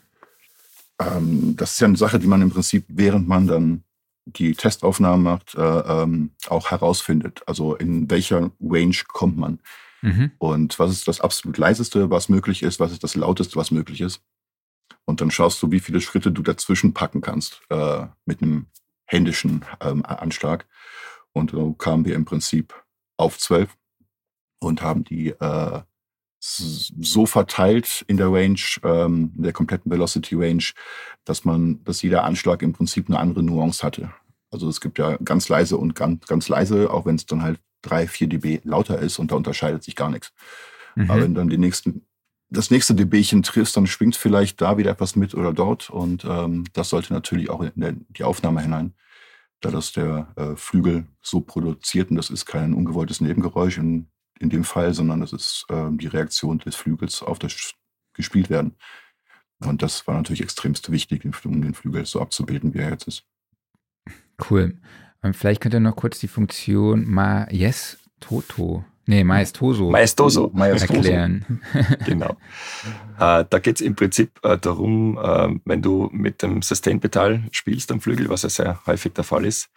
Ähm, 1.01 1.55
das 1.57 1.73
ist 1.73 1.81
ja 1.81 1.87
eine 1.87 1.97
Sache, 1.97 2.19
die 2.19 2.27
man 2.27 2.43
im 2.43 2.51
Prinzip, 2.51 2.85
während 2.89 3.29
man 3.29 3.47
dann 3.47 3.85
die 4.25 4.55
Testaufnahmen 4.55 5.23
macht, 5.23 5.55
äh, 5.55 5.61
ähm, 5.61 6.31
auch 6.49 6.71
herausfindet. 6.71 7.43
Also 7.47 7.77
in 7.77 8.11
welcher 8.11 8.51
Range 8.61 8.97
kommt 9.07 9.37
man. 9.37 9.61
Mhm. 10.03 10.33
Und 10.39 10.79
was 10.79 10.91
ist 10.91 11.07
das 11.07 11.21
absolut 11.21 11.59
leiseste, 11.59 12.11
was 12.11 12.29
möglich 12.29 12.63
ist, 12.63 12.81
was 12.81 12.93
ist 12.93 13.05
das 13.05 13.15
lauteste, 13.15 13.57
was 13.57 13.71
möglich 13.71 14.01
ist. 14.01 14.21
Und 15.05 15.21
dann 15.21 15.31
schaust 15.31 15.63
du, 15.63 15.71
wie 15.71 15.81
viele 15.81 16.01
Schritte 16.01 16.33
du 16.33 16.43
dazwischen 16.43 16.93
packen 16.93 17.21
kannst 17.21 17.61
äh, 17.71 18.07
mit 18.25 18.43
einem 18.43 18.67
händischen 19.07 19.65
ähm, 19.81 20.05
Anschlag. 20.05 20.67
Und 21.33 21.53
so 21.53 21.75
kamen 21.75 22.05
wir 22.05 22.17
im 22.17 22.25
Prinzip 22.25 22.75
auf 23.17 23.39
zwölf 23.39 23.77
und 24.59 24.83
haben 24.83 25.05
die 25.05 25.31
äh, 25.31 25.81
so 26.39 27.27
verteilt 27.27 28.05
in 28.09 28.17
der 28.17 28.33
Range, 28.33 28.61
ähm, 28.83 29.33
in 29.37 29.43
der 29.43 29.53
kompletten 29.53 29.91
Velocity 29.91 30.35
Range, 30.37 30.65
dass 31.25 31.45
man, 31.45 31.83
dass 31.85 32.03
jeder 32.03 32.25
Anschlag 32.25 32.63
im 32.63 32.73
Prinzip 32.73 33.09
eine 33.09 33.19
andere 33.19 33.43
Nuance 33.43 33.83
hatte. 33.83 34.13
Also 34.51 34.69
es 34.69 34.81
gibt 34.81 34.99
ja 34.99 35.17
ganz 35.25 35.49
leise 35.49 35.77
und 35.77 35.95
ganz, 35.95 36.27
ganz 36.27 36.49
leise, 36.49 36.91
auch 36.91 37.05
wenn 37.05 37.17
es 37.17 37.27
dann 37.27 37.43
halt 37.43 37.61
drei, 37.83 38.07
vier 38.07 38.29
dB 38.29 38.61
lauter 38.65 38.99
ist 38.99 39.19
und 39.19 39.33
da 39.33 39.37
unterscheidet 39.37 39.83
sich 39.83 39.97
gar 39.97 40.11
nichts. 40.11 40.33
Mhm. 40.95 41.11
Aber 41.11 41.23
wenn 41.23 41.35
dann 41.35 41.49
die 41.49 41.59
nächsten, 41.59 42.07
das 42.49 42.71
nächste 42.71 42.95
dBchen 42.95 43.43
triffst, 43.43 43.77
dann 43.77 43.87
schwingt 43.87 44.17
vielleicht 44.17 44.61
da 44.61 44.79
wieder 44.79 44.93
etwas 44.93 45.17
mit 45.17 45.35
oder 45.35 45.53
dort 45.53 45.91
und 45.91 46.25
ähm, 46.25 46.65
das 46.73 46.91
sollte 46.91 47.13
natürlich 47.13 47.51
auch 47.51 47.61
in 47.61 47.73
der, 47.75 47.95
die 48.09 48.25
Aufnahme 48.25 48.63
hinein, 48.63 48.95
da 49.61 49.71
das 49.71 49.93
der 49.93 50.29
äh, 50.37 50.57
Flügel 50.57 51.07
so 51.21 51.41
produziert 51.41 52.11
und 52.11 52.17
das 52.17 52.31
ist 52.31 52.47
kein 52.47 52.73
ungewolltes 52.73 53.21
Nebengeräusch 53.21 53.79
in, 53.79 54.09
in 54.39 54.51
dem 54.51 54.65
Fall, 54.65 54.95
sondern 54.95 55.21
das 55.21 55.33
ist 55.33 55.67
äh, 55.69 55.89
die 55.91 56.07
Reaktion 56.07 56.59
des 56.59 56.77
Flügels 56.77 57.23
auf 57.23 57.39
das 57.39 57.75
gespielt 58.15 58.51
werden. 58.51 58.77
Und 59.61 59.83
das 59.83 60.07
war 60.07 60.15
natürlich 60.17 60.43
extremst 60.43 60.91
wichtig, 60.91 61.25
um 61.45 61.63
den 61.63 61.75
Flügel 61.75 62.05
so 62.05 62.21
abzubilden, 62.21 62.75
wie 62.75 62.79
er 62.79 62.91
jetzt 62.91 63.09
ist. 63.09 63.25
Cool. 64.51 64.79
Und 65.23 65.35
vielleicht 65.35 65.63
könnt 65.63 65.75
ihr 65.75 65.81
noch 65.81 65.97
kurz 65.97 66.19
die 66.19 66.29
Funktion 66.29 67.09
Ma 67.09 67.51
Yes 67.51 67.99
Toto 68.21 68.85
Nee, 69.09 69.23
Maestoso. 69.23 69.91
Maestoso. 70.53 70.95
Erklären. 70.95 71.63
genau. 72.07 72.37
Äh, 73.21 73.45
da 73.49 73.59
geht 73.61 73.77
es 73.77 73.81
im 73.81 73.95
Prinzip 73.95 74.41
äh, 74.43 74.59
darum, 74.59 75.17
äh, 75.17 75.61
wenn 75.65 75.81
du 75.81 76.11
mit 76.13 76.43
dem 76.43 76.61
Sustain-Pedal 76.61 77.45
spielst 77.53 77.93
am 77.93 78.01
Flügel, 78.01 78.29
was 78.29 78.43
ja 78.43 78.49
sehr 78.49 78.81
häufig 78.85 79.13
der 79.13 79.23
Fall 79.23 79.45
ist, 79.47 79.71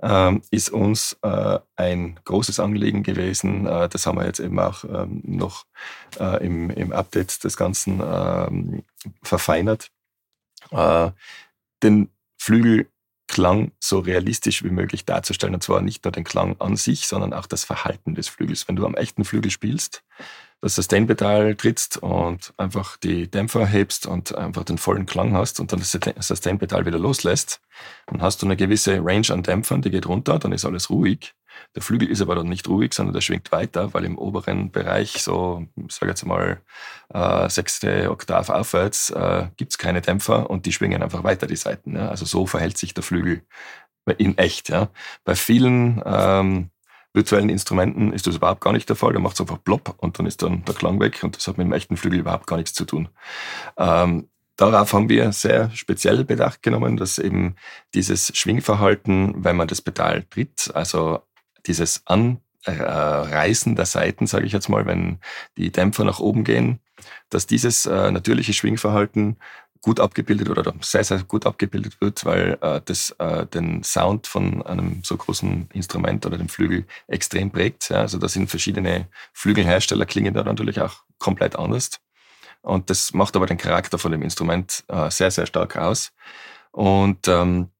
ähm, 0.00 0.40
ist 0.52 0.70
uns 0.70 1.18
äh, 1.22 1.58
ein 1.74 2.20
großes 2.24 2.60
Anliegen 2.60 3.02
gewesen. 3.02 3.66
Äh, 3.66 3.88
das 3.88 4.06
haben 4.06 4.18
wir 4.18 4.26
jetzt 4.26 4.38
eben 4.40 4.58
auch 4.60 4.84
ähm, 4.84 5.20
noch 5.24 5.66
äh, 6.20 6.46
im, 6.46 6.70
im 6.70 6.92
Update 6.92 7.42
des 7.42 7.56
Ganzen 7.56 8.00
ähm, 8.00 8.84
verfeinert. 9.22 9.90
den 11.82 12.08
Flügel 12.38 12.88
Klang 13.26 13.72
so 13.80 13.98
realistisch 13.98 14.62
wie 14.62 14.70
möglich 14.70 15.04
darzustellen. 15.04 15.54
Und 15.54 15.62
zwar 15.62 15.80
nicht 15.80 16.04
nur 16.04 16.12
den 16.12 16.24
Klang 16.24 16.56
an 16.60 16.76
sich, 16.76 17.06
sondern 17.06 17.32
auch 17.32 17.46
das 17.46 17.64
Verhalten 17.64 18.14
des 18.14 18.28
Flügels. 18.28 18.68
Wenn 18.68 18.76
du 18.76 18.86
am 18.86 18.94
echten 18.94 19.24
Flügel 19.24 19.50
spielst, 19.50 20.02
das 20.60 20.74
Sustain-Pedal 20.76 21.54
trittst 21.54 21.98
und 21.98 22.54
einfach 22.56 22.96
die 22.96 23.30
Dämpfer 23.30 23.66
hebst 23.66 24.06
und 24.06 24.34
einfach 24.34 24.64
den 24.64 24.78
vollen 24.78 25.06
Klang 25.06 25.34
hast 25.34 25.60
und 25.60 25.72
dann 25.72 25.80
das 25.80 25.92
Sustain-Pedal 25.92 26.86
wieder 26.86 26.98
loslässt, 26.98 27.60
dann 28.06 28.22
hast 28.22 28.42
du 28.42 28.46
eine 28.46 28.56
gewisse 28.56 29.04
Range 29.04 29.28
an 29.30 29.42
Dämpfern, 29.42 29.82
die 29.82 29.90
geht 29.90 30.06
runter, 30.06 30.38
dann 30.38 30.52
ist 30.52 30.64
alles 30.64 30.88
ruhig. 30.88 31.34
Der 31.74 31.82
Flügel 31.82 32.08
ist 32.10 32.20
aber 32.20 32.34
dann 32.34 32.48
nicht 32.48 32.68
ruhig, 32.68 32.94
sondern 32.94 33.12
der 33.12 33.20
schwingt 33.20 33.52
weiter, 33.52 33.92
weil 33.94 34.04
im 34.04 34.18
oberen 34.18 34.70
Bereich, 34.70 35.22
so, 35.22 35.66
ich 35.76 35.94
sage 35.94 36.10
jetzt 36.10 36.24
mal, 36.24 36.60
äh, 37.12 37.48
sechste 37.48 38.10
Oktav 38.10 38.48
aufwärts, 38.48 39.10
äh, 39.10 39.48
gibt 39.56 39.72
es 39.72 39.78
keine 39.78 40.00
Dämpfer 40.00 40.50
und 40.50 40.66
die 40.66 40.72
schwingen 40.72 41.02
einfach 41.02 41.24
weiter 41.24 41.46
die 41.46 41.56
Seiten. 41.56 41.96
Ja? 41.96 42.08
Also 42.08 42.24
so 42.24 42.46
verhält 42.46 42.78
sich 42.78 42.94
der 42.94 43.02
Flügel 43.02 43.42
in 44.18 44.38
echt. 44.38 44.68
Ja? 44.68 44.88
Bei 45.24 45.34
vielen 45.34 46.02
ähm, 46.04 46.70
virtuellen 47.16 47.48
Instrumenten 47.48 48.12
ist 48.12 48.26
das 48.26 48.36
überhaupt 48.36 48.60
gar 48.60 48.72
nicht 48.72 48.88
der 48.88 48.96
Fall. 48.96 49.12
Da 49.12 49.18
macht 49.18 49.34
es 49.34 49.40
einfach 49.40 49.62
plopp 49.64 49.94
und 49.98 50.18
dann 50.18 50.26
ist 50.26 50.42
dann 50.42 50.64
der 50.64 50.74
Klang 50.74 51.00
weg 51.00 51.24
und 51.24 51.36
das 51.36 51.48
hat 51.48 51.58
mit 51.58 51.66
dem 51.66 51.72
echten 51.72 51.96
Flügel 51.96 52.20
überhaupt 52.20 52.46
gar 52.46 52.58
nichts 52.58 52.74
zu 52.74 52.84
tun. 52.84 53.08
Ähm, 53.78 54.28
darauf 54.56 54.92
haben 54.92 55.08
wir 55.08 55.32
sehr 55.32 55.70
speziell 55.70 56.24
Bedacht 56.24 56.62
genommen, 56.62 56.96
dass 56.96 57.18
eben 57.18 57.56
dieses 57.94 58.36
Schwingverhalten, 58.36 59.44
wenn 59.44 59.56
man 59.56 59.66
das 59.66 59.80
Pedal 59.80 60.24
tritt, 60.24 60.70
also 60.74 61.20
dieses 61.66 62.02
Anreißen 62.06 63.76
der 63.76 63.86
Seiten, 63.86 64.26
sage 64.26 64.46
ich 64.46 64.52
jetzt 64.52 64.68
mal, 64.68 64.86
wenn 64.86 65.18
die 65.56 65.70
Dämpfer 65.70 66.04
nach 66.04 66.20
oben 66.20 66.44
gehen, 66.44 66.80
dass 67.30 67.46
dieses 67.46 67.86
äh, 67.86 68.10
natürliche 68.10 68.52
Schwingverhalten 68.52 69.36
gut 69.86 70.00
abgebildet 70.00 70.48
oder 70.48 70.74
sehr, 70.80 71.04
sehr 71.04 71.22
gut 71.22 71.46
abgebildet 71.46 72.00
wird, 72.00 72.24
weil 72.24 72.58
äh, 72.60 72.80
das 72.84 73.10
äh, 73.18 73.46
den 73.46 73.84
Sound 73.84 74.26
von 74.26 74.62
einem 74.66 75.02
so 75.04 75.16
großen 75.16 75.68
Instrument 75.72 76.26
oder 76.26 76.38
dem 76.38 76.48
Flügel 76.48 76.86
extrem 77.06 77.52
prägt. 77.52 77.90
Ja. 77.90 77.98
Also 77.98 78.18
da 78.18 78.28
sind 78.28 78.50
verschiedene 78.50 79.06
Flügelhersteller, 79.32 80.04
klingen 80.06 80.34
da 80.34 80.42
natürlich 80.42 80.80
auch 80.80 81.04
komplett 81.18 81.56
anders. 81.56 81.90
Und 82.62 82.90
das 82.90 83.14
macht 83.14 83.36
aber 83.36 83.46
den 83.46 83.58
Charakter 83.58 83.96
von 83.96 84.10
dem 84.10 84.22
Instrument 84.22 84.82
äh, 84.88 85.08
sehr, 85.10 85.30
sehr 85.30 85.46
stark 85.46 85.76
aus. 85.76 86.12
Und 86.72 87.28
ähm, 87.28 87.70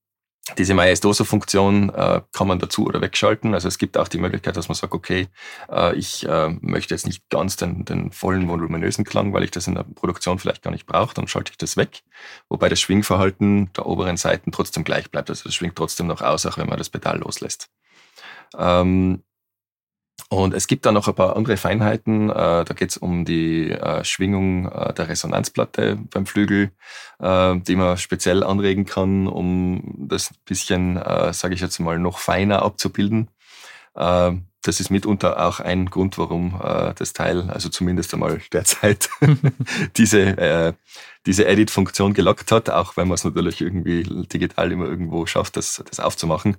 diese 0.58 0.74
Maestoso-Funktion 0.74 1.90
äh, 1.90 2.22
kann 2.32 2.46
man 2.46 2.58
dazu 2.58 2.86
oder 2.86 3.00
wegschalten. 3.00 3.52
Also 3.52 3.66
es 3.66 3.78
gibt 3.78 3.98
auch 3.98 4.06
die 4.06 4.18
Möglichkeit, 4.18 4.56
dass 4.56 4.68
man 4.68 4.76
sagt, 4.76 4.94
okay, 4.94 5.26
äh, 5.70 5.96
ich 5.96 6.26
äh, 6.26 6.50
möchte 6.60 6.94
jetzt 6.94 7.06
nicht 7.06 7.28
ganz 7.30 7.56
den, 7.56 7.84
den 7.84 8.12
vollen 8.12 8.48
voluminösen 8.48 9.04
Klang, 9.04 9.32
weil 9.32 9.42
ich 9.42 9.50
das 9.50 9.66
in 9.66 9.74
der 9.74 9.82
Produktion 9.82 10.38
vielleicht 10.38 10.62
gar 10.62 10.70
nicht 10.70 10.86
brauche, 10.86 11.14
dann 11.14 11.26
schalte 11.26 11.50
ich 11.50 11.58
das 11.58 11.76
weg. 11.76 12.02
Wobei 12.48 12.68
das 12.68 12.80
Schwingverhalten 12.80 13.72
der 13.72 13.86
oberen 13.86 14.16
Seiten 14.16 14.52
trotzdem 14.52 14.84
gleich 14.84 15.10
bleibt. 15.10 15.30
Also 15.30 15.48
es 15.48 15.54
schwingt 15.54 15.76
trotzdem 15.76 16.06
noch 16.06 16.22
aus, 16.22 16.46
auch 16.46 16.58
wenn 16.58 16.68
man 16.68 16.78
das 16.78 16.90
Pedal 16.90 17.18
loslässt. 17.18 17.68
Ähm, 18.56 19.22
und 20.28 20.54
es 20.54 20.66
gibt 20.66 20.86
da 20.86 20.92
noch 20.92 21.06
ein 21.06 21.14
paar 21.14 21.36
andere 21.36 21.56
Feinheiten. 21.56 22.30
Äh, 22.30 22.64
da 22.64 22.74
geht 22.74 22.90
es 22.90 22.96
um 22.96 23.24
die 23.24 23.70
äh, 23.70 24.02
Schwingung 24.02 24.66
äh, 24.66 24.92
der 24.92 25.08
Resonanzplatte 25.08 25.98
beim 26.10 26.26
Flügel, 26.26 26.72
die 27.18 27.76
man 27.76 27.96
speziell 27.96 28.44
anregen 28.44 28.84
kann, 28.84 29.26
um 29.26 29.94
das 29.96 30.34
bisschen, 30.44 31.00
sage 31.32 31.54
ich 31.54 31.62
jetzt 31.62 31.78
mal, 31.78 31.98
noch 31.98 32.18
feiner 32.18 32.60
abzubilden. 32.60 33.30
Das 33.94 34.80
ist 34.80 34.90
mitunter 34.90 35.42
auch 35.42 35.60
ein 35.60 35.86
Grund, 35.86 36.18
warum 36.18 36.60
das 36.98 37.14
Teil, 37.14 37.48
also 37.48 37.70
zumindest 37.70 38.12
einmal 38.12 38.38
derzeit, 38.52 39.08
diese, 39.96 40.74
diese 41.24 41.46
Edit-Funktion 41.46 42.12
gelockt 42.12 42.52
hat, 42.52 42.68
auch 42.68 42.98
wenn 42.98 43.08
man 43.08 43.14
es 43.14 43.24
natürlich 43.24 43.62
irgendwie 43.62 44.02
digital 44.30 44.70
immer 44.70 44.84
irgendwo 44.84 45.24
schafft, 45.24 45.56
das, 45.56 45.82
das 45.88 45.98
aufzumachen. 45.98 46.58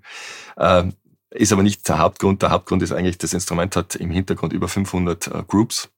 Ist 1.29 1.51
aber 1.51 1.63
nicht 1.63 1.87
der 1.87 1.99
Hauptgrund. 1.99 2.41
Der 2.41 2.51
Hauptgrund 2.51 2.81
ist 2.81 2.91
eigentlich, 2.91 3.17
das 3.17 3.33
Instrument 3.33 3.75
hat 3.75 3.95
im 3.95 4.11
Hintergrund 4.11 4.53
über 4.53 4.67
500 4.67 5.27
äh, 5.27 5.43
Groups. 5.47 5.89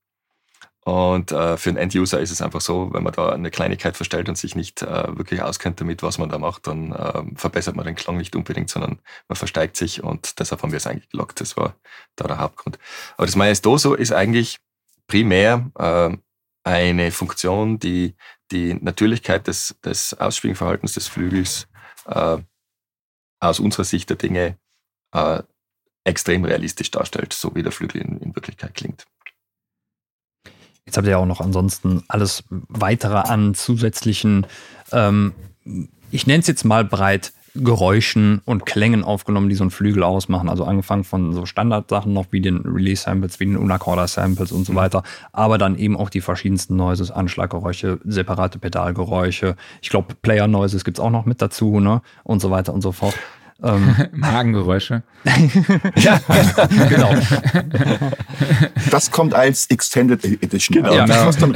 Und 0.85 1.31
äh, 1.31 1.57
für 1.57 1.69
einen 1.69 1.77
End-User 1.77 2.19
ist 2.19 2.31
es 2.31 2.41
einfach 2.41 2.61
so, 2.61 2.91
wenn 2.93 3.03
man 3.03 3.13
da 3.13 3.29
eine 3.29 3.51
Kleinigkeit 3.51 3.95
verstellt 3.95 4.27
und 4.27 4.37
sich 4.37 4.55
nicht 4.55 4.81
äh, 4.81 5.17
wirklich 5.17 5.41
auskennt 5.41 5.79
damit, 5.79 6.01
was 6.01 6.17
man 6.17 6.29
da 6.29 6.39
macht, 6.39 6.65
dann 6.65 6.93
äh, 6.93 7.23
verbessert 7.35 7.75
man 7.75 7.85
den 7.85 7.95
Klang 7.95 8.17
nicht 8.17 8.35
unbedingt, 8.35 8.69
sondern 8.69 8.99
man 9.27 9.35
versteigt 9.35 9.77
sich 9.77 10.01
und 10.03 10.39
deshalb 10.39 10.63
haben 10.63 10.71
wir 10.71 10.77
es 10.77 10.89
gelockt. 11.11 11.41
Das 11.41 11.57
war 11.57 11.75
da 12.15 12.27
der 12.27 12.39
Hauptgrund. 12.39 12.79
Aber 13.17 13.27
das 13.27 13.35
Maestoso 13.35 13.93
ist 13.93 14.13
eigentlich 14.13 14.57
primär 15.05 15.69
äh, 15.77 16.17
eine 16.63 17.11
Funktion, 17.11 17.77
die 17.77 18.15
die 18.51 18.73
Natürlichkeit 18.73 19.47
des, 19.47 19.75
des 19.83 20.13
Ausspielverhaltens 20.19 20.93
des 20.93 21.07
Flügels 21.07 21.67
äh, 22.05 22.37
aus 23.39 23.59
unserer 23.59 23.83
Sicht 23.83 24.09
der 24.09 24.17
Dinge 24.17 24.57
äh, 25.11 25.41
extrem 26.03 26.43
realistisch 26.43 26.91
darstellt, 26.91 27.33
so 27.33 27.55
wie 27.55 27.63
der 27.63 27.71
Flügel 27.71 28.01
in, 28.01 28.17
in 28.19 28.35
Wirklichkeit 28.35 28.73
klingt. 28.73 29.05
Jetzt 30.85 30.97
habt 30.97 31.05
ihr 31.05 31.11
ja 31.11 31.17
auch 31.17 31.25
noch 31.25 31.41
ansonsten 31.41 32.03
alles 32.07 32.43
weitere 32.49 33.17
an 33.17 33.53
zusätzlichen, 33.53 34.47
ähm, 34.91 35.33
ich 36.09 36.25
nenne 36.25 36.39
es 36.39 36.47
jetzt 36.47 36.63
mal 36.63 36.83
breit, 36.83 37.31
Geräuschen 37.55 38.41
und 38.45 38.65
Klängen 38.65 39.03
aufgenommen, 39.03 39.49
die 39.49 39.55
so 39.55 39.63
einen 39.63 39.71
Flügel 39.71 40.03
ausmachen. 40.03 40.49
Also 40.49 40.63
angefangen 40.65 41.03
von 41.03 41.33
so 41.33 41.45
Standardsachen 41.45 42.13
noch 42.13 42.27
wie 42.31 42.41
den 42.41 42.59
Release-Samples, 42.59 43.39
wie 43.39 43.45
den 43.45 43.57
Unacorda-Samples 43.57 44.51
und 44.51 44.65
so 44.65 44.73
mhm. 44.73 44.77
weiter, 44.77 45.03
aber 45.31 45.57
dann 45.57 45.77
eben 45.77 45.97
auch 45.97 46.09
die 46.09 46.21
verschiedensten 46.21 46.75
Noises, 46.75 47.11
Anschlaggeräusche, 47.11 47.99
separate 48.03 48.59
Pedalgeräusche. 48.59 49.55
Ich 49.81 49.89
glaube, 49.89 50.15
Player-Noises 50.21 50.83
gibt 50.83 50.97
es 50.97 51.03
auch 51.03 51.11
noch 51.11 51.25
mit 51.25 51.41
dazu, 51.41 51.79
ne? 51.79 52.01
Und 52.23 52.41
so 52.41 52.51
weiter 52.51 52.73
und 52.73 52.81
so 52.81 52.91
fort. 52.91 53.15
Ähm, 53.61 53.95
Magengeräusche. 54.13 55.03
ja, 55.95 56.21
genau. 56.87 57.13
Das 58.89 59.11
kommt 59.11 59.33
als 59.33 59.65
Extended 59.69 60.23
Edition. 60.23 60.77
Genau. 60.77 60.93
Ja. 60.93 61.05
genau. 61.05 61.29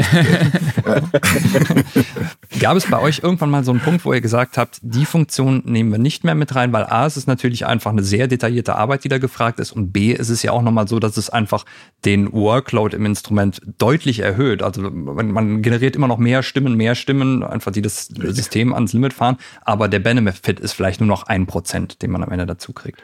Gab 2.59 2.75
es 2.75 2.87
bei 2.87 2.99
euch 2.99 3.21
irgendwann 3.23 3.49
mal 3.49 3.63
so 3.63 3.71
einen 3.71 3.79
Punkt, 3.79 4.03
wo 4.03 4.13
ihr 4.13 4.19
gesagt 4.19 4.57
habt, 4.57 4.79
die 4.81 5.05
Funktion 5.05 5.61
nehmen 5.65 5.91
wir 5.91 5.97
nicht 5.97 6.25
mehr 6.25 6.35
mit 6.35 6.53
rein, 6.55 6.73
weil 6.73 6.83
A, 6.83 7.05
es 7.05 7.15
ist 7.15 7.27
natürlich 7.27 7.65
einfach 7.65 7.91
eine 7.91 8.03
sehr 8.03 8.27
detaillierte 8.27 8.75
Arbeit, 8.75 9.05
die 9.05 9.09
da 9.09 9.17
gefragt 9.17 9.59
ist 9.61 9.71
und 9.71 9.93
B, 9.93 10.11
ist 10.11 10.29
es 10.29 10.43
ja 10.43 10.51
auch 10.51 10.61
nochmal 10.61 10.89
so, 10.89 10.99
dass 10.99 11.15
es 11.15 11.29
einfach 11.29 11.65
den 12.03 12.33
Workload 12.33 12.95
im 12.95 13.05
Instrument 13.05 13.61
deutlich 13.77 14.19
erhöht. 14.19 14.61
Also 14.61 14.81
man 14.81 15.61
generiert 15.61 15.95
immer 15.95 16.09
noch 16.09 16.17
mehr 16.17 16.43
Stimmen, 16.43 16.75
mehr 16.75 16.95
Stimmen, 16.95 17.43
einfach 17.43 17.71
die 17.71 17.81
das 17.81 18.07
System 18.07 18.73
ans 18.73 18.91
Limit 18.91 19.13
fahren, 19.13 19.37
aber 19.61 19.87
der 19.87 19.99
Benefit 19.99 20.59
ist 20.59 20.73
vielleicht 20.73 20.99
nur 20.99 21.07
noch 21.07 21.23
ein 21.23 21.45
Prozent 21.45 21.92
den 22.01 22.11
man 22.11 22.23
am 22.23 22.31
Ende 22.31 22.45
dazu 22.45 22.73
kriegt. 22.73 23.03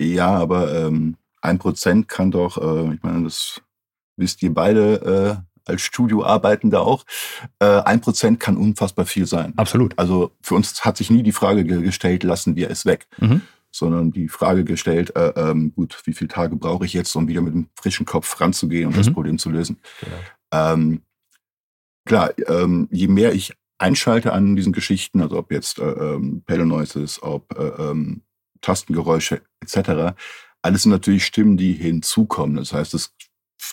Ja, 0.00 0.30
aber 0.30 0.74
ähm, 0.74 1.16
ein 1.42 1.58
Prozent 1.58 2.08
kann 2.08 2.30
doch, 2.30 2.58
äh, 2.58 2.94
ich 2.94 3.02
meine, 3.02 3.24
das 3.24 3.60
wisst 4.16 4.42
ihr 4.42 4.52
beide 4.52 5.42
äh, 5.44 5.70
als 5.70 5.82
Studioarbeitende 5.82 6.80
auch, 6.80 7.04
äh, 7.58 7.66
ein 7.82 8.00
Prozent 8.00 8.40
kann 8.40 8.56
unfassbar 8.56 9.04
viel 9.04 9.26
sein. 9.26 9.52
Absolut. 9.56 9.98
Also 9.98 10.32
für 10.40 10.54
uns 10.54 10.84
hat 10.84 10.96
sich 10.96 11.10
nie 11.10 11.22
die 11.22 11.32
Frage 11.32 11.64
gestellt, 11.64 12.22
lassen 12.22 12.56
wir 12.56 12.70
es 12.70 12.86
weg. 12.86 13.06
Mhm. 13.18 13.42
sondern 13.72 14.10
die 14.10 14.28
Frage 14.28 14.64
gestellt, 14.64 15.14
äh, 15.16 15.32
ähm, 15.36 15.74
gut, 15.74 16.00
wie 16.04 16.14
viele 16.14 16.28
Tage 16.28 16.56
brauche 16.56 16.86
ich 16.86 16.94
jetzt, 16.94 17.14
um 17.14 17.28
wieder 17.28 17.42
mit 17.42 17.52
einem 17.52 17.68
frischen 17.74 18.06
Kopf 18.06 18.40
ranzugehen 18.40 18.86
und 18.86 18.94
mhm. 18.94 18.98
das 18.98 19.12
Problem 19.12 19.38
zu 19.38 19.50
lösen. 19.50 19.78
Genau. 20.00 20.72
Ähm, 20.72 21.02
klar, 22.06 22.30
ähm, 22.46 22.88
je 22.90 23.08
mehr 23.08 23.34
ich 23.34 23.52
einschalte 23.78 24.32
an 24.32 24.56
diesen 24.56 24.72
Geschichten, 24.72 25.20
also 25.20 25.38
ob 25.38 25.52
jetzt 25.52 25.78
äh, 25.78 25.84
ähm, 25.84 26.42
Pedal 26.46 26.66
Noises, 26.66 27.22
ob 27.22 27.58
äh, 27.58 27.68
ähm, 27.82 28.22
Tastengeräusche 28.60 29.42
etc., 29.60 30.16
alles 30.62 30.82
sind 30.82 30.90
natürlich 30.90 31.24
Stimmen, 31.24 31.56
die 31.56 31.74
hinzukommen. 31.74 32.56
Das 32.56 32.72
heißt, 32.72 32.92
das, 32.92 33.14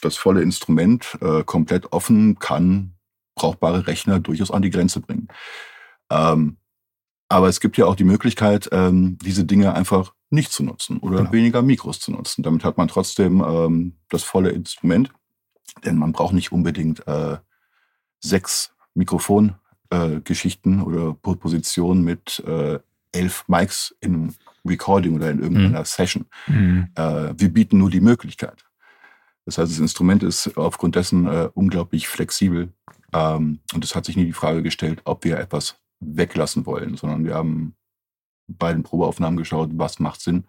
das 0.02 0.18
volle 0.18 0.42
Instrument 0.42 1.18
äh, 1.22 1.44
komplett 1.44 1.92
offen 1.92 2.38
kann 2.38 2.94
brauchbare 3.36 3.88
Rechner 3.88 4.20
durchaus 4.20 4.52
an 4.52 4.62
die 4.62 4.70
Grenze 4.70 5.00
bringen. 5.00 5.28
Ähm, 6.10 6.58
aber 7.30 7.48
es 7.48 7.60
gibt 7.60 7.78
ja 7.78 7.86
auch 7.86 7.96
die 7.96 8.04
Möglichkeit, 8.04 8.70
ähm, 8.72 9.18
diese 9.24 9.46
Dinge 9.46 9.74
einfach 9.74 10.14
nicht 10.30 10.52
zu 10.52 10.64
nutzen 10.64 10.98
oder 10.98 11.18
genau. 11.20 11.32
weniger 11.32 11.62
Mikros 11.62 12.00
zu 12.00 12.12
nutzen. 12.12 12.44
Damit 12.44 12.64
hat 12.64 12.78
man 12.78 12.88
trotzdem 12.88 13.42
ähm, 13.42 13.98
das 14.10 14.24
volle 14.24 14.50
Instrument, 14.50 15.12
denn 15.84 15.98
man 15.98 16.12
braucht 16.12 16.34
nicht 16.34 16.52
unbedingt 16.52 17.08
äh, 17.08 17.38
sechs 18.20 18.76
Mikrofongeschichten 18.94 19.63
äh, 19.94 20.82
oder 20.82 21.14
Positionen 21.14 22.04
mit 22.04 22.40
äh, 22.46 22.80
elf 23.12 23.46
Mics 23.48 23.96
in 24.02 24.34
Recording 24.66 25.16
oder 25.16 25.30
in 25.30 25.40
irgendeiner 25.40 25.80
mhm. 25.80 25.86
Session. 25.86 26.26
Mhm. 26.48 26.90
Äh, 26.96 27.34
wir 27.38 27.50
bieten 27.50 27.78
nur 27.78 27.90
die 27.90 28.02
Möglichkeit. 28.02 28.66
Das 29.46 29.58
heißt, 29.58 29.72
das 29.72 29.80
Instrument 29.80 30.24
ist 30.24 30.58
aufgrund 30.58 30.96
dessen 30.96 31.28
äh, 31.28 31.50
unglaublich 31.54 32.08
flexibel. 32.08 32.72
Ähm, 33.14 33.60
und 33.74 33.84
es 33.84 33.96
hat 33.96 34.06
sich 34.06 34.16
nie 34.16 34.26
die 34.26 34.34
Frage 34.34 34.64
gestellt, 34.64 35.02
ob 35.04 35.26
wir 35.26 35.38
etwas 35.38 35.78
weglassen 36.00 36.66
wollen, 36.66 36.98
sondern 36.98 37.26
wir 37.26 37.36
haben 37.36 37.76
bei 38.48 38.74
den 38.74 38.84
Probeaufnahmen 38.84 39.38
geschaut, 39.38 39.70
was 39.74 40.00
macht 40.00 40.22
Sinn 40.22 40.46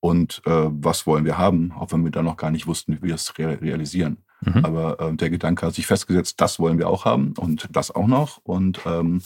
und 0.00 0.42
äh, 0.46 0.66
was 0.70 1.06
wollen 1.06 1.24
wir 1.24 1.38
haben, 1.38 1.72
auch 1.72 1.92
wenn 1.92 2.04
wir 2.04 2.10
da 2.10 2.22
noch 2.22 2.36
gar 2.36 2.50
nicht 2.50 2.66
wussten, 2.66 2.96
wie 2.96 3.02
wir 3.02 3.14
es 3.14 3.38
re 3.38 3.60
realisieren. 3.60 4.18
Mhm. 4.44 4.64
Aber 4.64 5.00
äh, 5.00 5.16
der 5.16 5.30
Gedanke 5.30 5.66
hat 5.66 5.74
sich 5.74 5.86
festgesetzt, 5.86 6.40
das 6.40 6.58
wollen 6.58 6.78
wir 6.78 6.88
auch 6.88 7.04
haben 7.04 7.34
und 7.38 7.68
das 7.70 7.90
auch 7.90 8.06
noch. 8.06 8.38
Und 8.42 8.80
ähm, 8.86 9.22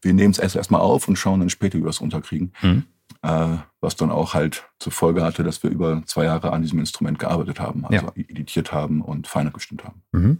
wir 0.00 0.14
nehmen 0.14 0.32
es 0.32 0.38
erst 0.38 0.56
erstmal 0.56 0.80
auf 0.80 1.08
und 1.08 1.16
schauen 1.16 1.40
dann 1.40 1.50
später, 1.50 1.78
wie 1.78 1.82
wir 1.82 1.90
es 1.90 2.00
unterkriegen. 2.00 2.52
Mhm. 2.62 2.84
Äh, 3.22 3.56
was 3.80 3.96
dann 3.96 4.10
auch 4.10 4.34
halt 4.34 4.64
zur 4.78 4.92
Folge 4.92 5.22
hatte, 5.22 5.44
dass 5.44 5.62
wir 5.62 5.70
über 5.70 6.02
zwei 6.06 6.24
Jahre 6.24 6.52
an 6.52 6.62
diesem 6.62 6.78
Instrument 6.78 7.18
gearbeitet 7.18 7.60
haben, 7.60 7.84
also 7.84 8.06
ja. 8.06 8.12
editiert 8.16 8.72
haben 8.72 9.00
und 9.00 9.28
feiner 9.28 9.50
gestimmt 9.50 9.84
haben. 9.84 10.02
Mhm. 10.12 10.38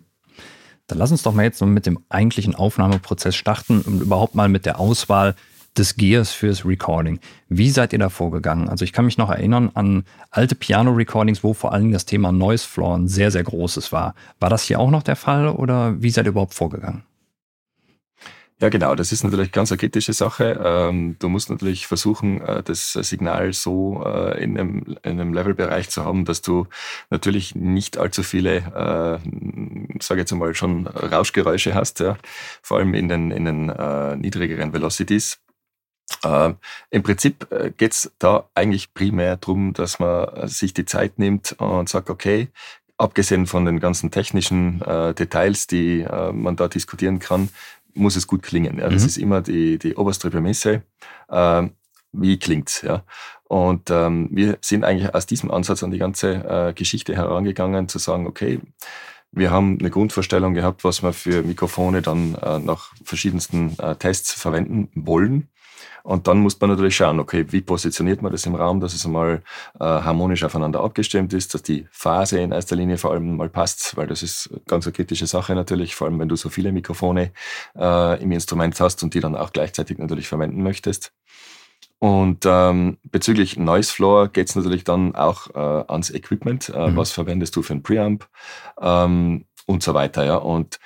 Dann 0.88 0.98
lass 0.98 1.12
uns 1.12 1.22
doch 1.22 1.32
mal 1.32 1.44
jetzt 1.44 1.58
so 1.58 1.66
mit 1.66 1.86
dem 1.86 2.00
eigentlichen 2.08 2.54
Aufnahmeprozess 2.54 3.36
starten 3.36 3.82
und 3.82 4.00
überhaupt 4.00 4.34
mal 4.34 4.48
mit 4.48 4.66
der 4.66 4.80
Auswahl 4.80 5.36
des 5.76 5.96
Gears 5.96 6.32
fürs 6.32 6.64
Recording. 6.64 7.18
Wie 7.48 7.70
seid 7.70 7.92
ihr 7.92 7.98
da 7.98 8.08
vorgegangen? 8.08 8.68
Also 8.68 8.84
ich 8.84 8.92
kann 8.92 9.04
mich 9.04 9.18
noch 9.18 9.30
erinnern 9.30 9.70
an 9.74 10.04
alte 10.30 10.54
Piano-Recordings, 10.54 11.42
wo 11.42 11.54
vor 11.54 11.72
allem 11.72 11.92
das 11.92 12.04
Thema 12.04 12.32
Noise 12.32 12.66
Floor 12.66 12.98
ein 12.98 13.08
sehr, 13.08 13.30
sehr 13.30 13.42
großes 13.42 13.92
war. 13.92 14.14
War 14.40 14.50
das 14.50 14.64
hier 14.64 14.80
auch 14.80 14.90
noch 14.90 15.02
der 15.02 15.16
Fall 15.16 15.48
oder 15.48 16.00
wie 16.02 16.10
seid 16.10 16.26
ihr 16.26 16.30
überhaupt 16.30 16.54
vorgegangen? 16.54 17.04
Ja, 18.62 18.68
genau, 18.68 18.94
das 18.94 19.10
ist 19.10 19.24
natürlich 19.24 19.50
ganz 19.50 19.72
eine 19.72 19.78
kritische 19.78 20.12
Sache. 20.12 20.60
Ähm, 20.64 21.16
du 21.18 21.28
musst 21.28 21.50
natürlich 21.50 21.88
versuchen, 21.88 22.40
äh, 22.42 22.62
das 22.62 22.92
Signal 22.92 23.52
so 23.52 24.04
äh, 24.06 24.40
in 24.40 24.56
einem, 24.56 24.98
in 25.02 25.20
einem 25.20 25.34
Levelbereich 25.34 25.88
zu 25.90 26.04
haben, 26.04 26.24
dass 26.24 26.42
du 26.42 26.68
natürlich 27.10 27.56
nicht 27.56 27.98
allzu 27.98 28.22
viele, 28.22 28.58
äh, 28.58 29.98
sage 30.00 30.20
jetzt 30.20 30.32
einmal, 30.32 30.54
schon 30.54 30.86
Rauschgeräusche 30.86 31.74
hast, 31.74 31.98
ja? 31.98 32.16
vor 32.62 32.78
allem 32.78 32.94
in 32.94 33.08
den, 33.08 33.32
in 33.32 33.46
den 33.46 34.20
niedrigeren 34.20 34.72
Velocities. 34.72 35.40
Äh, 36.24 36.54
Im 36.90 37.02
Prinzip 37.02 37.50
äh, 37.50 37.72
geht's 37.76 38.12
da 38.18 38.48
eigentlich 38.54 38.94
primär 38.94 39.36
darum, 39.36 39.72
dass 39.72 39.98
man 39.98 40.48
sich 40.48 40.74
die 40.74 40.84
Zeit 40.84 41.18
nimmt 41.18 41.52
und 41.58 41.88
sagt, 41.88 42.10
okay, 42.10 42.48
abgesehen 42.96 43.46
von 43.46 43.64
den 43.64 43.80
ganzen 43.80 44.10
technischen 44.10 44.80
äh, 44.82 45.14
Details, 45.14 45.66
die 45.66 46.00
äh, 46.00 46.32
man 46.32 46.56
da 46.56 46.68
diskutieren 46.68 47.18
kann, 47.18 47.48
muss 47.94 48.16
es 48.16 48.26
gut 48.26 48.42
klingen. 48.42 48.78
Ja. 48.78 48.88
Das 48.88 49.02
mhm. 49.02 49.08
ist 49.08 49.16
immer 49.18 49.40
die, 49.40 49.78
die 49.78 49.96
oberste 49.96 50.30
Prämisse. 50.30 50.82
Äh, 51.28 51.68
wie 52.12 52.38
klingt's? 52.38 52.82
Ja? 52.82 53.04
Und 53.44 53.90
ähm, 53.90 54.28
wir 54.30 54.58
sind 54.60 54.84
eigentlich 54.84 55.14
aus 55.14 55.26
diesem 55.26 55.50
Ansatz 55.50 55.82
an 55.82 55.90
die 55.90 55.98
ganze 55.98 56.34
äh, 56.34 56.72
Geschichte 56.74 57.14
herangegangen, 57.14 57.88
zu 57.88 57.98
sagen, 57.98 58.26
okay, 58.26 58.60
wir 59.30 59.50
haben 59.50 59.78
eine 59.80 59.90
Grundvorstellung 59.90 60.54
gehabt, 60.54 60.84
was 60.84 61.02
wir 61.02 61.12
für 61.12 61.42
Mikrofone 61.42 62.02
dann 62.02 62.34
äh, 62.34 62.58
nach 62.58 62.92
verschiedensten 63.02 63.78
äh, 63.78 63.96
Tests 63.96 64.32
verwenden 64.32 64.90
wollen. 64.94 65.48
Und 66.02 66.26
dann 66.26 66.38
muss 66.38 66.60
man 66.60 66.70
natürlich 66.70 66.96
schauen, 66.96 67.20
okay, 67.20 67.46
wie 67.50 67.60
positioniert 67.60 68.22
man 68.22 68.32
das 68.32 68.46
im 68.46 68.54
Raum, 68.54 68.80
dass 68.80 68.94
es 68.94 69.06
einmal 69.06 69.42
äh, 69.78 69.84
harmonisch 69.84 70.44
aufeinander 70.44 70.80
abgestimmt 70.80 71.32
ist, 71.32 71.54
dass 71.54 71.62
die 71.62 71.86
Phase 71.90 72.40
in 72.40 72.52
erster 72.52 72.76
Linie 72.76 72.98
vor 72.98 73.12
allem 73.12 73.36
mal 73.36 73.48
passt, 73.48 73.96
weil 73.96 74.06
das 74.06 74.22
ist 74.22 74.50
ganz 74.66 74.86
eine 74.86 74.92
kritische 74.92 75.26
Sache 75.26 75.54
natürlich, 75.54 75.94
vor 75.94 76.06
allem 76.06 76.18
wenn 76.18 76.28
du 76.28 76.36
so 76.36 76.48
viele 76.48 76.72
Mikrofone 76.72 77.32
äh, 77.78 78.22
im 78.22 78.32
Instrument 78.32 78.78
hast 78.80 79.02
und 79.02 79.14
die 79.14 79.20
dann 79.20 79.36
auch 79.36 79.52
gleichzeitig 79.52 79.98
natürlich 79.98 80.28
verwenden 80.28 80.62
möchtest. 80.62 81.12
Und 82.02 82.44
ähm, 82.46 82.98
bezüglich 83.04 83.56
Noise 83.56 83.92
Floor 83.92 84.26
geht 84.26 84.48
es 84.48 84.56
natürlich 84.56 84.82
dann 84.82 85.14
auch 85.14 85.54
äh, 85.54 85.84
ans 85.86 86.10
Equipment. 86.10 86.68
Äh, 86.68 86.90
mhm. 86.90 86.96
Was 86.96 87.12
verwendest 87.12 87.54
du 87.54 87.62
für 87.62 87.74
ein 87.74 87.84
Preamp 87.84 88.26
ähm, 88.80 89.44
und 89.66 89.84
so 89.84 89.94
weiter. 89.94 90.24
Ja. 90.24 90.36
Und 90.36 90.80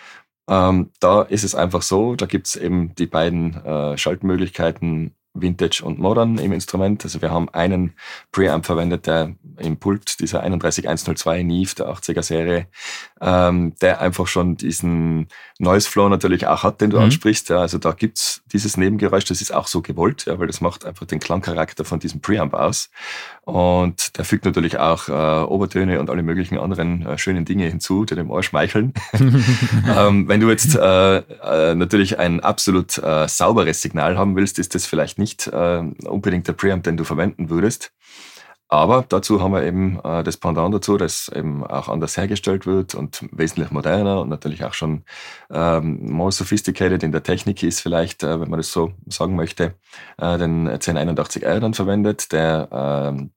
ähm, 0.48 0.90
da 1.00 1.22
ist 1.22 1.44
es 1.44 1.54
einfach 1.54 1.82
so, 1.82 2.14
da 2.14 2.26
gibt 2.26 2.46
es 2.46 2.56
eben 2.56 2.94
die 2.94 3.06
beiden 3.06 3.54
äh, 3.64 3.98
Schaltmöglichkeiten 3.98 5.14
Vintage 5.40 5.82
und 5.84 5.98
Modern 5.98 6.38
im 6.38 6.52
Instrument. 6.52 7.04
Also 7.04 7.22
wir 7.22 7.30
haben 7.30 7.48
einen 7.50 7.94
Preamp 8.32 8.66
verwendet, 8.66 9.06
der 9.06 9.34
im 9.58 9.76
Pult, 9.78 10.20
dieser 10.20 10.42
31102 10.42 11.42
Neve 11.42 11.74
der 11.74 11.88
80er 11.88 12.22
Serie, 12.22 12.66
ähm, 13.20 13.74
der 13.80 14.00
einfach 14.00 14.26
schon 14.26 14.56
diesen 14.56 15.28
Noise 15.58 15.88
Flow 15.88 16.08
natürlich 16.08 16.46
auch 16.46 16.62
hat, 16.62 16.80
den 16.80 16.90
du 16.90 16.98
mhm. 16.98 17.04
ansprichst. 17.04 17.48
Ja, 17.48 17.60
also 17.60 17.78
da 17.78 17.92
gibt's 17.92 18.42
dieses 18.52 18.76
Nebengeräusch, 18.76 19.24
das 19.24 19.40
ist 19.40 19.54
auch 19.54 19.66
so 19.66 19.80
gewollt, 19.80 20.26
ja, 20.26 20.38
weil 20.38 20.46
das 20.46 20.60
macht 20.60 20.84
einfach 20.84 21.06
den 21.06 21.20
Klangcharakter 21.20 21.84
von 21.84 21.98
diesem 21.98 22.20
Preamp 22.20 22.54
aus. 22.54 22.90
Und 23.44 24.18
der 24.18 24.24
fügt 24.24 24.44
natürlich 24.44 24.78
auch 24.78 25.08
äh, 25.08 25.12
Obertöne 25.46 26.00
und 26.00 26.10
alle 26.10 26.22
möglichen 26.22 26.58
anderen 26.58 27.06
äh, 27.06 27.16
schönen 27.16 27.44
Dinge 27.44 27.66
hinzu, 27.66 28.04
die 28.04 28.14
dem 28.14 28.30
Ohr 28.30 28.42
schmeicheln. 28.42 28.92
ähm, 29.12 30.28
wenn 30.28 30.40
du 30.40 30.50
jetzt 30.50 30.74
äh, 30.74 31.18
äh, 31.18 31.74
natürlich 31.74 32.18
ein 32.18 32.40
absolut 32.40 32.98
äh, 32.98 33.28
sauberes 33.28 33.80
Signal 33.82 34.18
haben 34.18 34.36
willst, 34.36 34.58
ist 34.58 34.74
das 34.74 34.86
vielleicht 34.86 35.18
nicht 35.18 35.25
äh, 35.52 35.82
unbedingt 36.04 36.48
der 36.48 36.52
Preamp, 36.54 36.84
den 36.84 36.96
du 36.96 37.04
verwenden 37.04 37.50
würdest. 37.50 37.92
Aber 38.68 39.04
dazu 39.08 39.40
haben 39.40 39.52
wir 39.52 39.62
eben 39.62 40.00
äh, 40.02 40.24
das 40.24 40.36
Pendant 40.38 40.74
dazu, 40.74 40.96
das 40.96 41.28
eben 41.28 41.64
auch 41.64 41.88
anders 41.88 42.16
hergestellt 42.16 42.66
wird 42.66 42.96
und 42.96 43.24
wesentlich 43.30 43.70
moderner 43.70 44.20
und 44.20 44.28
natürlich 44.28 44.64
auch 44.64 44.74
schon 44.74 45.04
ähm, 45.50 46.10
more 46.10 46.32
sophisticated 46.32 47.04
in 47.04 47.12
der 47.12 47.22
Technik 47.22 47.62
ist, 47.62 47.80
vielleicht, 47.80 48.24
äh, 48.24 48.40
wenn 48.40 48.50
man 48.50 48.58
das 48.58 48.72
so 48.72 48.92
sagen 49.06 49.36
möchte, 49.36 49.76
äh, 50.18 50.38
den 50.38 50.68
1081R 50.68 51.60
dann 51.60 51.74
verwendet, 51.74 52.32
der 52.32 52.68
ähm, 52.72 53.30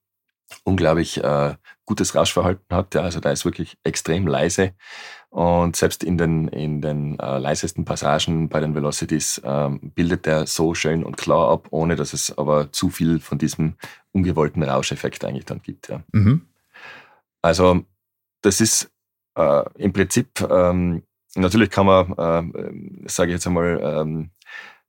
unglaublich 0.64 1.22
äh, 1.22 1.54
gutes 1.86 2.14
Rauschverhalten 2.16 2.76
hat. 2.76 2.94
Ja, 2.94 3.02
also 3.02 3.20
da 3.20 3.30
ist 3.30 3.44
wirklich 3.44 3.78
extrem 3.84 4.26
leise. 4.26 4.74
Und 5.30 5.76
selbst 5.76 6.02
in 6.02 6.18
den, 6.18 6.48
in 6.48 6.82
den 6.82 7.18
äh, 7.20 7.38
leisesten 7.38 7.84
Passagen 7.84 8.48
bei 8.48 8.58
den 8.58 8.74
Velocities 8.74 9.40
ähm, 9.44 9.92
bildet 9.94 10.26
der 10.26 10.46
so 10.46 10.74
schön 10.74 11.04
und 11.04 11.16
klar 11.16 11.50
ab, 11.50 11.68
ohne 11.70 11.94
dass 11.94 12.12
es 12.12 12.36
aber 12.36 12.72
zu 12.72 12.90
viel 12.90 13.20
von 13.20 13.38
diesem 13.38 13.76
ungewollten 14.10 14.62
Rauscheffekt 14.64 15.24
eigentlich 15.24 15.44
dann 15.44 15.62
gibt. 15.62 15.88
Ja. 15.88 16.02
Mhm. 16.10 16.46
Also 17.42 17.84
das 18.42 18.60
ist 18.60 18.90
äh, 19.36 19.62
im 19.76 19.92
Prinzip, 19.92 20.40
ähm, 20.50 21.04
natürlich 21.36 21.70
kann 21.70 21.86
man, 21.86 22.12
äh, 22.12 23.08
sage 23.08 23.30
ich 23.30 23.34
jetzt 23.34 23.46
einmal, 23.46 23.80
ähm, 23.82 24.30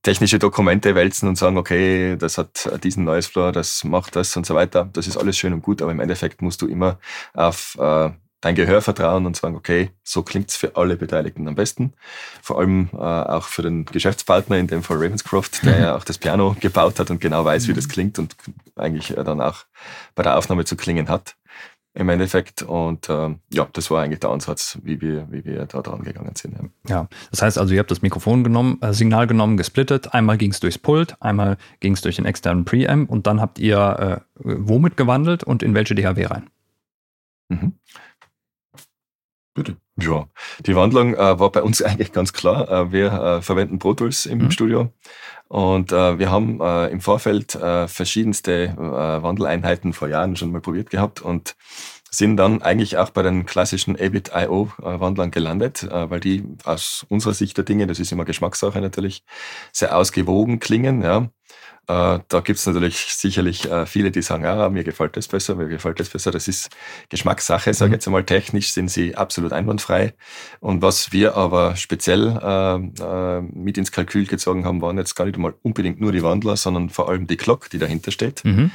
technische 0.04 0.40
Dokumente 0.40 0.96
wälzen 0.96 1.30
und 1.30 1.38
sagen, 1.38 1.58
okay, 1.58 2.18
das 2.18 2.40
hat 2.40 2.84
diesen 2.84 3.04
Noise 3.04 3.30
Floor, 3.30 3.52
das 3.52 3.84
macht 3.84 4.16
das 4.16 4.36
und 4.36 4.46
so 4.46 4.56
weiter. 4.56 4.90
Das 4.94 5.06
ist 5.06 5.18
alles 5.18 5.38
schön 5.38 5.54
und 5.54 5.62
gut, 5.62 5.82
aber 5.82 5.92
im 5.92 6.00
Endeffekt 6.00 6.42
musst 6.42 6.62
du 6.64 6.68
immer 6.68 6.98
auf 7.34 7.78
äh, 7.80 8.10
dein 8.42 8.56
Gehör 8.56 8.82
vertrauen 8.82 9.26
und 9.26 9.38
sagen, 9.38 9.56
okay, 9.56 9.92
so 10.04 10.24
klingt's 10.24 10.58
für 10.58 10.76
alle 10.76 10.98
Beteiligten 10.98 11.48
am 11.48 11.56
besten. 11.56 11.94
Vor 12.42 12.60
allem 12.60 12.90
äh, 12.94 12.98
auch 12.98 13.46
für 13.46 13.62
den 13.62 13.86
Geschäftspartner, 13.86 14.58
in 14.58 14.68
dem 14.68 14.84
Fall 14.84 14.98
Ravenscroft, 14.98 15.64
der 15.64 15.80
ja 15.80 15.96
auch 15.96 16.04
das 16.04 16.18
Piano 16.18 16.56
gebaut 16.60 17.00
hat 17.00 17.12
und 17.12 17.22
genau 17.22 17.46
weiß, 17.46 17.68
wie 17.68 17.74
das 17.74 17.88
klingt 17.88 18.20
und 18.20 18.36
eigentlich 18.76 19.16
äh, 19.16 19.24
dann 19.24 19.40
auch 19.40 19.66
bei 20.16 20.24
der 20.24 20.38
Aufnahme 20.38 20.66
zu 20.66 20.76
klingen 20.76 21.08
hat 21.08 21.36
im 21.94 22.10
Endeffekt. 22.10 22.64
Und 22.64 23.10
ähm, 23.10 23.40
ja, 23.52 23.68
das 23.74 23.92
war 23.92 24.02
eigentlich 24.02 24.20
der 24.20 24.30
Ansatz, 24.30 24.80
wie 24.84 25.02
wir, 25.02 25.28
wie 25.30 25.46
wir 25.46 25.66
da 25.66 25.82
dran 25.82 26.04
gegangen 26.04 26.36
sind. 26.36 26.56
Ja. 26.56 26.70
ja, 26.88 27.08
das 27.32 27.42
heißt 27.42 27.58
also, 27.58 27.74
ihr 27.74 27.80
habt 27.80 27.92
das 27.92 28.02
Mikrofon 28.02 28.44
genommen, 28.44 28.80
äh, 28.82 28.94
Signal 28.94 29.28
genommen, 29.28 29.58
gesplittet. 29.58 30.14
Einmal 30.14 30.38
ging 30.38 30.52
es 30.52 30.60
durchs 30.60 30.78
Pult, 30.78 31.16
einmal 31.22 31.58
ging 31.80 31.94
es 31.94 32.02
durch 32.02 32.16
den 32.16 32.26
externen 32.26 32.66
Preamp 32.66 33.10
und 33.10 33.28
dann 33.28 33.42
habt 33.42 33.60
ihr 33.60 33.78
äh, 33.78 34.22
womit 34.36 34.98
gewandelt 34.98 35.44
und 35.44 35.64
in 35.64 35.74
welche 35.74 35.96
DHW 35.96 36.26
rein? 36.26 36.50
Mhm. 37.50 37.74
Bitte. 39.54 39.76
Ja, 39.98 40.28
die 40.66 40.76
Wandlung 40.76 41.14
äh, 41.14 41.40
war 41.40 41.52
bei 41.52 41.62
uns 41.62 41.82
eigentlich 41.82 42.12
ganz 42.12 42.34
klar. 42.34 42.70
Äh, 42.70 42.92
wir 42.92 43.12
äh, 43.12 43.42
verwenden 43.42 43.80
Pro 43.80 43.94
Tools 43.94 44.26
im 44.26 44.40
mhm. 44.40 44.52
Studio 44.52 44.92
und 45.52 45.92
äh, 45.92 46.18
wir 46.18 46.32
haben 46.32 46.62
äh, 46.62 46.88
im 46.88 47.02
Vorfeld 47.02 47.56
äh, 47.56 47.90
verschiedenste 47.90 48.74
Wandeleinheiten 48.78 49.92
vor 49.92 50.08
Jahren 50.08 50.38
schon 50.38 50.54
mal 50.54 50.62
probiert 50.62 50.90
gehabt 50.90 51.22
und 51.22 51.58
sind 52.10 52.38
dann 52.38 52.62
eigentlich 52.62 52.98
auch 52.98 53.10
bei 53.10 53.22
den 53.22 53.46
klassischen 53.46 54.00
ABIT-IO-Wandlern 54.00 55.32
gelandet, 55.32 55.88
weil 55.90 56.20
die 56.20 56.44
aus 56.66 57.06
unserer 57.08 57.34
Sicht 57.34 57.56
der 57.56 57.64
Dinge, 57.64 57.88
das 57.88 58.00
ist 58.00 58.12
immer 58.12 58.26
Geschmackssache 58.26 58.82
natürlich, 58.82 59.24
sehr 59.72 59.96
ausgewogen 59.96 60.60
klingen. 60.60 61.02
Ja. 61.04 61.30
Äh, 61.88 62.20
da 62.28 62.40
gibt 62.42 62.60
es 62.60 62.66
natürlich 62.66 62.98
sicherlich 62.98 63.70
äh, 63.70 63.86
viele, 63.86 64.12
die 64.12 64.22
sagen, 64.22 64.44
ja, 64.44 64.70
mir 64.70 64.84
gefällt 64.84 65.18
das 65.18 65.28
besser, 65.28 65.56
mir 65.56 65.68
gefällt 65.68 66.00
das 66.00 66.10
besser. 66.10 66.32
Das 66.32 66.48
ist 66.48 66.70
Geschmackssache, 67.10 67.74
sage 67.74 67.88
ich 67.88 67.90
mhm. 67.90 67.94
jetzt 67.94 68.08
einmal. 68.08 68.24
Technisch 68.24 68.72
sind 68.72 68.90
sie 68.90 69.16
absolut 69.16 69.52
einwandfrei. 69.52 70.14
Und 70.60 70.82
was 70.82 71.12
wir 71.12 71.36
aber 71.36 71.76
speziell 71.76 72.38
äh, 72.42 72.76
äh, 72.76 73.42
mit 73.42 73.78
ins 73.78 73.92
Kalkül 73.92 74.26
gezogen 74.26 74.66
haben, 74.66 74.82
waren 74.82 74.98
jetzt 74.98 75.16
gar 75.16 75.26
nicht 75.26 75.38
mal 75.38 75.54
unbedingt 75.64 76.00
nur 76.00 76.12
die 76.12 76.24
Wandler, 76.24 76.56
sondern 76.56 76.90
vor 76.90 77.10
allem 77.10 77.28
die 77.28 77.38
Glock, 77.38 77.70
die 77.70 77.80
dahinter 77.80 78.12
steht. 78.12 78.46
Mhm. 78.46 78.72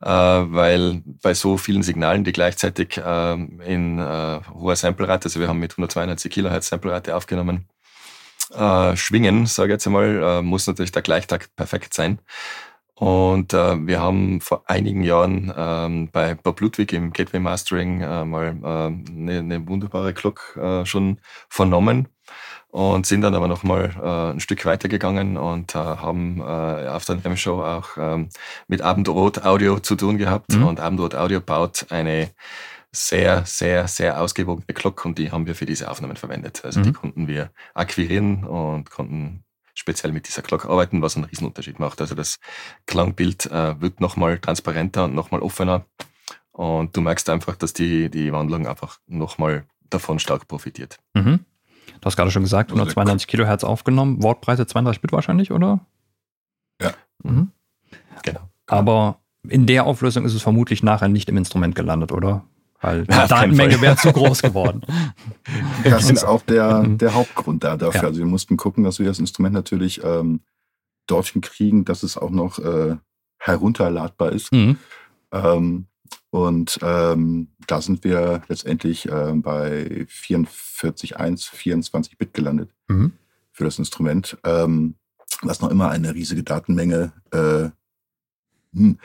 Äh, 0.00 0.08
weil 0.08 1.02
bei 1.22 1.34
so 1.34 1.58
vielen 1.58 1.82
Signalen, 1.82 2.24
die 2.24 2.32
gleichzeitig 2.32 2.96
äh, 2.96 3.32
in 3.34 4.00
hoher 4.00 4.76
Samplerate, 4.76 5.26
also 5.26 5.40
wir 5.40 5.48
haben 5.48 5.58
mit 5.58 5.72
192 5.72 6.32
Kilohertz 6.32 6.68
Samplerate 6.68 7.14
aufgenommen, 7.14 7.68
äh, 8.54 8.96
schwingen, 8.96 9.46
sage 9.46 9.68
ich 9.68 9.74
jetzt 9.74 9.86
einmal, 9.86 10.22
äh, 10.22 10.42
muss 10.42 10.66
natürlich 10.66 10.92
der 10.92 11.02
Gleichtakt 11.02 11.54
perfekt 11.56 11.94
sein. 11.94 12.18
Und 12.94 13.52
äh, 13.52 13.86
wir 13.86 14.00
haben 14.00 14.40
vor 14.40 14.62
einigen 14.66 15.02
Jahren 15.02 15.52
ähm, 15.54 16.08
bei 16.10 16.34
Bob 16.34 16.60
Ludwig 16.60 16.94
im 16.94 17.12
Gateway 17.12 17.40
Mastering 17.40 18.00
äh, 18.00 18.24
mal 18.24 18.56
eine 18.62 18.86
äh, 18.86 19.12
ne, 19.12 19.42
ne 19.42 19.68
wunderbare 19.68 20.14
Glock 20.14 20.56
äh, 20.56 20.86
schon 20.86 21.18
vernommen 21.50 22.08
und 22.68 23.06
sind 23.06 23.20
dann 23.20 23.34
aber 23.34 23.48
nochmal 23.48 23.94
äh, 24.02 24.32
ein 24.32 24.40
Stück 24.40 24.64
weitergegangen 24.64 25.36
und 25.36 25.74
äh, 25.74 25.78
haben 25.78 26.40
äh, 26.40 26.88
auf 26.88 27.04
der 27.04 27.24
M-Show 27.24 27.62
auch 27.62 27.96
ähm, 27.98 28.30
mit 28.66 28.80
Abendrot 28.82 29.44
Audio 29.44 29.78
zu 29.78 29.96
tun 29.96 30.18
gehabt. 30.18 30.52
Mhm. 30.52 30.66
Und 30.66 30.80
Abendrot 30.80 31.14
Audio 31.14 31.40
baut 31.40 31.86
eine 31.90 32.30
sehr, 32.96 33.44
sehr, 33.44 33.88
sehr 33.88 34.20
ausgewogene 34.20 34.74
Glock 34.74 35.04
und 35.04 35.18
die 35.18 35.30
haben 35.30 35.46
wir 35.46 35.54
für 35.54 35.66
diese 35.66 35.90
Aufnahmen 35.90 36.16
verwendet. 36.16 36.64
Also 36.64 36.80
mhm. 36.80 36.84
die 36.84 36.92
konnten 36.92 37.28
wir 37.28 37.50
akquirieren 37.74 38.44
und 38.44 38.90
konnten 38.90 39.44
speziell 39.74 40.12
mit 40.12 40.26
dieser 40.26 40.42
Glock 40.42 40.64
arbeiten, 40.64 41.02
was 41.02 41.16
einen 41.16 41.26
Riesenunterschied 41.26 41.78
macht. 41.78 42.00
Also 42.00 42.14
das 42.14 42.38
Klangbild 42.86 43.46
äh, 43.46 43.80
wird 43.80 44.00
nochmal 44.00 44.38
transparenter 44.38 45.04
und 45.04 45.14
nochmal 45.14 45.42
offener 45.42 45.84
und 46.52 46.96
du 46.96 47.02
merkst 47.02 47.28
einfach, 47.28 47.54
dass 47.56 47.74
die, 47.74 48.08
die 48.10 48.32
Wandlung 48.32 48.66
einfach 48.66 48.98
nochmal 49.06 49.66
davon 49.90 50.18
stark 50.18 50.48
profitiert. 50.48 50.98
Mhm. 51.14 51.40
Du 52.00 52.04
hast 52.04 52.16
gerade 52.16 52.30
schon 52.30 52.42
gesagt, 52.42 52.70
192 52.70 53.28
Kilohertz 53.28 53.62
aufgenommen, 53.62 54.22
Wortbreite 54.22 54.66
32 54.66 55.02
Bit 55.02 55.12
wahrscheinlich, 55.12 55.52
oder? 55.52 55.80
Ja. 56.80 56.92
Mhm. 57.22 57.50
Genau. 58.22 58.40
Aber 58.66 59.20
in 59.48 59.66
der 59.66 59.84
Auflösung 59.84 60.24
ist 60.24 60.34
es 60.34 60.42
vermutlich 60.42 60.82
nachher 60.82 61.08
nicht 61.08 61.28
im 61.28 61.36
Instrument 61.36 61.74
gelandet, 61.74 62.10
oder? 62.10 62.44
Weil 62.80 63.04
die 63.04 63.12
ja, 63.12 63.26
Datenmenge 63.26 63.80
wäre 63.80 63.96
zu 63.96 64.12
groß 64.12 64.42
geworden. 64.42 64.82
Das 65.84 66.10
ist 66.10 66.24
auch 66.24 66.42
der, 66.42 66.82
der 66.82 67.14
Hauptgrund 67.14 67.62
da 67.62 67.76
dafür. 67.76 68.02
Ja. 68.02 68.08
Also 68.08 68.18
wir 68.18 68.26
mussten 68.26 68.56
gucken, 68.56 68.82
dass 68.82 68.98
wir 68.98 69.06
das 69.06 69.20
Instrument 69.20 69.54
natürlich 69.54 70.02
ähm, 70.02 70.40
dorthin 71.06 71.40
kriegen, 71.40 71.84
dass 71.84 72.02
es 72.02 72.16
auch 72.16 72.30
noch 72.30 72.58
äh, 72.58 72.96
herunterladbar 73.38 74.32
ist. 74.32 74.52
Mhm. 74.52 74.78
Ähm, 75.30 75.86
und 76.30 76.78
ähm, 76.82 77.48
da 77.66 77.80
sind 77.80 78.04
wir 78.04 78.42
letztendlich 78.48 79.06
äh, 79.06 79.32
bei 79.36 80.06
44.1, 80.10 81.50
24 81.54 82.18
Bit 82.18 82.34
gelandet 82.34 82.70
mhm. 82.88 83.12
für 83.52 83.64
das 83.64 83.78
Instrument, 83.78 84.36
ähm, 84.44 84.96
was 85.42 85.60
noch 85.60 85.70
immer 85.70 85.90
eine 85.90 86.14
riesige 86.14 86.42
Datenmenge 86.42 87.12
äh, 87.30 87.70
hm, 88.76 88.98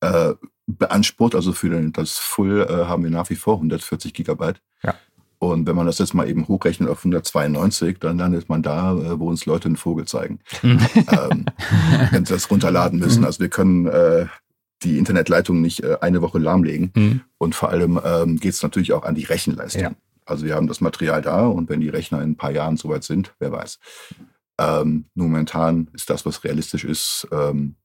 äh, 0.00 0.34
beansprucht. 0.68 1.34
Also 1.34 1.52
für 1.52 1.70
das 1.90 2.18
Full 2.18 2.66
äh, 2.68 2.84
haben 2.86 3.02
wir 3.02 3.10
nach 3.10 3.30
wie 3.30 3.36
vor 3.36 3.54
140 3.54 4.14
Gigabyte. 4.14 4.60
Ja. 4.82 4.94
Und 5.40 5.66
wenn 5.66 5.76
man 5.76 5.86
das 5.86 5.98
jetzt 5.98 6.14
mal 6.14 6.28
eben 6.28 6.48
hochrechnet 6.48 6.88
auf 6.88 6.98
192, 6.98 7.98
dann 7.98 8.18
landet 8.18 8.48
man 8.48 8.62
da, 8.62 8.92
äh, 8.92 9.18
wo 9.18 9.28
uns 9.28 9.46
Leute 9.46 9.66
einen 9.66 9.76
Vogel 9.76 10.06
zeigen. 10.06 10.40
Mhm. 10.62 10.80
ähm, 10.96 11.44
wenn 12.10 12.24
sie 12.24 12.34
das 12.34 12.50
runterladen 12.50 12.98
müssen. 12.98 13.24
Also 13.24 13.40
wir 13.40 13.48
können 13.48 13.86
äh, 13.86 14.26
die 14.82 14.98
Internetleitung 14.98 15.60
nicht 15.60 15.82
äh, 15.82 15.98
eine 16.00 16.22
Woche 16.22 16.38
lahmlegen. 16.38 16.92
Mhm. 16.94 17.20
Und 17.38 17.54
vor 17.54 17.70
allem 17.70 18.00
ähm, 18.04 18.38
geht 18.38 18.54
es 18.54 18.62
natürlich 18.62 18.92
auch 18.92 19.04
an 19.04 19.14
die 19.14 19.24
Rechenleistung. 19.24 19.82
Ja. 19.82 19.92
Also 20.24 20.44
wir 20.44 20.54
haben 20.54 20.66
das 20.66 20.80
Material 20.80 21.22
da 21.22 21.46
und 21.46 21.68
wenn 21.70 21.80
die 21.80 21.88
Rechner 21.88 22.20
in 22.20 22.32
ein 22.32 22.36
paar 22.36 22.50
Jahren 22.50 22.76
soweit 22.76 23.04
sind, 23.04 23.34
wer 23.38 23.50
weiß. 23.50 23.78
Ähm, 24.60 25.06
momentan 25.14 25.88
ist 25.94 26.10
das, 26.10 26.26
was 26.26 26.44
realistisch 26.44 26.84
ist, 26.84 27.26
ähm, 27.32 27.76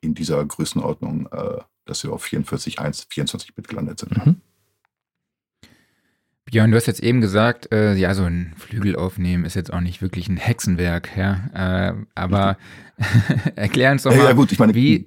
in 0.00 0.14
dieser 0.14 0.44
Größenordnung 0.44 1.28
äh, 1.32 1.58
dass 1.84 2.02
wir 2.04 2.12
auf 2.12 2.24
44.1, 2.24 3.06
24 3.10 3.54
Bit 3.54 3.68
gelandet 3.68 4.00
sind. 4.00 4.26
Mhm. 4.26 4.36
Björn, 6.44 6.70
du 6.70 6.76
hast 6.76 6.86
jetzt 6.86 7.02
eben 7.02 7.20
gesagt, 7.20 7.72
äh, 7.72 7.94
ja, 7.94 8.14
so 8.14 8.24
ein 8.24 8.52
Flügel 8.58 8.96
aufnehmen 8.96 9.44
ist 9.44 9.54
jetzt 9.54 9.72
auch 9.72 9.80
nicht 9.80 10.02
wirklich 10.02 10.28
ein 10.28 10.36
Hexenwerk, 10.36 11.16
ja. 11.16 11.40
Äh, 11.54 11.94
aber 12.14 12.58
erklär 13.56 13.92
uns 13.92 14.02
doch 14.02 14.14
mal, 14.14 14.24
ja, 14.24 14.32
gut, 14.32 14.52
ich 14.52 14.58
meine, 14.58 14.74
wie, 14.74 15.06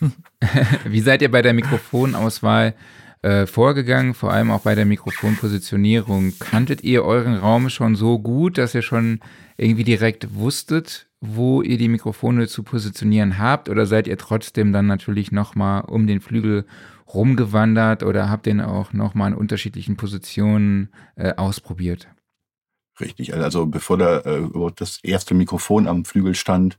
wie 0.84 1.00
seid 1.00 1.22
ihr 1.22 1.30
bei 1.30 1.42
der 1.42 1.54
Mikrofonauswahl 1.54 2.74
äh, 3.24 3.46
vorgegangen, 3.46 4.12
vor 4.12 4.32
allem 4.32 4.50
auch 4.50 4.60
bei 4.60 4.74
der 4.74 4.84
Mikrofonpositionierung? 4.84 6.34
Kanntet 6.38 6.84
ihr 6.84 7.04
euren 7.04 7.36
Raum 7.36 7.70
schon 7.70 7.96
so 7.96 8.18
gut, 8.18 8.58
dass 8.58 8.74
ihr 8.74 8.82
schon 8.82 9.20
irgendwie 9.56 9.84
direkt 9.84 10.34
wusstet, 10.34 11.08
wo 11.20 11.62
ihr 11.62 11.78
die 11.78 11.88
Mikrofone 11.88 12.48
zu 12.48 12.62
positionieren 12.62 13.38
habt 13.38 13.70
oder 13.70 13.86
seid 13.86 14.08
ihr 14.08 14.18
trotzdem 14.18 14.74
dann 14.74 14.86
natürlich 14.86 15.32
nochmal 15.32 15.84
um 15.86 16.06
den 16.06 16.20
Flügel 16.20 16.66
rumgewandert 17.14 18.02
oder 18.02 18.28
habt 18.28 18.44
den 18.44 18.60
auch 18.60 18.92
nochmal 18.92 19.32
in 19.32 19.38
unterschiedlichen 19.38 19.96
Positionen 19.96 20.90
äh, 21.16 21.32
ausprobiert? 21.34 22.08
Richtig, 23.00 23.34
also 23.34 23.64
bevor 23.64 23.96
der, 23.96 24.26
äh, 24.26 24.48
das 24.76 25.00
erste 25.02 25.34
Mikrofon 25.34 25.86
am 25.86 26.04
Flügel 26.04 26.34
stand, 26.34 26.78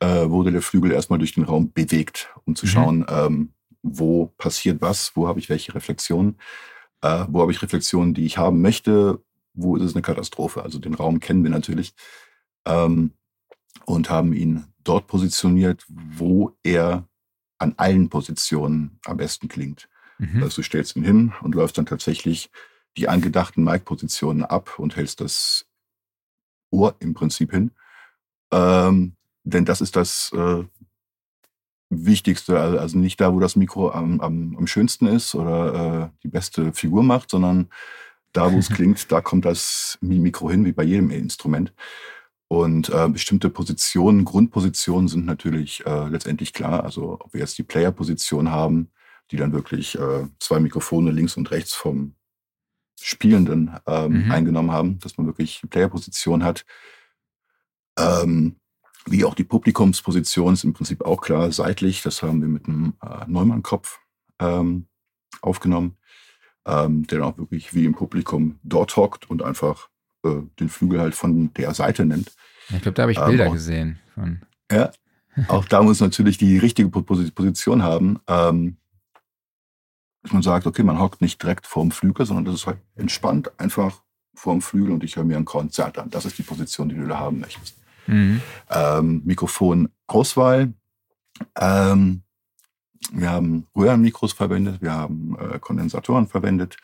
äh, 0.00 0.28
wurde 0.28 0.50
der 0.50 0.62
Flügel 0.62 0.90
erstmal 0.90 1.20
durch 1.20 1.34
den 1.34 1.44
Raum 1.44 1.72
bewegt, 1.72 2.34
um 2.44 2.56
zu 2.56 2.66
mhm. 2.66 2.70
schauen, 2.70 3.06
ähm, 3.08 3.50
wo 3.84 4.26
passiert 4.38 4.80
was, 4.80 5.12
wo 5.14 5.28
habe 5.28 5.38
ich 5.38 5.48
welche 5.48 5.74
Reflexionen, 5.74 6.38
äh, 7.02 7.26
wo 7.28 7.42
habe 7.42 7.52
ich 7.52 7.62
Reflexionen, 7.62 8.14
die 8.14 8.24
ich 8.24 8.38
haben 8.38 8.60
möchte, 8.62 9.22
wo 9.52 9.76
ist 9.76 9.84
es 9.84 9.94
eine 9.94 10.02
Katastrophe. 10.02 10.62
Also 10.62 10.78
den 10.78 10.94
Raum 10.94 11.20
kennen 11.20 11.44
wir 11.44 11.50
natürlich. 11.50 11.94
Ähm, 12.66 13.12
und 13.86 14.08
haben 14.08 14.32
ihn 14.32 14.64
dort 14.82 15.06
positioniert, 15.06 15.84
wo 15.88 16.56
er 16.62 17.06
an 17.58 17.74
allen 17.76 18.08
Positionen 18.08 18.98
am 19.04 19.18
besten 19.18 19.48
klingt. 19.48 19.88
Mhm. 20.18 20.42
Also 20.42 20.56
du 20.56 20.62
stellst 20.62 20.96
ihn 20.96 21.04
hin 21.04 21.32
und 21.42 21.54
läufst 21.54 21.76
dann 21.76 21.86
tatsächlich 21.86 22.50
die 22.96 23.08
angedachten 23.08 23.64
Mic-Positionen 23.64 24.44
ab 24.44 24.78
und 24.78 24.96
hältst 24.96 25.20
das 25.20 25.66
Ohr 26.70 26.94
im 27.00 27.14
Prinzip 27.14 27.50
hin. 27.50 27.72
Ähm, 28.52 29.16
denn 29.42 29.64
das 29.64 29.80
ist 29.80 29.96
das 29.96 30.32
äh, 30.32 30.64
Wichtigste. 32.06 32.58
Also 32.58 32.98
nicht 32.98 33.20
da, 33.20 33.32
wo 33.32 33.40
das 33.40 33.56
Mikro 33.56 33.90
am, 33.90 34.20
am, 34.20 34.56
am 34.56 34.66
schönsten 34.66 35.06
ist 35.06 35.34
oder 35.34 36.10
äh, 36.12 36.18
die 36.22 36.28
beste 36.28 36.72
Figur 36.72 37.02
macht, 37.02 37.30
sondern 37.30 37.68
da, 38.32 38.52
wo 38.52 38.58
es 38.58 38.68
klingt, 38.74 39.10
da 39.10 39.20
kommt 39.20 39.44
das 39.44 39.98
Mikro 40.00 40.50
hin, 40.50 40.64
wie 40.64 40.72
bei 40.72 40.84
jedem 40.84 41.10
Instrument. 41.10 41.72
Und 42.48 42.90
äh, 42.90 43.08
bestimmte 43.08 43.50
Positionen, 43.50 44.24
Grundpositionen 44.24 45.08
sind 45.08 45.26
natürlich 45.26 45.84
äh, 45.86 46.08
letztendlich 46.08 46.52
klar. 46.52 46.84
Also 46.84 47.18
ob 47.20 47.32
wir 47.32 47.40
jetzt 47.40 47.58
die 47.58 47.62
Player-Position 47.62 48.50
haben, 48.50 48.90
die 49.30 49.36
dann 49.36 49.52
wirklich 49.52 49.98
äh, 49.98 50.26
zwei 50.38 50.60
Mikrofone 50.60 51.10
links 51.10 51.36
und 51.36 51.50
rechts 51.50 51.74
vom 51.74 52.14
Spielenden 53.00 53.74
ähm, 53.86 54.24
mhm. 54.24 54.30
eingenommen 54.30 54.70
haben, 54.70 54.98
dass 55.00 55.16
man 55.16 55.26
wirklich 55.26 55.60
die 55.62 55.66
Player-Position 55.66 56.44
hat. 56.44 56.64
Ähm, 57.98 58.56
wie 59.06 59.24
auch 59.24 59.34
die 59.34 59.44
Publikumsposition 59.44 60.54
ist 60.54 60.64
im 60.64 60.72
Prinzip 60.72 61.04
auch 61.04 61.20
klar 61.20 61.52
seitlich. 61.52 62.02
Das 62.02 62.22
haben 62.22 62.40
wir 62.40 62.48
mit 62.48 62.66
einem 62.66 62.94
äh, 63.02 63.24
Neumann-Kopf 63.26 64.00
ähm, 64.40 64.86
aufgenommen, 65.42 65.96
ähm, 66.66 67.06
der 67.06 67.18
dann 67.18 67.28
auch 67.28 67.38
wirklich 67.38 67.74
wie 67.74 67.84
im 67.84 67.94
Publikum 67.94 68.58
dort 68.62 68.96
hockt 68.96 69.28
und 69.28 69.42
einfach 69.42 69.88
äh, 70.24 70.42
den 70.58 70.68
Flügel 70.68 71.00
halt 71.00 71.14
von 71.14 71.52
der 71.54 71.74
Seite 71.74 72.04
nimmt. 72.04 72.32
Ich 72.70 72.80
glaube, 72.82 72.94
da 72.94 73.02
habe 73.02 73.12
ich 73.12 73.18
ähm, 73.18 73.26
Bilder 73.26 73.46
ähm, 73.46 73.52
gesehen. 73.52 73.98
Von. 74.14 74.42
Ja, 74.70 74.90
auch 75.48 75.64
da 75.66 75.82
muss 75.82 76.00
natürlich 76.00 76.38
die 76.38 76.58
richtige 76.58 76.88
Position 76.88 77.82
haben. 77.82 78.20
Ähm, 78.26 78.76
dass 80.22 80.32
man 80.32 80.42
sagt, 80.42 80.66
okay, 80.66 80.82
man 80.82 80.98
hockt 80.98 81.20
nicht 81.20 81.42
direkt 81.42 81.66
vorm 81.66 81.90
Flügel, 81.90 82.24
sondern 82.24 82.46
das 82.46 82.54
ist 82.54 82.66
halt 82.66 82.78
entspannt, 82.96 83.52
einfach 83.60 84.00
vorm 84.34 84.62
Flügel 84.62 84.92
und 84.92 85.04
ich 85.04 85.16
höre 85.16 85.24
mir 85.24 85.36
ein 85.36 85.44
Konzert 85.44 85.98
an. 85.98 86.08
Das 86.08 86.24
ist 86.24 86.38
die 86.38 86.42
Position, 86.42 86.88
die 86.88 86.94
du 86.94 87.06
da 87.06 87.18
haben 87.18 87.40
möchtest. 87.40 87.76
Mhm. 88.06 88.40
Ähm, 88.70 89.22
Mikrofonauswahl. 89.24 90.72
Ähm, 91.58 92.22
wir 93.12 93.30
haben 93.30 93.66
Röhrenmikros 93.76 94.32
verwendet, 94.32 94.80
wir 94.80 94.92
haben 94.92 95.36
äh, 95.38 95.58
Kondensatoren 95.58 96.26
verwendet. 96.26 96.76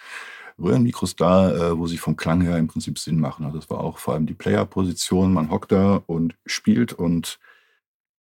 Röhrenmikros 0.58 1.16
da, 1.16 1.50
äh, 1.54 1.78
wo 1.78 1.86
sie 1.86 1.96
vom 1.96 2.16
Klang 2.16 2.42
her 2.42 2.58
im 2.58 2.68
Prinzip 2.68 2.98
Sinn 2.98 3.18
machen. 3.18 3.46
Also 3.46 3.58
das 3.58 3.70
war 3.70 3.80
auch 3.80 3.98
vor 3.98 4.14
allem 4.14 4.26
die 4.26 4.34
Player-Position. 4.34 5.32
Man 5.32 5.50
hockt 5.50 5.72
da 5.72 6.02
und 6.06 6.36
spielt 6.44 6.92
und 6.92 7.38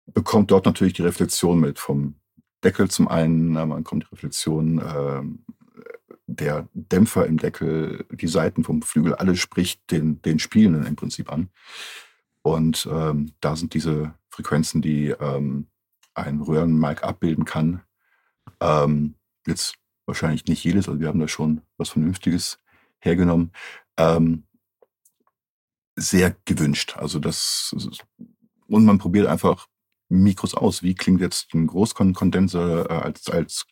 bekommt 0.06 0.50
dort 0.50 0.66
natürlich 0.66 0.94
die 0.94 1.02
Reflexion 1.02 1.58
mit 1.58 1.78
vom 1.78 2.14
Deckel 2.64 2.88
zum 2.90 3.08
einen, 3.08 3.52
man 3.52 3.84
kommt 3.84 4.04
die 4.04 4.08
Reflexion 4.10 4.78
äh, 4.78 5.22
der 6.26 6.68
Dämpfer 6.74 7.26
im 7.26 7.38
Deckel, 7.38 8.04
die 8.10 8.26
Seiten 8.26 8.64
vom 8.64 8.82
Flügel, 8.82 9.14
alles 9.14 9.38
spricht 9.38 9.90
den, 9.90 10.20
den 10.22 10.38
Spielenden 10.38 10.86
im 10.86 10.96
Prinzip 10.96 11.32
an. 11.32 11.48
Und 12.48 12.88
ähm, 12.90 13.32
da 13.40 13.56
sind 13.56 13.74
diese 13.74 14.14
Frequenzen, 14.30 14.80
die 14.80 15.08
ähm, 15.08 15.66
ein 16.14 16.40
Röhrenmic 16.40 17.02
abbilden 17.04 17.44
kann. 17.44 17.82
Ähm, 18.60 19.16
jetzt 19.46 19.74
wahrscheinlich 20.06 20.46
nicht 20.46 20.64
jedes, 20.64 20.88
also 20.88 20.98
wir 20.98 21.08
haben 21.08 21.20
da 21.20 21.28
schon 21.28 21.60
was 21.76 21.90
Vernünftiges 21.90 22.58
hergenommen. 23.00 23.52
Ähm, 23.98 24.44
sehr 25.94 26.34
gewünscht. 26.46 26.96
Also 26.96 27.18
das 27.18 27.74
und 28.68 28.84
man 28.84 28.98
probiert 28.98 29.26
einfach 29.26 29.66
Mikros 30.08 30.54
aus. 30.54 30.82
Wie 30.82 30.94
klingt 30.94 31.20
jetzt 31.20 31.52
ein 31.52 31.66
Großkondenser 31.66 32.88
äh, 32.88 32.94
als, 32.94 33.28
als 33.28 33.66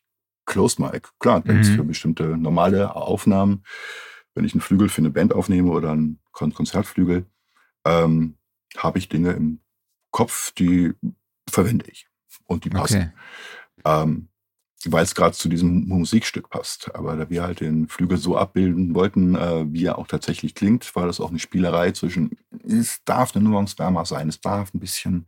Close 0.45 0.83
Mic? 0.83 1.09
Klar, 1.18 1.43
mhm. 1.47 1.64
für 1.64 1.85
bestimmte 1.85 2.37
normale 2.37 2.95
Aufnahmen, 2.95 3.64
wenn 4.35 4.45
ich 4.45 4.53
einen 4.53 4.61
Flügel 4.61 4.91
für 4.91 5.01
eine 5.01 5.11
Band 5.11 5.33
aufnehme 5.33 5.70
oder 5.70 5.93
einen 5.93 6.20
Konzertflügel, 6.33 7.24
ähm, 7.87 8.36
habe 8.79 8.99
ich 8.99 9.09
Dinge 9.09 9.33
im 9.33 9.61
Kopf, 10.11 10.53
die 10.53 10.93
verwende 11.49 11.87
ich 11.91 12.09
und 12.47 12.64
die 12.64 12.70
passen. 12.70 13.12
Okay. 13.85 14.03
Ähm, 14.03 14.29
weil 14.85 15.05
es 15.05 15.14
gerade 15.14 15.35
zu 15.35 15.49
diesem 15.49 15.89
Musikstück 15.89 16.51
passt. 16.51 16.95
Aber 16.95 17.16
da 17.16 17.31
wir 17.31 17.43
halt 17.43 17.61
den 17.61 17.89
Flügel 17.89 18.18
so 18.18 18.37
abbilden 18.37 18.95
wollten, 18.95 19.35
äh, 19.35 19.72
wie 19.72 19.85
er 19.85 19.99
auch 19.99 20.07
tatsächlich 20.07 20.55
klingt, 20.55 20.95
war 20.95 21.07
das 21.07 21.20
auch 21.20 21.31
eine 21.31 21.39
Spielerei 21.39 21.93
zwischen, 21.93 22.37
es 22.62 23.03
darf 23.05 23.35
eine 23.35 23.49
Nuance 23.49 23.79
wärmer 23.79 24.05
sein, 24.05 24.29
es 24.29 24.41
darf 24.41 24.72
ein 24.74 24.81
bisschen, 24.81 25.27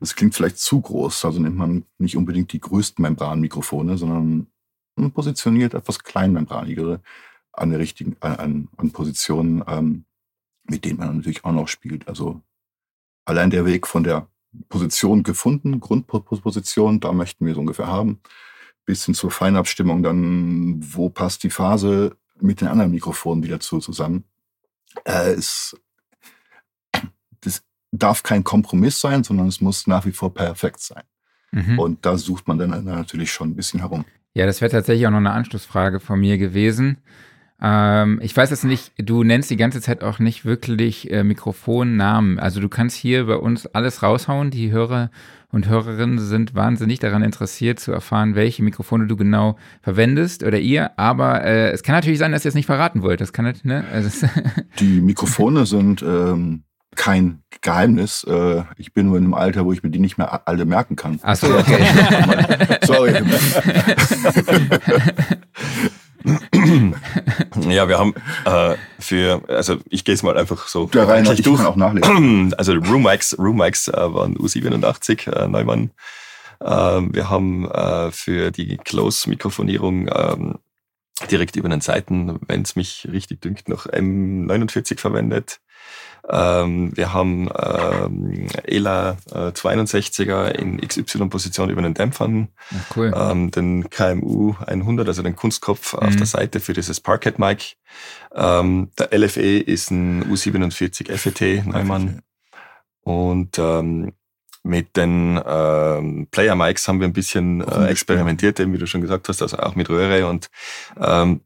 es 0.00 0.16
klingt 0.16 0.34
vielleicht 0.34 0.58
zu 0.58 0.80
groß, 0.80 1.24
also 1.24 1.40
nimmt 1.40 1.56
man 1.56 1.84
nicht 1.98 2.16
unbedingt 2.16 2.52
die 2.52 2.60
größten 2.60 3.02
Membranmikrofone, 3.02 3.98
sondern 3.98 4.48
positioniert 5.14 5.74
etwas 5.74 6.02
kleinmembranigere 6.02 7.00
an 7.52 7.70
der 7.70 7.78
richtigen, 7.78 8.16
an, 8.20 8.68
an 8.76 8.90
Positionen, 8.92 9.62
ähm, 9.66 10.04
mit 10.64 10.84
denen 10.84 10.98
man 10.98 11.16
natürlich 11.16 11.44
auch 11.44 11.52
noch 11.52 11.68
spielt. 11.68 12.08
Also 12.08 12.40
allein 13.24 13.50
der 13.50 13.64
Weg 13.64 13.86
von 13.86 14.04
der 14.04 14.28
Position 14.68 15.22
gefunden, 15.22 15.80
Grundposition, 15.80 17.00
da 17.00 17.12
möchten 17.12 17.46
wir 17.46 17.54
so 17.54 17.60
ungefähr 17.60 17.86
haben, 17.86 18.20
bis 18.84 19.04
hin 19.04 19.14
zur 19.14 19.30
Feinabstimmung, 19.30 20.02
dann 20.02 20.80
wo 20.82 21.08
passt 21.08 21.42
die 21.42 21.50
Phase 21.50 22.16
mit 22.40 22.60
den 22.60 22.68
anderen 22.68 22.90
Mikrofonen 22.90 23.44
wieder 23.44 23.60
zu, 23.60 23.78
zusammen. 23.78 24.24
Äh, 25.04 25.32
es, 25.32 25.76
das 27.40 27.62
darf 27.92 28.22
kein 28.22 28.44
Kompromiss 28.44 29.00
sein, 29.00 29.24
sondern 29.24 29.48
es 29.48 29.60
muss 29.60 29.86
nach 29.86 30.04
wie 30.04 30.12
vor 30.12 30.34
perfekt 30.34 30.80
sein. 30.80 31.04
Mhm. 31.52 31.78
Und 31.78 32.06
da 32.06 32.18
sucht 32.18 32.48
man 32.48 32.58
dann 32.58 32.84
natürlich 32.84 33.32
schon 33.32 33.50
ein 33.50 33.56
bisschen 33.56 33.80
herum. 33.80 34.04
Ja, 34.34 34.46
das 34.46 34.60
wäre 34.60 34.70
tatsächlich 34.70 35.06
auch 35.06 35.10
noch 35.10 35.18
eine 35.18 35.32
Anschlussfrage 35.32 36.00
von 36.00 36.18
mir 36.18 36.38
gewesen. 36.38 36.98
Ähm, 37.62 38.18
ich 38.22 38.36
weiß 38.36 38.50
jetzt 38.50 38.64
nicht, 38.64 38.92
du 38.98 39.22
nennst 39.22 39.48
die 39.50 39.56
ganze 39.56 39.80
Zeit 39.80 40.02
auch 40.02 40.18
nicht 40.18 40.44
wirklich 40.44 41.10
äh, 41.12 41.22
Mikrofonnamen. 41.22 42.40
Also 42.40 42.60
du 42.60 42.68
kannst 42.68 42.96
hier 42.96 43.26
bei 43.26 43.36
uns 43.36 43.66
alles 43.66 44.02
raushauen. 44.02 44.50
Die 44.50 44.72
Hörer 44.72 45.10
und 45.52 45.68
Hörerinnen 45.68 46.18
sind 46.18 46.54
wahnsinnig 46.56 46.98
daran 46.98 47.22
interessiert 47.22 47.78
zu 47.78 47.92
erfahren, 47.92 48.34
welche 48.34 48.64
Mikrofone 48.64 49.06
du 49.06 49.16
genau 49.16 49.56
verwendest 49.80 50.42
oder 50.42 50.58
ihr. 50.58 50.98
Aber 50.98 51.44
äh, 51.44 51.70
es 51.70 51.84
kann 51.84 51.94
natürlich 51.94 52.18
sein, 52.18 52.32
dass 52.32 52.44
ihr 52.44 52.48
es 52.48 52.56
nicht 52.56 52.66
verraten 52.66 53.02
wollt. 53.02 53.20
Das 53.20 53.32
kann 53.32 53.44
nicht, 53.44 53.64
ne? 53.64 53.84
Also 53.92 54.26
die 54.80 55.00
Mikrofone 55.00 55.64
sind 55.64 56.02
ähm, 56.02 56.64
kein 56.96 57.42
Geheimnis. 57.60 58.24
Äh, 58.24 58.62
ich 58.76 58.92
bin 58.92 59.06
nur 59.06 59.18
in 59.18 59.24
einem 59.24 59.34
Alter, 59.34 59.64
wo 59.64 59.72
ich 59.72 59.84
mir 59.84 59.90
die 59.90 60.00
nicht 60.00 60.18
mehr 60.18 60.48
alle 60.48 60.64
merken 60.64 60.96
kann. 60.96 61.20
Ach 61.22 61.36
so, 61.36 61.46
okay. 61.56 61.78
Sorry. 62.82 63.14
ja, 67.68 67.88
wir 67.88 67.98
haben 67.98 68.14
äh, 68.44 68.76
für, 68.98 69.42
also 69.48 69.78
ich 69.88 70.04
gehe 70.04 70.14
es 70.14 70.22
mal 70.22 70.36
einfach 70.36 70.68
so 70.68 70.86
Der 70.86 71.08
rein, 71.08 71.26
ich 71.32 71.42
durch. 71.42 71.64
auch 71.64 71.76
nachlesen. 71.76 72.52
Also 72.58 72.72
Room 72.74 73.02
Mics, 73.04 73.36
Room 73.38 73.56
Mics 73.56 73.88
äh, 73.88 73.92
waren 73.92 74.36
U87 74.36 75.30
äh, 75.30 75.48
Neumann. 75.48 75.90
Äh, 76.60 76.66
wir 76.66 77.30
haben 77.30 77.70
äh, 77.70 78.10
für 78.12 78.50
die 78.50 78.76
Close-Mikrofonierung 78.76 80.08
ähm, 80.14 80.58
direkt 81.30 81.56
über 81.56 81.68
den 81.68 81.80
Seiten, 81.80 82.38
wenn 82.46 82.62
es 82.62 82.76
mich 82.76 83.08
richtig 83.10 83.40
dünkt, 83.40 83.68
noch 83.68 83.86
M49 83.86 84.98
verwendet. 84.98 85.60
Ähm, 86.28 86.96
wir 86.96 87.12
haben 87.12 87.48
ähm, 87.58 88.46
ELA 88.64 89.16
äh, 89.32 89.48
62er 89.50 90.50
in 90.50 90.80
XY-Position 90.80 91.70
über 91.70 91.82
den 91.82 91.94
Dämpfern. 91.94 92.48
Ja, 92.70 92.78
cool. 92.96 93.12
Ähm, 93.14 93.50
den 93.50 93.90
KMU 93.90 94.54
100, 94.66 95.08
also 95.08 95.22
den 95.22 95.36
Kunstkopf 95.36 95.94
mhm. 95.94 95.98
auf 96.00 96.16
der 96.16 96.26
Seite 96.26 96.60
für 96.60 96.72
dieses 96.72 97.00
Parket-Mic. 97.00 97.76
Ähm, 98.34 98.90
der 98.98 99.18
LFE 99.18 99.58
ist 99.58 99.90
ein 99.90 100.24
U47 100.32 101.12
FET 101.16 101.66
Neumann. 101.66 102.22
Und 103.02 103.58
ähm, 103.58 104.12
mit 104.62 104.96
den 104.96 105.40
ähm, 105.44 106.28
Player 106.30 106.54
Mics 106.54 106.86
haben 106.86 107.00
wir 107.00 107.08
ein 107.08 107.12
bisschen 107.12 107.62
äh, 107.62 107.88
experimentiert, 107.88 108.60
eben 108.60 108.72
wie 108.72 108.78
du 108.78 108.86
schon 108.86 109.00
gesagt 109.00 109.28
hast, 109.28 109.42
also 109.42 109.58
auch 109.58 109.74
mit 109.74 109.90
Röhre 109.90 110.28
und 110.28 110.50
ähm, 111.00 111.40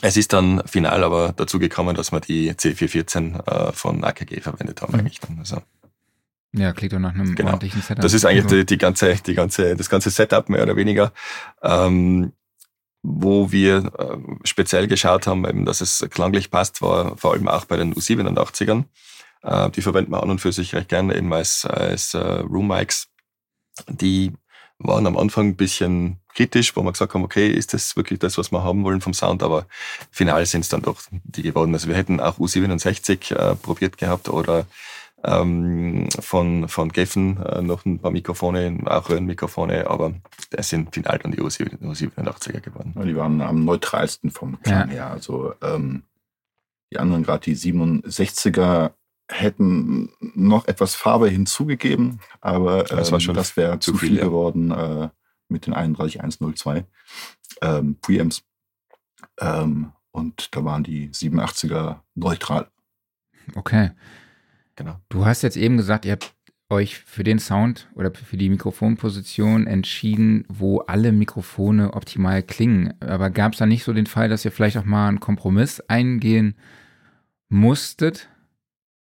es 0.00 0.16
ist 0.16 0.32
dann 0.32 0.62
final 0.66 1.04
aber 1.04 1.32
dazu 1.36 1.58
gekommen, 1.58 1.94
dass 1.94 2.12
wir 2.12 2.20
die 2.20 2.52
C414 2.52 3.46
äh, 3.46 3.72
von 3.72 4.02
AKG 4.02 4.40
verwendet 4.40 4.80
haben 4.82 4.94
mhm. 4.94 5.00
eigentlich 5.00 5.20
dann. 5.20 5.38
Also, 5.38 5.62
ja, 6.54 6.72
klingt 6.72 6.92
doch 6.92 6.98
nach 6.98 7.14
einem 7.14 7.34
genau. 7.34 7.52
ordentlichen 7.52 7.82
Setup. 7.82 8.02
Das 8.02 8.12
ist 8.12 8.24
eigentlich 8.24 8.46
die, 8.46 8.66
die, 8.66 8.78
ganze, 8.78 9.14
die 9.14 9.34
ganze, 9.34 9.76
das 9.76 9.88
ganze 9.88 10.10
Setup 10.10 10.48
mehr 10.48 10.62
oder 10.62 10.76
weniger. 10.76 11.12
Ähm, 11.62 12.32
wo 13.02 13.50
wir 13.50 13.92
äh, 13.98 14.16
speziell 14.44 14.86
geschaut 14.86 15.26
haben, 15.26 15.44
eben, 15.44 15.64
dass 15.64 15.80
es 15.80 16.06
klanglich 16.10 16.50
passt, 16.50 16.82
war 16.82 17.16
vor 17.16 17.32
allem 17.32 17.48
auch 17.48 17.64
bei 17.64 17.76
den 17.76 17.94
U87ern. 17.94 18.84
Äh, 19.42 19.70
die 19.70 19.82
verwenden 19.82 20.12
wir 20.12 20.22
an 20.22 20.30
und 20.30 20.40
für 20.40 20.52
sich 20.52 20.74
recht 20.74 20.88
gerne 20.88 21.16
eben 21.16 21.32
als, 21.32 21.64
als 21.64 22.14
äh, 22.14 22.18
Room 22.18 22.68
Mics. 22.68 23.08
Die 23.88 24.32
waren 24.82 25.06
am 25.06 25.16
Anfang 25.16 25.48
ein 25.48 25.56
bisschen 25.56 26.18
kritisch, 26.34 26.74
wo 26.76 26.82
wir 26.82 26.92
gesagt 26.92 27.14
haben, 27.14 27.24
okay, 27.24 27.50
ist 27.50 27.74
das 27.74 27.96
wirklich 27.96 28.18
das, 28.18 28.38
was 28.38 28.52
wir 28.52 28.62
haben 28.62 28.84
wollen 28.84 29.00
vom 29.00 29.14
Sound? 29.14 29.42
Aber 29.42 29.66
final 30.10 30.44
sind 30.46 30.62
es 30.62 30.68
dann 30.68 30.82
doch 30.82 31.00
die 31.10 31.42
geworden. 31.42 31.74
Also 31.74 31.88
wir 31.88 31.96
hätten 31.96 32.20
auch 32.20 32.38
U67 32.38 33.34
äh, 33.34 33.56
probiert 33.56 33.98
gehabt 33.98 34.28
oder 34.28 34.66
ähm, 35.24 36.08
von, 36.20 36.68
von 36.68 36.88
Geffen 36.90 37.40
äh, 37.42 37.62
noch 37.62 37.84
ein 37.84 37.98
paar 38.00 38.10
Mikrofone, 38.10 38.78
auch 38.86 39.08
Röhrenmikrofone, 39.08 39.88
aber 39.88 40.14
das 40.50 40.68
sind 40.68 40.92
final 40.92 41.18
dann 41.18 41.32
die 41.32 41.40
U87er 41.40 42.60
geworden. 42.60 42.94
Ja, 42.96 43.04
die 43.04 43.16
waren 43.16 43.40
am 43.40 43.64
neutralsten 43.64 44.30
vom 44.30 44.60
Klang 44.62 44.88
ja. 44.88 44.94
her. 44.94 45.10
Also 45.10 45.54
ähm, 45.62 46.02
die 46.90 46.98
anderen, 46.98 47.22
gerade 47.22 47.44
die 47.44 47.56
67er, 47.56 48.92
hätten 49.32 50.10
noch 50.34 50.66
etwas 50.66 50.94
Farbe 50.94 51.28
hinzugegeben, 51.28 52.20
aber 52.40 52.90
ähm, 52.90 52.98
das, 52.98 53.10
das 53.10 53.56
wäre 53.56 53.78
zu 53.78 53.94
viel, 53.94 54.10
viel 54.10 54.18
ja. 54.18 54.24
geworden 54.24 54.70
äh, 54.70 55.08
mit 55.48 55.66
den 55.66 55.74
31102 55.74 56.84
ähm, 57.62 57.96
Preamps. 58.00 58.42
Ähm, 59.40 59.92
und 60.10 60.54
da 60.54 60.64
waren 60.64 60.84
die 60.84 61.10
87er 61.10 62.00
neutral. 62.14 62.68
Okay. 63.54 63.90
Genau. 64.76 64.96
Du 65.08 65.24
hast 65.24 65.42
jetzt 65.42 65.56
eben 65.56 65.76
gesagt, 65.76 66.04
ihr 66.04 66.12
habt 66.12 66.34
euch 66.68 66.98
für 66.98 67.22
den 67.22 67.38
Sound 67.38 67.88
oder 67.94 68.12
für 68.14 68.36
die 68.36 68.48
Mikrofonposition 68.48 69.66
entschieden, 69.66 70.44
wo 70.48 70.78
alle 70.78 71.12
Mikrofone 71.12 71.92
optimal 71.92 72.42
klingen. 72.42 72.94
Aber 73.00 73.30
gab 73.30 73.52
es 73.52 73.58
da 73.58 73.66
nicht 73.66 73.84
so 73.84 73.92
den 73.92 74.06
Fall, 74.06 74.28
dass 74.28 74.44
ihr 74.44 74.52
vielleicht 74.52 74.78
auch 74.78 74.84
mal 74.84 75.08
einen 75.08 75.20
Kompromiss 75.20 75.80
eingehen 75.80 76.56
musstet? 77.48 78.28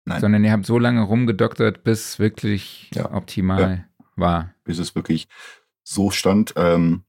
Nein. 0.08 0.22
Sondern 0.22 0.45
ihr 0.45 0.53
habt 0.53 0.66
so 0.66 0.80
lange 0.80 1.01
rumgedoktert, 1.01 1.84
bis 1.84 2.12
es 2.12 2.20
wirklich 2.20 2.89
ja. 2.93 3.12
optimal 3.12 3.86
ja. 3.99 4.05
war. 4.16 4.53
Bis 4.64 4.80
es 4.80 4.95
wirklich 4.95 5.28
so 5.84 6.12
stand. 6.12 6.53
Ähm, 6.55 7.03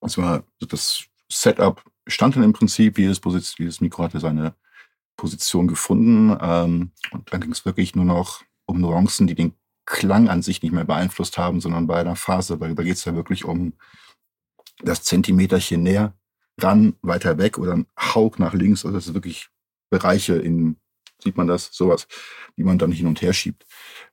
also 0.00 0.42
das 0.58 1.04
Setup 1.30 1.84
stand 2.08 2.34
dann 2.34 2.42
im 2.42 2.52
Prinzip, 2.52 2.98
jedes, 2.98 3.20
Position, 3.20 3.64
jedes 3.64 3.80
Mikro 3.80 4.02
hatte 4.02 4.18
seine 4.18 4.56
Position 5.16 5.68
gefunden. 5.68 6.36
Ähm, 6.40 6.90
und 7.12 7.32
dann 7.32 7.40
ging 7.40 7.52
es 7.52 7.64
wirklich 7.64 7.94
nur 7.94 8.04
noch 8.04 8.42
um 8.66 8.80
Nuancen, 8.80 9.28
die 9.28 9.36
den 9.36 9.54
Klang 9.86 10.28
an 10.28 10.42
sich 10.42 10.62
nicht 10.62 10.72
mehr 10.72 10.84
beeinflusst 10.84 11.38
haben, 11.38 11.60
sondern 11.60 11.86
bei 11.86 12.00
einer 12.00 12.16
Phase, 12.16 12.58
weil 12.58 12.74
da 12.74 12.82
geht 12.82 12.96
es 12.96 13.04
ja 13.04 13.14
wirklich 13.14 13.44
um 13.44 13.74
das 14.82 15.04
Zentimeterchen 15.04 15.80
näher 15.80 16.18
ran, 16.58 16.96
weiter 17.02 17.38
weg 17.38 17.56
oder 17.56 17.74
ein 17.74 17.86
Hauch 17.96 18.38
nach 18.38 18.52
links. 18.52 18.84
Also 18.84 18.96
das 18.96 19.06
ist 19.06 19.14
wirklich 19.14 19.48
Bereiche 19.90 20.34
in 20.34 20.76
sieht 21.24 21.36
man 21.36 21.46
das, 21.46 21.70
sowas, 21.72 22.06
die 22.56 22.64
man 22.64 22.78
dann 22.78 22.92
hin 22.92 23.06
und 23.06 23.20
her 23.22 23.32
schiebt, 23.32 23.66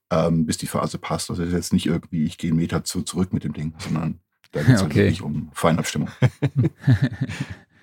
ähm, 0.09 0.45
bis 0.45 0.57
die 0.57 0.67
Phase 0.67 0.97
passt. 0.97 1.29
Also 1.29 1.43
das 1.43 1.49
ist 1.49 1.55
jetzt 1.55 1.73
nicht 1.73 1.85
irgendwie, 1.85 2.23
ich 2.23 2.37
gehe 2.37 2.49
einen 2.49 2.59
Meter 2.59 2.83
zu, 2.83 3.03
zurück 3.03 3.33
mit 3.33 3.43
dem 3.43 3.53
Ding, 3.53 3.73
sondern 3.77 4.19
da 4.51 4.61
geht 4.61 4.75
es 4.75 4.81
halt 4.81 4.91
okay. 4.91 4.99
wirklich 5.01 5.21
um 5.21 5.49
Feinabstimmung. 5.53 6.09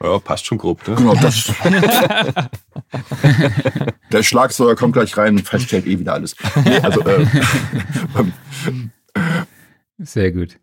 Ja, 0.03 0.19
passt 0.19 0.47
schon 0.47 0.59
grob. 0.59 0.87
Ne? 0.87 0.95
Genau, 0.95 1.15
das. 1.15 1.53
der 4.13 4.23
Schlagzeuger 4.23 4.77
kommt 4.77 4.93
gleich 4.93 5.17
rein 5.17 5.37
und 5.37 5.43
feststellt 5.43 5.87
eh 5.87 5.99
wieder 5.99 6.15
alles. 6.15 6.37
Nee, 6.65 6.79
also, 6.79 7.01
äh, 7.01 7.27
Sehr 9.99 10.31
gut. 10.31 10.59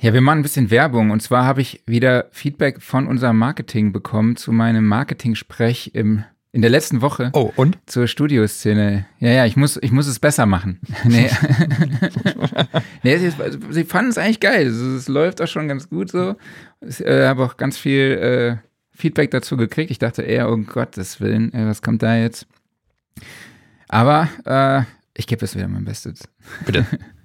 Ja, 0.00 0.12
wir 0.12 0.20
machen 0.20 0.38
ein 0.38 0.42
bisschen 0.42 0.70
Werbung 0.70 1.10
und 1.10 1.20
zwar 1.20 1.44
habe 1.44 1.62
ich 1.62 1.82
wieder 1.86 2.28
Feedback 2.30 2.80
von 2.80 3.08
unserem 3.08 3.38
Marketing 3.38 3.92
bekommen 3.92 4.36
zu 4.36 4.52
meinem 4.52 4.86
Marketing-Sprech 4.86 5.92
im 5.94 6.22
in 6.56 6.62
der 6.62 6.70
letzten 6.70 7.02
Woche. 7.02 7.28
Oh, 7.34 7.52
und? 7.56 7.76
Zur 7.84 8.06
Studioszene. 8.06 9.04
Ja, 9.20 9.30
ja, 9.30 9.44
ich 9.44 9.58
muss, 9.58 9.78
ich 9.82 9.92
muss 9.92 10.06
es 10.06 10.18
besser 10.18 10.46
machen. 10.46 10.80
nee. 11.04 11.28
nee 13.02 13.18
sie, 13.18 13.30
sie 13.68 13.84
fanden 13.84 14.10
es 14.10 14.16
eigentlich 14.16 14.40
geil. 14.40 14.68
Es, 14.68 15.06
läuft 15.06 15.42
auch 15.42 15.48
schon 15.48 15.68
ganz 15.68 15.90
gut 15.90 16.10
so. 16.10 16.34
Ich 16.80 17.04
äh, 17.04 17.26
habe 17.26 17.44
auch 17.44 17.58
ganz 17.58 17.76
viel 17.76 18.62
äh, 18.62 18.96
Feedback 18.96 19.32
dazu 19.32 19.58
gekriegt. 19.58 19.90
Ich 19.90 19.98
dachte 19.98 20.22
eher, 20.22 20.50
oh 20.50 20.56
Gottes 20.56 21.20
Willen, 21.20 21.52
ey, 21.52 21.66
was 21.66 21.82
kommt 21.82 22.02
da 22.02 22.16
jetzt? 22.16 22.46
Aber 23.88 24.30
äh, 24.46 24.84
ich 25.12 25.26
gebe 25.26 25.44
es 25.44 25.54
wieder 25.54 25.68
mein 25.68 25.84
Bestes. 25.84 26.26
Bitte. 26.64 26.86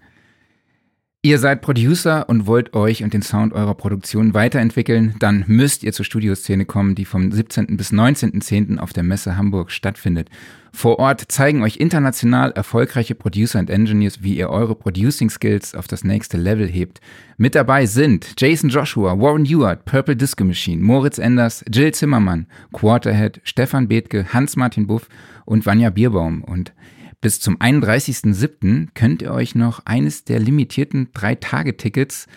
Ihr 1.24 1.38
seid 1.38 1.61
Producer 1.61 2.28
und 2.30 2.47
wollt 2.47 2.74
euch 2.74 3.03
und 3.03 3.13
den 3.13 3.22
Sound 3.22 3.53
eurer 3.53 3.76
Produktion 3.76 4.34
weiterentwickeln, 4.34 5.13
dann 5.19 5.43
müsst 5.45 5.84
ihr 5.84 5.93
zur 5.93 6.03
Studioszene 6.03 6.65
kommen, 6.65 6.95
die 6.95 7.05
vom 7.05 7.32
17. 7.32 7.78
bis 7.78 7.93
19.10. 7.93 8.80
auf 8.80 8.91
der 8.91 9.03
Messe 9.03 9.38
Hamburg 9.38 9.69
stattfindet. 9.69 10.30
Vor 10.74 10.97
Ort 10.97 11.26
zeigen 11.28 11.61
euch 11.61 11.78
international 11.78 12.53
erfolgreiche 12.53 13.13
Producer 13.13 13.59
und 13.59 13.69
Engineers, 13.69 14.24
wie 14.24 14.36
ihr 14.36 14.49
eure 14.49 14.74
Producing 14.74 15.30
Skills 15.30 15.76
auf 15.76 15.88
das 15.88 16.03
nächste 16.03 16.38
Level 16.38 16.67
hebt. 16.67 17.01
Mit 17.38 17.53
dabei 17.53 17.86
sind 17.86 18.34
Jason 18.39 18.72
Joshua, 18.72 19.19
Warren 19.19 19.45
Ewart, 19.45 19.86
Purple 19.86 20.15
Disco 20.15 20.43
Machine, 20.43 20.82
Moritz 20.82 21.19
Enders, 21.19 21.63
Jill 21.72 21.93
Zimmermann, 21.93 22.47
Quarterhead, 22.74 23.41
Stefan 23.43 23.88
Bethke, 23.88 24.34
Hans-Martin 24.34 24.88
Buff 24.88 25.07
und 25.45 25.67
Vanja 25.67 25.91
Bierbaum. 25.91 26.43
Und 26.43 26.74
bis 27.22 27.39
zum 27.39 27.57
31.07. 27.57 28.89
könnt 28.93 29.22
ihr 29.22 29.32
euch 29.32 29.55
noch 29.55 29.86
eines 29.86 30.26
der 30.26 30.39
limitierten 30.39 31.11
3-Tage-Tickets 31.13 32.28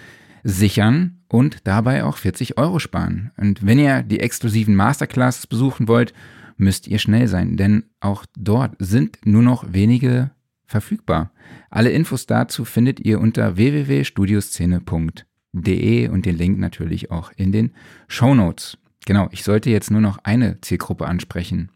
sichern 0.42 1.22
und 1.28 1.66
dabei 1.66 2.04
auch 2.04 2.18
40 2.18 2.58
Euro 2.58 2.78
sparen. 2.78 3.32
Und 3.36 3.66
wenn 3.66 3.78
ihr 3.78 4.02
die 4.02 4.20
exklusiven 4.20 4.76
Masterclasses 4.76 5.46
besuchen 5.46 5.88
wollt, 5.88 6.12
müsst 6.56 6.86
ihr 6.86 6.98
schnell 6.98 7.26
sein, 7.26 7.56
denn 7.56 7.84
auch 8.00 8.26
dort 8.36 8.76
sind 8.78 9.18
nur 9.24 9.42
noch 9.42 9.72
wenige 9.72 10.30
verfügbar. 10.66 11.32
Alle 11.70 11.90
Infos 11.90 12.26
dazu 12.26 12.64
findet 12.64 13.00
ihr 13.00 13.20
unter 13.20 13.56
www.studioszene.de 13.56 16.08
und 16.08 16.26
den 16.26 16.36
Link 16.36 16.58
natürlich 16.58 17.10
auch 17.10 17.32
in 17.36 17.52
den 17.52 17.72
Show 18.06 18.34
Notes. 18.34 18.76
Genau, 19.06 19.28
ich 19.32 19.44
sollte 19.44 19.70
jetzt 19.70 19.90
nur 19.90 20.00
noch 20.00 20.18
eine 20.24 20.60
Zielgruppe 20.60 21.06
ansprechen. 21.06 21.70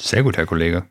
Sehr 0.00 0.22
gut, 0.22 0.36
Herr 0.36 0.46
Kollege. 0.46 0.84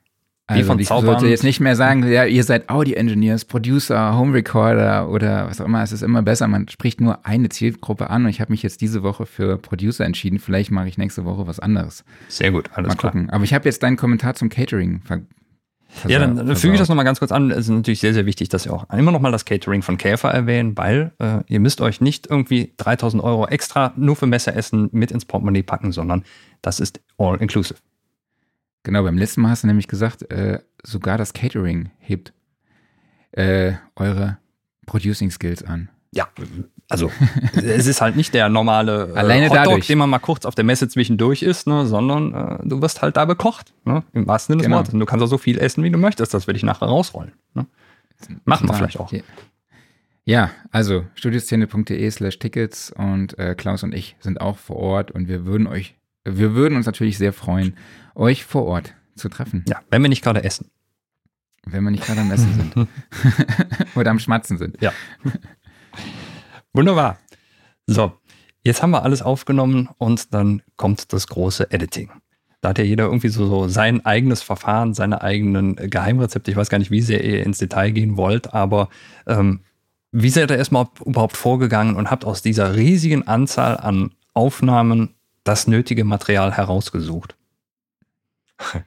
Also 0.48 0.78
ich 0.78 0.88
sollte 0.88 1.28
jetzt 1.28 1.44
nicht 1.44 1.62
mehr 1.62 1.78
sagen, 1.78 2.10
ja, 2.12 2.26
ihr 2.26 2.44
seid 2.44 2.70
Audio-Engineers, 2.70 3.46
Producer, 3.46 4.18
Home 4.18 4.34
Recorder 4.34 5.10
oder 5.10 5.48
was 5.48 5.62
auch 5.62 5.66
immer. 5.66 5.82
Es 5.82 5.94
ist 5.94 6.02
immer 6.02 6.22
besser, 6.22 6.48
man 6.48 6.68
spricht 6.68 7.00
nur 7.00 7.26
eine 7.26 7.48
Zielgruppe 7.50 8.10
an 8.10 8.26
und 8.26 8.30
ich 8.30 8.42
habe 8.42 8.52
mich 8.52 8.62
jetzt 8.62 8.82
diese 8.82 9.02
Woche 9.02 9.26
für 9.26 9.58
Producer 9.58 10.04
entschieden. 10.04 10.40
Vielleicht 10.40 10.72
mache 10.72 10.90
ich 10.90 10.98
nächste 10.98 11.24
Woche 11.24 11.48
was 11.48 11.60
anderes. 11.60 12.04
Sehr 12.28 12.52
gut, 12.52 12.70
alles 12.74 12.90
Mal 12.90 12.96
klar. 12.96 13.12
gucken. 13.14 13.30
Aber 13.30 13.46
ich 13.46 13.54
habe 13.54 13.66
jetzt 13.66 13.82
deinen 13.84 13.96
Kommentar 13.96 14.34
zum 14.34 14.50
Catering 14.50 15.02
ver 15.06 15.22
ja, 16.08 16.20
dann, 16.20 16.36
dann 16.36 16.56
füge 16.56 16.74
ich 16.74 16.80
das 16.80 16.88
nochmal 16.88 17.06
ganz 17.06 17.20
kurz 17.20 17.32
an. 17.32 17.52
Es 17.52 17.60
ist 17.60 17.70
natürlich 17.70 18.00
sehr, 18.00 18.14
sehr 18.14 18.26
wichtig, 18.26 18.50
dass 18.50 18.66
ihr 18.66 18.74
auch 18.74 18.90
immer 18.92 19.12
nochmal 19.12 19.32
das 19.32 19.44
Catering 19.46 19.82
von 19.82 19.98
Käfer 19.98 20.30
erwähnen, 20.32 20.78
weil 20.78 21.12
äh, 21.20 21.40
ihr 21.48 21.60
müsst 21.60 21.82
euch 21.82 22.00
nicht 22.00 22.28
irgendwie 22.28 22.74
3000 22.78 23.22
Euro 23.22 23.46
extra 23.48 23.94
nur 23.98 24.16
für 24.16 24.26
Messeressen 24.26 24.90
mit 24.94 25.12
ins 25.12 25.26
Portemonnaie 25.26 25.64
packen, 25.64 25.92
sondern 25.92 26.24
das 26.62 26.80
ist 26.80 27.02
all 27.18 27.38
inclusive. 27.42 27.78
Genau, 28.84 29.04
beim 29.04 29.18
letzten 29.18 29.42
Mal 29.42 29.50
hast 29.50 29.64
du 29.64 29.68
nämlich 29.68 29.88
gesagt, 29.88 30.32
äh, 30.32 30.60
sogar 30.84 31.18
das 31.18 31.34
Catering 31.34 31.92
hebt 32.00 32.34
äh, 33.32 33.74
eure 33.96 34.38
Producing 34.86 35.32
Skills 35.32 35.64
an. 35.64 35.90
Ja, 36.14 36.28
also 36.90 37.10
es 37.56 37.88
ist 37.88 38.02
halt 38.02 38.16
nicht 38.16 38.34
der 38.34 38.50
normale 38.50 39.14
äh, 39.14 39.18
Alleine 39.18 39.46
Hotdog, 39.50 39.64
dadurch. 39.64 39.88
den 39.88 39.98
man 39.98 40.10
mal 40.10 40.20
kurz 40.20 40.46
auf 40.46 40.56
der 40.56 40.66
Messe 40.66 40.90
zwischendurch 40.90 41.42
isst, 41.42 41.68
ne, 41.68 41.86
sondern 41.86 42.34
äh, 42.34 42.68
du 42.68 42.82
wirst 42.82 43.02
halt 43.02 43.16
da 43.16 43.26
bekocht, 43.26 43.74
ne, 43.86 44.04
im 44.14 44.28
wahrsten 44.28 44.54
Sinne 44.54 44.62
des 44.62 44.66
genau. 44.66 44.78
Wortes. 44.78 44.94
Und 44.94 45.00
du 45.00 45.06
kannst 45.06 45.24
auch 45.24 45.30
so 45.30 45.38
viel 45.38 45.58
essen, 45.58 45.84
wie 45.84 45.90
du 45.90 45.98
möchtest. 45.98 46.34
Das 46.34 46.48
werde 46.48 46.58
ich 46.58 46.64
nachher 46.64 46.88
rausrollen. 46.88 47.32
Ne? 47.54 47.66
Machen 48.44 48.68
wir 48.68 48.74
vielleicht 48.74 49.00
auch. 49.00 49.12
Ja, 50.26 50.52
also 50.72 51.06
studioszene.de 51.16 52.12
slash 52.12 52.40
Tickets 52.40 52.92
und 52.96 53.38
äh, 53.40 53.56
Klaus 53.56 53.84
und 53.84 53.94
ich 53.94 54.18
sind 54.20 54.40
auch 54.40 54.58
vor 54.58 54.76
Ort 54.76 55.12
und 55.12 55.28
wir 55.28 55.46
würden 55.46 55.66
euch, 55.68 55.96
wir 56.26 56.54
würden 56.54 56.76
uns 56.76 56.86
natürlich 56.86 57.18
sehr 57.18 57.34
freuen, 57.34 57.76
euch 58.16 58.46
vor 58.46 58.66
Ort 58.66 58.96
zu 59.16 59.30
treffen. 59.30 59.66
Ja, 59.68 59.82
wenn 59.90 60.02
wir 60.02 60.10
nicht 60.10 60.24
gerade 60.24 60.44
essen. 60.44 60.72
Wenn 61.66 61.84
wir 61.84 61.92
nicht 61.92 62.06
gerade 62.06 62.22
am 62.22 62.32
Essen 62.32 62.54
sind. 62.54 62.88
Oder 63.96 64.12
am 64.12 64.20
Schmatzen 64.20 64.58
sind. 64.58 64.82
Ja. 64.82 64.92
Wunderbar. 66.74 67.20
So, 67.86 68.14
jetzt 68.64 68.82
haben 68.82 68.92
wir 68.92 69.04
alles 69.04 69.22
aufgenommen 69.22 69.90
und 69.98 70.34
dann 70.34 70.64
kommt 70.76 71.14
das 71.14 71.28
große 71.28 71.72
Editing. 71.72 72.10
Da 72.62 72.70
hat 72.70 72.78
ja 72.78 72.84
jeder 72.84 73.06
irgendwie 73.06 73.30
so, 73.30 73.48
so 73.48 73.68
sein 73.68 74.06
eigenes 74.06 74.44
Verfahren, 74.44 74.94
seine 74.94 75.22
eigenen 75.22 75.76
Geheimrezepte. 75.76 76.52
Ich 76.52 76.58
weiß 76.58 76.70
gar 76.70 76.78
nicht, 76.78 76.92
wie 76.92 77.02
sehr 77.02 77.24
ihr 77.24 77.44
ins 77.44 77.58
Detail 77.58 77.92
gehen 77.92 78.18
wollt, 78.18 78.54
aber 78.54 78.90
ähm, 79.26 79.62
wie 80.12 80.30
seid 80.30 80.52
ihr 80.52 80.58
erstmal 80.58 80.88
überhaupt 81.04 81.38
vorgegangen 81.38 81.96
und 81.96 82.12
habt 82.12 82.26
aus 82.26 82.42
dieser 82.42 82.76
riesigen 82.76 83.28
Anzahl 83.28 83.78
an 83.78 84.12
Aufnahmen 84.34 85.16
das 85.44 85.68
nötige 85.68 86.04
Material 86.04 86.52
herausgesucht? 86.56 87.36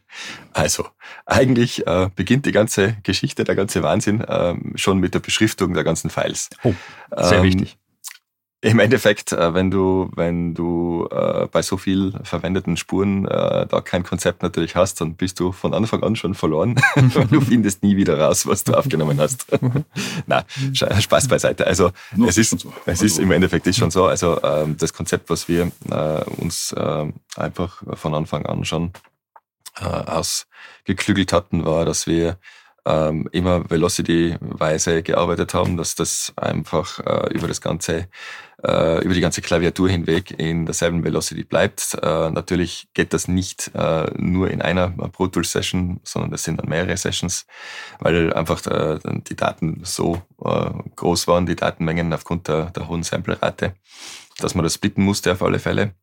Also, 0.53 0.87
eigentlich 1.27 1.85
äh, 1.89 2.09
beginnt 2.15 2.47
die 2.47 2.53
ganze 2.53 2.97
Geschichte, 3.03 3.43
der 3.43 3.57
ganze 3.57 3.83
Wahnsinn 3.83 4.21
äh, 4.21 4.55
schon 4.77 4.99
mit 4.99 5.13
der 5.15 5.19
Beschriftung 5.19 5.75
der 5.75 5.83
ganzen 5.83 6.11
Files. 6.11 6.49
Oh, 6.63 6.75
sehr 7.17 7.39
ähm, 7.39 7.45
wichtig. 7.45 7.77
Im 8.65 8.79
Endeffekt, 8.79 9.33
äh, 9.33 9.53
wenn 9.53 9.71
du, 9.71 10.11
wenn 10.17 10.55
du 10.55 11.07
äh, 11.11 11.47
bei 11.53 11.61
so 11.61 11.77
viel 11.77 12.15
verwendeten 12.23 12.79
Spuren 12.79 13.27
äh, 13.27 13.67
da 13.67 13.83
kein 13.83 14.05
Konzept 14.05 14.43
natürlich 14.43 14.75
hast, 14.75 15.03
dann 15.03 15.17
bist 15.17 15.39
du 15.39 15.53
von 15.53 15.75
Anfang 15.75 16.03
an 16.03 16.17
schon 16.17 16.33
verloren. 16.33 16.81
du 17.31 17.41
findest 17.43 17.83
nie 17.83 17.99
wieder 17.99 18.19
raus, 18.19 18.47
was 18.47 18.65
du 18.65 18.73
aufgenommen 18.73 19.21
hast. 19.21 19.47
Na, 20.27 20.47
Spaß 20.73 21.29
beiseite. 21.29 21.67
Also 21.67 21.91
es 22.27 22.39
ist, 22.39 22.59
so. 22.61 22.73
es 22.87 23.03
ist 23.03 23.19
im 23.19 23.33
Endeffekt 23.33 23.67
ist 23.67 23.77
schon 23.77 23.91
so. 23.91 24.07
Also 24.07 24.43
ähm, 24.43 24.79
das 24.79 24.95
Konzept, 24.95 25.29
was 25.29 25.47
wir 25.47 25.71
äh, 25.91 26.25
uns 26.39 26.73
äh, 26.73 27.13
einfach 27.37 27.83
von 27.99 28.15
Anfang 28.15 28.47
an 28.47 28.65
schon 28.65 28.93
ausgeklügelt 29.81 31.33
hatten, 31.33 31.65
war, 31.65 31.85
dass 31.85 32.07
wir 32.07 32.39
ähm, 32.87 33.29
immer 33.33 33.69
Velocity-weise 33.71 35.03
gearbeitet 35.03 35.55
haben, 35.55 35.77
dass 35.77 35.95
das 35.95 36.33
einfach 36.37 37.01
äh, 37.01 37.33
über 37.33 37.49
das 37.49 37.61
ganze, 37.61 38.09
äh, 38.63 39.03
über 39.03 39.15
die 39.15 39.21
ganze 39.21 39.41
Klaviatur 39.41 39.89
hinweg 39.89 40.35
in 40.39 40.67
derselben 40.67 41.03
Velocity 41.03 41.45
bleibt. 41.45 41.95
Äh, 42.03 42.31
natürlich 42.31 42.89
geht 42.93 43.13
das 43.15 43.27
nicht 43.27 43.71
äh, 43.75 44.11
nur 44.17 44.51
in 44.51 44.61
einer 44.61 44.91
Pro 44.91 45.29
Tools 45.29 45.53
Session, 45.53 46.01
sondern 46.05 46.31
das 46.31 46.45
sind 46.45 46.61
dann 46.61 46.69
mehrere 46.69 46.97
Sessions, 46.97 47.47
weil 48.01 48.33
einfach 48.35 48.65
äh, 48.67 48.99
die 49.29 49.37
Daten 49.37 49.81
so 49.85 50.21
äh, 50.45 50.71
groß 50.97 51.27
waren, 51.27 51.47
die 51.47 51.57
Datenmengen 51.57 52.13
aufgrund 52.13 52.49
der, 52.49 52.71
der 52.71 52.89
hohen 52.89 53.03
Sample-Rate, 53.03 53.75
dass 54.39 54.55
man 54.55 54.65
das 54.65 54.75
splitten 54.75 55.05
musste 55.05 55.33
auf 55.33 55.43
alle 55.43 55.59
Fälle. 55.59 55.95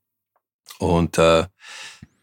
Und 0.80 1.20
äh, 1.20 1.46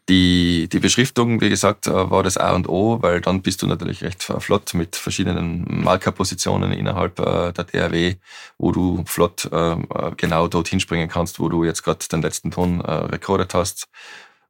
die, 0.09 0.67
die 0.67 0.79
Beschriftung, 0.79 1.39
wie 1.39 1.49
gesagt, 1.49 1.87
äh, 1.87 2.11
war 2.11 2.23
das 2.23 2.37
A 2.37 2.53
und 2.53 2.67
O, 2.67 3.01
weil 3.01 3.21
dann 3.21 3.41
bist 3.41 3.61
du 3.61 3.67
natürlich 3.67 4.03
recht 4.03 4.23
flott 4.23 4.73
mit 4.73 4.95
verschiedenen 4.95 5.83
Markerpositionen 5.83 6.71
innerhalb 6.71 7.19
äh, 7.19 7.53
der 7.53 7.63
DRW, 7.63 8.15
wo 8.57 8.71
du 8.71 9.03
flott 9.05 9.47
äh, 9.51 9.75
genau 10.17 10.47
dorthin 10.47 10.79
springen 10.79 11.07
kannst, 11.07 11.39
wo 11.39 11.47
du 11.47 11.63
jetzt 11.63 11.83
gerade 11.83 12.05
den 12.11 12.21
letzten 12.21 12.51
Ton 12.51 12.81
rekordet 12.81 13.53
hast. 13.53 13.87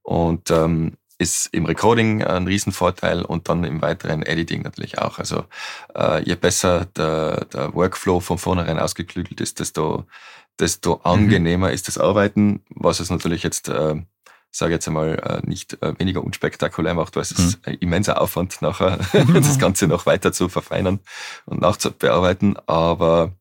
Und 0.02 0.50
ähm, 0.50 0.94
ist 1.20 1.48
im 1.52 1.66
Recording 1.66 2.24
ein 2.24 2.48
Riesenvorteil 2.48 3.24
und 3.24 3.50
dann 3.50 3.66
im 3.66 3.82
weiteren 3.82 4.24
Editing 4.24 4.62
natürlich 4.62 4.98
auch. 5.00 5.20
Also 5.20 5.44
äh, 5.94 6.24
je 6.24 6.36
besser 6.36 6.86
der, 6.96 7.46
der 7.46 7.74
Workflow 7.76 8.22
von 8.22 8.38
vornherein 8.38 8.80
ausgeklügelt 8.80 9.42
ist, 9.42 9.60
desto, 9.60 10.06
desto 10.60 10.96
mhm. 10.96 11.02
angenehmer 11.04 11.68
mhm. 11.68 11.74
ist 11.74 11.90
das 11.90 11.98
Arbeiten, 11.98 12.64
was 12.70 13.02
es 13.02 13.10
natürlich 13.10 13.44
jetzt 13.44 13.68
äh, 13.68 13.96
sage 14.58 14.74
jetzt 14.74 14.88
einmal, 14.88 15.16
äh, 15.20 15.48
nicht 15.48 15.82
äh, 15.82 15.98
weniger 16.00 16.24
unspektakulär 16.24 16.94
macht, 16.94 17.16
weil 17.16 17.24
es 17.24 17.38
mhm. 17.38 17.46
ist 17.46 17.68
ein 17.68 17.76
immenser 17.76 18.22
Aufwand, 18.22 18.62
nachher 18.62 18.98
das 19.34 19.60
Ganze 19.60 19.88
noch 19.88 20.06
weiter 20.06 20.34
zu 20.34 20.50
verfeinern 20.50 21.00
und 21.46 21.62
nachzubearbeiten. 21.62 22.58
Aber 22.68 23.34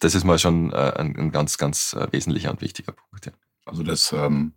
das 0.00 0.14
ist 0.14 0.24
mal 0.24 0.38
schon 0.38 0.72
äh, 0.72 0.92
ein, 0.96 1.16
ein 1.16 1.32
ganz, 1.32 1.58
ganz 1.58 1.96
wesentlicher 2.10 2.50
und 2.50 2.60
wichtiger 2.60 2.92
Punkt. 2.92 3.26
Ja. 3.26 3.32
Also 3.64 3.82
das, 3.82 4.12
ähm, 4.12 4.52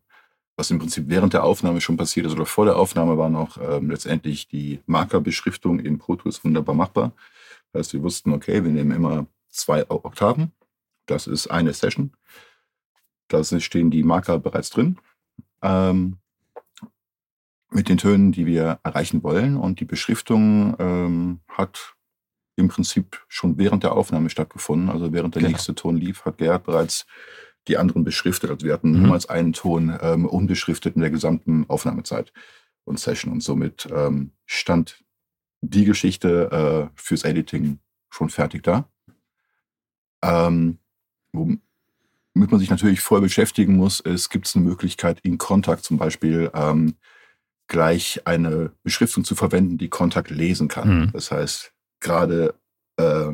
was 0.57 0.71
im 0.71 0.79
Prinzip 0.79 1.05
während 1.07 1.33
der 1.33 1.43
Aufnahme 1.43 1.81
schon 1.81 1.97
passiert 1.97 2.25
ist 2.25 2.33
oder 2.33 2.45
vor 2.45 2.65
der 2.65 2.75
Aufnahme, 2.75 3.17
war 3.17 3.29
noch 3.29 3.57
ähm, 3.57 3.89
letztendlich 3.89 4.47
die 4.47 4.81
Markerbeschriftung 4.85 5.79
in 5.79 5.99
Pro 5.99 6.15
Tools 6.15 6.43
wunderbar 6.43 6.75
machbar. 6.75 7.13
Das 7.71 7.79
heißt, 7.79 7.93
wir 7.93 8.03
wussten, 8.03 8.33
okay, 8.33 8.63
wir 8.63 8.71
nehmen 8.71 8.91
immer 8.91 9.27
zwei 9.49 9.89
Oktaven. 9.89 10.51
Das 11.05 11.27
ist 11.27 11.47
eine 11.47 11.73
Session. 11.73 12.11
da 13.29 13.43
stehen 13.43 13.91
die 13.91 14.03
Marker 14.03 14.39
bereits 14.39 14.69
drin. 14.69 14.97
Ähm, 15.61 16.17
mit 17.69 17.89
den 17.89 17.97
Tönen, 17.97 18.31
die 18.31 18.45
wir 18.45 18.79
erreichen 18.83 19.23
wollen. 19.23 19.57
Und 19.57 19.79
die 19.79 19.85
Beschriftung 19.85 20.75
ähm, 20.79 21.39
hat 21.49 21.95
im 22.55 22.69
Prinzip 22.69 23.23
schon 23.27 23.57
während 23.57 23.83
der 23.83 23.93
Aufnahme 23.93 24.29
stattgefunden. 24.29 24.89
Also 24.89 25.13
während 25.13 25.35
der 25.35 25.41
genau. 25.41 25.51
nächste 25.51 25.75
Ton 25.75 25.97
lief, 25.97 26.25
hat 26.25 26.37
Gerhard 26.37 26.63
bereits 26.63 27.05
die 27.67 27.77
anderen 27.77 28.03
beschriftet. 28.03 28.49
Also 28.49 28.65
wir 28.65 28.73
hatten 28.73 28.91
mhm. 28.91 29.03
niemals 29.03 29.27
einen 29.27 29.53
Ton 29.53 29.97
ähm, 30.01 30.25
unbeschriftet 30.25 30.95
in 30.95 31.01
der 31.01 31.11
gesamten 31.11 31.65
Aufnahmezeit 31.67 32.31
und 32.85 32.99
Session. 32.99 33.31
Und 33.31 33.43
somit 33.43 33.87
ähm, 33.91 34.31
stand 34.45 35.03
die 35.61 35.85
Geschichte 35.85 36.89
äh, 36.89 36.99
fürs 36.99 37.23
Editing 37.23 37.79
schon 38.09 38.29
fertig 38.29 38.63
da. 38.63 38.89
Ähm, 40.23 40.79
womit 42.37 42.51
man 42.51 42.59
sich 42.59 42.69
natürlich 42.69 43.01
voll 43.01 43.21
beschäftigen 43.21 43.75
muss, 43.75 43.99
ist, 43.99 44.29
gibt 44.29 44.47
es 44.47 44.55
eine 44.55 44.63
Möglichkeit, 44.63 45.19
in 45.21 45.39
Kontakt 45.39 45.83
zum 45.83 45.97
Beispiel 45.97 46.51
ähm, 46.53 46.95
gleich 47.67 48.21
eine 48.25 48.71
Beschriftung 48.83 49.23
zu 49.23 49.33
verwenden, 49.33 49.79
die 49.79 49.89
Kontakt 49.89 50.29
lesen 50.29 50.67
kann. 50.67 50.99
Mhm. 50.99 51.11
Das 51.13 51.31
heißt, 51.31 51.73
gerade 51.99 52.53
äh, 52.97 53.31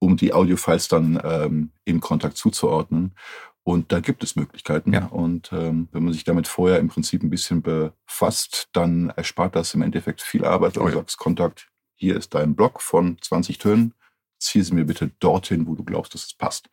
um 0.00 0.16
die 0.16 0.32
Audiofiles 0.32 0.88
dann 0.88 1.20
ähm, 1.22 1.70
in 1.84 2.00
Kontakt 2.00 2.36
zuzuordnen. 2.36 3.14
Und 3.62 3.92
da 3.92 4.00
gibt 4.00 4.24
es 4.24 4.34
Möglichkeiten. 4.34 4.92
Ja. 4.92 5.06
Und 5.06 5.52
ähm, 5.52 5.88
wenn 5.92 6.02
man 6.02 6.12
sich 6.12 6.24
damit 6.24 6.48
vorher 6.48 6.80
im 6.80 6.88
Prinzip 6.88 7.22
ein 7.22 7.30
bisschen 7.30 7.62
befasst, 7.62 8.68
dann 8.72 9.10
erspart 9.10 9.54
das 9.54 9.74
im 9.74 9.82
Endeffekt 9.82 10.22
viel 10.22 10.44
Arbeit. 10.44 10.76
Oh, 10.76 10.82
du 10.82 10.88
ja. 10.88 10.94
sagst, 10.96 11.18
Kontakt, 11.18 11.68
hier 11.94 12.16
ist 12.16 12.34
dein 12.34 12.56
Block 12.56 12.82
von 12.82 13.16
20 13.20 13.58
Tönen, 13.58 13.94
zieh 14.40 14.62
sie 14.62 14.74
mir 14.74 14.86
bitte 14.86 15.12
dorthin, 15.20 15.68
wo 15.68 15.76
du 15.76 15.84
glaubst, 15.84 16.14
dass 16.14 16.24
es 16.24 16.34
passt. 16.34 16.68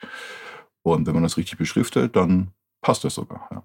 Und 0.86 1.07
wenn 1.07 1.15
man 1.15 1.23
das 1.23 1.36
richtig 1.36 1.57
beschriftet, 1.57 2.15
dann 2.15 2.51
passt 2.81 3.03
das 3.03 3.15
sogar. 3.15 3.49
Ja. 3.51 3.63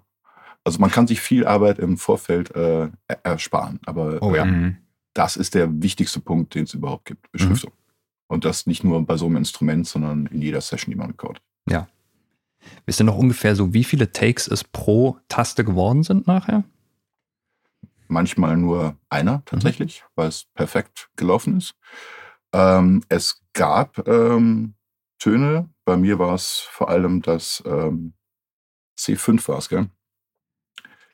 Also 0.63 0.79
man 0.79 0.89
kann 0.89 1.05
sich 1.05 1.21
viel 1.21 1.45
Arbeit 1.45 1.77
im 1.77 1.97
Vorfeld 1.97 2.53
äh, 2.55 2.89
ersparen. 3.21 3.79
Aber 3.85 4.17
oh, 4.23 4.33
ja. 4.33 4.43
Mhm. 4.43 4.77
das 5.13 5.37
ist 5.37 5.53
der 5.53 5.83
wichtigste 5.83 6.19
Punkt, 6.19 6.55
den 6.55 6.63
es 6.63 6.73
überhaupt 6.73 7.05
gibt, 7.05 7.31
Beschriftung. 7.31 7.73
Mhm. 7.73 8.33
Und 8.33 8.45
das 8.45 8.65
nicht 8.65 8.83
nur 8.83 9.05
bei 9.05 9.17
so 9.17 9.27
einem 9.27 9.35
Instrument, 9.35 9.85
sondern 9.85 10.25
in 10.27 10.41
jeder 10.41 10.61
Session, 10.61 10.91
die 10.91 10.97
man 10.97 11.11
recordet. 11.11 11.43
Ja. 11.69 11.87
Wisst 12.87 12.99
ihr 12.99 13.03
noch 13.03 13.17
ungefähr 13.17 13.55
so, 13.55 13.71
wie 13.71 13.83
viele 13.83 14.11
Takes 14.11 14.47
es 14.47 14.63
pro 14.63 15.17
Taste 15.27 15.63
geworden 15.63 16.01
sind 16.01 16.25
nachher? 16.25 16.63
Manchmal 18.07 18.57
nur 18.57 18.97
einer 19.09 19.43
tatsächlich, 19.45 20.01
mhm. 20.01 20.11
weil 20.15 20.27
es 20.29 20.45
perfekt 20.55 21.11
gelaufen 21.17 21.57
ist. 21.57 21.75
Ähm, 22.51 23.03
es 23.09 23.43
gab 23.53 24.07
ähm, 24.07 24.73
Töne, 25.19 25.69
bei 25.91 25.97
mir 25.97 26.19
war 26.19 26.35
es 26.35 26.65
vor 26.71 26.87
allem 26.87 27.21
das 27.21 27.61
ähm, 27.65 28.13
C5 28.97 29.45
war 29.49 29.57
es, 29.57 29.67
gell? 29.67 29.89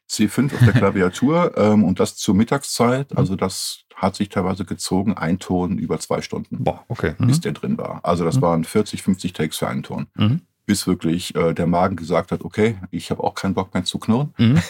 C5 0.07 0.53
auf 0.53 0.59
der 0.59 0.73
Klaviatur 0.82 1.57
ähm, 1.57 1.84
und 1.84 1.99
das 1.99 2.15
zur 2.15 2.36
Mittagszeit. 2.36 3.09
Mhm. 3.09 3.17
Also 3.17 3.36
das 3.36 3.86
hat 3.95 4.15
sich 4.15 4.30
teilweise 4.30 4.65
gezogen, 4.65 5.15
ein 5.15 5.39
Ton 5.39 5.80
über 5.80 5.99
zwei 5.99 6.21
Stunden, 6.21 6.63
Boah, 6.63 6.86
okay. 6.89 7.15
bis 7.17 7.38
mhm. 7.38 7.41
der 7.41 7.51
drin 7.53 7.78
war. 7.80 8.01
Also 8.03 8.23
das 8.23 8.36
mhm. 8.36 8.41
waren 8.41 8.63
40, 8.65 9.01
50 9.01 9.34
Takes 9.34 9.57
für 9.57 9.67
einen 9.67 9.82
Ton. 9.82 10.05
Mhm. 10.13 10.41
Bis 10.67 10.86
wirklich 10.86 11.34
äh, 11.34 11.55
der 11.55 11.65
Magen 11.65 11.95
gesagt 11.95 12.32
hat, 12.32 12.43
okay, 12.43 12.78
ich 12.91 13.09
habe 13.09 13.23
auch 13.23 13.34
keinen 13.34 13.55
Bock 13.55 13.73
mehr 13.73 13.84
zu 13.84 13.97
knurren. 13.97 14.36
Mhm. 14.38 14.61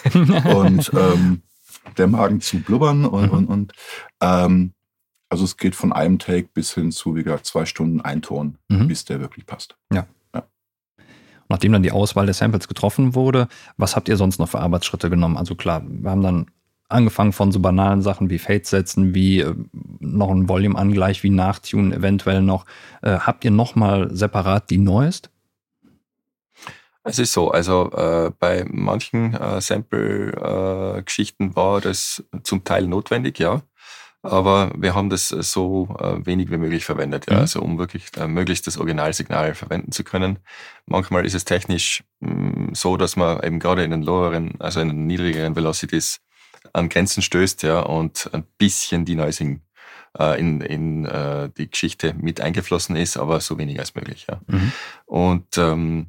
und 0.46 0.90
ähm, 0.98 1.42
der 1.98 2.06
Magen 2.06 2.40
zu 2.40 2.60
blubbern 2.60 3.04
und, 3.04 3.28
und, 3.28 3.46
und 3.46 3.72
ähm, 4.22 4.72
also 5.28 5.44
es 5.44 5.56
geht 5.56 5.74
von 5.74 5.92
einem 5.92 6.18
Take 6.18 6.48
bis 6.54 6.74
hin 6.74 6.92
zu, 6.92 7.14
wie 7.14 7.22
gesagt, 7.22 7.46
zwei 7.46 7.66
Stunden 7.66 8.00
ein 8.00 8.22
Ton, 8.22 8.56
bis 8.68 9.04
der 9.04 9.20
wirklich 9.20 9.46
passt. 9.46 9.76
Ja 9.92 10.06
nachdem 11.48 11.72
dann 11.72 11.82
die 11.82 11.92
Auswahl 11.92 12.26
der 12.26 12.34
Samples 12.34 12.68
getroffen 12.68 13.14
wurde, 13.14 13.48
was 13.76 13.96
habt 13.96 14.08
ihr 14.08 14.16
sonst 14.16 14.38
noch 14.38 14.48
für 14.48 14.60
Arbeitsschritte 14.60 15.10
genommen? 15.10 15.36
Also 15.36 15.54
klar, 15.54 15.82
wir 15.86 16.10
haben 16.10 16.22
dann 16.22 16.46
angefangen 16.88 17.32
von 17.32 17.52
so 17.52 17.60
banalen 17.60 18.02
Sachen 18.02 18.30
wie 18.30 18.38
Fade 18.38 18.64
setzen, 18.64 19.14
wie 19.14 19.40
äh, 19.40 19.54
noch 20.00 20.30
ein 20.30 20.48
Volume-Angleich, 20.48 21.22
wie 21.22 21.30
Nachtune 21.30 21.94
eventuell 21.94 22.40
noch. 22.40 22.64
Äh, 23.02 23.18
habt 23.18 23.44
ihr 23.44 23.50
nochmal 23.50 24.08
separat 24.14 24.70
die 24.70 24.78
Neuest? 24.78 25.30
Es 27.04 27.18
ist 27.18 27.32
so, 27.32 27.50
also 27.50 27.90
äh, 27.92 28.30
bei 28.38 28.64
manchen 28.68 29.34
äh, 29.34 29.60
Sample-Geschichten 29.60 31.56
war 31.56 31.80
das 31.80 32.24
zum 32.42 32.64
Teil 32.64 32.86
notwendig, 32.86 33.38
ja. 33.38 33.62
Aber 34.22 34.72
wir 34.76 34.94
haben 34.94 35.10
das 35.10 35.30
äh, 35.30 35.42
so 35.42 35.96
äh, 36.00 36.26
wenig 36.26 36.50
wie 36.50 36.56
möglich 36.56 36.84
verwendet, 36.84 37.26
ja, 37.28 37.36
mhm. 37.36 37.40
also 37.40 37.62
um 37.62 37.78
wirklich 37.78 38.06
äh, 38.16 38.26
möglichst 38.26 38.66
das 38.66 38.76
Originalsignal 38.76 39.54
verwenden 39.54 39.92
zu 39.92 40.02
können. 40.02 40.40
Manchmal 40.86 41.24
ist 41.24 41.34
es 41.34 41.44
technisch 41.44 42.02
mm, 42.20 42.72
so, 42.72 42.96
dass 42.96 43.16
man 43.16 43.42
eben 43.42 43.60
gerade 43.60 43.84
in 43.84 43.92
den 43.92 44.02
loweren, 44.02 44.60
also 44.60 44.80
in 44.80 44.88
den 44.88 45.06
niedrigeren 45.06 45.54
Velocities 45.54 46.20
an 46.72 46.88
Grenzen 46.88 47.22
stößt, 47.22 47.62
ja, 47.62 47.80
und 47.80 48.28
ein 48.32 48.44
bisschen 48.58 49.04
Denoising 49.04 49.62
äh, 50.18 50.38
in, 50.38 50.60
in 50.62 51.04
äh, 51.06 51.50
die 51.56 51.70
Geschichte 51.70 52.14
mit 52.14 52.40
eingeflossen 52.40 52.96
ist, 52.96 53.16
aber 53.16 53.40
so 53.40 53.56
wenig 53.56 53.78
als 53.78 53.94
möglich, 53.94 54.26
ja. 54.28 54.40
Mhm. 54.48 54.72
Und 55.06 55.58
ähm, 55.58 56.08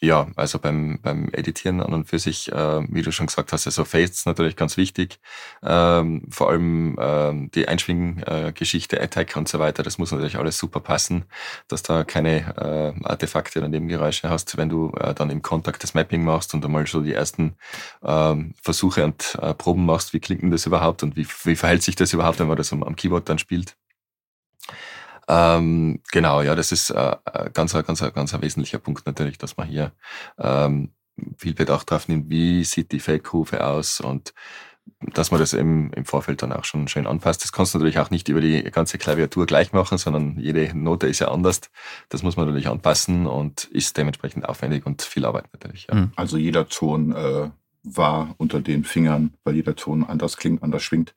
ja, 0.00 0.28
also 0.36 0.58
beim, 0.58 0.98
beim 1.02 1.28
Editieren 1.32 1.80
an 1.80 1.92
und 1.92 2.08
für 2.08 2.18
sich, 2.18 2.50
äh, 2.52 2.82
wie 2.88 3.02
du 3.02 3.12
schon 3.12 3.26
gesagt 3.26 3.52
hast, 3.52 3.66
also 3.66 3.84
Fades 3.84 4.26
natürlich 4.26 4.56
ganz 4.56 4.76
wichtig. 4.76 5.18
Ähm, 5.62 6.26
vor 6.30 6.50
allem 6.50 6.96
ähm, 7.00 7.50
die 7.52 7.68
Einschwinggeschichte, 7.68 8.98
äh, 8.98 9.02
Attack 9.04 9.36
und 9.36 9.48
so 9.48 9.58
weiter, 9.58 9.82
das 9.82 9.98
muss 9.98 10.12
natürlich 10.12 10.36
alles 10.36 10.58
super 10.58 10.80
passen, 10.80 11.24
dass 11.68 11.82
da 11.82 12.04
keine 12.04 12.54
äh, 12.56 13.04
Artefakte 13.04 13.58
oder 13.58 13.68
Nebengeräusche 13.68 14.28
hast, 14.28 14.56
wenn 14.56 14.68
du 14.68 14.92
äh, 14.98 15.14
dann 15.14 15.30
im 15.30 15.42
Kontakt 15.42 15.82
das 15.82 15.94
Mapping 15.94 16.24
machst 16.24 16.54
und 16.54 16.64
einmal 16.64 16.86
so 16.86 17.00
die 17.00 17.14
ersten 17.14 17.56
ähm, 18.02 18.54
Versuche 18.62 19.04
und 19.04 19.38
äh, 19.40 19.54
Proben 19.54 19.84
machst, 19.86 20.12
wie 20.12 20.20
klingt 20.20 20.42
denn 20.42 20.50
das 20.50 20.66
überhaupt 20.66 21.02
und 21.02 21.16
wie, 21.16 21.26
wie 21.44 21.56
verhält 21.56 21.82
sich 21.82 21.96
das 21.96 22.12
überhaupt, 22.12 22.38
wenn 22.40 22.48
man 22.48 22.56
das 22.56 22.72
am, 22.72 22.82
am 22.82 22.96
Keyboard 22.96 23.28
dann 23.28 23.38
spielt. 23.38 23.76
Ähm, 25.30 26.00
genau, 26.10 26.42
ja, 26.42 26.56
das 26.56 26.72
ist 26.72 26.90
äh, 26.90 27.16
äh 27.32 27.50
ganz, 27.52 27.72
ganz, 27.72 28.00
ganz 28.00 28.34
ein 28.34 28.42
wesentlicher 28.42 28.80
Punkt 28.80 29.06
natürlich, 29.06 29.38
dass 29.38 29.56
man 29.56 29.68
hier 29.68 29.92
ähm, 30.38 30.90
viel 31.36 31.54
Bedacht 31.54 31.88
drauf 31.90 32.08
nimmt, 32.08 32.30
wie 32.30 32.64
sieht 32.64 32.90
die 32.90 32.98
Fake-Rufe 32.98 33.64
aus 33.64 34.00
und 34.00 34.34
dass 35.00 35.30
man 35.30 35.38
das 35.38 35.52
im, 35.52 35.92
im 35.92 36.04
Vorfeld 36.04 36.42
dann 36.42 36.52
auch 36.52 36.64
schon 36.64 36.88
schön 36.88 37.06
anpasst. 37.06 37.44
Das 37.44 37.52
kannst 37.52 37.74
du 37.74 37.78
natürlich 37.78 38.00
auch 38.00 38.10
nicht 38.10 38.28
über 38.28 38.40
die 38.40 38.62
ganze 38.64 38.98
Klaviatur 38.98 39.46
gleich 39.46 39.72
machen, 39.72 39.98
sondern 39.98 40.36
jede 40.38 40.76
Note 40.76 41.06
ist 41.06 41.20
ja 41.20 41.28
anders. 41.28 41.60
Das 42.08 42.24
muss 42.24 42.36
man 42.36 42.46
natürlich 42.46 42.66
anpassen 42.66 43.26
und 43.26 43.64
ist 43.64 43.96
dementsprechend 43.96 44.48
aufwendig 44.48 44.86
und 44.86 45.02
viel 45.02 45.24
Arbeit 45.24 45.46
natürlich. 45.52 45.86
Ja. 45.88 45.94
Mhm. 45.94 46.12
Also 46.16 46.38
jeder 46.38 46.68
Ton 46.68 47.12
äh, 47.12 47.50
war 47.84 48.34
unter 48.38 48.60
den 48.60 48.82
Fingern, 48.82 49.34
weil 49.44 49.54
jeder 49.54 49.76
Ton 49.76 50.02
anders 50.04 50.36
klingt, 50.36 50.62
anders 50.62 50.82
schwingt. 50.82 51.14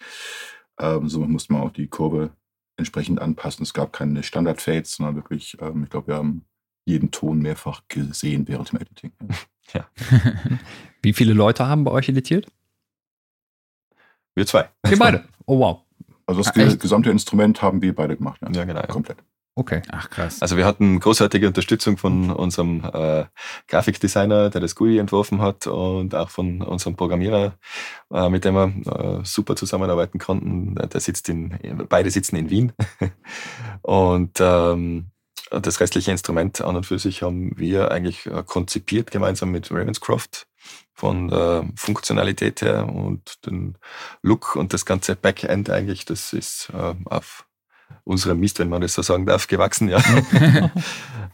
Ähm, 0.80 1.10
so 1.10 1.22
muss 1.22 1.50
man 1.50 1.62
auch 1.62 1.72
die 1.72 1.88
Kurve 1.88 2.32
entsprechend 2.78 3.22
anpassen. 3.22 3.64
Es 3.64 3.74
gab 3.74 3.94
keine 3.94 4.24
Standard-Fades, 4.24 4.96
sondern 4.96 5.16
wirklich, 5.16 5.58
ähm, 5.62 5.84
ich 5.84 5.90
glaube, 5.90 6.08
wir 6.08 6.16
haben 6.16 6.46
jeden 6.86 7.12
Ton 7.12 7.40
mehrfach 7.40 7.84
gesehen 7.88 8.48
während 8.48 8.72
dem 8.72 8.80
Editing. 8.82 9.12
Ja. 9.74 9.88
Wie 11.02 11.14
viele 11.14 11.34
Leute 11.34 11.68
haben 11.68 11.84
bei 11.84 11.92
euch 11.92 12.10
editiert? 12.10 12.48
Wir 14.36 14.46
zwei. 14.46 14.70
Wir 14.86 14.98
beide. 14.98 15.24
Oh 15.46 15.60
wow. 15.60 15.82
Also 16.26 16.42
das 16.42 16.56
ah, 16.56 16.76
gesamte 16.76 17.10
Instrument 17.10 17.62
haben 17.62 17.82
wir 17.82 17.94
beide 17.94 18.16
gemacht. 18.16 18.40
Ja, 18.42 18.50
ja 18.50 18.64
genau. 18.64 18.82
Komplett. 18.84 19.18
Okay. 19.56 19.84
Ach 19.92 20.10
krass. 20.10 20.42
Also 20.42 20.58
wir 20.58 20.66
hatten 20.66 21.00
großartige 21.00 21.48
Unterstützung 21.48 21.98
von 21.98 22.32
unserem 22.32 22.84
äh, 22.92 23.26
Grafikdesigner, 23.68 24.50
der 24.50 24.62
das 24.62 24.74
GUI 24.74 24.98
entworfen 24.98 25.42
hat 25.42 25.68
und 25.68 26.16
auch 26.16 26.32
von 26.32 26.64
unserem 26.64 26.96
Programmierer, 26.96 27.54
äh, 28.12 28.30
mit 28.30 28.46
dem 28.46 28.56
wir 28.56 29.20
äh, 29.22 29.26
super 29.26 29.56
zusammenarbeiten 29.56 30.18
konnten. 30.18 30.74
Der 30.74 31.00
sitzt 31.00 31.30
in, 31.30 31.86
beide 31.88 32.10
sitzen 32.10 32.36
in 32.36 32.50
Wien. 32.50 32.74
und 33.84 34.40
ähm, 34.40 35.12
das 35.52 35.80
restliche 35.80 36.10
Instrument 36.10 36.62
an 36.62 36.76
und 36.76 36.86
für 36.88 36.98
sich 36.98 37.22
haben 37.22 37.56
wir 37.56 37.92
eigentlich 37.92 38.26
äh, 38.26 38.44
konzipiert 38.44 39.12
gemeinsam 39.12 39.52
mit 39.52 39.70
Ravenscroft 39.72 40.48
von 40.96 41.28
der 41.28 41.70
Funktionalität 41.76 42.64
her 42.64 42.88
und 42.88 43.46
den 43.46 43.78
Look 44.24 44.56
und 44.56 44.74
das 44.74 44.86
ganze 44.86 45.16
Backend 45.16 45.70
eigentlich, 45.70 46.06
das 46.06 46.34
ist 46.34 46.72
äh, 46.74 46.96
auf 47.06 47.46
unserem 48.04 48.40
Mist, 48.40 48.60
wenn 48.60 48.70
man 48.70 48.82
das 48.82 48.94
so 48.94 49.02
sagen 49.02 49.26
darf, 49.26 49.48
gewachsen. 49.48 49.90
Ja. 49.90 50.02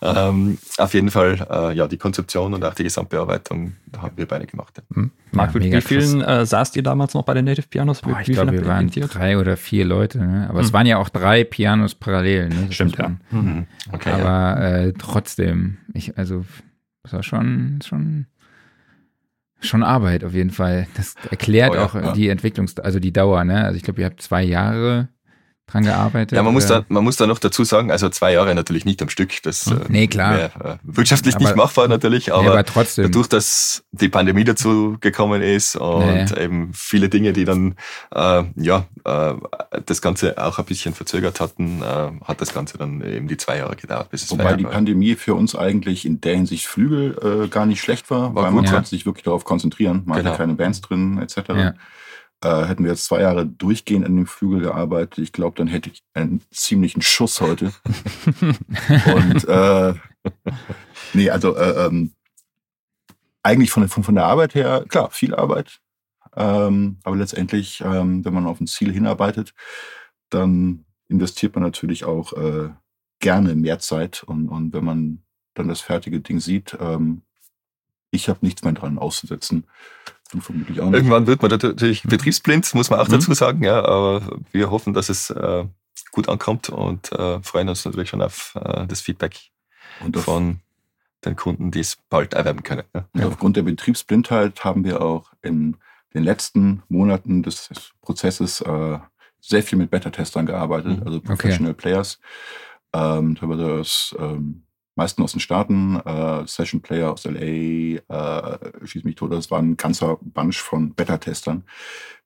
ähm, 0.02 0.58
auf 0.78 0.94
jeden 0.94 1.10
Fall, 1.10 1.46
äh, 1.50 1.76
ja, 1.76 1.88
die 1.88 1.98
Konzeption 1.98 2.54
und 2.54 2.64
auch 2.64 2.74
die 2.74 2.84
Gesamtbearbeitung 2.84 3.74
haben 3.98 4.18
wir 4.18 4.28
beide 4.28 4.46
gemacht. 4.46 4.78
Ja. 4.78 4.84
Mhm. 4.90 5.12
Marc, 5.32 5.56
ja, 5.56 5.62
wie 5.62 5.82
vielen 5.82 6.22
äh, 6.22 6.46
saßt 6.46 6.76
ihr 6.76 6.84
damals 6.84 7.14
noch 7.14 7.24
bei 7.24 7.34
den 7.34 7.46
Native 7.46 7.68
Pianos? 7.68 8.02
Boah, 8.02 8.20
ich 8.22 8.28
glaube, 8.28 8.52
wir 8.52 8.66
waren 8.66 8.90
drei 8.90 9.38
oder 9.38 9.58
vier 9.58 9.86
Leute. 9.86 10.20
Ne? 10.20 10.48
Aber 10.50 10.60
mhm. 10.60 10.66
es 10.66 10.74
waren 10.74 10.86
ja 10.86 10.98
auch 10.98 11.10
drei 11.10 11.44
Pianos 11.44 11.96
parallel. 11.96 12.50
Ne? 12.50 12.68
Stimmt, 12.72 12.98
ja. 12.98 13.16
Mhm. 13.32 13.68
Okay, 13.92 14.12
aber 14.12 14.62
äh, 14.62 14.94
trotzdem, 14.94 15.78
ich, 15.94 16.18
also, 16.18 16.46
das 17.04 17.14
war 17.14 17.24
schon, 17.24 17.80
schon 17.84 18.28
Schon 19.62 19.84
Arbeit 19.84 20.24
auf 20.24 20.34
jeden 20.34 20.52
Fall. 20.52 20.88
Das 20.96 21.16
erklärt 21.30 21.72
oh 21.72 21.76
ja, 21.76 21.86
auch 21.86 21.94
ja. 21.94 22.14
die 22.14 22.32
Entwicklungs-, 22.32 22.80
also 22.80 23.00
die 23.00 23.12
Dauer, 23.12 23.44
ne? 23.44 23.66
Also 23.66 23.76
ich 23.76 23.84
glaube, 23.84 24.00
ihr 24.00 24.06
habt 24.06 24.22
zwei 24.22 24.42
Jahre 24.42 25.10
dran 25.72 25.84
gearbeitet? 25.84 26.36
Ja, 26.36 26.44
man 26.44 26.54
muss, 26.54 26.68
da, 26.68 26.84
man 26.88 27.04
muss 27.04 27.18
da 27.18 27.28
noch 27.28 27.40
dazu 27.40 27.64
sagen, 27.64 27.92
also 27.92 28.10
zwei 28.10 28.34
Jahre 28.34 28.54
natürlich 28.56 28.86
nicht 28.86 29.02
am 29.02 29.10
Stück. 29.10 29.42
Das 29.44 29.66
hm. 29.66 29.82
nee, 29.90 30.08
klar. 30.08 30.38
wäre 30.38 30.52
äh, 30.64 30.78
wirtschaftlich 30.84 31.36
aber, 31.36 31.46
nicht 31.46 31.56
machbar 31.56 31.88
natürlich, 31.88 32.34
aber, 32.34 32.52
aber, 32.52 32.66
trotzdem. 32.66 33.06
dadurch, 33.06 33.28
dass 33.28 33.84
die 33.92 34.10
Pandemie 34.10 34.44
dazu 34.44 34.98
gekommen 35.00 35.42
ist 35.42 35.76
und 35.76 36.32
nee. 36.32 36.44
eben 36.44 36.72
viele 36.74 37.10
Dinge, 37.10 37.34
die 37.34 37.46
dann 37.46 37.76
äh, 38.14 38.44
ja 38.56 38.86
äh, 39.06 39.34
das 39.86 40.02
Ganze 40.02 40.38
auch 40.44 40.60
ein 40.60 40.66
bisschen 40.66 40.94
verzögert 40.94 41.40
hatten, 41.40 41.82
äh, 41.82 42.12
hat 42.26 42.42
das 42.42 42.54
Ganze 42.54 42.78
dann 42.78 43.02
eben 43.02 43.28
die 43.28 43.38
zwei 43.38 43.58
Jahre 43.58 43.76
gedauert. 43.76 44.10
Bis 44.10 44.24
es 44.24 44.32
Wobei 44.32 44.54
die 44.54 44.64
Pandemie 44.64 45.16
für 45.16 45.36
uns 45.36 45.56
eigentlich 45.56 46.06
in 46.06 46.22
der 46.22 46.36
Hinsicht 46.36 46.68
Flügel 46.68 47.44
äh, 47.44 47.48
gar 47.48 47.66
nicht 47.66 47.82
schlecht 47.82 48.10
war, 48.10 48.36
war 48.36 48.44
weil 48.44 48.52
gut, 48.52 48.56
man 48.56 48.66
ja. 48.66 48.72
konnte 48.72 48.90
sich 48.90 49.06
wirklich 49.06 49.24
darauf 49.24 49.46
konzentrieren. 49.46 50.04
Man 50.06 50.18
genau. 50.18 50.32
hatte 50.32 50.40
keine 50.40 50.54
Bands 50.54 50.82
drin 50.82 51.20
etc. 51.22 51.38
Ja. 51.50 51.74
Äh, 52.42 52.66
hätten 52.66 52.84
wir 52.84 52.92
jetzt 52.92 53.06
zwei 53.06 53.22
Jahre 53.22 53.46
durchgehend 53.46 54.06
an 54.06 54.16
dem 54.16 54.26
Flügel 54.26 54.62
gearbeitet, 54.62 55.20
ich 55.20 55.34
glaube, 55.34 55.58
dann 55.58 55.68
hätte 55.68 55.90
ich 55.90 56.04
einen 56.14 56.42
ziemlichen 56.52 57.02
Schuss 57.02 57.42
heute. 57.42 57.74
und 59.14 59.48
äh, 59.48 59.94
nee, 61.14 61.30
also 61.30 61.56
äh, 61.58 61.86
ähm, 61.86 62.14
eigentlich 63.44 63.72
von, 63.72 63.88
von, 63.90 64.16
der 64.16 64.26
Arbeit 64.26 64.56
her, 64.56 64.86
klar, 64.88 65.12
viel 65.12 65.36
Arbeit. 65.36 65.82
Ähm, 66.36 67.00
aber 67.04 67.18
letztendlich, 67.18 67.82
ähm, 67.82 68.24
wenn 68.24 68.34
man 68.34 68.48
auf 68.48 68.62
ein 68.62 68.68
Ziel 68.68 68.94
hinarbeitet, 68.94 69.54
dann 70.30 70.86
investiert 71.10 71.56
man 71.56 71.64
natürlich 71.64 72.06
auch 72.06 72.34
äh, 72.34 72.70
gerne 73.20 73.56
mehr 73.56 73.80
Zeit. 73.80 74.24
Und, 74.24 74.48
und 74.48 74.74
wenn 74.74 74.86
man 74.86 75.24
dann 75.56 75.68
das 75.68 75.82
fertige 75.82 76.22
Ding 76.22 76.40
sieht, 76.40 76.78
ähm, 76.80 77.24
ich 78.12 78.30
habe 78.30 78.40
nichts 78.42 78.64
mehr 78.64 78.74
dran 78.74 78.98
auszusetzen. 78.98 79.66
Du 80.32 80.40
vermutlich 80.40 80.80
auch 80.80 80.86
nicht. 80.86 80.96
Irgendwann 80.96 81.28
wird 81.28 81.42
man 81.42 81.52
natürlich 81.52 82.04
betriebsblind, 82.04 82.74
muss 82.76 82.90
man 82.90 83.00
auch 83.00 83.08
mhm. 83.08 83.14
dazu 83.14 83.34
sagen, 83.34 83.64
ja, 83.64 83.84
aber 83.84 84.40
wir 84.52 84.70
hoffen, 84.70 84.94
dass 84.94 85.10
es 85.10 85.30
äh, 85.32 85.66
gut 86.12 86.30
ankommt 86.30 86.70
und 86.70 87.12
äh, 87.12 87.42
freuen 87.42 87.70
uns 87.70 87.86
natürlich 87.86 88.10
schon 88.10 88.22
auf 88.22 88.56
äh, 88.56 88.86
das 88.86 89.02
Feedback 89.02 89.40
von 90.14 90.60
den 91.26 91.36
Kunden, 91.36 91.72
die 91.72 91.80
es 91.80 91.98
bald 92.10 92.34
erwerben 92.34 92.64
können. 92.64 92.84
Ja. 92.94 93.06
Und 93.14 93.24
aufgrund 93.26 93.58
der 93.58 93.64
Betriebsblindheit 93.64 94.64
haben 94.64 94.84
wir 94.84 95.02
auch 95.02 95.34
in 95.42 95.78
den 96.14 96.24
letzten 96.24 96.84
Monaten 96.90 97.44
des 97.44 97.70
Prozesses 98.02 98.62
äh, 98.62 99.00
sehr 99.42 99.64
viel 99.64 99.78
mit 99.78 99.90
Beta-Testern 99.92 100.46
gearbeitet, 100.46 101.00
mhm. 101.00 101.08
also 101.08 101.22
Professional 101.22 101.72
okay. 101.72 101.82
Players. 101.82 102.20
Ähm, 102.94 103.38
das 103.42 104.16
ähm, 104.18 104.64
meisten 105.00 105.24
aus 105.24 105.32
den 105.32 105.40
Staaten, 105.40 105.96
äh, 105.96 106.46
Session 106.46 106.82
Player 106.82 107.12
aus 107.12 107.26
LA, 107.26 107.40
äh, 107.40 108.86
schieß 108.86 109.04
mich 109.04 109.16
tot, 109.16 109.32
das 109.32 109.50
war 109.50 109.60
ein 109.60 109.78
ganzer 109.78 110.18
Bunch 110.22 110.58
von 110.58 110.94
Beta-Testern, 110.94 111.64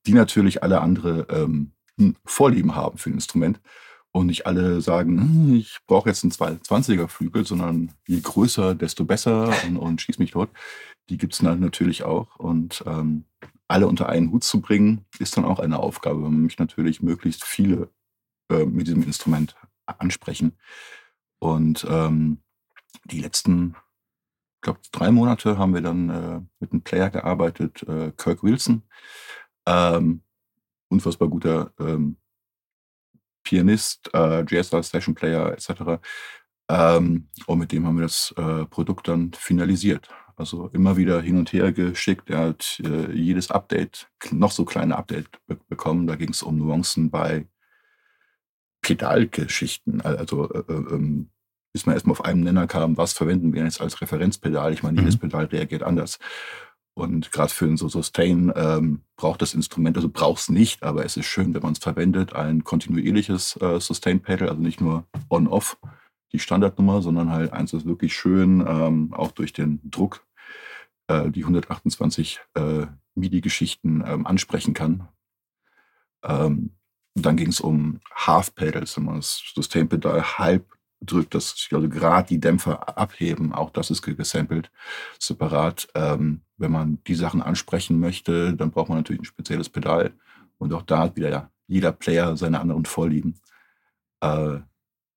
die 0.06 0.14
natürlich 0.14 0.64
alle 0.64 0.82
andere 0.82 1.28
ähm, 1.30 1.72
Vorlieben 2.26 2.76
haben 2.76 2.98
für 2.98 3.12
ein 3.12 3.14
Instrument 3.14 3.62
und 4.12 4.26
nicht 4.26 4.48
alle 4.48 4.82
sagen, 4.82 5.20
hm, 5.20 5.56
ich 5.56 5.78
brauche 5.88 6.10
jetzt 6.10 6.24
einen 6.24 6.32
220er 6.32 7.08
Flügel, 7.08 7.46
sondern 7.46 7.92
je 8.08 8.20
größer, 8.20 8.76
desto 8.76 9.06
besser 9.06 9.54
und, 9.68 9.78
und 9.78 10.02
schieß 10.02 10.18
mich 10.18 10.32
tot. 10.32 10.50
Die 11.10 11.18
gibt 11.18 11.34
es 11.34 11.42
natürlich 11.42 12.04
auch 12.04 12.36
und 12.38 12.84
ähm, 12.88 13.26
alle 13.68 13.88
unter 13.88 14.10
einen 14.10 14.32
Hut 14.32 14.44
zu 14.44 14.62
bringen, 14.62 15.06
ist 15.20 15.38
dann 15.38 15.46
auch 15.46 15.60
eine 15.60 15.80
Aufgabe. 15.80 16.20
Man 16.20 16.42
möchte 16.42 16.62
natürlich 16.62 17.02
möglichst 17.02 17.44
viele 17.44 17.90
äh, 18.50 18.66
mit 18.66 18.88
diesem 18.88 19.04
Instrument 19.04 19.56
ansprechen. 19.86 20.54
Und 21.40 21.86
ähm, 21.90 22.38
die 23.06 23.22
letzten, 23.22 23.76
ich 24.56 24.62
glaube, 24.62 24.80
drei 24.92 25.12
Monate 25.12 25.58
haben 25.58 25.74
wir 25.74 25.82
dann 25.82 26.10
äh, 26.10 26.42
mit 26.60 26.72
einem 26.72 26.82
Player 26.82 27.10
gearbeitet, 27.10 27.84
äh, 27.84 28.12
Kirk 28.18 28.44
Wilson. 28.44 28.84
Ähm, 29.66 30.24
unfassbar 30.90 31.28
guter 31.28 31.72
ähm, 31.80 32.18
Pianist, 33.44 34.10
äh, 34.14 34.44
JSR 34.44 34.84
Session 34.84 35.16
Player 35.16 35.52
etc. 35.52 36.02
Ähm, 36.70 37.30
und 37.46 37.60
mit 37.60 37.72
dem 37.72 37.86
haben 37.86 37.98
wir 37.98 38.04
das 38.04 38.34
äh, 38.38 38.66
Produkt 38.66 39.08
dann 39.08 39.34
finalisiert. 39.34 40.10
Also 40.36 40.70
immer 40.70 40.98
wieder 40.98 41.22
hin 41.22 41.38
und 41.38 41.54
her 41.54 41.72
geschickt. 41.72 42.30
Er 42.30 42.40
hat 42.40 42.82
äh, 42.84 43.12
jedes 43.12 43.52
Update, 43.52 44.10
noch 44.32 44.52
so 44.52 44.66
kleine 44.66 44.98
Update 44.98 45.30
be 45.46 45.60
bekommen. 45.68 46.08
Da 46.08 46.16
ging 46.16 46.30
es 46.30 46.42
um 46.42 46.58
Nuancen 46.58 47.12
bei 47.12 47.48
Pedalgeschichten, 48.82 50.02
also 50.02 50.50
äh, 50.52 50.60
äh 50.60 50.96
ähm, 50.96 51.30
bis 51.74 51.86
man 51.86 51.96
erstmal 51.96 52.14
auf 52.14 52.24
einen 52.24 52.42
Nenner 52.42 52.68
kam, 52.68 52.98
was 52.98 53.14
verwenden 53.14 53.54
wir 53.54 53.64
jetzt 53.64 53.82
als 53.82 54.00
Referenzpedal. 54.00 54.74
Ich 54.74 54.84
meine, 54.84 55.00
jedes 55.00 55.16
mhm. 55.16 55.22
Pedal 55.22 55.46
reagiert 55.46 55.84
anders. 55.84 56.20
Und 56.96 57.32
gerade 57.32 57.52
für 57.52 57.66
ein 57.66 57.76
so 57.76 57.90
Sustain 57.90 58.54
ähm, 58.56 59.02
braucht 59.16 59.42
das 59.42 59.56
Instrument, 59.56 59.98
also 59.98 60.10
braucht 60.10 60.42
es 60.42 60.50
nicht, 60.50 60.84
aber 60.84 61.04
es 61.04 61.18
ist 61.18 61.26
schön, 61.26 61.54
wenn 61.56 61.64
man 61.64 61.74
es 61.74 61.80
verwendet, 61.80 62.34
ein 62.36 62.64
kontinuierliches 62.64 63.58
äh, 63.60 63.80
Sustain-Pedal, 63.80 64.48
also 64.48 64.62
nicht 64.62 64.80
nur 64.80 65.08
on-off, 65.30 65.78
die 66.32 66.40
Standardnummer, 66.40 67.02
sondern 67.02 67.32
halt 67.32 67.52
eins, 67.52 67.72
das 67.72 67.86
wirklich 67.86 68.16
schön 68.16 68.64
ähm, 68.68 69.12
auch 69.14 69.32
durch 69.32 69.54
den 69.54 69.80
Druck 69.84 70.24
äh, 71.08 71.32
die 71.32 71.42
128 71.42 72.42
äh, 72.54 72.86
MIDI-Geschichten 73.16 74.04
ähm, 74.06 74.28
ansprechen 74.28 74.76
kann. 74.76 75.08
Ähm, 76.24 76.76
dann 77.16 77.38
ging 77.38 77.50
es 77.50 77.60
um 77.60 78.00
Half-Pedals, 78.16 78.98
wenn 78.98 79.06
man 79.06 79.16
das 79.16 79.42
Sustain-Pedal 79.54 80.38
halb 80.38 80.66
drückt, 81.06 81.36
dass 81.36 81.68
also 81.72 81.90
gerade 81.90 82.28
die 82.28 82.40
Dämpfer 82.40 82.98
abheben. 82.98 83.54
Auch 83.54 83.70
das 83.70 83.92
ist 83.92 84.02
gesampelt 84.02 84.72
separat. 85.20 85.88
Ähm, 85.96 86.42
wenn 86.58 86.72
man 86.72 87.00
die 87.08 87.16
Sachen 87.16 87.42
ansprechen 87.42 88.00
möchte, 88.00 88.54
dann 88.54 88.72
braucht 88.72 88.90
man 88.90 88.98
natürlich 88.98 89.22
ein 89.22 89.26
spezielles 89.26 89.70
Pedal. 89.70 90.14
Und 90.58 90.74
auch 90.74 90.84
da 90.84 91.00
hat 91.00 91.16
wieder 91.16 91.30
ja, 91.30 91.50
jeder 91.68 91.92
Player 91.92 92.38
seine 92.38 92.60
anderen 92.60 92.86
Vorlieben. 92.86 93.36
Äh, 94.22 94.60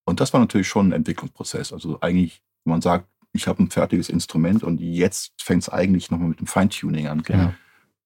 und 0.05 0.20
das 0.20 0.32
war 0.32 0.41
natürlich 0.41 0.68
schon 0.68 0.89
ein 0.89 0.93
Entwicklungsprozess. 0.93 1.72
Also 1.72 1.99
eigentlich, 2.01 2.43
wenn 2.64 2.72
man 2.72 2.82
sagt, 2.82 3.09
ich 3.32 3.47
habe 3.47 3.62
ein 3.62 3.70
fertiges 3.70 4.09
Instrument 4.09 4.62
und 4.62 4.80
jetzt 4.80 5.34
fängt 5.43 5.62
es 5.62 5.68
eigentlich 5.68 6.11
nochmal 6.11 6.28
mit 6.28 6.41
dem 6.41 6.47
Feintuning 6.47 7.07
an. 7.07 7.22
Genau. 7.22 7.53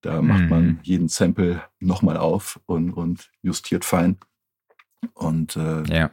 Da 0.02 0.22
macht 0.22 0.48
man 0.48 0.64
mhm. 0.64 0.78
jeden 0.82 1.08
Sample 1.08 1.62
nochmal 1.78 2.16
auf 2.16 2.58
und, 2.66 2.92
und 2.92 3.30
justiert 3.42 3.84
fein. 3.84 4.16
Und 5.14 5.56
äh, 5.56 5.82
ja. 5.84 6.10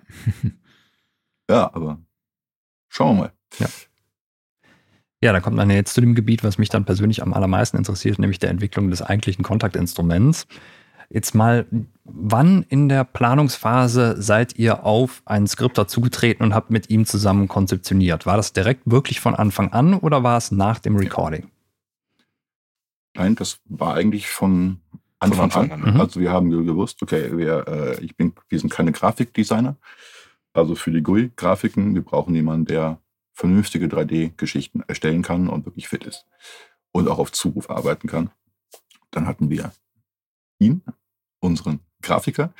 Ja, 1.50 1.74
aber 1.74 2.00
schauen 2.90 3.18
wir 3.18 3.24
mal. 3.24 3.32
Ja. 3.60 3.68
Ja, 5.20 5.34
da 5.34 5.40
kommt 5.40 5.56
man 5.56 5.70
jetzt 5.72 5.94
zu 5.94 6.02
dem 6.02 6.14
Gebiet, 6.14 6.44
was 6.44 6.60
mich 6.60 6.70
dann 6.70 6.86
persönlich 6.86 7.24
am 7.24 7.34
allermeisten 7.34 7.78
interessiert, 7.78 8.20
nämlich 8.20 8.38
der 8.38 8.52
Entwicklung 8.52 8.92
des 8.92 9.02
eigentlichen 9.02 9.44
Kontaktinstruments. 9.44 10.46
Jetzt 11.10 11.34
mal, 11.34 11.66
wann 12.04 12.64
in 12.64 12.90
der 12.90 13.04
Planungsphase 13.04 14.22
seid 14.22 14.58
ihr 14.60 14.86
auf 14.86 15.24
einen 15.26 15.48
Skripter 15.48 15.88
zugetreten 15.88 16.44
und 16.44 16.54
habt 16.54 16.70
mit 16.70 16.90
ihm 16.90 17.06
zusammen 17.06 17.48
konzeptioniert? 17.48 18.26
War 18.26 18.38
das 18.38 18.54
direkt 18.54 18.82
wirklich 18.86 19.20
von 19.20 19.34
Anfang 19.34 19.72
an 19.72 19.96
oder 19.96 20.22
war 20.24 20.38
es 20.38 20.52
nach 20.52 20.80
dem 20.80 20.98
Recording? 20.98 21.50
Nein, 23.16 23.36
das 23.36 23.60
war 23.66 23.96
eigentlich 23.96 24.28
von 24.28 24.82
Anfang, 25.20 25.50
von 25.50 25.62
Anfang 25.62 25.72
an. 25.72 25.84
an. 25.84 25.94
Mhm. 25.96 26.02
Also 26.02 26.20
wir 26.20 26.32
haben 26.32 26.52
gewusst, 26.52 27.02
okay, 27.02 27.36
wir, 27.36 27.68
äh, 27.68 28.04
ich 28.04 28.16
bin, 28.16 28.34
wir 28.50 28.60
sind 28.60 28.70
keine 28.70 28.92
Grafikdesigner. 28.92 29.78
Also 30.58 30.74
für 30.74 30.90
die 30.90 31.04
GUI-Grafiken, 31.04 31.94
wir 31.94 32.02
brauchen 32.02 32.34
jemanden, 32.34 32.66
der 32.66 33.00
vernünftige 33.34 33.86
3D-Geschichten 33.86 34.82
erstellen 34.88 35.22
kann 35.22 35.50
und 35.50 35.68
wirklich 35.68 35.88
fit 35.88 36.04
ist 36.04 36.26
und 36.92 37.08
auch 37.08 37.20
auf 37.20 37.32
Zuruf 37.32 37.70
arbeiten 37.70 38.08
kann. 38.08 38.32
Dann 39.12 39.28
hatten 39.28 39.52
wir 39.52 39.72
ihn, 40.58 40.82
unseren 41.40 41.82
Grafiker, 42.02 42.56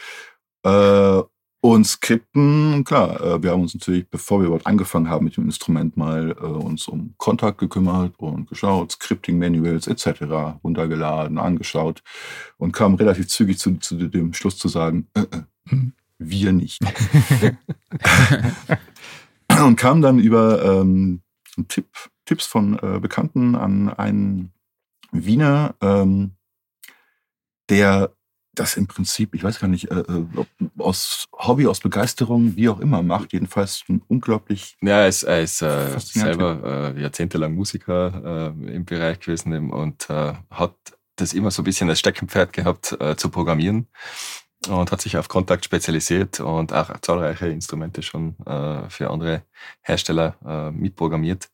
äh, 0.64 1.24
und 1.60 1.86
Skripten, 1.86 2.84
klar, 2.84 3.20
äh, 3.20 3.42
wir 3.42 3.50
haben 3.50 3.64
uns 3.64 3.74
natürlich, 3.74 4.08
bevor 4.08 4.42
wir 4.42 4.46
überhaupt 4.46 4.68
angefangen 4.68 5.10
haben 5.10 5.26
mit 5.26 5.36
dem 5.36 5.46
Instrument, 5.46 5.98
mal 5.98 6.38
äh, 6.40 6.46
uns 6.46 6.88
um 6.88 7.16
Kontakt 7.18 7.58
gekümmert 7.58 8.14
und 8.20 8.48
geschaut, 8.48 8.92
Scripting-Manuals 8.92 9.88
etc. 9.88 10.60
runtergeladen, 10.64 11.40
angeschaut 11.40 12.04
und 12.58 12.74
kamen 12.74 12.96
relativ 12.96 13.28
zügig 13.28 13.58
zu, 13.58 13.76
zu 13.80 13.96
dem 13.96 14.36
Schluss 14.36 14.60
zu 14.60 14.68
sagen, 14.68 15.08
äh, 15.16 15.22
äh 15.22 15.42
mhm. 15.76 15.94
Wir 16.20 16.52
nicht. 16.52 16.82
und 19.64 19.76
kam 19.76 20.02
dann 20.02 20.20
über 20.20 20.64
ähm, 20.64 21.22
Tipp, 21.68 21.88
Tipps 22.26 22.46
von 22.46 22.78
äh, 22.80 23.00
Bekannten 23.00 23.56
an 23.56 23.90
einen 23.90 24.52
Wiener, 25.12 25.76
ähm, 25.82 26.32
der 27.70 28.12
das 28.56 28.76
im 28.76 28.88
Prinzip, 28.88 29.36
ich 29.36 29.44
weiß 29.44 29.60
gar 29.60 29.68
nicht, 29.68 29.92
äh, 29.92 30.00
äh 30.00 30.26
aus 30.80 31.28
Hobby, 31.38 31.68
aus 31.68 31.80
Begeisterung, 31.80 32.56
wie 32.56 32.70
auch 32.70 32.80
immer 32.80 33.04
macht, 33.04 33.34
jedenfalls 33.34 33.84
ein 33.88 34.02
unglaublich. 34.08 34.76
Ja, 34.82 35.02
er 35.02 35.08
ist, 35.08 35.24
er 35.24 35.44
ist 35.44 35.62
äh, 35.62 36.00
selber 36.00 36.94
äh, 36.96 37.02
jahrzehntelang 37.02 37.54
Musiker 37.54 38.54
äh, 38.58 38.76
im 38.76 38.86
Bereich 38.86 39.20
gewesen 39.20 39.70
und 39.70 40.10
äh, 40.10 40.34
hat 40.50 40.76
das 41.18 41.34
immer 41.34 41.52
so 41.52 41.62
ein 41.62 41.66
bisschen 41.66 41.90
als 41.90 42.00
Steckenpferd 42.00 42.54
gehabt, 42.54 42.98
zu 43.18 43.30
programmieren 43.30 43.88
und 44.68 44.92
hat 44.92 45.02
sich 45.02 45.18
auf 45.18 45.28
Kontakt 45.28 45.66
spezialisiert 45.66 46.40
und 46.40 46.74
auch 46.74 47.00
zahlreiche 47.02 47.48
Instrumente 47.48 48.02
schon 48.02 48.36
äh, 48.46 48.90
für 48.90 49.10
andere 49.10 49.44
Hersteller 49.82 50.36
äh, 50.46 50.72
mitprogrammiert 50.72 51.50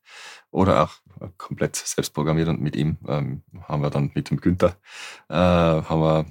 oder 0.52 0.84
auch 0.84 0.92
komplett 1.38 1.76
selbst 1.76 2.14
programmiert 2.14 2.48
und 2.50 2.62
mit 2.62 2.76
ihm 2.76 2.98
ähm, 3.08 3.44
haben 3.68 3.82
wir 3.82 3.90
dann 3.90 4.12
mit 4.14 4.30
dem 4.30 4.40
Günther 4.40 4.76
äh, 5.30 5.36
haben 5.36 6.02
wir 6.02 6.26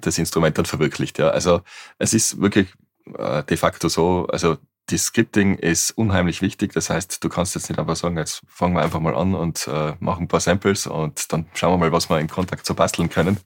das 0.00 0.18
Instrument 0.18 0.56
dann 0.56 0.64
verwirklicht. 0.64 1.18
Ja. 1.18 1.30
Also 1.30 1.60
es 1.98 2.14
ist 2.14 2.40
wirklich 2.40 2.72
äh, 3.18 3.42
de 3.42 3.56
facto 3.56 3.88
so, 3.88 4.26
also 4.26 4.58
das 4.92 5.04
Scripting 5.04 5.54
ist 5.56 5.92
unheimlich 5.92 6.42
wichtig. 6.42 6.72
Das 6.74 6.90
heißt, 6.90 7.24
du 7.24 7.28
kannst 7.28 7.54
jetzt 7.54 7.68
nicht 7.70 7.78
einfach 7.78 7.96
sagen, 7.96 8.18
jetzt 8.18 8.42
fangen 8.46 8.74
wir 8.74 8.82
einfach 8.82 9.00
mal 9.00 9.14
an 9.14 9.34
und 9.34 9.66
äh, 9.66 9.94
machen 10.00 10.24
ein 10.24 10.28
paar 10.28 10.40
Samples 10.40 10.86
und 10.86 11.32
dann 11.32 11.46
schauen 11.54 11.72
wir 11.72 11.78
mal, 11.78 11.92
was 11.92 12.10
wir 12.10 12.20
im 12.20 12.28
Kontakt 12.28 12.66
so 12.66 12.74
basteln 12.74 13.08
können. 13.08 13.38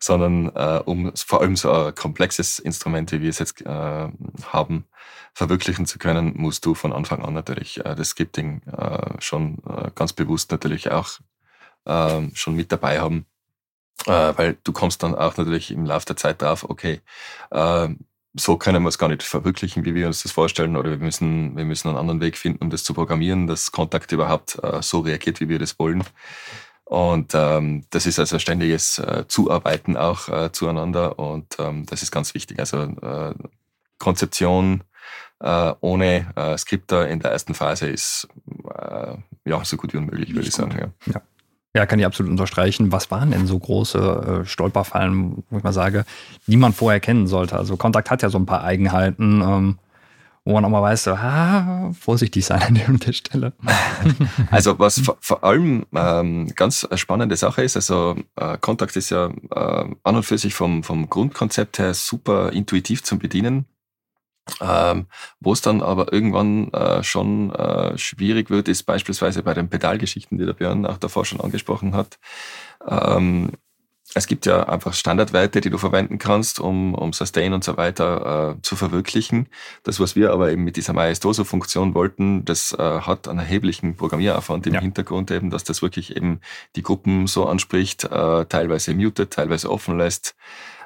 Sondern 0.00 0.54
äh, 0.54 0.80
um 0.84 1.12
vor 1.14 1.42
allem 1.42 1.56
so 1.56 1.70
ein 1.70 1.94
komplexes 1.94 2.58
Instrument, 2.58 3.12
wie 3.12 3.20
wir 3.20 3.30
es 3.30 3.38
jetzt 3.38 3.60
äh, 3.60 4.08
haben, 4.46 4.86
verwirklichen 5.34 5.86
zu 5.86 5.98
können, 5.98 6.32
musst 6.36 6.64
du 6.64 6.74
von 6.74 6.92
Anfang 6.92 7.22
an 7.22 7.34
natürlich 7.34 7.84
äh, 7.84 7.94
das 7.94 8.08
Scripting 8.10 8.62
äh, 8.62 9.20
schon 9.20 9.58
äh, 9.68 9.90
ganz 9.94 10.14
bewusst 10.14 10.50
natürlich 10.50 10.90
auch 10.90 11.18
äh, 11.84 12.22
schon 12.34 12.56
mit 12.56 12.72
dabei 12.72 13.00
haben. 13.00 13.26
Äh, 14.06 14.32
weil 14.36 14.56
du 14.64 14.72
kommst 14.72 15.02
dann 15.02 15.14
auch 15.14 15.36
natürlich 15.36 15.70
im 15.70 15.84
Laufe 15.84 16.06
der 16.06 16.16
Zeit 16.16 16.40
drauf, 16.40 16.64
okay, 16.68 17.00
äh, 17.50 17.88
so 18.38 18.56
können 18.56 18.82
wir 18.82 18.88
es 18.88 18.98
gar 18.98 19.08
nicht 19.08 19.22
verwirklichen, 19.22 19.84
wie 19.84 19.94
wir 19.94 20.06
uns 20.06 20.22
das 20.22 20.32
vorstellen, 20.32 20.76
oder 20.76 20.90
wir 20.90 20.98
müssen, 20.98 21.56
wir 21.56 21.64
müssen 21.64 21.88
einen 21.88 21.98
anderen 21.98 22.20
Weg 22.20 22.36
finden, 22.36 22.64
um 22.64 22.70
das 22.70 22.84
zu 22.84 22.94
programmieren, 22.94 23.46
dass 23.46 23.72
Kontakt 23.72 24.12
überhaupt 24.12 24.58
äh, 24.62 24.82
so 24.82 25.00
reagiert, 25.00 25.40
wie 25.40 25.48
wir 25.48 25.58
das 25.58 25.78
wollen. 25.78 26.04
Und 26.84 27.32
ähm, 27.34 27.84
das 27.90 28.06
ist 28.06 28.18
also 28.18 28.38
ständiges 28.38 28.98
äh, 28.98 29.24
Zuarbeiten 29.28 29.96
auch 29.96 30.28
äh, 30.28 30.52
zueinander 30.52 31.18
und 31.18 31.56
ähm, 31.58 31.84
das 31.84 32.02
ist 32.02 32.10
ganz 32.10 32.32
wichtig. 32.32 32.58
Also 32.60 32.82
äh, 32.82 33.34
Konzeption 33.98 34.84
äh, 35.40 35.74
ohne 35.80 36.32
äh, 36.34 36.56
Skripter 36.56 37.06
in 37.08 37.20
der 37.20 37.32
ersten 37.32 37.54
Phase 37.54 37.88
ist 37.88 38.28
ja 39.44 39.64
so 39.64 39.76
gut 39.76 39.92
wie 39.92 39.98
unmöglich, 39.98 40.34
würde 40.34 40.48
ich 40.48 40.54
sagen. 40.54 40.92
Ja. 41.06 41.12
ja. 41.12 41.22
Ja, 41.76 41.86
kann 41.86 41.98
ich 41.98 42.06
absolut 42.06 42.30
unterstreichen. 42.30 42.92
Was 42.92 43.10
waren 43.10 43.30
denn 43.30 43.46
so 43.46 43.58
große 43.58 44.42
äh, 44.42 44.46
Stolperfallen, 44.46 45.44
wo 45.50 45.58
ich 45.58 45.64
mal 45.64 45.72
sage, 45.72 46.04
die 46.46 46.56
man 46.56 46.72
vorher 46.72 47.00
kennen 47.00 47.26
sollte? 47.26 47.56
Also 47.56 47.76
Kontakt 47.76 48.10
hat 48.10 48.22
ja 48.22 48.30
so 48.30 48.38
ein 48.38 48.46
paar 48.46 48.64
Eigenheiten, 48.64 49.42
ähm, 49.42 49.78
wo 50.44 50.54
man 50.54 50.64
auch 50.64 50.70
mal 50.70 50.80
weiß, 50.80 51.04
so, 51.04 51.12
ah, 51.12 51.92
vorsichtig 51.92 52.46
sein 52.46 52.80
an 52.86 52.98
der 52.98 53.12
Stelle. 53.12 53.52
Also 54.50 54.78
was 54.78 55.00
vor, 55.00 55.18
vor 55.20 55.44
allem 55.44 55.84
ähm, 55.94 56.50
ganz 56.54 56.88
spannende 56.94 57.36
Sache 57.36 57.62
ist, 57.62 57.76
also 57.76 58.16
äh, 58.36 58.56
Kontakt 58.58 58.96
ist 58.96 59.10
ja 59.10 59.26
äh, 59.26 59.84
an 60.02 60.16
und 60.16 60.22
für 60.22 60.38
sich 60.38 60.54
vom, 60.54 60.82
vom 60.82 61.10
Grundkonzept 61.10 61.78
her 61.78 61.92
super 61.92 62.50
intuitiv 62.50 63.02
zum 63.02 63.18
Bedienen. 63.18 63.66
Ähm, 64.60 65.06
Wo 65.40 65.52
es 65.52 65.60
dann 65.60 65.82
aber 65.82 66.12
irgendwann 66.12 66.72
äh, 66.72 67.02
schon 67.02 67.54
äh, 67.54 67.96
schwierig 67.98 68.50
wird, 68.50 68.68
ist 68.68 68.84
beispielsweise 68.84 69.42
bei 69.42 69.54
den 69.54 69.68
Pedalgeschichten, 69.68 70.38
die 70.38 70.46
der 70.46 70.52
Björn 70.52 70.86
auch 70.86 70.98
davor 70.98 71.24
schon 71.24 71.40
angesprochen 71.40 71.94
hat. 71.94 72.18
Ähm, 72.86 73.52
es 74.14 74.26
gibt 74.26 74.46
ja 74.46 74.62
einfach 74.62 74.94
Standardwerte, 74.94 75.60
die 75.60 75.68
du 75.68 75.76
verwenden 75.76 76.18
kannst, 76.18 76.60
um, 76.60 76.94
um 76.94 77.12
Sustain 77.12 77.52
und 77.52 77.62
so 77.62 77.76
weiter 77.76 78.56
äh, 78.56 78.62
zu 78.62 78.74
verwirklichen. 78.74 79.48
Das, 79.82 80.00
was 80.00 80.16
wir 80.16 80.32
aber 80.32 80.50
eben 80.50 80.64
mit 80.64 80.76
dieser 80.76 80.94
Maestoso-Funktion 80.94 81.94
wollten, 81.94 82.44
das 82.44 82.72
äh, 82.72 82.82
hat 82.82 83.28
einen 83.28 83.40
erheblichen 83.40 83.96
Programmieraufwand 83.96 84.66
im 84.66 84.74
ja. 84.74 84.80
Hintergrund 84.80 85.30
eben, 85.30 85.50
dass 85.50 85.64
das 85.64 85.82
wirklich 85.82 86.16
eben 86.16 86.40
die 86.74 86.82
Gruppen 86.82 87.26
so 87.26 87.46
anspricht, 87.46 88.04
äh, 88.04 88.46
teilweise 88.46 88.94
mutet, 88.94 89.32
teilweise 89.32 89.70
offen 89.70 89.98
lässt 89.98 90.34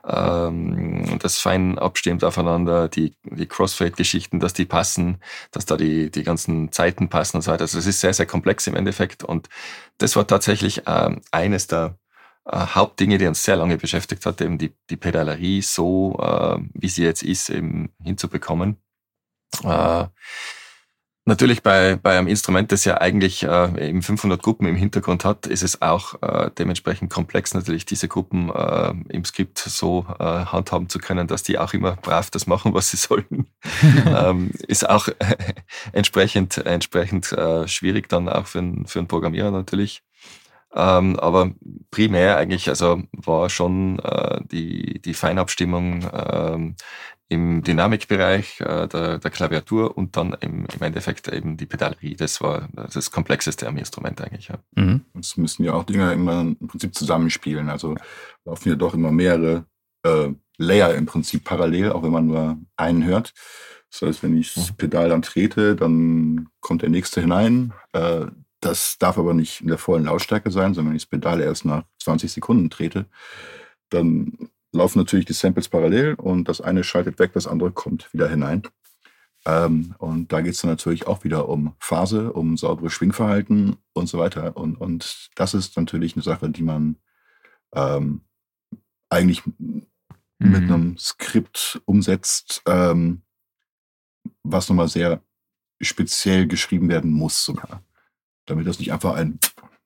ähm, 0.07 1.19
das 1.20 1.39
fein 1.39 1.79
abstimmt 1.79 2.24
aufeinander, 2.24 2.89
die, 2.89 3.15
die 3.24 3.47
Crossfade-Geschichten, 3.47 4.41
dass 4.41 4.53
die 4.53 4.65
passen, 4.65 5.19
dass 5.51 5.66
da 5.66 5.77
die, 5.77 6.11
die 6.11 6.23
ganzen 6.23 6.73
Zeiten 6.73 7.09
passen 7.09 7.37
und 7.39 7.43
so 7.43 7.53
weiter. 7.53 7.62
Also 7.62 7.79
es 7.79 7.87
ist 7.87 8.01
sehr, 8.01 8.15
sehr 8.15 8.27
komplex 8.27 8.66
im 8.66 8.77
Endeffekt 8.77 9.23
und 9.24 9.49
das 9.99 10.16
war 10.16 10.27
tatsächlich 10.27 10.83
ähm, 10.87 11.20
eines 11.31 11.66
der 11.66 11.99
äh, 12.45 12.57
Hauptdinge, 12.57 13.19
die 13.19 13.27
uns 13.27 13.45
sehr 13.45 13.57
lange 13.57 13.79
beschäftigt 13.79 14.27
hat, 14.27 14.41
eben 14.41 14.59
die, 14.59 14.74
die 14.91 14.97
Pedalerie 14.97 15.62
so, 15.62 16.19
äh, 16.20 16.59
wie 16.74 16.89
sie 16.89 17.05
jetzt 17.05 17.23
ist, 17.23 17.51
eben 17.51 17.91
hinzubekommen. 18.03 18.79
Äh, 19.62 20.07
Natürlich 21.24 21.62
bei, 21.62 21.94
bei 21.94 22.19
einem 22.19 22.27
Instrument, 22.27 22.73
das 22.73 22.85
ja 22.85 23.01
eigentlich 23.01 23.44
äh, 23.44 23.89
eben 23.89 24.03
500 24.03 24.43
Gruppen 24.43 24.66
im 24.66 24.74
Hintergrund 24.74 25.24
hat, 25.24 25.47
ist 25.47 25.62
es 25.62 25.81
auch 25.81 26.20
äh, 26.20 26.51
dementsprechend 26.59 27.12
komplex, 27.12 27.55
natürlich 27.55 27.86
diese 27.86 28.09
Gruppen 28.09 28.51
äh, 28.51 28.93
im 29.09 29.24
Skript 29.24 29.59
so 29.59 30.05
äh, 30.19 30.24
handhaben 30.24 30.89
zu 30.89 30.99
können, 30.99 31.28
dass 31.28 31.44
die 31.44 31.59
auch 31.59 31.74
immer 31.74 31.93
brav 31.94 32.31
das 32.31 32.49
machen, 32.49 32.74
was 32.74 32.90
sie 32.90 32.97
sollen. 32.97 33.47
ähm, 34.05 34.51
ist 34.66 34.89
auch 34.89 35.07
entsprechend, 35.93 36.59
entsprechend 36.59 37.31
äh, 37.31 37.69
schwierig 37.69 38.09
dann 38.09 38.28
auch 38.28 38.49
für, 38.49 38.59
einen 38.59 38.86
für 38.86 38.99
einen 38.99 39.09
Programmierer 39.09 39.53
natürlich. 39.53 40.03
Ähm, 40.74 41.20
aber 41.20 41.53
primär 41.90 42.36
eigentlich, 42.36 42.69
also 42.69 43.03
war 43.12 43.49
schon 43.49 43.99
äh, 44.01 44.40
die, 44.51 45.01
die 45.01 45.15
Feinabstimmung 45.15 46.05
ähm, 46.12 46.77
im 47.32 47.62
Dynamikbereich 47.62 48.60
äh, 48.60 48.86
der, 48.88 49.18
der 49.18 49.30
Klaviatur 49.30 49.96
und 49.96 50.18
dann 50.18 50.36
im, 50.40 50.66
im 50.66 50.82
Endeffekt 50.82 51.28
eben 51.28 51.56
die 51.56 51.64
Pedalerie. 51.64 52.14
Das 52.14 52.42
war 52.42 52.68
das 52.92 53.10
Komplexeste 53.10 53.66
am 53.66 53.78
Instrument 53.78 54.20
eigentlich. 54.20 54.48
Ja. 54.48 54.59
Mhm. 54.76 55.00
Es 55.18 55.38
müssen 55.38 55.64
ja 55.64 55.72
auch 55.72 55.84
Dinge 55.84 56.12
immer 56.12 56.42
im 56.42 56.68
Prinzip 56.68 56.94
zusammenspielen. 56.94 57.70
Also 57.70 57.96
laufen 58.44 58.68
ja 58.68 58.74
doch 58.74 58.92
immer 58.92 59.10
mehrere 59.10 59.64
äh, 60.02 60.28
Layer 60.59 60.94
im 60.94 61.06
Prinzip 61.06 61.44
parallel, 61.44 61.92
auch 61.92 62.02
wenn 62.02 62.12
man 62.12 62.26
nur 62.26 62.59
einen 62.76 63.04
hört. 63.06 63.32
Das 63.90 64.02
heißt, 64.02 64.22
wenn 64.22 64.36
ich 64.36 64.52
das 64.52 64.70
mhm. 64.70 64.76
Pedal 64.76 65.09
dann 65.09 65.22
trete, 65.22 65.74
dann 65.74 66.48
kommt 66.60 66.82
der 66.82 66.90
nächste 66.90 67.22
hinein. 67.22 67.72
Äh, 67.94 68.26
das 68.60 68.98
darf 68.98 69.16
aber 69.16 69.32
nicht 69.32 69.62
in 69.62 69.68
der 69.68 69.78
vollen 69.78 70.04
Lautstärke 70.04 70.50
sein, 70.50 70.74
sondern 70.74 70.90
wenn 70.90 70.96
ich 70.96 71.04
das 71.04 71.10
Pedal 71.10 71.40
erst 71.40 71.64
nach 71.64 71.84
20 72.02 72.30
Sekunden 72.30 72.68
trete, 72.68 73.06
dann 73.88 74.50
laufen 74.73 74.99
natürlich 74.99 75.27
die 75.27 75.32
Samples 75.32 75.69
parallel 75.69 76.15
und 76.15 76.49
das 76.49 76.61
eine 76.61 76.85
schaltet 76.85 77.19
weg, 77.19 77.32
das 77.35 77.47
andere 77.47 77.73
kommt 77.73 78.12
wieder 78.12 78.28
hinein. 78.28 78.62
Ähm, 79.44 79.94
und 79.99 80.32
da 80.32 80.40
geht 80.40 80.55
es 80.55 80.61
dann 80.61 80.70
natürlich 80.70 81.07
auch 81.07 81.24
wieder 81.24 81.49
um 81.49 81.74
Phase, 81.78 82.32
um 82.32 82.57
saubere 82.57 82.90
Schwingverhalten 82.90 83.77
und 83.93 84.07
so 84.07 84.19
weiter. 84.19 84.57
Und, 84.57 84.77
und 84.77 85.31
das 85.35 85.55
ist 85.55 85.77
natürlich 85.77 86.15
eine 86.15 86.23
Sache, 86.23 86.49
die 86.49 86.62
man 86.62 86.97
ähm, 87.74 88.23
eigentlich 89.11 89.44
mhm. 89.59 89.86
mit 90.39 90.62
einem 90.62 90.97
Skript 90.97 91.82
umsetzt, 91.85 92.62
ähm, 92.66 93.23
was 94.43 94.69
nochmal 94.69 94.89
sehr 94.89 95.23
speziell 95.81 96.47
geschrieben 96.47 96.89
werden 96.89 97.11
muss 97.11 97.44
sogar. 97.44 97.82
Damit 98.47 98.66
das 98.66 98.78
nicht 98.78 98.93
einfach 98.93 99.15
ein 99.15 99.39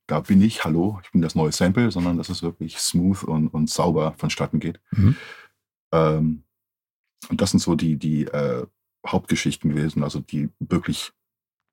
da 0.06 0.20
bin 0.20 0.40
ich, 0.40 0.64
hallo, 0.64 1.00
ich 1.02 1.10
bin 1.10 1.22
das 1.22 1.34
neue 1.34 1.52
Sample, 1.52 1.90
sondern 1.90 2.16
dass 2.16 2.28
es 2.28 2.42
wirklich 2.42 2.78
smooth 2.78 3.24
und, 3.24 3.48
und 3.48 3.68
sauber 3.68 4.14
vonstatten 4.16 4.60
geht. 4.60 4.80
Mhm. 4.92 5.16
Ähm, 5.92 6.42
und 7.28 7.40
das 7.40 7.50
sind 7.50 7.60
so 7.60 7.74
die, 7.74 7.96
die 7.96 8.24
äh, 8.24 8.66
Hauptgeschichten 9.06 9.70
gewesen, 9.70 10.02
also 10.02 10.20
die 10.20 10.50
wirklich, 10.58 11.12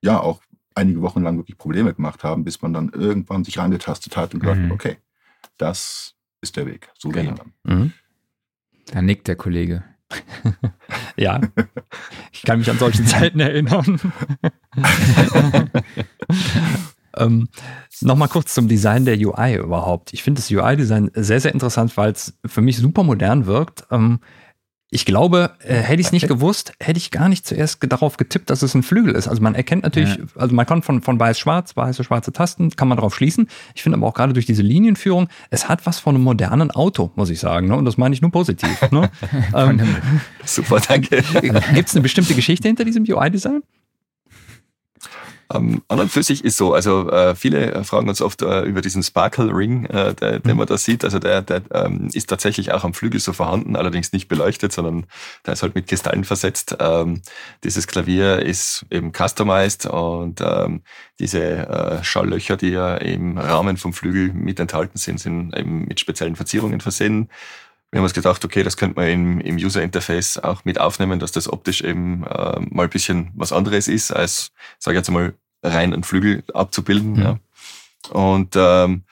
ja, 0.02 0.20
auch 0.20 0.42
einige 0.76 1.02
Wochen 1.02 1.22
lang 1.22 1.38
wirklich 1.38 1.58
Probleme 1.58 1.94
gemacht 1.94 2.24
haben, 2.24 2.44
bis 2.44 2.62
man 2.62 2.74
dann 2.74 2.90
irgendwann 2.90 3.44
sich 3.44 3.60
reingetastet 3.60 4.18
hat 4.18 4.34
und 4.34 4.40
gesagt 4.40 4.62
mhm. 4.62 4.72
okay, 4.72 4.98
das 5.58 6.16
ist 6.42 6.58
der 6.58 6.66
Weg. 6.66 6.90
So 6.98 7.10
genau. 7.10 7.36
dann. 7.36 7.54
Mhm. 7.64 7.94
Da 8.88 9.02
nickt 9.02 9.28
der 9.28 9.36
Kollege. 9.36 9.84
ja, 11.18 11.42
ich 12.32 12.44
kann 12.44 12.60
mich 12.60 12.70
an 12.70 12.78
solche 12.78 13.04
Zeiten 13.06 13.40
erinnern. 13.40 14.00
Ähm, 17.18 17.50
Nochmal 18.02 18.28
kurz 18.28 18.54
zum 18.54 18.68
Design 18.68 19.06
der 19.06 19.18
UI 19.18 19.56
überhaupt. 19.56 20.14
Ich 20.14 20.24
finde 20.24 20.42
das 20.42 20.52
UI-Design 20.52 21.12
sehr, 21.14 21.40
sehr 21.40 21.54
interessant, 21.54 21.96
weil 21.96 22.12
es 22.12 22.38
für 22.46 22.62
mich 22.62 22.78
super 22.78 23.04
modern 23.04 23.46
wirkt. 23.46 23.86
Ähm, 23.92 24.20
ich 24.94 25.06
glaube, 25.06 25.56
äh, 25.60 25.74
hätte 25.74 26.02
ich 26.02 26.08
es 26.08 26.12
nicht 26.12 26.28
gewusst, 26.28 26.74
hätte 26.80 27.00
ich 27.00 27.10
gar 27.10 27.28
nicht 27.28 27.48
zuerst 27.48 27.80
darauf 27.82 28.16
getippt, 28.18 28.52
dass 28.52 28.62
es 28.62 28.76
ein 28.76 28.84
Flügel 28.84 29.16
ist. 29.16 29.28
Also 29.28 29.42
man 29.42 29.56
erkennt 29.56 29.82
natürlich, 29.82 30.18
ja. 30.18 30.24
also 30.36 30.54
man 30.54 30.68
kann 30.68 30.84
von, 30.84 31.02
von 31.02 31.20
weiß-schwarz, 31.20 31.76
weiße, 31.76 32.04
schwarze 32.04 32.32
Tasten, 32.32 32.70
kann 32.70 32.88
man 32.88 32.98
darauf 32.98 33.16
schließen. 33.16 33.48
Ich 33.74 33.82
finde 33.82 33.98
aber 33.98 34.06
auch 34.06 34.14
gerade 34.14 34.34
durch 34.34 34.46
diese 34.46 34.62
Linienführung, 34.62 35.30
es 35.50 35.68
hat 35.68 35.88
was 35.88 35.98
von 35.98 36.14
einem 36.14 36.24
modernen 36.24 36.70
Auto, 36.70 37.12
muss 37.16 37.32
ich 37.32 37.40
sagen. 37.40 37.70
Ne? 37.70 37.76
Und 37.76 37.86
das 37.86 37.98
meine 37.98 38.14
ich 38.14 38.22
nur 38.22 38.30
positiv. 38.30 38.92
Ne? 38.92 39.10
ähm, 39.56 39.82
Super, 40.46 40.80
danke. 40.80 41.24
Gibt 41.74 41.90
es 41.90 41.96
eine 41.96 42.04
bestimmte 42.04 42.36
Geschichte 42.36 42.68
hinter 42.68 42.86
diesem 42.86 43.04
UI-Design? 43.04 43.64
Ähm, 45.54 45.82
an 45.88 46.00
und 46.00 46.12
für 46.12 46.24
sich 46.24 46.44
ist 46.44 46.58
so, 46.58 46.74
also 46.74 47.10
äh, 47.10 47.36
viele 47.36 47.84
fragen 47.84 48.10
uns 48.10 48.22
oft 48.22 48.42
äh, 48.42 48.62
über 48.62 48.82
diesen 48.82 49.04
Sparkle 49.04 49.56
Ring, 49.56 49.86
äh, 49.86 50.14
der, 50.14 50.40
den 50.40 50.52
mhm. 50.52 50.58
man 50.58 50.68
da 50.68 50.78
sieht. 50.78 51.04
Also 51.04 51.20
der, 51.20 51.42
der 51.42 51.62
ähm, 51.74 52.10
ist 52.14 52.30
tatsächlich 52.30 52.72
auch 52.72 52.84
am 52.84 52.94
Flügel 52.94 53.20
so 53.20 53.34
vorhanden, 53.34 53.76
allerdings 53.76 54.14
nicht 54.14 54.28
beleuchtet, 54.28 54.72
sondern 54.72 55.06
der 55.46 55.54
ist 55.54 55.64
halt 55.64 55.76
mit 55.76 55.88
Kristallen 55.88 56.24
versetzt. 56.24 56.76
Ähm, 56.80 57.22
dieses 57.64 57.88
Klavier 57.88 58.40
ist 58.40 58.86
eben 58.90 59.12
customized 59.12 59.86
und 59.86 60.42
ähm, 60.42 60.82
diese 61.20 61.42
äh, 61.42 62.04
Schalllöcher, 62.04 62.58
die 62.58 62.70
ja 62.70 62.96
im 62.96 63.38
Rahmen 63.38 63.78
vom 63.78 63.94
Flügel 63.94 64.34
mit 64.34 64.60
enthalten 64.60 64.98
sind, 64.98 65.20
sind 65.20 65.56
eben 65.56 65.86
mit 65.86 66.00
speziellen 66.00 66.36
Verzierungen 66.36 66.82
versehen. 66.82 67.30
Wir 67.94 68.00
haben 68.00 68.06
uns 68.06 68.14
gedacht, 68.16 68.44
okay, 68.44 68.64
das 68.64 68.76
könnte 68.76 69.00
man 69.00 69.08
im, 69.08 69.40
im 69.40 69.56
User 69.58 69.84
Interface 69.84 70.40
auch 70.40 70.66
mit 70.66 70.80
aufnehmen, 70.80 71.20
dass 71.20 71.32
das 71.32 71.48
optisch 71.48 71.82
eben 71.82 72.26
äh, 72.26 72.60
mal 72.60 72.86
ein 72.86 72.90
bisschen 72.90 73.30
was 73.36 73.54
anderes 73.54 73.88
ist, 73.88 74.10
als, 74.12 74.52
sage 74.80 74.98
ich 74.98 75.02
jetzt 75.02 75.12
mal, 75.12 75.36
rein 75.62 75.94
einen 75.94 76.04
Flügel 76.04 76.44
abzubilden. 76.56 77.14
Mhm. 77.14 77.22
Ja. 77.22 77.40
Und 78.10 78.56
ähm, 78.56 79.04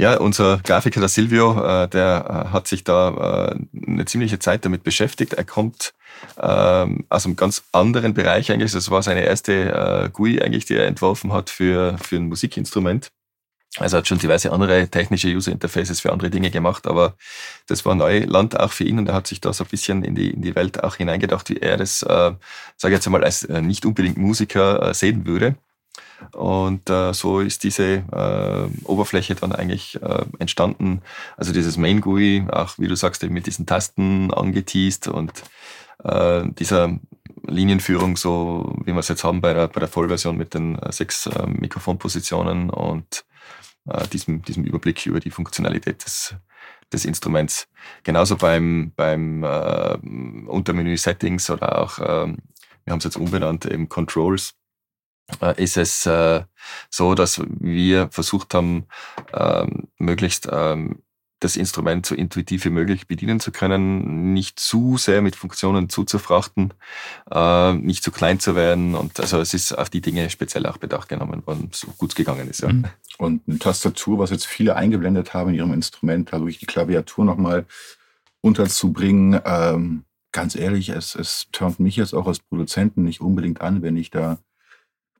Ja, 0.00 0.16
unser 0.18 0.58
Grafiker, 0.58 1.00
der 1.00 1.08
Silvio, 1.08 1.60
äh, 1.60 1.88
der 1.88 2.46
äh, 2.46 2.52
hat 2.52 2.68
sich 2.68 2.84
da 2.84 3.50
äh, 3.50 3.84
eine 3.84 4.04
ziemliche 4.04 4.38
Zeit 4.38 4.64
damit 4.64 4.84
beschäftigt. 4.84 5.32
Er 5.32 5.42
kommt 5.42 5.92
ähm, 6.40 7.04
aus 7.08 7.26
einem 7.26 7.34
ganz 7.34 7.64
anderen 7.72 8.14
Bereich 8.14 8.52
eigentlich. 8.52 8.70
Das 8.70 8.92
war 8.92 9.02
seine 9.02 9.24
erste 9.24 10.10
GUI 10.12 10.40
eigentlich, 10.40 10.66
die 10.66 10.76
er 10.76 10.86
entworfen 10.86 11.32
hat 11.32 11.50
für, 11.50 11.98
für 11.98 12.16
ein 12.16 12.28
Musikinstrument. 12.28 13.10
Also 13.76 13.96
er 13.96 13.98
hat 13.98 14.08
schon 14.08 14.18
diverse 14.18 14.50
andere 14.50 14.88
technische 14.88 15.28
User 15.28 15.52
Interfaces 15.52 16.00
für 16.00 16.12
andere 16.12 16.30
Dinge 16.30 16.50
gemacht, 16.50 16.86
aber 16.86 17.14
das 17.66 17.84
war 17.84 17.94
Neuland 17.94 18.58
auch 18.58 18.72
für 18.72 18.84
ihn 18.84 18.98
und 18.98 19.08
er 19.08 19.14
hat 19.14 19.26
sich 19.26 19.40
da 19.40 19.52
so 19.52 19.64
ein 19.64 19.70
bisschen 19.70 20.02
in 20.02 20.14
die, 20.14 20.30
in 20.30 20.42
die 20.42 20.54
Welt 20.54 20.82
auch 20.82 20.96
hineingedacht, 20.96 21.48
wie 21.50 21.58
er 21.58 21.76
das, 21.76 22.02
äh, 22.02 22.06
sage 22.76 22.94
ich 22.94 22.98
jetzt 22.98 23.06
einmal, 23.06 23.24
als 23.24 23.46
nicht 23.48 23.84
unbedingt 23.84 24.16
Musiker 24.16 24.88
äh, 24.88 24.94
sehen 24.94 25.26
würde. 25.26 25.56
Und 26.32 26.90
äh, 26.90 27.12
so 27.12 27.40
ist 27.40 27.62
diese 27.62 28.02
äh, 28.10 28.84
Oberfläche 28.84 29.34
dann 29.36 29.52
eigentlich 29.52 30.00
äh, 30.02 30.24
entstanden. 30.38 31.02
Also 31.36 31.52
dieses 31.52 31.76
Main 31.76 32.00
GUI, 32.00 32.44
auch 32.50 32.78
wie 32.78 32.88
du 32.88 32.96
sagst, 32.96 33.22
mit 33.22 33.46
diesen 33.46 33.66
Tasten 33.66 34.32
angeteased 34.32 35.06
und 35.08 35.32
äh, 36.02 36.42
dieser 36.58 36.98
Linienführung, 37.46 38.16
so 38.16 38.76
wie 38.84 38.92
wir 38.92 38.98
es 38.98 39.08
jetzt 39.08 39.24
haben 39.24 39.40
bei 39.40 39.54
der, 39.54 39.68
bei 39.68 39.80
der 39.80 39.88
Vollversion 39.88 40.36
mit 40.36 40.54
den 40.54 40.78
äh, 40.78 40.92
sechs 40.92 41.26
äh, 41.26 41.46
Mikrofonpositionen 41.46 42.70
und 42.70 43.24
äh, 43.88 44.06
diesem, 44.08 44.42
diesem 44.42 44.64
Überblick 44.64 45.06
über 45.06 45.20
die 45.20 45.30
Funktionalität 45.30 46.04
des, 46.04 46.34
des 46.92 47.04
Instruments. 47.04 47.68
Genauso 48.02 48.36
beim, 48.36 48.92
beim 48.96 49.42
äh, 49.42 49.98
Untermenü-Settings 50.46 51.50
oder 51.50 51.78
auch, 51.78 51.98
äh, 51.98 52.34
wir 52.84 52.92
haben 52.92 52.98
es 52.98 53.04
jetzt 53.04 53.16
umbenannt, 53.16 53.66
eben 53.66 53.88
Controls 53.88 54.54
äh, 55.40 55.62
ist 55.62 55.76
es 55.76 56.06
äh, 56.06 56.44
so, 56.90 57.14
dass 57.14 57.40
wir 57.48 58.08
versucht 58.10 58.54
haben, 58.54 58.86
ähm, 59.32 59.88
möglichst 59.98 60.48
ähm, 60.50 61.02
das 61.40 61.56
Instrument 61.56 62.04
so 62.04 62.14
intuitiv 62.14 62.64
wie 62.64 62.70
möglich 62.70 63.06
bedienen 63.06 63.40
zu 63.40 63.52
können, 63.52 64.32
nicht 64.32 64.58
zu 64.58 64.96
sehr 64.96 65.22
mit 65.22 65.36
Funktionen 65.36 65.88
zuzufrachten, 65.88 66.74
äh, 67.30 67.72
nicht 67.74 68.02
zu 68.02 68.10
klein 68.10 68.40
zu 68.40 68.56
werden. 68.56 68.94
Und 68.94 69.20
also 69.20 69.40
es 69.40 69.54
ist 69.54 69.72
auf 69.72 69.90
die 69.90 70.00
Dinge 70.00 70.30
speziell 70.30 70.66
auch 70.66 70.78
Bedacht 70.78 71.08
genommen 71.08 71.46
worden, 71.46 71.70
so 71.72 71.88
gut 71.96 72.14
gegangen 72.16 72.48
ist. 72.48 72.62
Ja. 72.62 72.72
Mhm. 72.72 72.86
Und 73.18 73.42
eine 73.46 73.58
Tastatur, 73.58 74.18
was 74.18 74.30
jetzt 74.30 74.46
viele 74.46 74.76
eingeblendet 74.76 75.34
haben 75.34 75.50
in 75.50 75.56
ihrem 75.56 75.72
Instrument, 75.72 76.32
da 76.32 76.38
wirklich 76.38 76.58
die 76.58 76.66
Klaviatur 76.66 77.24
nochmal 77.24 77.66
unterzubringen. 78.40 79.40
Ähm, 79.44 80.04
ganz 80.32 80.54
ehrlich, 80.54 80.88
es, 80.90 81.14
es 81.14 81.48
turnt 81.52 81.80
mich 81.80 81.96
jetzt 81.96 82.14
auch 82.14 82.26
als 82.26 82.40
Produzenten 82.40 83.04
nicht 83.04 83.20
unbedingt 83.20 83.60
an, 83.60 83.82
wenn 83.82 83.96
ich 83.96 84.10
da 84.10 84.38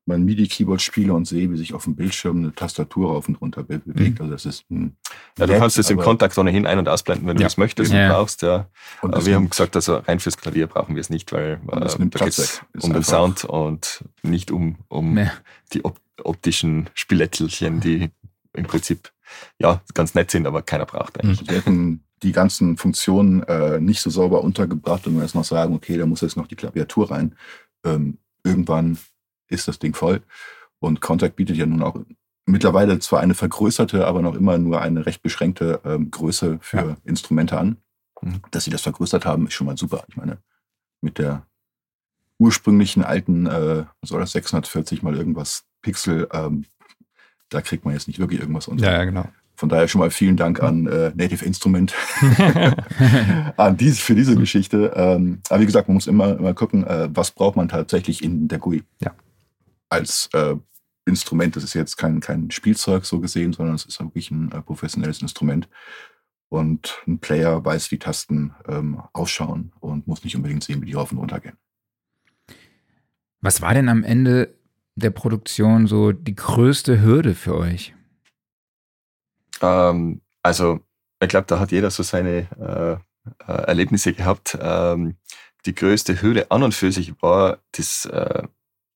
mein 0.08 0.24
MIDI-Keyboard 0.24 0.82
spiele 0.82 1.12
und 1.12 1.26
sehe, 1.26 1.50
wie 1.52 1.56
sich 1.56 1.74
auf 1.74 1.84
dem 1.84 1.94
Bildschirm 1.94 2.38
eine 2.38 2.54
Tastatur 2.54 3.10
rauf 3.10 3.28
und 3.28 3.40
runter 3.40 3.62
bewegt. 3.62 4.18
Mhm. 4.18 4.20
Also 4.20 4.32
das 4.32 4.46
ist 4.46 4.70
ein 4.70 4.96
ja, 5.38 5.46
du 5.46 5.58
kannst 5.58 5.78
es 5.78 5.90
im 5.90 5.98
Kontakt 5.98 6.36
ohnehin 6.36 6.66
ein- 6.66 6.78
und 6.78 6.88
ausblenden, 6.88 7.28
wenn 7.28 7.36
ja. 7.36 7.42
du 7.42 7.46
es 7.46 7.56
möchtest 7.56 7.92
ja. 7.92 8.06
und 8.06 8.14
brauchst. 8.14 8.42
Ja. 8.42 8.68
Und 9.02 9.14
aber 9.14 9.24
wir 9.24 9.34
haben 9.36 9.48
gesagt, 9.48 9.76
also 9.76 9.96
rein 9.96 10.18
fürs 10.18 10.36
Klavier 10.36 10.66
brauchen 10.66 10.96
wir 10.96 11.00
es 11.00 11.10
nicht, 11.10 11.32
weil 11.32 11.60
äh, 11.70 12.08
da 12.08 12.24
geht 12.24 12.38
es 12.38 12.62
um 12.80 12.92
den 12.92 13.04
Sound 13.04 13.44
und 13.44 14.04
nicht 14.22 14.50
um, 14.50 14.76
um 14.88 15.18
die 15.72 15.84
op 15.84 16.00
optischen 16.24 16.90
Spilettelchen, 16.94 17.78
die 17.78 18.10
im 18.52 18.64
Prinzip 18.66 19.12
ja 19.60 19.80
ganz 19.94 20.14
nett 20.16 20.32
sind, 20.32 20.48
aber 20.48 20.62
keiner 20.62 20.84
braucht 20.84 21.20
eigentlich. 21.20 21.46
Wir 21.48 21.58
hätten 21.58 22.02
die 22.24 22.32
ganzen 22.32 22.76
Funktionen 22.76 23.44
äh, 23.44 23.80
nicht 23.80 24.00
so 24.00 24.10
sauber 24.10 24.42
untergebracht 24.42 25.06
und 25.06 25.14
wir 25.14 25.22
jetzt 25.22 25.36
noch 25.36 25.44
sagen, 25.44 25.74
okay, 25.74 25.96
da 25.96 26.06
muss 26.06 26.22
jetzt 26.22 26.36
noch 26.36 26.48
die 26.48 26.56
Klaviatur 26.56 27.12
rein. 27.12 27.36
Ähm, 27.84 28.18
irgendwann 28.42 28.98
ist 29.48 29.68
das 29.68 29.78
Ding 29.78 29.94
voll. 29.94 30.22
Und 30.80 31.00
Contact 31.00 31.36
bietet 31.36 31.56
ja 31.56 31.66
nun 31.66 31.82
auch 31.82 31.98
mittlerweile 32.48 32.98
zwar 32.98 33.20
eine 33.20 33.34
vergrößerte, 33.34 34.06
aber 34.06 34.22
noch 34.22 34.34
immer 34.34 34.58
nur 34.58 34.80
eine 34.80 35.06
recht 35.06 35.22
beschränkte 35.22 35.80
ähm, 35.84 36.10
Größe 36.10 36.58
für 36.60 36.76
ja. 36.76 36.96
Instrumente 37.04 37.58
an. 37.58 37.76
Mhm. 38.22 38.40
Dass 38.50 38.64
sie 38.64 38.70
das 38.70 38.82
vergrößert 38.82 39.26
haben, 39.26 39.46
ist 39.46 39.54
schon 39.54 39.66
mal 39.66 39.76
super. 39.76 40.04
Ich 40.08 40.16
meine, 40.16 40.38
mit 41.00 41.18
der 41.18 41.46
ursprünglichen 42.38 43.04
alten, 43.04 43.46
äh, 43.46 43.84
was 44.00 44.10
soll 44.10 44.20
das, 44.20 44.32
640 44.32 45.02
mal 45.02 45.16
irgendwas 45.16 45.64
Pixel, 45.82 46.28
ähm, 46.32 46.64
da 47.50 47.60
kriegt 47.60 47.84
man 47.84 47.94
jetzt 47.94 48.08
nicht 48.08 48.18
wirklich 48.18 48.40
irgendwas 48.40 48.68
unter. 48.68 48.84
Ja, 48.84 48.92
ja, 48.92 49.04
genau. 49.04 49.28
Von 49.54 49.68
daher 49.68 49.88
schon 49.88 50.00
mal 50.00 50.10
vielen 50.10 50.36
Dank 50.36 50.62
an 50.62 50.86
äh, 50.86 51.12
Native 51.16 51.44
Instrument 51.44 51.92
an 53.56 53.76
diese, 53.76 54.00
für 54.00 54.14
diese 54.14 54.36
Geschichte. 54.36 54.92
Ähm, 54.94 55.40
aber 55.48 55.60
wie 55.60 55.66
gesagt, 55.66 55.88
man 55.88 55.94
muss 55.94 56.06
immer, 56.06 56.38
immer 56.38 56.54
gucken, 56.54 56.86
äh, 56.86 57.08
was 57.12 57.32
braucht 57.32 57.56
man 57.56 57.68
tatsächlich 57.68 58.22
in 58.22 58.46
der 58.46 58.58
GUI. 58.58 58.84
Ja 59.00 59.12
als 59.88 60.28
äh, 60.32 60.56
Instrument. 61.06 61.56
Das 61.56 61.64
ist 61.64 61.74
jetzt 61.74 61.96
kein, 61.96 62.20
kein 62.20 62.50
Spielzeug 62.50 63.04
so 63.04 63.20
gesehen, 63.20 63.52
sondern 63.52 63.74
es 63.74 63.84
ist 63.84 64.00
wirklich 64.00 64.30
ein 64.30 64.52
äh, 64.52 64.62
professionelles 64.62 65.22
Instrument. 65.22 65.68
Und 66.50 67.02
ein 67.06 67.18
Player 67.18 67.62
weiß, 67.62 67.90
wie 67.90 67.98
Tasten 67.98 68.54
ähm, 68.66 69.02
ausschauen 69.12 69.72
und 69.80 70.06
muss 70.06 70.24
nicht 70.24 70.34
unbedingt 70.34 70.64
sehen, 70.64 70.80
wie 70.80 70.86
die 70.86 70.94
rauf 70.94 71.12
und 71.12 71.18
runter 71.18 71.40
gehen. 71.40 71.58
Was 73.40 73.60
war 73.60 73.74
denn 73.74 73.88
am 73.88 74.02
Ende 74.02 74.54
der 74.94 75.10
Produktion 75.10 75.86
so 75.86 76.12
die 76.12 76.34
größte 76.34 77.02
Hürde 77.02 77.34
für 77.34 77.54
euch? 77.54 77.94
Ähm, 79.60 80.22
also, 80.42 80.80
ich 81.20 81.28
glaube, 81.28 81.46
da 81.46 81.60
hat 81.60 81.70
jeder 81.70 81.90
so 81.90 82.02
seine 82.02 82.48
äh, 82.58 83.42
äh, 83.46 83.62
Erlebnisse 83.66 84.12
gehabt. 84.12 84.56
Ähm, 84.60 85.16
die 85.66 85.74
größte 85.74 86.22
Hürde 86.22 86.50
an 86.50 86.62
und 86.62 86.74
für 86.74 86.90
sich 86.92 87.20
war 87.20 87.58
das 87.72 88.06
äh, 88.06 88.44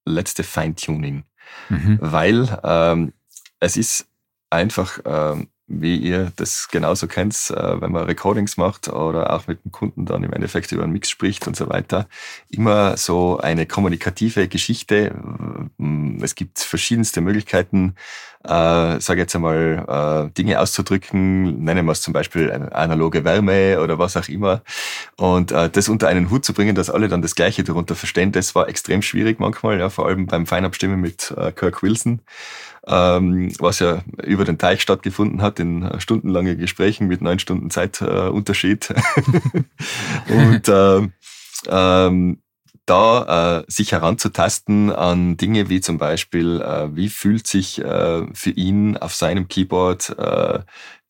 letzte 0.05 0.43
Feintuning, 0.43 1.25
mhm. 1.69 1.99
weil 2.01 2.61
ähm, 2.65 3.13
es 3.61 3.77
ist 3.77 4.07
einfach, 4.51 4.99
ähm, 5.05 5.49
wie 5.73 5.97
ihr 5.97 6.33
das 6.37 6.69
genauso 6.71 7.07
kennt, 7.07 7.51
äh, 7.51 7.81
wenn 7.81 7.93
man 7.93 8.05
Recordings 8.05 8.57
macht 8.57 8.89
oder 8.89 9.33
auch 9.33 9.47
mit 9.47 9.65
dem 9.65 9.73
Kunden 9.73 10.05
dann 10.05 10.23
im 10.23 10.33
Endeffekt 10.33 10.71
über 10.73 10.83
einen 10.83 10.93
Mix 10.93 11.11
spricht 11.11 11.47
und 11.47 11.57
so 11.57 11.69
weiter, 11.69 12.07
immer 12.51 12.97
so 12.97 13.39
eine 13.39 13.67
kommunikative 13.67 14.49
Geschichte. 14.49 15.15
Es 16.21 16.35
gibt 16.35 16.61
verschiedenste 16.61 17.21
Möglichkeiten, 17.21 17.95
äh, 18.45 19.01
sage 19.01 19.21
jetzt 19.21 19.35
einmal, 19.35 20.29
äh, 20.29 20.35
Dinge 20.35 20.61
auszudrücken, 20.61 21.63
nennen 21.63 21.87
wir 21.87 21.93
es 21.93 22.03
zum 22.03 22.13
Beispiel 22.13 22.51
analoge 22.51 23.25
Wärme 23.25 23.81
oder 23.81 23.99
was 23.99 24.17
auch 24.17 24.29
immer. 24.29 24.63
Und 25.17 25.53
äh, 25.53 25.71
das 25.71 25.89
unter 25.89 26.09
einen 26.09 26.31
Hut 26.31 26.45
zu 26.45 26.53
bringen, 26.53 26.75
dass 26.75 26.91
alle 26.91 27.09
dann 27.09 27.23
das 27.23 27.35
Gleiche 27.35 27.63
darunter 27.63 27.95
verstehen, 27.95 28.33
das 28.33 28.55
war 28.55 28.69
extrem 28.69 29.03
schwierig 29.03 29.39
manchmal, 29.39 29.79
ja, 29.79 29.91
vor 29.91 30.07
allem 30.07 30.27
beim 30.27 30.47
Feinabstimmen 30.47 31.01
mit 31.01 31.33
äh, 31.37 31.53
Kirk 31.53 31.83
Wilson, 31.83 32.21
ähm, 32.87 33.53
was 33.59 33.79
ja 33.79 34.03
über 34.25 34.45
den 34.45 34.59
Teich 34.59 34.83
stattgefunden 34.83 35.43
hat, 35.43 35.61
in 35.61 35.83
äh, 35.83 36.01
stundenlange 36.01 36.57
Gesprächen 36.57 37.07
mit 37.09 37.23
neun 37.23 37.39
Stunden 37.39 37.71
Zeitunterschied. 37.71 38.95
und 40.29 40.69
äh, 40.69 41.09
ähm, 41.69 42.43
da 42.87 43.61
äh, 43.61 43.65
sich 43.69 43.93
heranzutasten 43.93 44.91
an 44.91 45.37
Dinge 45.37 45.69
wie 45.69 45.81
zum 45.81 45.99
Beispiel, 45.99 46.61
äh, 46.61 46.95
wie 46.97 47.09
fühlt 47.09 47.47
sich 47.47 47.81
äh, 47.81 48.27
für 48.35 48.51
ihn 48.51 48.97
auf 48.97 49.15
seinem 49.15 49.47
Keyboard 49.47 50.19
äh, 50.19 50.61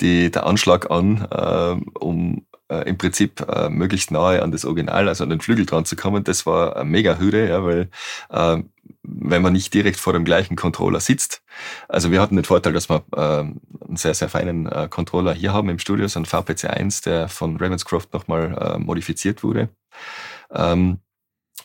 die, 0.01 0.31
der 0.31 0.45
Anschlag 0.47 0.91
an, 0.91 1.27
äh, 1.31 1.99
um 1.99 2.47
äh, 2.69 2.89
im 2.89 2.99
Prinzip 2.99 3.47
äh, 3.49 3.69
möglichst 3.71 4.11
nahe 4.11 4.43
an 4.43 4.53
das 4.53 4.65
Original, 4.65 5.09
also 5.09 5.25
an 5.25 5.31
den 5.31 5.41
Flügel 5.41 5.67
dran 5.67 5.85
zu 5.85 5.97
kommen. 5.97 6.25
Das 6.25 6.45
war 6.47 6.77
eine 6.77 6.89
mega 6.89 7.19
Hürde, 7.19 7.49
ja, 7.49 7.65
weil 7.65 7.91
äh, 8.31 8.63
wenn 9.03 9.43
man 9.43 9.53
nicht 9.53 9.75
direkt 9.75 9.99
vor 9.99 10.13
dem 10.13 10.25
gleichen 10.25 10.57
Controller 10.57 11.01
sitzt. 11.01 11.43
Also 11.89 12.11
wir 12.11 12.21
hatten 12.21 12.37
den 12.37 12.45
Vorteil, 12.45 12.73
dass 12.73 12.89
wir 12.89 13.05
äh, 13.15 13.19
einen 13.19 13.97
sehr, 13.97 14.15
sehr 14.15 14.29
feinen 14.29 14.67
äh, 14.67 14.89
Controller 14.89 15.35
hier 15.35 15.53
haben 15.53 15.69
im 15.69 15.79
Studio, 15.79 16.07
so 16.09 16.21
ein 16.21 16.27
VPC1, 16.27 17.05
der 17.05 17.29
von 17.29 17.57
Ravenscroft 17.57 18.13
nochmal 18.13 18.57
äh, 18.59 18.79
modifiziert 18.79 19.43
wurde. 19.43 19.69
Ähm, 20.51 21.01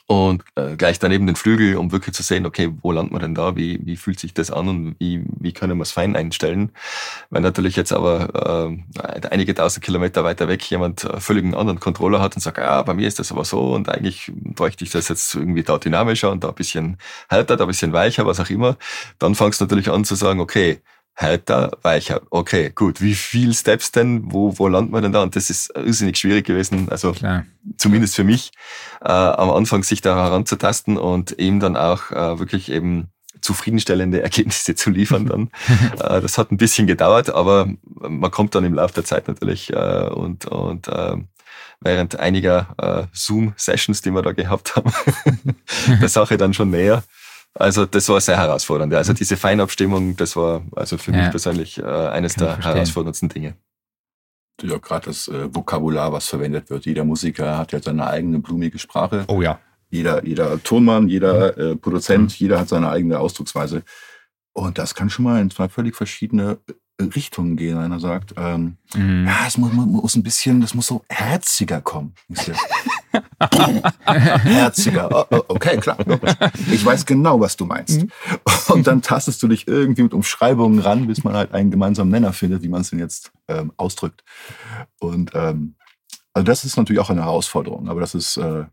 und 0.07 0.43
äh, 0.55 0.77
gleich 0.77 0.99
daneben 0.99 1.27
den 1.27 1.35
Flügel, 1.35 1.75
um 1.75 1.91
wirklich 1.91 2.15
zu 2.15 2.23
sehen, 2.23 2.45
okay, 2.45 2.73
wo 2.81 2.93
landet 2.93 3.11
man 3.11 3.21
denn 3.21 3.35
da, 3.35 3.57
wie, 3.57 3.79
wie 3.85 3.97
fühlt 3.97 4.19
sich 4.19 4.33
das 4.33 4.49
an 4.51 4.69
und 4.69 4.95
wie, 4.99 5.23
wie 5.37 5.51
können 5.51 5.77
wir 5.77 5.83
es 5.83 5.91
fein 5.91 6.15
einstellen. 6.15 6.71
Wenn 7.29 7.43
natürlich 7.43 7.75
jetzt 7.75 7.91
aber 7.91 8.77
äh, 8.95 9.27
einige 9.29 9.53
tausend 9.53 9.83
Kilometer 9.83 10.23
weiter 10.23 10.47
weg 10.47 10.63
jemand 10.71 11.03
äh, 11.03 11.19
völlig 11.19 11.43
einen 11.43 11.55
anderen 11.55 11.81
Controller 11.81 12.21
hat 12.21 12.35
und 12.35 12.41
sagt, 12.41 12.57
ja, 12.57 12.81
bei 12.83 12.93
mir 12.93 13.05
ist 13.05 13.19
das 13.19 13.33
aber 13.33 13.43
so 13.43 13.73
und 13.75 13.89
eigentlich 13.89 14.31
bräuchte 14.33 14.85
ich 14.85 14.91
das 14.91 15.09
jetzt 15.09 15.35
irgendwie 15.35 15.63
da 15.63 15.77
dynamischer 15.77 16.31
und 16.31 16.41
da 16.41 16.49
ein 16.49 16.55
bisschen 16.55 16.97
härter, 17.27 17.57
da 17.57 17.65
ein 17.65 17.67
bisschen 17.67 17.91
weicher, 17.91 18.25
was 18.25 18.39
auch 18.39 18.49
immer, 18.49 18.77
dann 19.19 19.35
fangst 19.35 19.59
du 19.59 19.65
natürlich 19.65 19.91
an 19.91 20.05
zu 20.05 20.15
sagen, 20.15 20.39
okay, 20.39 20.79
härter, 21.19 21.71
weicher. 21.81 22.21
Okay, 22.29 22.71
gut. 22.73 23.01
Wie 23.01 23.15
viel 23.15 23.53
Steps 23.53 23.91
denn? 23.91 24.31
Wo, 24.31 24.57
wo 24.59 24.67
landet 24.67 24.91
man 24.91 25.01
denn 25.01 25.11
da? 25.11 25.23
Und 25.23 25.35
das 25.35 25.49
ist 25.49 25.75
irrsinnig 25.75 26.17
schwierig 26.17 26.45
gewesen. 26.45 26.89
Also 26.89 27.11
Klar. 27.11 27.45
zumindest 27.77 28.15
für 28.15 28.23
mich, 28.23 28.51
äh, 29.01 29.09
am 29.09 29.49
Anfang 29.49 29.81
sich 29.81 30.01
da 30.01 30.15
heranzutasten 30.15 30.95
und 30.95 31.31
eben 31.39 31.59
dann 31.59 31.75
auch 31.75 32.11
äh, 32.11 32.37
wirklich 32.37 32.71
eben 32.71 33.07
zufriedenstellende 33.41 34.21
Ergebnisse 34.23 34.75
zu 34.75 34.91
liefern 34.91 35.25
dann. 35.25 35.49
äh, 35.99 36.21
das 36.21 36.37
hat 36.37 36.51
ein 36.51 36.57
bisschen 36.57 36.85
gedauert, 36.85 37.31
aber 37.31 37.67
man 37.83 38.29
kommt 38.29 38.53
dann 38.53 38.63
im 38.63 38.75
Laufe 38.75 38.93
der 38.93 39.05
Zeit 39.05 39.27
natürlich 39.27 39.73
äh, 39.73 40.09
und, 40.09 40.45
und 40.45 40.87
äh, 40.87 41.17
während 41.79 42.19
einiger 42.19 42.75
äh, 42.77 43.07
Zoom-Sessions, 43.11 44.03
die 44.03 44.11
wir 44.11 44.21
da 44.21 44.33
gehabt 44.33 44.75
haben, 44.75 44.93
der 45.99 46.09
Sache 46.09 46.37
dann 46.37 46.53
schon 46.53 46.69
näher. 46.69 47.03
Also 47.59 47.85
das 47.85 48.07
war 48.09 48.21
sehr 48.21 48.37
herausfordernd. 48.37 48.93
Also 48.93 49.13
diese 49.13 49.35
Feinabstimmung, 49.35 50.15
das 50.15 50.35
war 50.35 50.63
also 50.75 50.97
für 50.97 51.11
ja. 51.11 51.17
mich 51.17 51.29
persönlich 51.31 51.79
äh, 51.79 51.83
eines 51.83 52.35
Kann 52.35 52.45
der 52.45 52.59
herausforderndsten 52.59 53.29
Dinge. 53.29 53.55
Ja, 54.61 54.77
gerade 54.77 55.07
das 55.07 55.27
äh, 55.27 55.53
Vokabular, 55.53 56.11
was 56.11 56.27
verwendet 56.27 56.69
wird. 56.69 56.85
Jeder 56.85 57.03
Musiker 57.03 57.57
hat 57.57 57.71
ja 57.71 57.81
seine 57.81 58.07
eigene 58.07 58.39
blumige 58.39 58.79
Sprache. 58.79 59.25
Oh 59.27 59.41
ja. 59.41 59.59
Jeder, 59.89 60.25
jeder 60.25 60.61
Tonmann, 60.61 61.07
jeder 61.07 61.55
mhm. 61.55 61.73
äh, 61.73 61.75
Produzent, 61.75 62.31
mhm. 62.31 62.35
jeder 62.37 62.59
hat 62.59 62.69
seine 62.69 62.89
eigene 62.89 63.19
Ausdrucksweise. 63.19 63.83
Und 64.53 64.77
das 64.77 64.95
kann 64.95 65.09
schon 65.09 65.25
mal 65.25 65.41
in 65.41 65.51
zwei 65.51 65.69
völlig 65.69 65.95
verschiedene 65.95 66.57
Richtungen 66.99 67.57
gehen. 67.57 67.77
Einer 67.77 67.99
sagt, 67.99 68.33
ähm, 68.37 68.77
mhm. 68.95 69.25
ja, 69.27 69.45
es 69.47 69.57
muss, 69.57 69.71
muss, 69.73 70.15
ein 70.15 70.23
bisschen, 70.23 70.61
das 70.61 70.73
muss 70.73 70.87
so 70.87 71.03
herziger 71.09 71.81
kommen. 71.81 72.13
herziger. 74.43 75.09
Oh, 75.11 75.25
oh, 75.35 75.43
okay, 75.49 75.77
klar. 75.77 75.97
Ich 76.71 76.85
weiß 76.85 77.05
genau, 77.05 77.39
was 77.39 77.55
du 77.57 77.65
meinst. 77.65 78.03
Mhm. 78.03 78.11
Und 78.69 78.87
dann 78.87 79.01
tastest 79.01 79.41
du 79.43 79.47
dich 79.47 79.67
irgendwie 79.67 80.03
mit 80.03 80.13
Umschreibungen 80.13 80.79
ran, 80.79 81.07
bis 81.07 81.23
man 81.23 81.35
halt 81.35 81.53
einen 81.53 81.71
gemeinsamen 81.71 82.11
Nenner 82.11 82.33
findet, 82.33 82.63
wie 82.63 82.69
man 82.69 82.81
es 82.81 82.89
denn 82.89 82.99
jetzt 82.99 83.31
ähm, 83.47 83.71
ausdrückt. 83.77 84.23
Und 84.99 85.31
ähm, 85.33 85.75
also 86.33 86.45
das 86.45 86.65
ist 86.65 86.77
natürlich 86.77 86.99
auch 86.99 87.09
eine 87.09 87.23
Herausforderung. 87.23 87.89
Aber 87.89 88.01
das 88.01 88.15
ist 88.15 88.37
äh, 88.37 88.65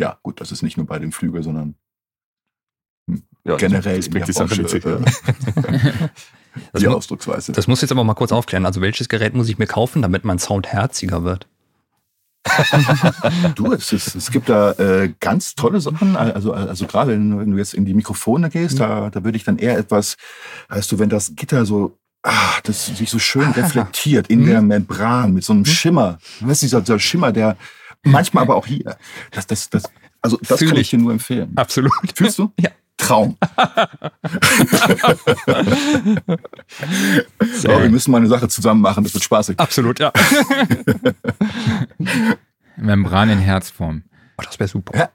ja, 0.00 0.18
gut, 0.22 0.40
das 0.40 0.50
ist 0.50 0.62
nicht 0.62 0.76
nur 0.78 0.86
bei 0.86 0.98
dem 0.98 1.12
Flügel, 1.12 1.42
sondern 1.42 1.74
ja, 3.44 3.56
generell 3.56 4.00
das 4.00 4.34
Sache 4.34 4.62
mit 4.62 4.70
Äh, 6.72 6.78
die 6.78 6.84
das 6.84 6.94
Ausdrucksweise. 6.94 7.52
Das 7.52 7.66
muss 7.66 7.78
ich 7.78 7.82
jetzt 7.82 7.92
aber 7.92 8.04
mal 8.04 8.14
kurz 8.14 8.32
aufklären. 8.32 8.66
Also 8.66 8.80
welches 8.80 9.08
Gerät 9.08 9.34
muss 9.34 9.48
ich 9.48 9.58
mir 9.58 9.66
kaufen, 9.66 10.02
damit 10.02 10.24
mein 10.24 10.38
Sound 10.38 10.72
herziger 10.72 11.24
wird? 11.24 11.46
du, 13.54 13.72
es, 13.72 13.92
ist, 13.92 14.14
es 14.14 14.30
gibt 14.30 14.48
da 14.48 14.72
äh, 14.72 15.12
ganz 15.20 15.54
tolle 15.54 15.80
Sachen. 15.80 16.16
Also, 16.16 16.52
also 16.52 16.86
gerade 16.86 17.12
wenn 17.12 17.50
du 17.50 17.56
jetzt 17.58 17.74
in 17.74 17.84
die 17.84 17.92
Mikrofone 17.92 18.48
gehst, 18.48 18.74
mhm. 18.74 18.78
da, 18.78 19.10
da 19.10 19.24
würde 19.24 19.36
ich 19.36 19.44
dann 19.44 19.58
eher 19.58 19.76
etwas, 19.76 20.16
weißt 20.68 20.90
du, 20.90 20.98
wenn 20.98 21.10
das 21.10 21.34
Gitter 21.36 21.66
so 21.66 21.98
ah, 22.22 22.60
das 22.64 22.86
sich 22.86 23.10
so 23.10 23.18
schön 23.18 23.50
reflektiert 23.56 24.28
in 24.28 24.40
mhm. 24.40 24.46
der 24.46 24.62
Membran 24.62 25.34
mit 25.34 25.44
so 25.44 25.52
einem 25.52 25.62
mhm. 25.62 25.66
Schimmer. 25.66 26.18
Weißt 26.40 26.62
du, 26.62 26.66
dieser, 26.66 26.80
dieser 26.80 26.98
Schimmer, 26.98 27.32
der 27.32 27.56
manchmal 28.02 28.42
aber 28.44 28.56
auch 28.56 28.66
hier. 28.66 28.96
Das, 29.30 29.46
das, 29.46 29.70
das, 29.70 29.84
also 30.22 30.38
das 30.42 30.58
Fühl 30.58 30.68
kann 30.68 30.78
ich 30.78 30.90
dir 30.90 30.98
nur 30.98 31.12
empfehlen. 31.12 31.52
Absolut. 31.56 31.92
Fühlst 32.14 32.38
du? 32.38 32.52
Ja. 32.58 32.70
Traum. 33.10 33.36
so, 37.54 37.68
wir 37.68 37.90
müssen 37.90 38.12
mal 38.12 38.18
eine 38.18 38.28
Sache 38.28 38.46
zusammen 38.48 38.80
machen, 38.82 39.02
das 39.02 39.12
wird 39.14 39.24
spaßig. 39.24 39.58
Absolut, 39.58 39.98
ja. 39.98 40.12
Membran 42.76 43.30
in 43.30 43.40
Herzform. 43.40 44.04
Oh, 44.38 44.42
das 44.44 44.60
wäre 44.60 44.68
super. 44.68 44.96
Ja, 44.96 45.08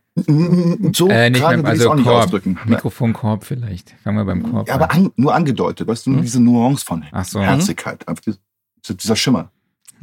so 0.93 1.07
äh, 1.07 1.29
nicht 1.29 1.39
mehr, 1.39 1.65
also 1.65 1.91
auch 1.91 1.95
nicht 1.95 2.05
Korb, 2.05 2.23
ausdrücken. 2.23 2.59
Mikrofonkorb 2.65 3.45
vielleicht. 3.45 3.95
Fangen 4.03 4.17
wir 4.17 4.25
beim 4.25 4.43
Korb 4.43 4.67
Ja, 4.67 4.75
aber 4.75 4.91
an, 4.91 5.11
nur 5.15 5.33
angedeutet, 5.33 5.87
weißt 5.87 6.07
du, 6.07 6.09
nur 6.09 6.19
hm? 6.19 6.25
diese 6.25 6.41
Nuance 6.41 6.83
von 6.83 7.05
Ach 7.13 7.23
so. 7.23 7.39
Herzigkeit, 7.41 8.05
dieser 8.89 9.15
Schimmer. 9.15 9.51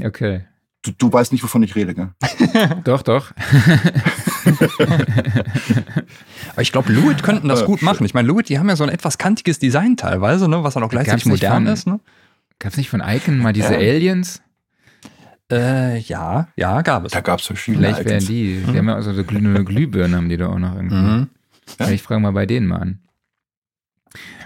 Okay. 0.02 0.46
Du, 0.80 0.92
du 0.92 1.12
weißt 1.12 1.30
nicht, 1.32 1.44
wovon 1.44 1.62
ich 1.62 1.76
rede, 1.76 1.94
gell? 1.94 2.08
doch, 2.84 3.02
doch. 3.02 3.32
Aber 6.52 6.62
ich 6.62 6.72
glaube, 6.72 6.92
Lewitt 6.92 7.22
könnten 7.22 7.48
das 7.48 7.64
gut 7.64 7.82
machen. 7.82 8.04
Ich 8.04 8.14
meine, 8.14 8.28
Lewitt, 8.28 8.48
die 8.48 8.58
haben 8.58 8.68
ja 8.68 8.76
so 8.76 8.84
ein 8.84 8.90
etwas 8.90 9.18
kantiges 9.18 9.58
Design 9.58 9.96
teilweise, 9.96 10.48
ne, 10.48 10.62
was 10.64 10.74
dann 10.74 10.82
auch 10.82 10.90
gleichzeitig 10.90 11.26
modern 11.26 11.64
von, 11.64 11.72
ist. 11.72 11.86
Ne? 11.86 12.00
Gab 12.58 12.72
es 12.72 12.78
nicht 12.78 12.90
von 12.90 13.02
Icon 13.04 13.38
mal 13.38 13.52
diese 13.52 13.74
ja. 13.74 13.78
Aliens? 13.78 14.42
Äh, 15.50 15.98
ja, 15.98 16.48
ja, 16.56 16.82
gab 16.82 17.04
es. 17.04 17.12
Da 17.12 17.20
gab 17.20 17.40
es 17.40 17.46
verschiedene 17.46 17.88
Vielleicht 17.88 18.08
wären 18.08 18.26
die. 18.26 18.62
Die 18.64 18.70
mhm. 18.70 18.76
haben 18.76 18.88
ja 18.88 18.94
also 18.94 19.12
so 19.12 19.22
eine 19.22 19.64
Glühbirne, 19.64 20.16
haben 20.16 20.28
die 20.28 20.36
da 20.36 20.48
auch 20.48 20.58
noch 20.58 20.74
irgendwie. 20.74 20.94
Mhm. 20.94 21.28
Ja. 21.78 21.90
Ich 21.90 22.02
frage 22.02 22.20
mal 22.20 22.32
bei 22.32 22.46
denen 22.46 22.66
mal 22.66 22.80
an. 22.80 22.98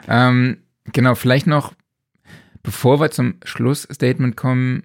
Ähm, 0.09 0.59
genau, 0.93 1.15
vielleicht 1.15 1.47
noch, 1.47 1.75
bevor 2.63 3.01
wir 3.01 3.11
zum 3.11 3.35
Schlussstatement 3.45 4.37
kommen, 4.37 4.85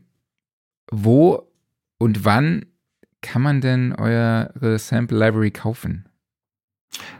wo 0.91 1.47
und 1.97 2.25
wann 2.25 2.65
kann 3.22 3.41
man 3.41 3.61
denn 3.61 3.93
eure 3.93 4.77
Sample 4.80 5.18
Library 5.18 5.52
kaufen? 5.52 6.07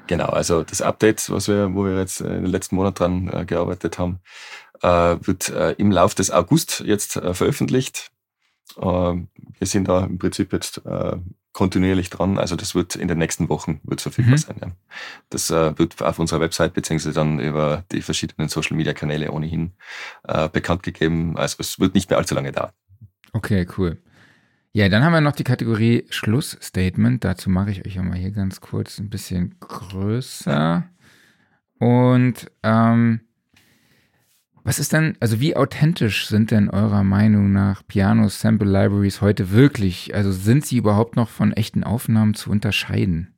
Genau, 0.08 0.26
also 0.26 0.64
das 0.64 0.82
Update, 0.82 1.30
was 1.30 1.48
wir, 1.48 1.74
wo 1.74 1.86
wir 1.86 1.98
jetzt 1.98 2.22
in 2.22 2.28
den 2.28 2.46
letzten 2.46 2.76
Monat 2.76 3.00
dran 3.00 3.30
äh, 3.32 3.46
gearbeitet 3.46 3.98
haben, 3.98 4.20
äh, 4.82 4.88
wird 5.22 5.50
äh, 5.50 5.72
im 5.74 5.92
Laufe 5.92 6.16
des 6.16 6.32
August 6.32 6.82
jetzt 6.86 7.16
äh, 7.16 7.34
veröffentlicht. 7.34 8.12
Äh, 8.78 8.84
wir 8.84 9.28
sind 9.62 9.88
da 9.88 10.06
im 10.06 10.18
Prinzip 10.18 10.52
jetzt 10.52 10.86
äh, 10.86 11.18
kontinuierlich 11.54 12.10
dran. 12.10 12.38
Also 12.38 12.56
das 12.56 12.76
wird 12.76 12.96
in 12.96 13.08
den 13.08 13.18
nächsten 13.18 13.50
Wochen 13.50 13.80
wird 13.84 14.02
verfügbar 14.02 14.34
mhm. 14.34 14.38
sein. 14.38 14.56
Ja. 14.62 14.72
Das 15.30 15.50
wird 15.50 16.02
auf 16.02 16.18
unserer 16.18 16.40
Website 16.40 16.74
beziehungsweise 16.74 17.14
dann 17.14 17.42
über 17.42 17.84
die 17.92 18.02
verschiedenen 18.02 18.48
Social 18.48 18.78
Media 18.78 18.94
Kanäle 18.94 19.32
ohnehin 19.32 19.74
bekannt 20.54 20.82
gegeben. 20.82 21.36
Also 21.36 21.58
es 21.60 21.78
wird 21.78 21.94
nicht 21.94 22.10
mehr 22.10 22.18
allzu 22.20 22.36
lange 22.36 22.54
dauern. 22.54 22.72
Okay, 23.34 23.68
cool. 23.78 23.98
Ja, 24.74 24.88
dann 24.88 25.04
haben 25.04 25.12
wir 25.12 25.20
noch 25.20 25.36
die 25.36 25.44
Kategorie 25.44 26.06
Schlussstatement. 26.10 27.26
Dazu 27.26 27.50
mache 27.50 27.72
ich 27.72 27.86
euch 27.86 27.98
mal 27.98 28.18
hier 28.18 28.32
ganz 28.32 28.62
kurz 28.62 29.00
ein 29.00 29.10
bisschen 29.10 29.56
größer. 29.60 30.86
Und 31.78 32.50
ähm, 32.64 33.20
was 34.64 34.80
ist 34.80 34.94
denn, 34.94 35.18
also 35.20 35.42
wie 35.42 35.58
authentisch 35.58 36.28
sind 36.28 36.52
denn 36.52 36.70
eurer 36.70 37.04
Meinung 37.04 37.52
nach 37.52 37.86
Piano 37.86 38.30
Sample 38.30 38.70
Libraries 38.70 39.20
heute 39.20 39.52
wirklich? 39.52 40.16
Also 40.16 40.32
sind 40.32 40.66
sie 40.66 40.78
überhaupt 40.78 41.18
noch 41.18 41.28
von 41.28 41.52
echten 41.52 41.84
Aufnahmen 41.84 42.34
zu 42.34 42.50
unterscheiden? 42.50 43.34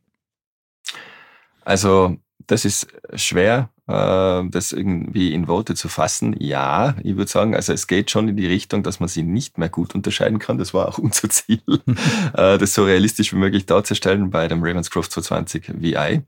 Also 1.62 2.18
das 2.46 2.64
ist 2.64 2.88
schwer, 3.16 3.70
das 3.86 4.72
irgendwie 4.72 5.34
in 5.34 5.48
Worte 5.48 5.76
zu 5.76 5.90
fassen. 5.90 6.36
Ja, 6.40 6.96
ich 7.04 7.18
würde 7.18 7.30
sagen, 7.30 7.54
also 7.54 7.74
es 7.74 7.88
geht 7.88 8.12
schon 8.12 8.30
in 8.30 8.38
die 8.38 8.48
Richtung, 8.48 8.82
dass 8.82 9.02
man 9.02 9.10
sie 9.10 9.24
nicht 9.24 9.58
mehr 9.58 9.70
gut 9.70 9.94
unterscheiden 9.94 10.40
kann. 10.40 10.58
Das 10.58 10.74
war 10.74 10.88
auch 10.88 10.98
unser 11.00 11.30
Ziel, 11.30 11.62
äh, 12.34 12.58
das 12.58 12.74
so 12.74 12.86
realistisch 12.86 13.34
wie 13.34 13.38
möglich 13.38 13.66
darzustellen 13.66 14.30
bei 14.30 14.48
dem 14.48 14.64
Ravenscroft 14.64 15.12
220 15.12 15.82
VI. 15.82 16.22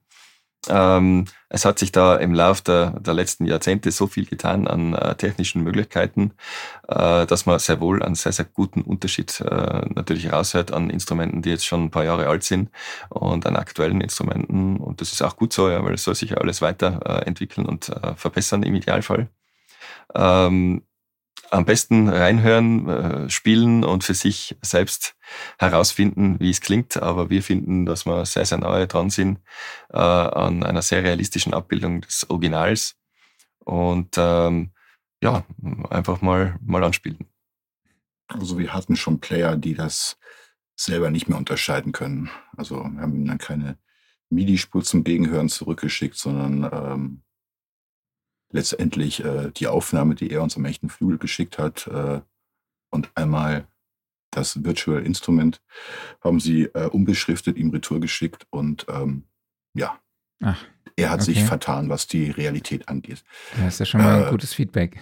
Ähm, 0.69 1.25
es 1.49 1.65
hat 1.65 1.79
sich 1.79 1.91
da 1.91 2.15
im 2.15 2.33
Lauf 2.33 2.61
der, 2.61 2.99
der 2.99 3.13
letzten 3.13 3.45
Jahrzehnte 3.45 3.91
so 3.91 4.07
viel 4.07 4.25
getan 4.25 4.67
an 4.67 4.93
äh, 4.93 5.15
technischen 5.15 5.63
Möglichkeiten, 5.63 6.33
äh, 6.87 7.25
dass 7.25 7.45
man 7.45 7.59
sehr 7.59 7.79
wohl 7.79 8.01
einen 8.03 8.15
sehr, 8.15 8.31
sehr 8.31 8.45
guten 8.45 8.81
Unterschied 8.81 9.39
äh, 9.41 9.81
natürlich 9.93 10.31
raushört 10.31 10.73
an 10.73 10.89
Instrumenten, 10.89 11.41
die 11.41 11.49
jetzt 11.49 11.65
schon 11.65 11.85
ein 11.85 11.91
paar 11.91 12.03
Jahre 12.03 12.27
alt 12.27 12.43
sind 12.43 12.71
und 13.09 13.45
an 13.45 13.55
aktuellen 13.55 14.01
Instrumenten. 14.01 14.77
Und 14.77 15.01
das 15.01 15.11
ist 15.13 15.21
auch 15.21 15.37
gut 15.37 15.53
so, 15.53 15.69
ja, 15.69 15.83
weil 15.83 15.93
es 15.93 16.03
soll 16.03 16.15
sich 16.15 16.31
ja 16.31 16.37
alles 16.37 16.61
weiterentwickeln 16.61 17.67
und 17.67 17.89
äh, 17.89 18.15
verbessern 18.15 18.63
im 18.63 18.75
Idealfall. 18.75 19.29
Ähm, 20.13 20.83
am 21.51 21.65
besten 21.65 22.09
reinhören, 22.09 22.89
äh, 22.89 23.29
spielen 23.29 23.83
und 23.83 24.03
für 24.03 24.13
sich 24.13 24.57
selbst 24.61 25.15
herausfinden, 25.57 26.39
wie 26.39 26.49
es 26.49 26.61
klingt. 26.61 26.97
Aber 26.97 27.29
wir 27.29 27.43
finden, 27.43 27.85
dass 27.85 28.05
wir 28.05 28.25
sehr, 28.25 28.45
sehr 28.45 28.57
nahe 28.59 28.87
dran 28.87 29.09
sind 29.09 29.39
äh, 29.89 29.97
an 29.97 30.63
einer 30.63 30.81
sehr 30.81 31.03
realistischen 31.03 31.53
Abbildung 31.53 32.01
des 32.01 32.29
Originals. 32.29 32.95
Und 33.59 34.15
ähm, 34.17 34.71
ja, 35.21 35.43
einfach 35.89 36.21
mal, 36.21 36.57
mal 36.61 36.83
anspielen. 36.83 37.25
Also 38.27 38.57
wir 38.57 38.73
hatten 38.73 38.95
schon 38.95 39.19
Player, 39.19 39.55
die 39.55 39.75
das 39.75 40.17
selber 40.75 41.09
nicht 41.09 41.29
mehr 41.29 41.37
unterscheiden 41.37 41.91
können. 41.91 42.29
Also 42.57 42.75
wir 42.77 43.01
haben 43.01 43.25
dann 43.25 43.37
keine 43.37 43.77
MIDI-Spur 44.29 44.83
zum 44.83 45.03
Gegenhören 45.03 45.49
zurückgeschickt, 45.49 46.17
sondern 46.17 46.69
ähm, 46.71 47.21
letztendlich 48.55 49.23
äh, 49.23 49.51
die 49.51 49.67
Aufnahme, 49.67 50.15
die 50.15 50.31
er 50.31 50.41
uns 50.41 50.55
am 50.55 50.65
echten 50.65 50.89
Flügel 50.89 51.17
geschickt 51.17 51.59
hat, 51.59 51.87
äh, 51.87 52.21
und 52.89 53.11
einmal 53.15 53.67
das 54.31 54.63
Virtual 54.63 55.05
Instrument 55.05 55.61
haben 56.21 56.39
sie 56.39 56.63
äh, 56.73 56.87
umbeschriftet, 56.87 57.57
ihm 57.57 57.69
Retour 57.69 57.99
geschickt 57.99 58.47
und 58.49 58.85
ähm, 58.89 59.23
ja, 59.73 59.99
Ach, 60.41 60.63
er 60.95 61.09
hat 61.09 61.21
okay. 61.21 61.33
sich 61.33 61.43
vertan, 61.43 61.89
was 61.89 62.07
die 62.07 62.31
Realität 62.31 62.87
angeht. 62.87 63.23
Das 63.57 63.75
ist 63.75 63.79
ja 63.79 63.85
schon 63.85 64.01
mal 64.01 64.21
ein 64.21 64.27
äh, 64.27 64.31
gutes 64.31 64.53
Feedback. 64.53 65.01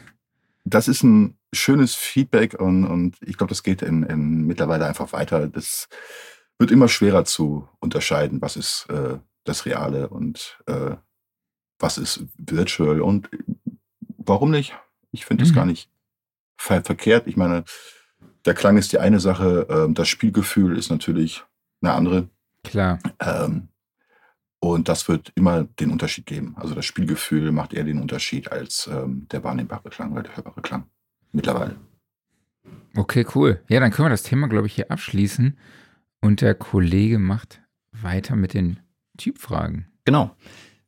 Das 0.65 0.87
ist 0.87 1.03
ein 1.03 1.37
schönes 1.53 1.93
Feedback 1.95 2.59
und, 2.59 2.85
und 2.85 3.17
ich 3.21 3.37
glaube, 3.37 3.49
das 3.49 3.63
geht 3.63 3.81
in, 3.81 4.03
in 4.03 4.45
mittlerweile 4.47 4.85
einfach 4.85 5.13
weiter. 5.13 5.47
Das 5.47 5.87
wird 6.57 6.71
immer 6.71 6.87
schwerer 6.87 7.25
zu 7.25 7.67
unterscheiden, 7.79 8.41
was 8.41 8.55
ist 8.55 8.87
äh, 8.89 9.19
das 9.43 9.65
Reale 9.65 10.09
und 10.09 10.59
äh, 10.67 10.95
was 11.83 11.97
ist 11.97 12.25
virtual 12.37 13.01
und 13.01 13.29
warum 14.17 14.49
nicht? 14.49 14.73
Ich 15.11 15.25
finde 15.25 15.43
mhm. 15.43 15.47
das 15.47 15.55
gar 15.55 15.65
nicht 15.65 15.89
ver 16.57 16.83
verkehrt. 16.83 17.27
Ich 17.27 17.37
meine, 17.37 17.65
der 18.45 18.53
Klang 18.53 18.77
ist 18.77 18.93
die 18.93 18.99
eine 18.99 19.19
Sache, 19.19 19.67
ähm, 19.69 19.93
das 19.93 20.07
Spielgefühl 20.07 20.77
ist 20.77 20.89
natürlich 20.89 21.43
eine 21.81 21.93
andere. 21.93 22.29
Klar. 22.63 22.99
Ähm, 23.19 23.67
und 24.59 24.87
das 24.87 25.09
wird 25.09 25.33
immer 25.35 25.65
den 25.65 25.91
Unterschied 25.91 26.25
geben. 26.25 26.55
Also 26.57 26.73
das 26.73 26.85
Spielgefühl 26.85 27.51
macht 27.51 27.73
eher 27.73 27.83
den 27.83 27.99
Unterschied 27.99 28.49
als 28.49 28.89
ähm, 28.91 29.27
der 29.29 29.43
wahrnehmbare 29.43 29.89
Klang 29.89 30.13
oder 30.13 30.23
der 30.23 30.37
hörbare 30.37 30.61
Klang. 30.61 30.85
Mittlerweile. 31.33 31.75
Okay, 32.95 33.25
cool. 33.35 33.61
Ja, 33.67 33.81
dann 33.81 33.91
können 33.91 34.05
wir 34.05 34.11
das 34.11 34.23
Thema, 34.23 34.47
glaube 34.47 34.67
ich, 34.67 34.75
hier 34.75 34.89
abschließen. 34.89 35.57
Und 36.21 36.39
der 36.39 36.55
Kollege 36.55 37.19
macht 37.19 37.61
weiter 37.91 38.37
mit 38.37 38.53
den 38.53 38.79
Typfragen. 39.17 39.87
Genau. 40.05 40.33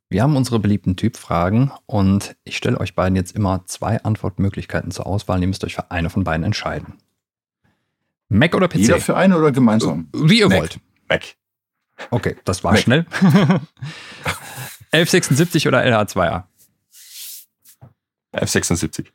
Wir 0.10 0.22
haben 0.22 0.36
unsere 0.38 0.60
beliebten 0.60 0.96
Typfragen 0.96 1.72
und 1.88 2.36
ich 2.44 2.58
stelle 2.58 2.80
euch 2.80 2.94
beiden 2.96 3.16
jetzt 3.16 3.36
immer 3.36 3.66
zwei 3.66 4.04
Antwortmöglichkeiten 4.04 4.92
zur 4.92 5.08
Auswahl. 5.08 5.42
Ihr 5.42 5.48
müsst 5.48 5.64
euch 5.64 5.76
für 5.76 5.90
eine 5.92 6.10
von 6.10 6.24
beiden 6.24 6.44
entscheiden. 6.46 7.00
Mac 8.30 8.54
oder 8.56 8.68
PC? 8.68 8.76
Jeder 8.76 9.00
für 9.00 9.16
eine 9.16 9.38
oder 9.38 9.52
gemeinsam? 9.52 10.10
Wie 10.14 10.40
ihr 10.40 10.50
Mac. 10.50 10.60
wollt. 10.60 10.80
Mac. 11.10 11.24
Okay, 12.12 12.36
das 12.44 12.64
war 12.64 12.74
Mac. 12.74 12.82
schnell. 12.82 13.06
1176 14.92 15.68
oder 15.68 15.84
LH2A? 15.84 16.44
F76. 18.34 19.08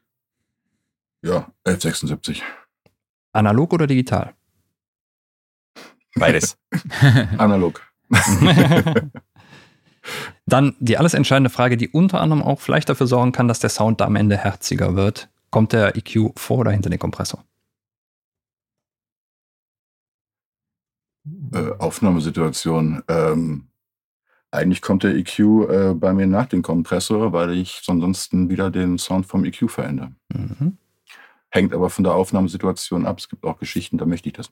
Ja, 1.23 1.51
1176. 1.65 2.43
Analog 3.33 3.73
oder 3.73 3.87
digital? 3.87 4.35
Beides. 6.15 6.59
Analog. 7.39 7.81
Dann 10.47 10.75
die 10.81 10.99
alles 10.99 11.15
entscheidende 11.15 11.51
Frage, 11.51 11.77
die 11.77 11.89
unter 11.89 12.21
anderem 12.21 12.43
auch 12.43 12.61
vielleicht 12.61 12.89
dafür 12.89 13.07
sorgen 13.07 13.33
kann, 13.33 13.49
dass 13.49 13.61
der 13.61 13.71
Sound 13.71 14.01
da 14.01 14.07
am 14.07 14.17
Ende 14.17 14.37
herziger 14.37 14.97
wird. 14.97 15.29
Kommt 15.51 15.73
der 15.73 15.97
EQ 15.97 16.33
vor 16.37 16.59
oder 16.59 16.71
hinter 16.71 16.91
den 16.91 16.99
Kompressor? 16.99 17.45
Äh, 21.53 21.73
Aufnahmesituation. 21.79 23.03
Ähm, 23.09 23.69
eigentlich 24.51 24.83
kommt 24.83 25.05
der 25.05 25.15
EQ 25.15 25.39
äh, 25.39 25.95
bei 25.95 26.13
mir 26.13 26.27
nach 26.27 26.47
dem 26.47 26.63
Kompressor, 26.63 27.33
weil 27.33 27.53
ich 27.53 27.83
ansonsten 27.87 28.49
wieder 28.49 28.71
den 28.71 28.99
Sound 28.99 29.27
vom 29.27 29.45
EQ 29.45 29.71
verändere. 29.71 30.13
Mhm. 30.33 30.77
Hängt 31.51 31.75
aber 31.75 31.91
von 31.91 32.05
der 32.05 32.15
Aufnahmesituation 32.15 33.07
ab. 33.07 33.19
Es 33.19 33.29
gibt 33.29 33.45
auch 33.45 33.59
Geschichten, 33.59 33.99
da 33.99 34.07
möchte 34.07 34.29
ich 34.29 34.35
das. 34.35 34.51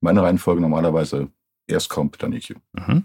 Meine 0.00 0.22
Reihenfolge 0.22 0.60
normalerweise 0.60 1.28
erst 1.66 1.90
kommt, 1.90 2.22
dann 2.22 2.32
EQ. 2.32 2.56
Mhm. 2.72 3.04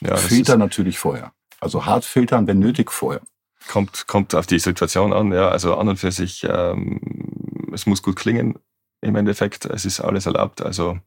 Ja, 0.00 0.16
Filter 0.16 0.56
natürlich 0.56 0.98
vorher. 0.98 1.32
Also 1.60 1.84
hart 1.84 2.04
filtern, 2.04 2.46
wenn 2.46 2.58
nötig, 2.58 2.90
vorher. 2.90 3.20
kommt, 3.68 4.06
kommt 4.06 4.34
auf 4.34 4.46
die 4.46 4.58
Situation 4.58 5.12
an. 5.12 5.32
Ja, 5.32 5.48
also 5.48 5.76
an 5.76 5.88
und 5.88 5.98
für 5.98 6.10
sich, 6.10 6.44
ähm, 6.44 7.70
es 7.72 7.86
muss 7.86 8.02
gut 8.02 8.16
klingen 8.16 8.58
im 9.02 9.16
Endeffekt. 9.16 9.66
Es 9.66 9.84
ist 9.84 10.00
alles 10.00 10.26
erlaubt. 10.26 10.62
Also 10.62 10.98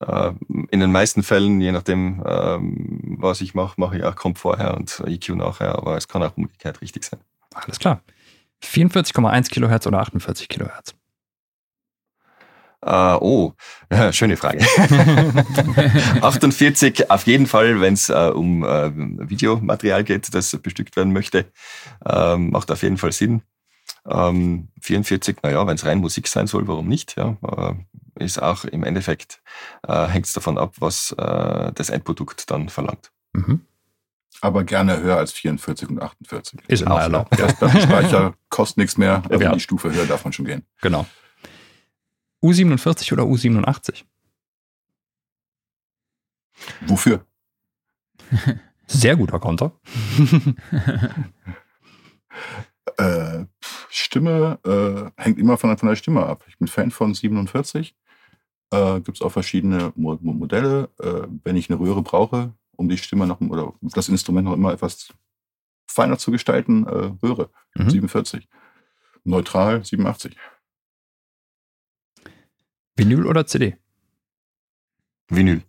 äh, 0.00 0.32
in 0.70 0.80
den 0.80 0.92
meisten 0.92 1.22
Fällen, 1.22 1.60
je 1.60 1.72
nachdem, 1.72 2.22
ähm, 2.26 3.16
was 3.18 3.40
ich 3.40 3.54
mache, 3.54 3.80
mache 3.80 3.96
ich 3.98 4.04
auch 4.04 4.16
Komp 4.16 4.38
vorher 4.38 4.76
und 4.76 5.02
EQ 5.06 5.30
nachher. 5.30 5.76
Aber 5.76 5.96
es 5.96 6.08
kann 6.08 6.22
auch 6.22 6.36
umgekehrt 6.36 6.82
richtig 6.82 7.04
sein. 7.04 7.20
Alles 7.54 7.78
klar. 7.78 8.02
44,1 8.62 9.50
Kilohertz 9.50 9.86
oder 9.86 10.00
48 10.00 10.48
Kilohertz? 10.48 10.94
Äh, 12.82 13.14
oh, 13.20 13.52
schöne 14.12 14.36
Frage. 14.36 14.60
48 16.22 17.10
auf 17.10 17.26
jeden 17.26 17.46
Fall, 17.46 17.80
wenn 17.80 17.94
es 17.94 18.08
äh, 18.08 18.30
um 18.34 18.64
äh, 18.64 18.90
Videomaterial 19.28 20.04
geht, 20.04 20.32
das 20.34 20.56
bestückt 20.58 20.96
werden 20.96 21.12
möchte, 21.12 21.46
ähm, 22.06 22.50
macht 22.50 22.70
auf 22.70 22.82
jeden 22.82 22.96
Fall 22.96 23.12
Sinn. 23.12 23.42
Ähm, 24.08 24.68
44, 24.80 25.38
naja, 25.42 25.66
wenn 25.66 25.74
es 25.74 25.84
rein 25.84 25.98
Musik 25.98 26.26
sein 26.26 26.46
soll, 26.46 26.66
warum 26.68 26.88
nicht? 26.88 27.16
Ja, 27.16 27.36
äh, 27.46 27.74
ist 28.24 28.40
auch 28.42 28.64
im 28.64 28.82
Endeffekt, 28.84 29.42
äh, 29.86 30.06
hängt 30.06 30.26
es 30.26 30.32
davon 30.32 30.56
ab, 30.58 30.74
was 30.78 31.12
äh, 31.12 31.72
das 31.74 31.90
Endprodukt 31.90 32.50
dann 32.50 32.68
verlangt. 32.68 33.10
Mhm. 33.32 33.60
Aber 34.42 34.64
gerne 34.64 35.00
höher 35.02 35.18
als 35.18 35.32
44 35.32 35.90
und 35.90 36.00
48. 36.02 36.60
Ist 36.66 36.80
immer 36.82 37.00
erlaubt. 37.00 37.38
Der 37.38 37.48
Speicher 37.50 38.32
kostet 38.48 38.78
nichts 38.78 38.96
mehr, 38.96 39.22
also 39.28 39.44
Ja. 39.44 39.52
die 39.52 39.60
Stufe 39.60 39.92
höher 39.92 40.06
darf 40.06 40.24
man 40.24 40.32
schon 40.32 40.46
gehen. 40.46 40.62
Genau. 40.80 41.04
U47 42.42 43.12
oder 43.12 43.24
U87? 43.24 44.04
Wofür? 46.86 47.24
Sehr 48.86 49.16
guter 49.16 49.38
Konter. 49.40 49.72
Äh, 52.96 53.44
Stimme 53.88 54.58
äh, 54.64 55.22
hängt 55.22 55.38
immer 55.38 55.56
von, 55.56 55.76
von 55.78 55.88
der 55.88 55.96
Stimme 55.96 56.26
ab. 56.26 56.44
Ich 56.48 56.58
bin 56.58 56.66
Fan 56.68 56.90
von 56.90 57.14
47. 57.14 57.94
Äh, 58.72 59.00
Gibt 59.00 59.18
es 59.18 59.22
auch 59.22 59.30
verschiedene 59.30 59.92
Mo 59.96 60.18
Mo 60.20 60.32
Modelle. 60.32 60.88
Äh, 60.98 61.22
wenn 61.44 61.56
ich 61.56 61.70
eine 61.70 61.78
Röhre 61.78 62.02
brauche, 62.02 62.52
um 62.76 62.88
die 62.88 62.98
Stimme 62.98 63.26
noch 63.26 63.40
oder 63.40 63.74
das 63.80 64.08
Instrument 64.08 64.46
noch 64.46 64.54
immer 64.54 64.72
etwas 64.72 65.12
feiner 65.88 66.18
zu 66.18 66.30
gestalten, 66.30 66.86
äh, 66.86 67.12
Röhre 67.24 67.50
Mhm. 67.76 67.90
47. 67.90 68.48
Neutral 69.24 69.84
87. 69.84 70.36
Vinyl 73.00 73.26
oder 73.26 73.46
CD? 73.46 73.76
Vinyl. 75.28 75.62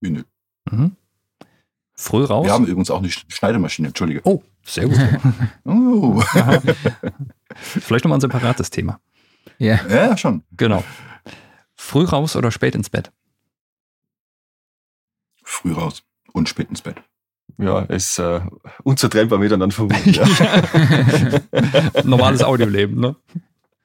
Vinyl. 0.00 0.24
Mhm. 0.70 0.96
Früh 1.94 2.24
raus? 2.24 2.44
Wir 2.46 2.52
haben 2.52 2.64
übrigens 2.66 2.90
auch 2.90 2.98
eine 2.98 3.08
Sch- 3.08 3.24
Schneidemaschine, 3.28 3.88
Entschuldige. 3.88 4.20
oh, 4.24 4.42
sehr 4.64 4.86
gut. 4.88 4.98
Oh. 5.64 6.20
Vielleicht 7.54 8.04
nochmal 8.04 8.18
ein 8.18 8.20
separates 8.20 8.70
Thema. 8.70 9.00
Ja. 9.58 9.86
ja, 9.88 10.16
schon. 10.16 10.42
Genau. 10.52 10.84
Früh 11.74 12.04
raus 12.04 12.36
oder 12.36 12.50
spät 12.50 12.74
ins 12.74 12.90
Bett? 12.90 13.12
Früh 15.42 15.72
raus 15.72 16.02
und 16.32 16.48
spät 16.48 16.68
ins 16.68 16.82
Bett. 16.82 17.02
Ja, 17.58 17.80
ist 17.80 18.18
äh, 18.18 18.40
unzertrennbar 18.82 19.38
miteinander 19.38 19.74
verbunden. 19.74 20.10
Ja. 20.12 20.26
Normales 22.04 22.42
Audioleben, 22.42 23.00
ne? 23.00 23.16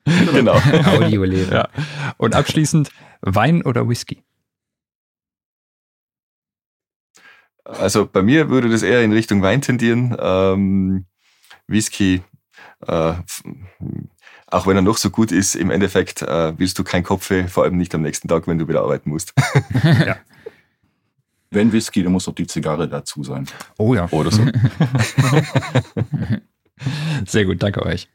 genau. 0.34 0.54
Audioleben. 0.54 1.54
Ja. 1.54 1.70
Und 2.18 2.36
abschließend 2.36 2.90
Wein 3.22 3.64
oder 3.64 3.88
Whisky? 3.88 4.24
Also 7.64 8.08
bei 8.08 8.22
mir 8.22 8.50
würde 8.50 8.70
das 8.70 8.84
eher 8.84 9.04
in 9.04 9.14
Richtung 9.14 9.42
Wein 9.42 9.62
tendieren. 9.62 10.16
Ähm, 10.20 11.06
Whisky, 11.68 12.22
äh, 12.88 13.14
auch 14.48 14.68
wenn 14.68 14.76
er 14.76 14.82
noch 14.82 14.98
so 14.98 15.10
gut 15.10 15.32
ist, 15.32 15.56
im 15.56 15.72
Endeffekt 15.72 16.22
äh, 16.22 16.58
willst 16.58 16.78
du 16.80 16.84
kein 16.84 17.04
Kopfweh, 17.04 17.48
vor 17.48 17.64
allem 17.64 17.78
nicht 17.78 17.94
am 17.96 18.02
nächsten 18.02 18.28
Tag, 18.28 18.48
wenn 18.48 18.58
du 18.58 18.68
wieder 18.68 18.82
arbeiten 18.82 19.10
musst. 19.10 19.34
Wenn 21.54 21.74
Whisky, 21.74 22.02
dann 22.02 22.14
muss 22.14 22.30
auch 22.30 22.34
die 22.34 22.48
Zigarre 22.48 22.88
dazu 22.88 23.26
sein. 23.26 23.46
Oh 23.78 23.94
ja. 23.94 24.08
Oder 24.12 24.32
so. 24.32 24.42
Sehr 27.26 27.44
gut, 27.44 27.62
danke 27.62 27.86
euch. 27.86 28.08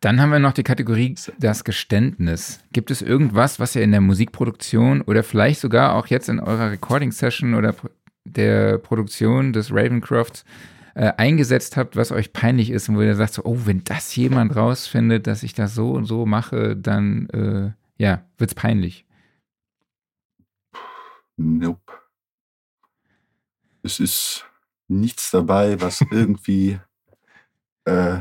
Dann 0.00 0.20
haben 0.20 0.30
wir 0.30 0.38
noch 0.38 0.54
die 0.54 0.62
Kategorie 0.62 1.14
das 1.38 1.64
Geständnis. 1.64 2.60
Gibt 2.72 2.90
es 2.90 3.02
irgendwas, 3.02 3.60
was 3.60 3.76
ihr 3.76 3.82
in 3.82 3.92
der 3.92 4.00
Musikproduktion 4.00 5.02
oder 5.02 5.22
vielleicht 5.22 5.60
sogar 5.60 5.94
auch 5.94 6.06
jetzt 6.06 6.28
in 6.28 6.40
eurer 6.40 6.70
Recording-Session 6.70 7.54
oder 7.54 7.74
der 8.24 8.78
Produktion 8.78 9.52
des 9.52 9.70
Ravencrofts 9.70 10.44
äh, 10.94 11.12
eingesetzt 11.18 11.76
habt, 11.76 11.94
was 11.94 12.10
euch 12.10 12.32
peinlich 12.32 12.70
ist 12.70 12.88
und 12.88 12.96
wo 12.96 13.02
ihr 13.02 13.14
sagt, 13.14 13.34
so, 13.34 13.44
oh, 13.44 13.58
wenn 13.66 13.84
das 13.84 14.16
jemand 14.16 14.56
rausfindet, 14.56 15.26
dass 15.26 15.42
ich 15.42 15.52
das 15.52 15.74
so 15.74 15.90
und 15.92 16.06
so 16.06 16.24
mache, 16.24 16.74
dann 16.74 17.28
äh, 17.30 18.02
ja, 18.02 18.24
wird's 18.38 18.54
peinlich. 18.54 19.04
Nope. 21.36 21.92
Es 23.82 24.00
ist 24.00 24.46
nichts 24.88 25.30
dabei, 25.30 25.80
was 25.80 26.00
irgendwie 26.10 26.80
äh, 27.84 28.20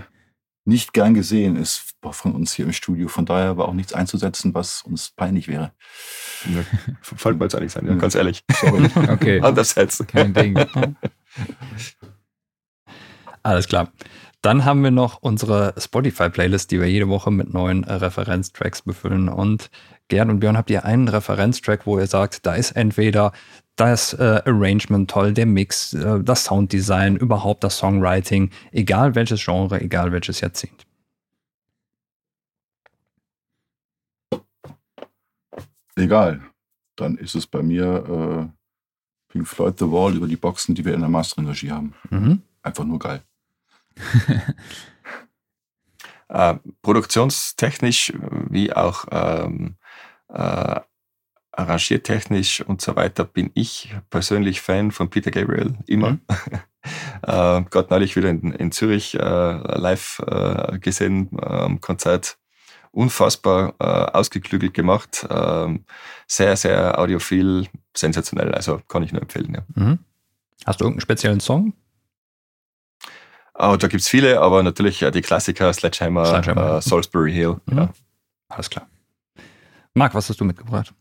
nicht 0.66 0.94
gern 0.94 1.14
gesehen 1.14 1.56
ist 1.56 1.96
von 2.12 2.36
uns 2.36 2.54
hier 2.54 2.66
im 2.66 2.74
Studio. 2.74 3.08
Von 3.08 3.26
daher 3.26 3.58
war 3.58 3.68
auch 3.68 3.74
nichts 3.74 3.94
einzusetzen, 3.94 4.54
was 4.54 4.82
uns 4.82 5.12
peinlich 5.12 5.48
wäre. 5.48 5.72
Ja, 6.46 6.64
Fällt 7.02 7.40
mir 7.40 7.46
jetzt 7.46 7.54
ehrlich 7.54 7.72
sein, 7.72 7.88
ja, 7.88 7.96
ganz 7.96 8.16
ehrlich. 8.16 8.44
Sorry. 8.60 8.90
Okay, 9.10 9.40
Andererseits. 9.42 10.04
kein 10.08 10.34
Ding. 10.34 10.58
Alles 13.44 13.68
klar. 13.68 13.92
Dann 14.42 14.64
haben 14.66 14.84
wir 14.84 14.92
noch 14.92 15.18
unsere 15.22 15.74
Spotify-Playlist, 15.78 16.70
die 16.70 16.80
wir 16.80 16.88
jede 16.88 17.10
Woche 17.10 17.32
mit 17.32 17.52
neuen 17.52 17.84
äh, 17.84 17.94
Referenztracks 17.94 18.84
befüllen. 18.84 19.28
Und 19.28 19.72
Gerd 20.08 20.30
und 20.30 20.40
Björn, 20.40 20.58
habt 20.58 20.70
ihr 20.70 20.86
einen 20.86 21.08
Referenztrack, 21.08 21.88
wo 21.88 21.98
ihr 21.98 22.06
sagt, 22.06 22.46
da 22.46 22.54
ist 22.54 22.72
entweder 22.72 23.32
das 23.76 24.14
äh, 24.14 24.42
Arrangement 24.46 25.10
toll, 25.10 25.34
der 25.34 25.46
Mix, 25.46 25.94
äh, 25.94 26.22
das 26.24 26.46
Sounddesign, 26.46 27.18
überhaupt 27.18 27.64
das 27.64 27.78
Songwriting, 27.78 28.52
egal 28.72 29.16
welches 29.16 29.44
Genre, 29.44 29.82
egal 29.82 30.12
welches 30.12 30.42
Jahrzehnt. 30.42 30.86
Egal. 35.96 36.42
Dann 36.96 37.18
ist 37.18 37.36
es 37.36 37.48
bei 37.48 37.62
mir 37.62 38.50
äh, 38.50 39.32
Pink 39.32 39.48
Floyd 39.48 39.80
The 39.80 39.92
Wall 39.92 40.16
über 40.16 40.28
die 40.28 40.38
Boxen, 40.38 40.76
die 40.76 40.86
wir 40.86 40.94
in 40.94 41.02
der 41.02 41.10
Mastering-Regie 41.10 41.72
haben. 41.72 41.94
Mhm. 42.10 42.42
Einfach 42.62 42.86
nur 42.86 43.00
geil. 43.00 43.22
Äh, 46.28 46.56
produktionstechnisch 46.82 48.12
wie 48.50 48.74
auch 48.74 49.06
ähm, 49.12 49.76
äh, 50.30 50.80
arrangiertechnisch 51.58 52.62
und 52.62 52.82
so 52.82 52.96
weiter 52.96 53.24
bin 53.24 53.52
ich 53.54 53.94
persönlich 54.10 54.62
Fan 54.62 54.92
von 54.92 55.10
Peter 55.10 55.32
Gabriel, 55.32 55.76
immer. 55.88 56.12
Mhm. 56.12 56.22
äh, 57.24 57.62
Gerade 57.64 57.88
neulich 57.90 58.16
wieder 58.16 58.30
in, 58.30 58.52
in 58.54 58.72
Zürich 58.72 59.16
äh, 59.16 59.20
live 59.20 60.22
äh, 60.28 60.80
gesehen 60.80 61.30
äh, 61.38 61.46
am 61.46 61.82
Konzert. 61.82 62.38
Unfassbar 62.92 63.74
äh, 63.80 63.84
ausgeklügelt 63.84 64.74
gemacht. 64.74 65.28
ähm, 65.30 65.84
sehr, 66.28 66.56
sehr 66.56 66.98
audiophil, 66.98 67.68
sensationell. 67.94 68.54
Also 68.54 68.82
kann 68.88 69.04
ich 69.04 69.12
nur 69.12 69.22
empfehlen. 69.22 69.54
Ja. 69.54 69.84
Mhm. 69.84 70.00
Hast 70.66 70.80
du 70.80 70.86
irgendeinen 70.86 71.02
speziellen 71.02 71.40
Song, 71.42 71.74
Oh, 73.58 73.78
da 73.78 73.88
gibt 73.88 74.02
es 74.02 74.10
viele, 74.10 74.42
aber 74.42 74.64
natürlich 74.64 75.00
ja, 75.00 75.12
die 75.12 75.22
Klassiker, 75.22 75.72
Sledgehammer, 75.72 76.26
Sledgehammer. 76.26 76.78
Äh, 76.78 76.82
Salisbury 76.82 77.32
Hill. 77.32 77.62
Mhm. 77.66 77.78
Ja. 77.78 77.90
Alles 78.50 78.70
klar. 78.70 78.88
Marc, 79.94 80.14
was 80.14 80.30
hast 80.30 80.42
du 80.42 80.46
mitgebracht? 80.46 80.94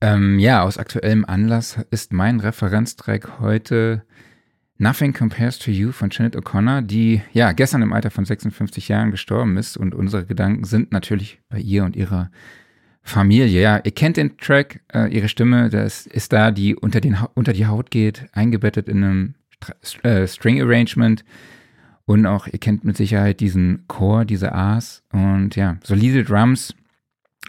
Ähm, 0.00 0.38
ja, 0.38 0.62
aus 0.62 0.78
aktuellem 0.78 1.24
Anlass 1.24 1.78
ist 1.90 2.12
mein 2.12 2.40
Referenztrack 2.40 3.40
heute 3.40 4.02
Nothing 4.78 5.14
Compares 5.14 5.58
to 5.58 5.70
You 5.70 5.90
von 5.90 6.10
Janet 6.10 6.36
O'Connor, 6.36 6.82
die 6.82 7.22
ja 7.32 7.52
gestern 7.52 7.80
im 7.80 7.94
Alter 7.94 8.10
von 8.10 8.26
56 8.26 8.88
Jahren 8.88 9.10
gestorben 9.10 9.56
ist 9.56 9.76
und 9.76 9.94
unsere 9.94 10.26
Gedanken 10.26 10.64
sind 10.64 10.92
natürlich 10.92 11.40
bei 11.48 11.58
ihr 11.58 11.84
und 11.84 11.96
ihrer 11.96 12.30
Familie. 13.02 13.60
Ja, 13.60 13.80
ihr 13.82 13.92
kennt 13.92 14.18
den 14.18 14.36
Track, 14.36 14.80
äh, 14.92 15.08
ihre 15.14 15.28
Stimme, 15.28 15.70
das 15.70 16.06
ist 16.06 16.32
da, 16.32 16.50
die 16.50 16.74
unter, 16.74 17.00
den, 17.00 17.16
unter 17.34 17.54
die 17.54 17.66
Haut 17.66 17.90
geht, 17.90 18.26
eingebettet 18.32 18.88
in 18.88 19.02
einem 19.02 19.34
äh, 20.02 20.26
String 20.26 20.60
Arrangement. 20.60 21.24
Und 22.04 22.26
auch, 22.26 22.46
ihr 22.46 22.58
kennt 22.58 22.84
mit 22.84 22.96
Sicherheit 22.96 23.40
diesen 23.40 23.84
Chor, 23.88 24.24
diese 24.24 24.52
A's 24.52 25.02
und 25.10 25.56
ja, 25.56 25.78
solide 25.82 26.22
Drums, 26.22 26.74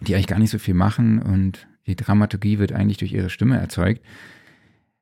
die 0.02 0.16
eigentlich 0.16 0.28
gar 0.28 0.40
nicht 0.40 0.50
so 0.52 0.60
viel 0.60 0.74
machen 0.74 1.22
und 1.22 1.67
die 1.88 1.96
Dramaturgie 1.96 2.60
wird 2.60 2.74
eigentlich 2.74 2.98
durch 2.98 3.14
ihre 3.14 3.30
Stimme 3.30 3.58
erzeugt. 3.58 4.02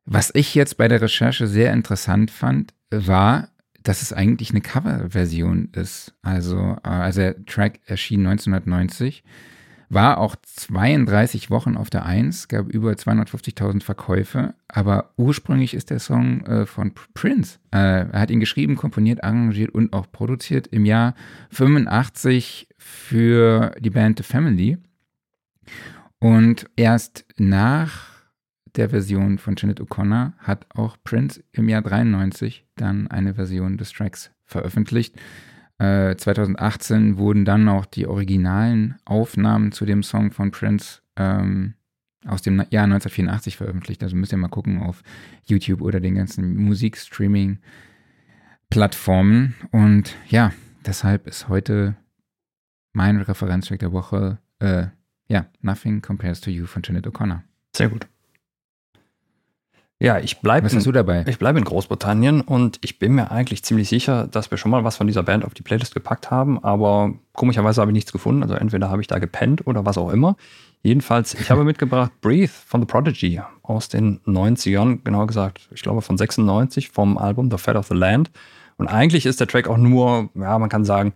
Was 0.06 0.32
ich 0.34 0.54
jetzt 0.54 0.78
bei 0.78 0.88
der 0.88 1.02
Recherche 1.02 1.48
sehr 1.48 1.74
interessant 1.74 2.30
fand, 2.30 2.74
war, 2.92 3.50
dass 3.82 4.02
es 4.02 4.14
eigentlich 4.14 4.52
eine 4.52 4.62
Coverversion 4.62 5.70
ist. 5.74 6.14
Also, 6.22 6.78
äh, 6.84 6.90
also 6.90 7.22
der 7.22 7.46
Track 7.46 7.80
erschien 7.86 8.26
1990, 8.26 9.24
war 9.90 10.18
auch 10.18 10.36
32 10.42 11.50
Wochen 11.50 11.78
auf 11.78 11.90
der 11.90 12.06
Eins, 12.06 12.48
gab 12.48 12.68
über 12.68 12.92
250.000 12.92 13.84
Verkäufe, 13.84 14.56
aber 14.68 15.12
ursprünglich 15.18 15.74
ist 15.74 15.92
der 15.92 16.00
Song 16.00 16.46
äh, 16.46 16.66
von 16.66 16.94
Prince. 17.14 17.60
Äh, 17.72 18.08
er 18.12 18.20
hat 18.20 18.32
ihn 18.32 18.40
geschrieben, 18.40 18.76
komponiert, 18.76 19.24
arrangiert 19.24 19.72
und 19.72 19.94
auch 19.94 20.12
produziert 20.12 20.68
im 20.68 20.86
Jahr 20.86 21.14
85 21.52 22.68
für 22.78 23.76
die 23.80 23.92
Band 23.92 24.18
The 24.18 24.24
Family. 24.24 24.78
Und 26.26 26.66
erst 26.76 27.24
nach 27.38 28.10
der 28.76 28.90
Version 28.90 29.38
von 29.38 29.54
Janet 29.56 29.80
O'Connor 29.80 30.34
hat 30.40 30.66
auch 30.76 30.98
Prince 31.04 31.44
im 31.52 31.70
Jahr 31.70 31.84
93 31.84 32.66
dann 32.74 33.08
eine 33.10 33.36
Version 33.36 33.78
des 33.78 33.92
Tracks 33.92 34.32
veröffentlicht. 34.44 35.16
Äh, 35.78 36.16
2018 36.16 37.20
wurden 37.20 37.46
dann 37.46 37.70
auch 37.70 37.86
die 37.86 38.08
originalen 38.08 38.96
Aufnahmen 39.06 39.72
zu 39.72 39.86
dem 39.86 40.02
Song 40.02 40.32
von 40.32 40.50
Prince 40.50 41.04
ähm, 41.16 41.76
aus 42.26 42.42
dem 42.42 42.56
Jahr 42.72 42.86
1984 42.86 43.58
veröffentlicht. 43.58 44.02
Also 44.02 44.16
müsst 44.16 44.32
ihr 44.32 44.40
mal 44.40 44.48
gucken 44.48 44.82
auf 44.82 45.04
YouTube 45.44 45.84
oder 45.84 46.00
den 46.00 46.16
ganzen 46.16 46.58
Musikstreaming-Plattformen. 46.58 49.54
Und 49.70 50.16
ja, 50.28 50.54
deshalb 50.88 51.28
ist 51.28 51.50
heute 51.50 51.96
mein 52.94 53.22
Referenztrack 53.22 53.78
der 53.78 53.92
Woche, 53.92 54.40
äh, 54.58 54.88
ja, 55.28 55.46
Nothing 55.62 56.02
Compares 56.02 56.42
to 56.42 56.50
You 56.50 56.66
von 56.66 56.82
Janet 56.84 57.08
O'Connor. 57.08 57.42
Sehr 57.76 57.90
gut. 57.90 58.08
Ja, 59.98 60.20
ich 60.20 60.42
bleibe. 60.42 60.66
Was 60.66 60.76
hast 60.76 60.86
du 60.86 60.92
dabei? 60.92 61.24
Ich 61.26 61.40
bleibe 61.40 61.58
in 61.58 61.64
Großbritannien 61.64 62.42
und 62.42 62.80
ich 62.82 63.00
bin 63.00 63.14
mir 63.14 63.32
eigentlich 63.32 63.64
ziemlich 63.64 63.88
sicher, 63.88 64.28
dass 64.28 64.52
wir 64.52 64.58
schon 64.58 64.70
mal 64.70 64.84
was 64.84 64.98
von 64.98 65.08
dieser 65.08 65.24
Band 65.24 65.46
auf 65.46 65.54
die 65.54 65.62
Playlist 65.62 65.94
gepackt 65.94 66.32
haben, 66.32 66.62
aber 66.64 67.14
komischerweise 67.32 67.80
habe 67.80 67.92
ich 67.92 67.96
nichts 67.96 68.12
gefunden. 68.12 68.44
Also 68.44 68.56
entweder 68.56 68.90
habe 68.90 69.02
ich 69.02 69.08
da 69.08 69.20
gepennt 69.20 69.66
oder 69.66 69.86
was 69.86 69.98
auch 69.98 70.10
immer. 70.10 70.36
Jedenfalls, 70.84 71.34
ich 71.34 71.50
habe 71.50 71.64
mitgebracht 71.64 72.12
Breathe 72.20 72.52
von 72.52 72.82
The 72.82 72.88
Prodigy 72.88 73.42
aus 73.64 73.88
den 73.88 74.20
90ern, 74.26 75.00
genauer 75.04 75.28
gesagt, 75.28 75.70
ich 75.74 75.82
glaube 75.82 76.02
von 76.02 76.18
96 76.18 76.90
vom 76.90 77.18
Album 77.18 77.50
The 77.50 77.58
Fat 77.58 77.78
of 77.78 77.88
the 77.88 77.96
Land. 77.96 78.32
Und 78.78 78.90
eigentlich 78.90 79.26
ist 79.26 79.40
der 79.40 79.48
Track 79.48 79.70
auch 79.70 79.78
nur, 79.78 80.30
ja, 80.36 80.60
man 80.60 80.68
kann 80.68 80.84
sagen, 80.84 81.14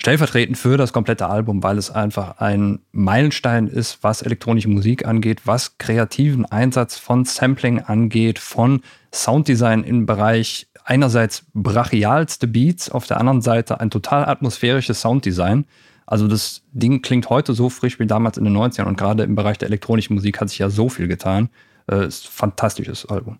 stellvertretend 0.00 0.56
für 0.56 0.78
das 0.78 0.94
komplette 0.94 1.26
Album, 1.26 1.62
weil 1.62 1.76
es 1.76 1.90
einfach 1.90 2.38
ein 2.38 2.80
Meilenstein 2.90 3.66
ist, 3.66 3.98
was 4.02 4.22
elektronische 4.22 4.68
Musik 4.68 5.06
angeht, 5.06 5.42
was 5.44 5.76
kreativen 5.76 6.46
Einsatz 6.46 6.96
von 6.96 7.26
Sampling 7.26 7.80
angeht, 7.80 8.38
von 8.38 8.80
Sounddesign 9.12 9.84
im 9.84 10.06
Bereich 10.06 10.68
einerseits 10.86 11.44
brachialste 11.52 12.46
Beats, 12.46 12.90
auf 12.90 13.06
der 13.06 13.18
anderen 13.18 13.42
Seite 13.42 13.78
ein 13.80 13.90
total 13.90 14.24
atmosphärisches 14.24 15.02
Sounddesign. 15.02 15.66
Also 16.06 16.28
das 16.28 16.62
Ding 16.72 17.02
klingt 17.02 17.28
heute 17.28 17.52
so 17.52 17.68
frisch 17.68 17.98
wie 18.00 18.06
damals 18.06 18.38
in 18.38 18.44
den 18.44 18.56
90ern 18.56 18.84
und 18.84 18.96
gerade 18.96 19.22
im 19.22 19.34
Bereich 19.34 19.58
der 19.58 19.68
elektronischen 19.68 20.14
Musik 20.14 20.40
hat 20.40 20.48
sich 20.48 20.60
ja 20.60 20.70
so 20.70 20.88
viel 20.88 21.08
getan. 21.08 21.50
Äh, 21.90 22.06
ist 22.06 22.24
ein 22.24 22.32
fantastisches 22.32 23.04
Album. 23.04 23.38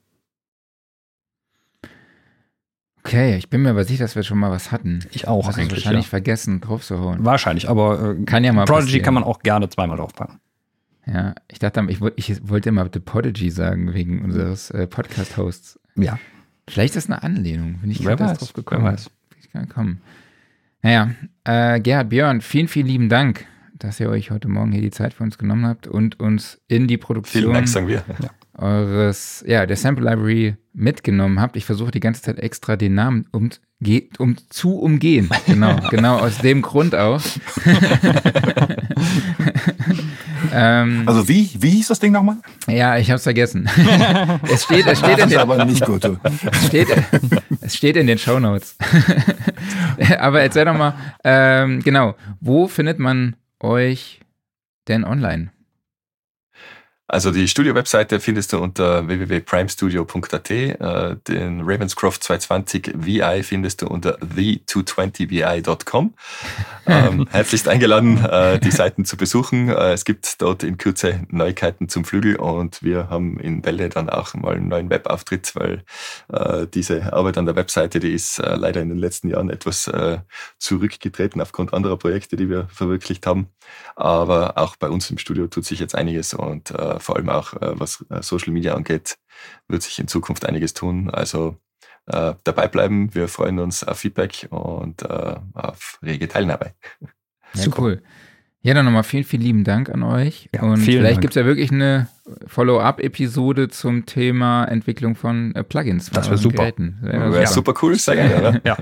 Okay, 3.02 3.36
ich 3.36 3.48
bin 3.48 3.62
mir 3.62 3.70
aber 3.70 3.84
sicher, 3.84 4.04
dass 4.04 4.14
wir 4.14 4.22
schon 4.22 4.38
mal 4.38 4.50
was 4.50 4.72
hatten. 4.72 5.00
Ich 5.10 5.26
auch. 5.26 5.46
Hast 5.46 5.58
eigentlich, 5.58 5.72
wahrscheinlich 5.72 6.06
ja. 6.06 6.10
vergessen, 6.10 6.60
draufzuhauen. 6.60 7.24
Wahrscheinlich, 7.24 7.68
aber 7.68 8.16
äh, 8.18 8.24
kann 8.24 8.44
ja 8.44 8.52
mal 8.52 8.66
Prodigy 8.66 8.86
passieren. 8.86 9.04
kann 9.04 9.14
man 9.14 9.24
auch 9.24 9.40
gerne 9.40 9.68
zweimal 9.68 9.96
draufpacken. 9.96 10.38
Ja, 11.06 11.34
ich 11.50 11.58
dachte, 11.58 11.84
ich, 11.88 12.00
ich 12.16 12.48
wollte 12.48 12.68
immer 12.68 12.88
The 12.92 13.00
Prodigy 13.00 13.50
sagen, 13.50 13.94
wegen 13.94 14.22
unseres 14.22 14.70
äh, 14.70 14.86
Podcast-Hosts. 14.86 15.80
Ja. 15.96 16.18
Vielleicht 16.68 16.94
ist 16.94 17.08
das 17.08 17.16
eine 17.16 17.22
Anlehnung, 17.22 17.78
wenn 17.80 17.90
ich 17.90 18.04
weiß, 18.04 18.38
drauf 18.38 18.52
gekommen 18.52 18.84
wer 18.84 18.92
weiß. 18.92 19.10
Ich 19.40 19.50
kann 19.50 19.68
kommen. 19.68 20.02
Naja, 20.82 21.10
äh, 21.44 21.80
Gerhard, 21.80 22.10
Björn, 22.10 22.42
vielen, 22.42 22.68
vielen 22.68 22.86
lieben 22.86 23.08
Dank, 23.08 23.46
dass 23.74 23.98
ihr 23.98 24.08
euch 24.08 24.30
heute 24.30 24.48
Morgen 24.48 24.72
hier 24.72 24.82
die 24.82 24.90
Zeit 24.90 25.14
für 25.14 25.24
uns 25.24 25.38
genommen 25.38 25.66
habt 25.66 25.86
und 25.86 26.20
uns 26.20 26.60
in 26.68 26.86
die 26.86 26.98
Produktion. 26.98 27.42
Vielen 27.42 27.54
Dank, 27.54 27.68
sagen 27.68 27.88
wir. 27.88 28.04
Ja 28.22 28.30
eures, 28.60 29.42
ja, 29.46 29.66
der 29.66 29.76
Sample 29.76 30.08
Library 30.08 30.56
mitgenommen 30.72 31.40
habt. 31.40 31.56
Ich 31.56 31.64
versuche 31.64 31.90
die 31.90 32.00
ganze 32.00 32.22
Zeit 32.22 32.38
extra 32.38 32.76
den 32.76 32.94
Namen 32.94 33.26
um, 33.32 33.50
um 34.18 34.36
zu 34.48 34.78
umgehen. 34.78 35.28
Genau, 35.46 35.76
genau 35.90 36.18
aus 36.18 36.38
dem 36.38 36.62
Grund 36.62 36.94
auch. 36.94 37.20
ähm, 40.52 41.02
also 41.06 41.28
wie, 41.28 41.50
wie 41.58 41.70
hieß 41.70 41.88
das 41.88 41.98
Ding 41.98 42.12
nochmal? 42.12 42.36
Ja, 42.68 42.98
ich 42.98 43.10
habe 43.10 43.16
es 43.16 43.24
vergessen. 43.24 43.68
es 44.42 44.64
steht, 44.64 44.86
es 44.86 44.98
steht 44.98 45.18
in 45.18 45.28
den, 45.30 45.38
aber 45.38 45.64
nicht 45.64 45.84
gut. 45.84 46.04
Es 46.52 46.66
steht, 46.66 46.88
es 47.60 47.76
steht 47.76 47.96
in 47.96 48.06
den 48.06 48.18
Show 48.18 48.38
Notes. 48.38 48.76
aber 50.18 50.42
erzähl 50.42 50.66
doch 50.66 50.76
mal, 50.76 50.94
ähm, 51.24 51.80
genau, 51.82 52.14
wo 52.40 52.68
findet 52.68 52.98
man 52.98 53.36
euch 53.60 54.20
denn 54.88 55.04
online? 55.04 55.50
Also 57.12 57.32
die 57.32 57.48
Studio-Webseite 57.48 58.20
findest 58.20 58.52
du 58.52 58.58
unter 58.58 59.08
www.primestudio.at. 59.08 60.50
Äh, 60.50 61.16
den 61.26 61.60
Ravenscroft 61.62 62.22
220 62.22 62.92
VI 63.04 63.42
findest 63.42 63.82
du 63.82 63.88
unter 63.88 64.16
the220vi.com. 64.18 66.14
Ähm, 66.86 67.28
herzlichst 67.30 67.68
eingeladen, 67.68 68.24
äh, 68.24 68.58
die 68.58 68.72
Seiten 68.72 69.04
zu 69.04 69.16
besuchen. 69.16 69.68
Äh, 69.68 69.92
es 69.92 70.04
gibt 70.04 70.42
dort 70.42 70.64
in 70.64 70.76
Kürze 70.76 71.20
Neuigkeiten 71.28 71.88
zum 71.88 72.04
Flügel 72.04 72.34
und 72.34 72.82
wir 72.82 73.08
haben 73.08 73.38
in 73.38 73.62
Bälle 73.62 73.90
dann 73.90 74.08
auch 74.08 74.34
mal 74.34 74.56
einen 74.56 74.66
neuen 74.66 74.90
Webauftritt, 74.90 75.54
weil 75.54 75.84
äh, 76.32 76.66
diese 76.66 77.12
Arbeit 77.12 77.38
an 77.38 77.46
der 77.46 77.54
Webseite, 77.54 78.00
die 78.00 78.12
ist 78.12 78.40
äh, 78.40 78.56
leider 78.56 78.80
in 78.80 78.88
den 78.88 78.98
letzten 78.98 79.28
Jahren 79.28 79.50
etwas 79.50 79.86
äh, 79.86 80.18
zurückgetreten 80.58 81.40
aufgrund 81.40 81.74
anderer 81.74 81.96
Projekte, 81.96 82.34
die 82.34 82.48
wir 82.48 82.66
verwirklicht 82.72 83.24
haben. 83.24 83.50
Aber 83.94 84.58
auch 84.58 84.74
bei 84.74 84.88
uns 84.88 85.08
im 85.10 85.18
Studio 85.18 85.46
tut 85.46 85.66
sich 85.66 85.78
jetzt 85.78 85.94
einiges 85.94 86.34
und 86.34 86.72
vor 87.00 87.16
allem 87.16 87.28
auch 87.28 87.54
was 87.58 88.04
Social 88.20 88.52
Media 88.52 88.74
angeht, 88.74 89.18
wird 89.68 89.82
sich 89.82 89.98
in 89.98 90.08
Zukunft 90.08 90.46
einiges 90.46 90.74
tun. 90.74 91.10
Also 91.10 91.56
äh, 92.06 92.34
dabei 92.44 92.68
bleiben. 92.68 93.14
Wir 93.14 93.28
freuen 93.28 93.58
uns 93.58 93.84
auf 93.84 93.98
Feedback 93.98 94.48
und 94.50 95.02
äh, 95.02 95.36
auf 95.54 95.98
rege 96.02 96.28
Teilnahme. 96.28 96.74
Ja, 97.52 97.62
Super. 97.64 97.82
cool. 97.82 98.02
Ja, 98.62 98.74
dann 98.74 98.84
nochmal 98.84 99.02
vielen, 99.02 99.24
vielen 99.24 99.42
lieben 99.42 99.64
Dank 99.64 99.90
an 99.90 100.04
euch. 100.04 100.48
Ja, 100.54 100.62
und 100.62 100.76
vielleicht 100.76 101.20
gibt 101.20 101.32
es 101.32 101.34
ja 101.34 101.44
wirklich 101.44 101.72
eine 101.72 102.06
Follow-up-Episode 102.46 103.70
zum 103.70 104.06
Thema 104.06 104.66
Entwicklung 104.66 105.16
von 105.16 105.52
äh, 105.56 105.64
Plugins. 105.64 106.10
Das 106.10 106.26
wäre 106.26 106.38
super. 106.38 106.58
Geräten. 106.58 106.98
Wäre 107.00 107.32
wär 107.32 107.46
super 107.48 107.74
cool, 107.82 107.96
sehr 107.96 108.14
gerne. 108.14 108.60
ja. 108.64 108.76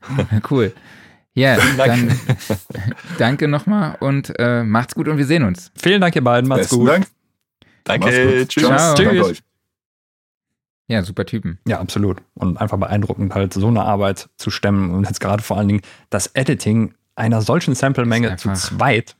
cool. 0.50 0.72
Ja, 1.34 1.58
dann 1.76 2.18
danke 3.18 3.46
nochmal 3.46 3.98
und 4.00 4.32
äh, 4.38 4.62
macht's 4.62 4.94
gut 4.94 5.06
und 5.08 5.18
wir 5.18 5.26
sehen 5.26 5.42
uns. 5.42 5.70
Vielen 5.76 6.00
Dank, 6.00 6.16
ihr 6.16 6.24
beiden. 6.24 6.48
Macht's 6.48 6.68
Besten 6.68 6.76
gut. 6.78 6.88
Dank. 6.88 7.06
Danke. 7.84 8.46
Tschüss. 8.48 8.66
Ciao. 8.66 8.94
Tschüss. 8.94 9.42
Ja, 10.86 11.02
super 11.02 11.24
Typen. 11.24 11.58
Ja, 11.66 11.80
absolut. 11.80 12.20
Und 12.34 12.58
einfach 12.58 12.78
beeindruckend, 12.78 13.34
halt 13.34 13.54
so 13.54 13.68
eine 13.68 13.84
Arbeit 13.84 14.28
zu 14.36 14.50
stemmen 14.50 14.90
und 14.90 15.04
jetzt 15.04 15.20
gerade 15.20 15.42
vor 15.42 15.56
allen 15.56 15.68
Dingen 15.68 15.80
das 16.10 16.26
Editing 16.28 16.94
einer 17.14 17.40
solchen 17.40 17.74
Sample-Menge 17.74 18.36
zu 18.36 18.52
zweit. 18.52 19.16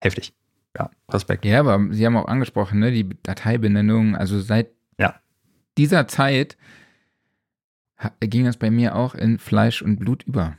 Heftig. 0.00 0.32
Ja, 0.78 0.90
Respekt. 1.10 1.44
Ja, 1.44 1.60
aber 1.60 1.80
Sie 1.90 2.06
haben 2.06 2.16
auch 2.16 2.26
angesprochen, 2.26 2.78
ne, 2.78 2.92
die 2.92 3.08
Dateibenennung, 3.22 4.14
also 4.14 4.40
seit 4.40 4.68
ja. 4.98 5.16
dieser 5.76 6.06
Zeit 6.06 6.56
ging 8.20 8.44
das 8.44 8.56
bei 8.56 8.70
mir 8.70 8.94
auch 8.94 9.14
in 9.14 9.38
Fleisch 9.38 9.82
und 9.82 9.98
Blut 9.98 10.22
über. 10.22 10.56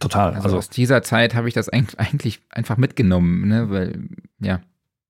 Total. 0.00 0.34
Also, 0.34 0.44
also 0.44 0.58
aus 0.58 0.70
dieser 0.70 1.02
Zeit 1.02 1.34
habe 1.34 1.48
ich 1.48 1.54
das 1.54 1.68
eigentlich 1.68 2.40
einfach 2.50 2.76
mitgenommen, 2.76 3.48
ne, 3.48 3.70
weil, 3.70 4.08
ja. 4.38 4.60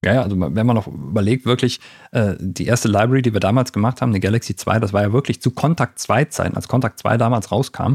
Ja, 0.04 0.14
ja, 0.14 0.22
also 0.22 0.36
wenn 0.38 0.66
man 0.66 0.76
noch 0.76 0.86
überlegt, 0.86 1.44
wirklich, 1.44 1.80
äh, 2.12 2.34
die 2.38 2.66
erste 2.66 2.86
Library, 2.86 3.22
die 3.22 3.32
wir 3.32 3.40
damals 3.40 3.72
gemacht 3.72 4.00
haben, 4.00 4.12
die 4.12 4.20
Galaxy 4.20 4.54
2, 4.54 4.78
das 4.78 4.92
war 4.92 5.02
ja 5.02 5.12
wirklich 5.12 5.42
zu 5.42 5.50
Kontakt 5.50 5.98
2 5.98 6.26
Zeiten, 6.26 6.54
als 6.54 6.68
Kontakt 6.68 7.00
2 7.00 7.16
damals 7.16 7.50
rauskam, 7.50 7.94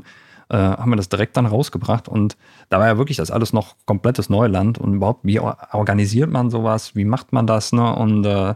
äh, 0.49 0.57
haben 0.57 0.91
wir 0.91 0.97
das 0.97 1.07
direkt 1.07 1.37
dann 1.37 1.45
rausgebracht 1.45 2.09
und 2.09 2.35
da 2.69 2.79
war 2.79 2.87
ja 2.87 2.97
wirklich 2.97 3.17
das 3.17 3.31
alles 3.31 3.53
noch 3.53 3.77
komplettes 3.85 4.29
Neuland 4.29 4.77
und 4.77 4.95
überhaupt, 4.95 5.21
wie 5.23 5.39
organisiert 5.39 6.29
man 6.29 6.49
sowas, 6.49 6.93
wie 6.93 7.05
macht 7.05 7.31
man 7.31 7.47
das, 7.47 7.71
ne? 7.71 7.95
Und 7.95 8.25
äh, 8.25 8.55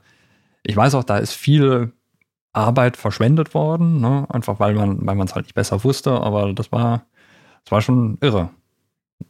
ich 0.63 0.75
weiß 0.75 0.95
auch, 0.95 1.05
da 1.05 1.17
ist 1.17 1.31
viel 1.31 1.93
Arbeit 2.57 2.97
verschwendet 2.97 3.53
worden, 3.53 4.01
ne? 4.01 4.25
einfach 4.29 4.59
weil 4.59 4.73
man 4.73 5.05
weil 5.05 5.19
es 5.21 5.35
halt 5.35 5.45
nicht 5.45 5.55
besser 5.55 5.83
wusste, 5.83 6.11
aber 6.11 6.53
das 6.53 6.71
war, 6.71 7.05
das 7.63 7.71
war 7.71 7.81
schon 7.81 8.17
irre. 8.19 8.49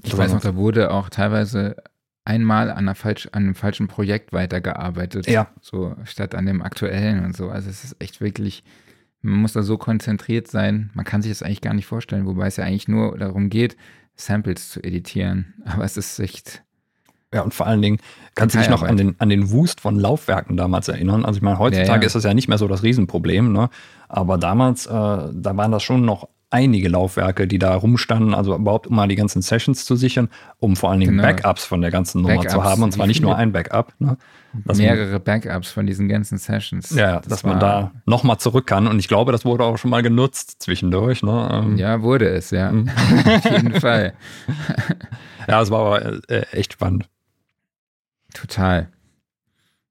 Ich 0.04 0.18
weiß 0.18 0.34
noch, 0.34 0.42
da 0.42 0.56
wurde 0.56 0.92
auch 0.92 1.10
teilweise 1.10 1.76
einmal 2.28 2.70
an, 2.70 2.94
falsch, 2.94 3.30
an 3.32 3.44
einem 3.44 3.56
falschen 3.56 3.88
Projekt 3.88 4.34
weitergearbeitet. 4.34 5.28
Ja. 5.28 5.48
So 5.62 5.96
statt 6.04 6.36
an 6.36 6.46
dem 6.46 6.62
aktuellen 6.62 7.24
und 7.26 7.36
so. 7.36 7.50
Also 7.50 7.70
es 7.70 7.84
ist 7.84 7.96
echt 8.00 8.22
wirklich, 8.22 8.64
man 9.22 9.40
muss 9.40 9.54
da 9.54 9.64
so 9.64 9.78
konzentriert 9.78 10.48
sein, 10.48 10.92
man 10.94 11.06
kann 11.06 11.22
sich 11.22 11.32
das 11.32 11.42
eigentlich 11.42 11.62
gar 11.62 11.74
nicht 11.74 11.86
vorstellen, 11.86 12.26
wobei 12.26 12.48
es 12.48 12.58
ja 12.58 12.66
eigentlich 12.66 12.88
nur 12.88 13.18
darum 13.18 13.50
geht, 13.50 13.78
Samples 14.16 14.70
zu 14.70 14.84
editieren. 14.84 15.54
Aber 15.66 15.86
es 15.86 15.96
ist 15.96 16.20
echt. 16.20 16.64
Ja, 17.34 17.42
und 17.42 17.54
vor 17.54 17.68
allen 17.68 17.82
Dingen 17.82 17.98
kannst 18.36 18.56
du 18.56 18.60
dich 18.60 18.70
noch 18.70 18.84
an 18.84 18.96
den, 18.96 19.20
an 19.20 19.28
den 19.28 19.52
Wust 19.52 19.82
von 19.82 20.00
Laufwerken 20.00 20.56
damals 20.56 20.88
erinnern. 20.88 21.26
Also 21.26 21.38
ich 21.38 21.44
meine, 21.44 21.60
heutzutage 21.60 21.90
ja, 21.90 22.02
ja. 22.02 22.06
ist 22.06 22.16
das 22.16 22.24
ja 22.24 22.34
nicht 22.34 22.48
mehr 22.48 22.58
so 22.58 22.70
das 22.70 22.84
Riesenproblem, 22.84 23.52
ne? 23.52 23.70
Aber 24.08 24.38
damals, 24.38 24.86
äh, 24.86 24.90
da 24.90 25.58
waren 25.58 25.72
das 25.72 25.84
schon 25.84 26.06
noch 26.06 26.30
einige 26.50 26.88
Laufwerke, 26.88 27.48
die 27.48 27.60
da 27.60 27.76
rumstanden, 27.76 28.34
also 28.34 28.56
überhaupt 28.56 28.88
um 28.88 28.96
mal 28.96 29.08
die 29.08 29.16
ganzen 29.16 29.42
Sessions 29.42 29.86
zu 29.86 29.96
sichern, 29.96 30.30
um 30.60 30.76
vor 30.76 30.92
allen 30.92 31.02
Dingen 31.02 31.18
genau. 31.18 31.24
Backups 31.24 31.66
von 31.66 31.82
der 31.82 31.92
ganzen 31.92 32.22
Nummer 32.22 32.36
Backups, 32.36 32.54
zu 32.54 32.64
haben. 32.64 32.84
Und 32.84 32.94
zwar 32.94 33.08
nicht 33.08 33.22
nur 33.22 33.36
ein 33.36 33.52
Backup. 33.52 33.94
Ne? 34.00 34.18
Mehrere 34.54 35.14
man, 35.14 35.24
Backups 35.24 35.70
von 35.70 35.86
diesen 35.86 36.08
ganzen 36.08 36.38
Sessions. 36.38 36.92
Ja, 36.92 37.20
das 37.20 37.28
dass 37.28 37.44
man 37.44 37.60
da 37.60 37.92
nochmal 38.06 38.38
zurück 38.38 38.66
kann. 38.66 38.88
Und 38.88 39.00
ich 39.00 39.08
glaube, 39.08 39.32
das 39.32 39.44
wurde 39.44 39.66
auch 39.66 39.78
schon 39.78 39.92
mal 39.92 40.02
genutzt 40.02 40.62
zwischendurch. 40.62 41.22
Ne? 41.22 41.50
Ähm, 41.52 41.78
ja, 41.78 42.02
wurde 42.02 42.30
es, 42.30 42.52
ja. 42.52 42.72
Mhm. 42.72 42.90
Auf 43.26 43.52
jeden 43.52 43.80
Fall. 43.80 44.14
ja, 45.48 45.62
es 45.62 45.70
war 45.70 45.80
aber 45.80 46.30
äh, 46.30 46.46
echt 46.52 46.74
spannend. 46.74 47.10
Total. 48.34 48.90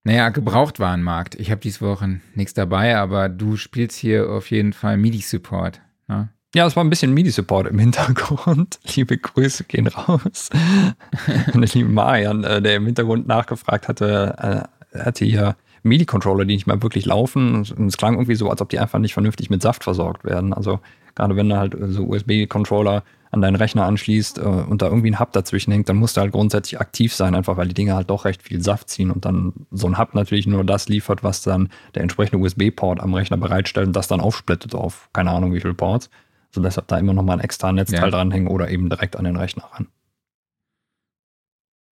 Naja, 0.04 0.28
Gebrauchtwarenmarkt. 0.30 1.34
Ich 1.34 1.50
habe 1.50 1.60
diese 1.60 1.80
Woche 1.80 2.20
nichts 2.34 2.54
dabei, 2.54 2.96
aber 2.96 3.28
du 3.28 3.56
spielst 3.56 3.98
hier 3.98 4.30
auf 4.30 4.50
jeden 4.50 4.72
Fall 4.72 4.96
MIDI-Support. 4.96 5.80
Ne? 6.06 6.28
Ja, 6.56 6.64
es 6.64 6.74
war 6.74 6.82
ein 6.82 6.88
bisschen 6.88 7.12
MIDI-Support 7.12 7.66
im 7.66 7.78
Hintergrund. 7.78 8.80
Liebe 8.96 9.18
Grüße 9.18 9.64
gehen 9.64 9.88
raus. 9.88 10.48
Der 11.54 11.60
liebe 11.60 11.90
Marian, 11.90 12.44
äh, 12.44 12.62
der 12.62 12.76
im 12.76 12.86
Hintergrund 12.86 13.26
nachgefragt 13.26 13.88
hatte, 13.88 14.66
äh, 14.94 14.98
hatte 14.98 15.26
hier 15.26 15.56
MIDI-Controller, 15.82 16.46
die 16.46 16.54
nicht 16.54 16.66
mehr 16.66 16.82
wirklich 16.82 17.04
laufen. 17.04 17.56
Und 17.56 17.88
es 17.88 17.98
klang 17.98 18.14
irgendwie 18.14 18.36
so, 18.36 18.48
als 18.48 18.62
ob 18.62 18.70
die 18.70 18.78
einfach 18.78 18.98
nicht 18.98 19.12
vernünftig 19.12 19.50
mit 19.50 19.60
Saft 19.60 19.84
versorgt 19.84 20.24
werden. 20.24 20.54
Also 20.54 20.80
gerade 21.14 21.36
wenn 21.36 21.50
du 21.50 21.58
halt 21.58 21.76
so 21.88 22.04
USB-Controller 22.04 23.02
an 23.32 23.42
deinen 23.42 23.56
Rechner 23.56 23.84
anschließt 23.84 24.38
äh, 24.38 24.40
und 24.40 24.80
da 24.80 24.86
irgendwie 24.86 25.10
ein 25.10 25.20
Hub 25.20 25.32
dazwischen 25.32 25.72
hängt, 25.72 25.90
dann 25.90 25.96
musst 25.96 26.16
du 26.16 26.22
halt 26.22 26.32
grundsätzlich 26.32 26.80
aktiv 26.80 27.12
sein, 27.12 27.34
einfach 27.34 27.58
weil 27.58 27.68
die 27.68 27.74
Dinge 27.74 27.94
halt 27.94 28.08
doch 28.08 28.24
recht 28.24 28.42
viel 28.42 28.62
Saft 28.62 28.88
ziehen 28.88 29.10
und 29.10 29.26
dann 29.26 29.52
so 29.72 29.88
ein 29.88 29.98
Hub 29.98 30.14
natürlich 30.14 30.46
nur 30.46 30.64
das 30.64 30.88
liefert, 30.88 31.22
was 31.22 31.42
dann 31.42 31.68
der 31.94 32.00
entsprechende 32.00 32.42
USB-Port 32.42 33.00
am 33.00 33.12
Rechner 33.12 33.36
bereitstellt 33.36 33.88
und 33.88 33.96
das 33.96 34.08
dann 34.08 34.20
aufsplittet 34.20 34.74
auf 34.74 35.10
keine 35.12 35.32
Ahnung 35.32 35.52
wie 35.52 35.60
viele 35.60 35.74
Ports. 35.74 36.08
Also 36.56 36.62
deshalb 36.62 36.88
da 36.88 36.98
immer 36.98 37.12
nochmal 37.12 37.36
ein 37.36 37.44
extra 37.44 37.70
Netzteil 37.70 38.04
ja. 38.04 38.10
dranhängen 38.10 38.48
oder 38.48 38.70
eben 38.70 38.88
direkt 38.88 39.16
an 39.16 39.26
den 39.26 39.36
Rechner 39.36 39.64
ran. 39.74 39.88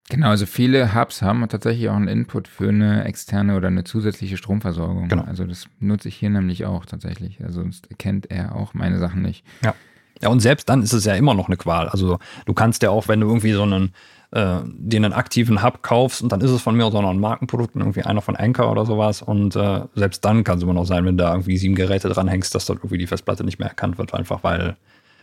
Genau, 0.10 0.30
also 0.30 0.46
viele 0.46 0.96
Hubs 0.96 1.22
haben 1.22 1.46
tatsächlich 1.50 1.90
auch 1.90 1.96
einen 1.96 2.08
Input 2.08 2.48
für 2.48 2.70
eine 2.70 3.04
externe 3.04 3.58
oder 3.58 3.68
eine 3.68 3.84
zusätzliche 3.84 4.38
Stromversorgung. 4.38 5.10
Genau. 5.10 5.24
Also 5.24 5.46
das 5.46 5.66
nutze 5.80 6.08
ich 6.08 6.16
hier 6.16 6.30
nämlich 6.30 6.66
auch 6.66 6.86
tatsächlich. 6.86 7.44
Also 7.44 7.62
sonst 7.62 7.90
erkennt 7.90 8.32
er 8.32 8.56
auch 8.56 8.74
meine 8.74 9.00
Sachen 9.00 9.22
nicht. 9.22 9.46
Ja. 9.64 9.76
Ja, 10.22 10.30
und 10.30 10.40
selbst 10.40 10.70
dann 10.70 10.82
ist 10.82 10.94
es 10.94 11.04
ja 11.04 11.16
immer 11.16 11.34
noch 11.34 11.48
eine 11.48 11.58
Qual. 11.58 11.90
Also 11.90 12.20
du 12.46 12.54
kannst 12.54 12.84
ja 12.84 12.90
auch, 12.90 13.10
wenn 13.10 13.20
du 13.20 13.28
irgendwie 13.28 13.52
so 13.52 13.64
einen, 13.64 13.94
äh, 14.34 14.62
dir 14.66 14.98
einen 14.98 15.14
aktiven 15.14 15.62
Hub 15.62 15.84
kaufst 15.84 16.24
und 16.24 16.32
dann 16.32 16.42
ist 16.42 16.50
es 16.50 16.62
von 16.62 16.76
mir 16.76 16.90
so 16.90 16.98
ein 16.98 17.20
Markenprodukt, 17.20 17.76
irgendwie 17.76 18.02
einer 18.02 18.22
von 18.22 18.36
Anker 18.36 18.72
oder 18.72 18.86
sowas 18.86 19.22
und 19.22 19.56
äh, 19.56 19.82
selbst 19.94 20.26
dann 20.26 20.44
kann 20.44 20.58
es 20.58 20.64
immer 20.64 20.74
noch 20.74 20.86
sein, 20.86 21.06
wenn 21.06 21.18
da 21.18 21.32
irgendwie 21.32 21.58
sieben 21.58 21.76
Geräte 21.76 22.10
dranhängst, 22.10 22.54
dass 22.56 22.66
dort 22.66 22.80
irgendwie 22.80 22.98
die 22.98 23.06
Festplatte 23.06 23.44
nicht 23.44 23.60
mehr 23.60 23.70
erkannt 23.70 24.00
wird, 24.00 24.14
einfach 24.14 24.44
weil, 24.44 24.76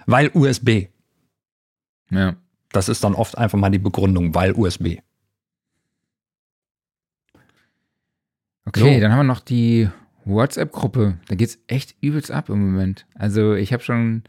weil 0.07 0.31
USB. 0.33 0.87
Ja. 2.11 2.37
Das 2.71 2.89
ist 2.89 3.03
dann 3.03 3.15
oft 3.15 3.37
einfach 3.37 3.59
mal 3.59 3.71
die 3.71 3.81
Begründung, 3.81 4.33
weil 4.35 4.53
USB. 4.53 4.99
Okay, 8.67 8.95
so. 8.95 9.01
dann 9.01 9.11
haben 9.11 9.19
wir 9.19 9.25
noch 9.25 9.41
die 9.41 9.89
WhatsApp-Gruppe. 10.25 11.19
Da 11.27 11.35
geht 11.35 11.49
es 11.49 11.59
echt 11.67 11.97
übelst 12.01 12.31
ab 12.31 12.49
im 12.49 12.61
Moment. 12.61 13.07
Also 13.17 13.55
ich 13.55 13.73
habe 13.73 13.83
schon 13.83 14.23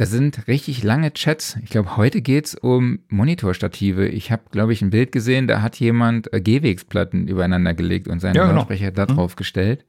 da 0.00 0.06
sind 0.06 0.48
richtig 0.48 0.82
lange 0.82 1.12
Chats. 1.12 1.58
Ich 1.62 1.68
glaube, 1.68 1.98
heute 1.98 2.22
geht 2.22 2.46
es 2.46 2.54
um 2.54 3.00
Monitorstative. 3.10 4.08
Ich 4.08 4.32
habe, 4.32 4.44
glaube 4.50 4.72
ich, 4.72 4.80
ein 4.80 4.88
Bild 4.88 5.12
gesehen, 5.12 5.46
da 5.46 5.60
hat 5.60 5.76
jemand 5.78 6.32
äh, 6.32 6.40
Gehwegsplatten 6.40 7.28
übereinander 7.28 7.74
gelegt 7.74 8.08
und 8.08 8.18
seinen 8.18 8.34
ja, 8.34 8.44
genau. 8.44 8.60
Lautsprecher 8.60 8.92
da 8.92 9.02
mhm. 9.02 9.16
drauf 9.16 9.32
mhm. 9.32 9.36
gestellt. 9.36 9.84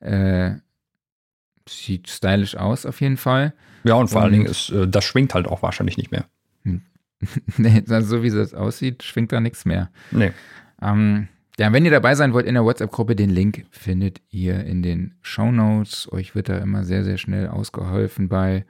Äh, 0.00 0.56
sieht 1.66 2.10
stylisch 2.10 2.54
aus 2.54 2.84
auf 2.84 3.00
jeden 3.00 3.16
Fall. 3.16 3.54
Ja, 3.84 3.94
und 3.94 4.08
vor 4.08 4.18
und, 4.18 4.24
allen 4.24 4.32
Dingen, 4.34 4.44
ist, 4.44 4.68
äh, 4.72 4.86
das 4.86 5.04
schwingt 5.04 5.32
halt 5.32 5.46
auch 5.46 5.62
wahrscheinlich 5.62 5.96
nicht 5.96 6.10
mehr. 6.10 6.26
nee, 7.56 7.82
so 7.86 8.22
wie 8.22 8.28
das 8.28 8.52
aussieht, 8.52 9.04
schwingt 9.04 9.32
da 9.32 9.40
nichts 9.40 9.64
mehr. 9.64 9.88
Nee. 10.10 10.32
Ähm, 10.82 11.28
ja, 11.58 11.72
wenn 11.72 11.86
ihr 11.86 11.90
dabei 11.90 12.14
sein 12.14 12.34
wollt 12.34 12.44
in 12.44 12.52
der 12.52 12.64
WhatsApp-Gruppe, 12.64 13.16
den 13.16 13.30
Link 13.30 13.64
findet 13.70 14.20
ihr 14.28 14.66
in 14.66 14.82
den 14.82 15.14
Show 15.22 15.50
Notes. 15.50 16.12
Euch 16.12 16.34
wird 16.34 16.50
da 16.50 16.58
immer 16.58 16.84
sehr, 16.84 17.04
sehr 17.04 17.16
schnell 17.16 17.48
ausgeholfen 17.48 18.28
bei 18.28 18.66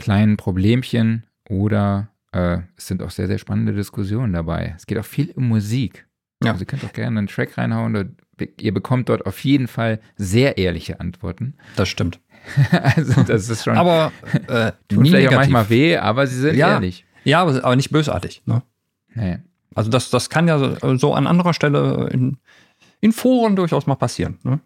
kleinen 0.00 0.36
Problemchen 0.36 1.24
oder 1.48 2.08
äh, 2.32 2.58
es 2.76 2.86
sind 2.86 3.02
auch 3.02 3.10
sehr, 3.10 3.26
sehr 3.26 3.38
spannende 3.38 3.72
Diskussionen 3.72 4.32
dabei. 4.32 4.74
Es 4.76 4.86
geht 4.86 4.98
auch 4.98 5.04
viel 5.04 5.30
um 5.32 5.48
Musik. 5.48 6.06
Ja. 6.42 6.52
Also 6.52 6.62
ihr 6.62 6.66
könnt 6.66 6.84
auch 6.84 6.92
gerne 6.92 7.18
einen 7.18 7.28
Track 7.28 7.58
reinhauen. 7.58 7.96
Oder 7.96 8.08
ihr 8.58 8.74
bekommt 8.74 9.08
dort 9.08 9.26
auf 9.26 9.42
jeden 9.44 9.68
Fall 9.68 10.00
sehr 10.16 10.58
ehrliche 10.58 11.00
Antworten. 11.00 11.54
Das 11.76 11.88
stimmt. 11.88 12.20
also 12.70 13.22
das 13.22 13.48
ist 13.48 13.64
schon. 13.64 13.76
aber 13.76 14.12
äh, 14.48 14.72
tut 14.88 15.08
vielleicht 15.08 15.28
auch 15.28 15.32
manchmal 15.32 15.68
weh, 15.68 15.96
aber 15.96 16.26
sie 16.26 16.40
sind 16.40 16.56
ja, 16.56 16.74
ehrlich. 16.74 17.04
Ja, 17.24 17.42
aber, 17.42 17.76
nicht 17.76 17.90
bösartig. 17.90 18.42
Ne? 18.46 18.62
Nee. 19.14 19.38
Also 19.74 19.90
das, 19.90 20.10
das 20.10 20.30
kann 20.30 20.48
ja 20.48 20.58
so, 20.58 20.96
so 20.96 21.14
an 21.14 21.26
anderer 21.26 21.52
Stelle 21.52 22.08
in, 22.10 22.38
in 23.00 23.12
Foren 23.12 23.56
durchaus 23.56 23.86
mal 23.86 23.96
passieren. 23.96 24.38
Ne? 24.42 24.60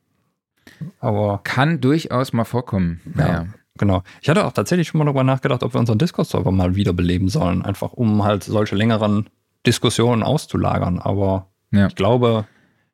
Aber 1.00 1.40
kann 1.42 1.80
durchaus 1.80 2.32
mal 2.32 2.44
vorkommen. 2.44 3.00
Naja. 3.12 3.46
Genau. 3.78 4.02
Ich 4.22 4.28
hatte 4.28 4.44
auch 4.44 4.52
tatsächlich 4.52 4.88
schon 4.88 4.98
mal 4.98 5.04
darüber 5.04 5.24
nachgedacht, 5.24 5.62
ob 5.62 5.74
wir 5.74 5.80
unseren 5.80 5.98
Discord-Server 5.98 6.52
mal 6.52 6.76
wiederbeleben 6.76 7.28
sollen, 7.28 7.62
einfach 7.62 7.92
um 7.92 8.22
halt 8.22 8.44
solche 8.44 8.76
längeren 8.76 9.28
Diskussionen 9.66 10.22
auszulagern. 10.22 11.00
Aber 11.00 11.48
ja. 11.72 11.88
ich 11.88 11.96
glaube, 11.96 12.46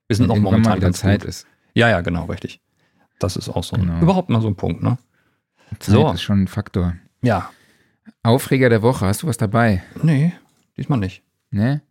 wir 0.07 0.16
sind 0.16 0.28
noch 0.28 0.39
momentan 0.39 0.81
ganz 0.81 1.01
Zeit 1.01 1.20
gut. 1.20 1.28
ist. 1.28 1.47
Ja, 1.74 1.89
ja, 1.89 2.01
genau, 2.01 2.24
richtig. 2.24 2.61
Das 3.19 3.36
ist 3.36 3.48
auch 3.51 3.65
so 3.65 3.77
genau. 3.77 3.94
ein, 3.94 4.02
überhaupt 4.02 4.31
mal 4.31 4.40
so 4.40 4.48
ein 4.48 4.57
Punkt, 4.57 4.82
ne? 4.82 4.98
Zeit 5.78 5.94
so. 5.94 6.11
ist 6.12 6.23
schon 6.23 6.43
ein 6.43 6.48
Faktor. 6.48 6.94
Ja. 7.23 7.51
Aufreger 8.23 8.70
der 8.70 8.82
Woche, 8.82 9.07
hast 9.07 9.23
du 9.23 9.27
was 9.27 9.36
dabei? 9.36 9.82
Nee, 10.02 10.32
diesmal 10.77 10.98
nicht. 10.98 11.23
Ne? 11.51 11.82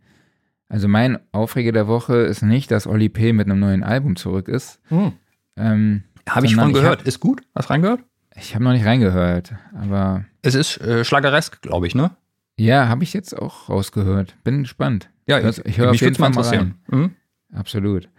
Also 0.67 0.87
mein 0.87 1.19
Aufreger 1.31 1.71
der 1.71 1.87
Woche 1.87 2.17
ist 2.17 2.41
nicht, 2.41 2.71
dass 2.71 2.87
Oli 2.87 3.09
P. 3.09 3.33
mit 3.33 3.47
einem 3.47 3.59
neuen 3.59 3.83
Album 3.83 4.15
zurück 4.15 4.47
ist. 4.47 4.79
Hm. 4.89 5.13
Ähm, 5.55 6.03
Habe 6.27 6.45
ich 6.45 6.53
schon 6.53 6.73
gehört. 6.73 7.01
Hab, 7.01 7.07
ist 7.07 7.19
gut? 7.19 7.41
Hast 7.55 7.69
du 7.69 7.73
reingehört? 7.73 8.03
Ich 8.39 8.55
habe 8.55 8.63
noch 8.63 8.71
nicht 8.71 8.85
reingehört, 8.85 9.53
aber. 9.73 10.25
Es 10.41 10.55
ist 10.55 10.79
äh, 10.81 11.03
schlageresk, 11.03 11.61
glaube 11.61 11.87
ich, 11.87 11.95
ne? 11.95 12.11
Ja, 12.57 12.87
habe 12.87 13.03
ich 13.03 13.13
jetzt 13.13 13.37
auch 13.37 13.69
rausgehört. 13.69 14.35
Bin 14.43 14.63
gespannt. 14.63 15.09
Ja, 15.27 15.39
ich, 15.39 15.65
ich 15.65 15.77
höre 15.77 15.91
auf 15.91 16.01
jeden 16.01 16.15
Fall 16.15 16.29
mal 16.31 16.43
rein. 16.43 16.75
Mhm. 16.87 17.11
Absolut. 17.53 18.09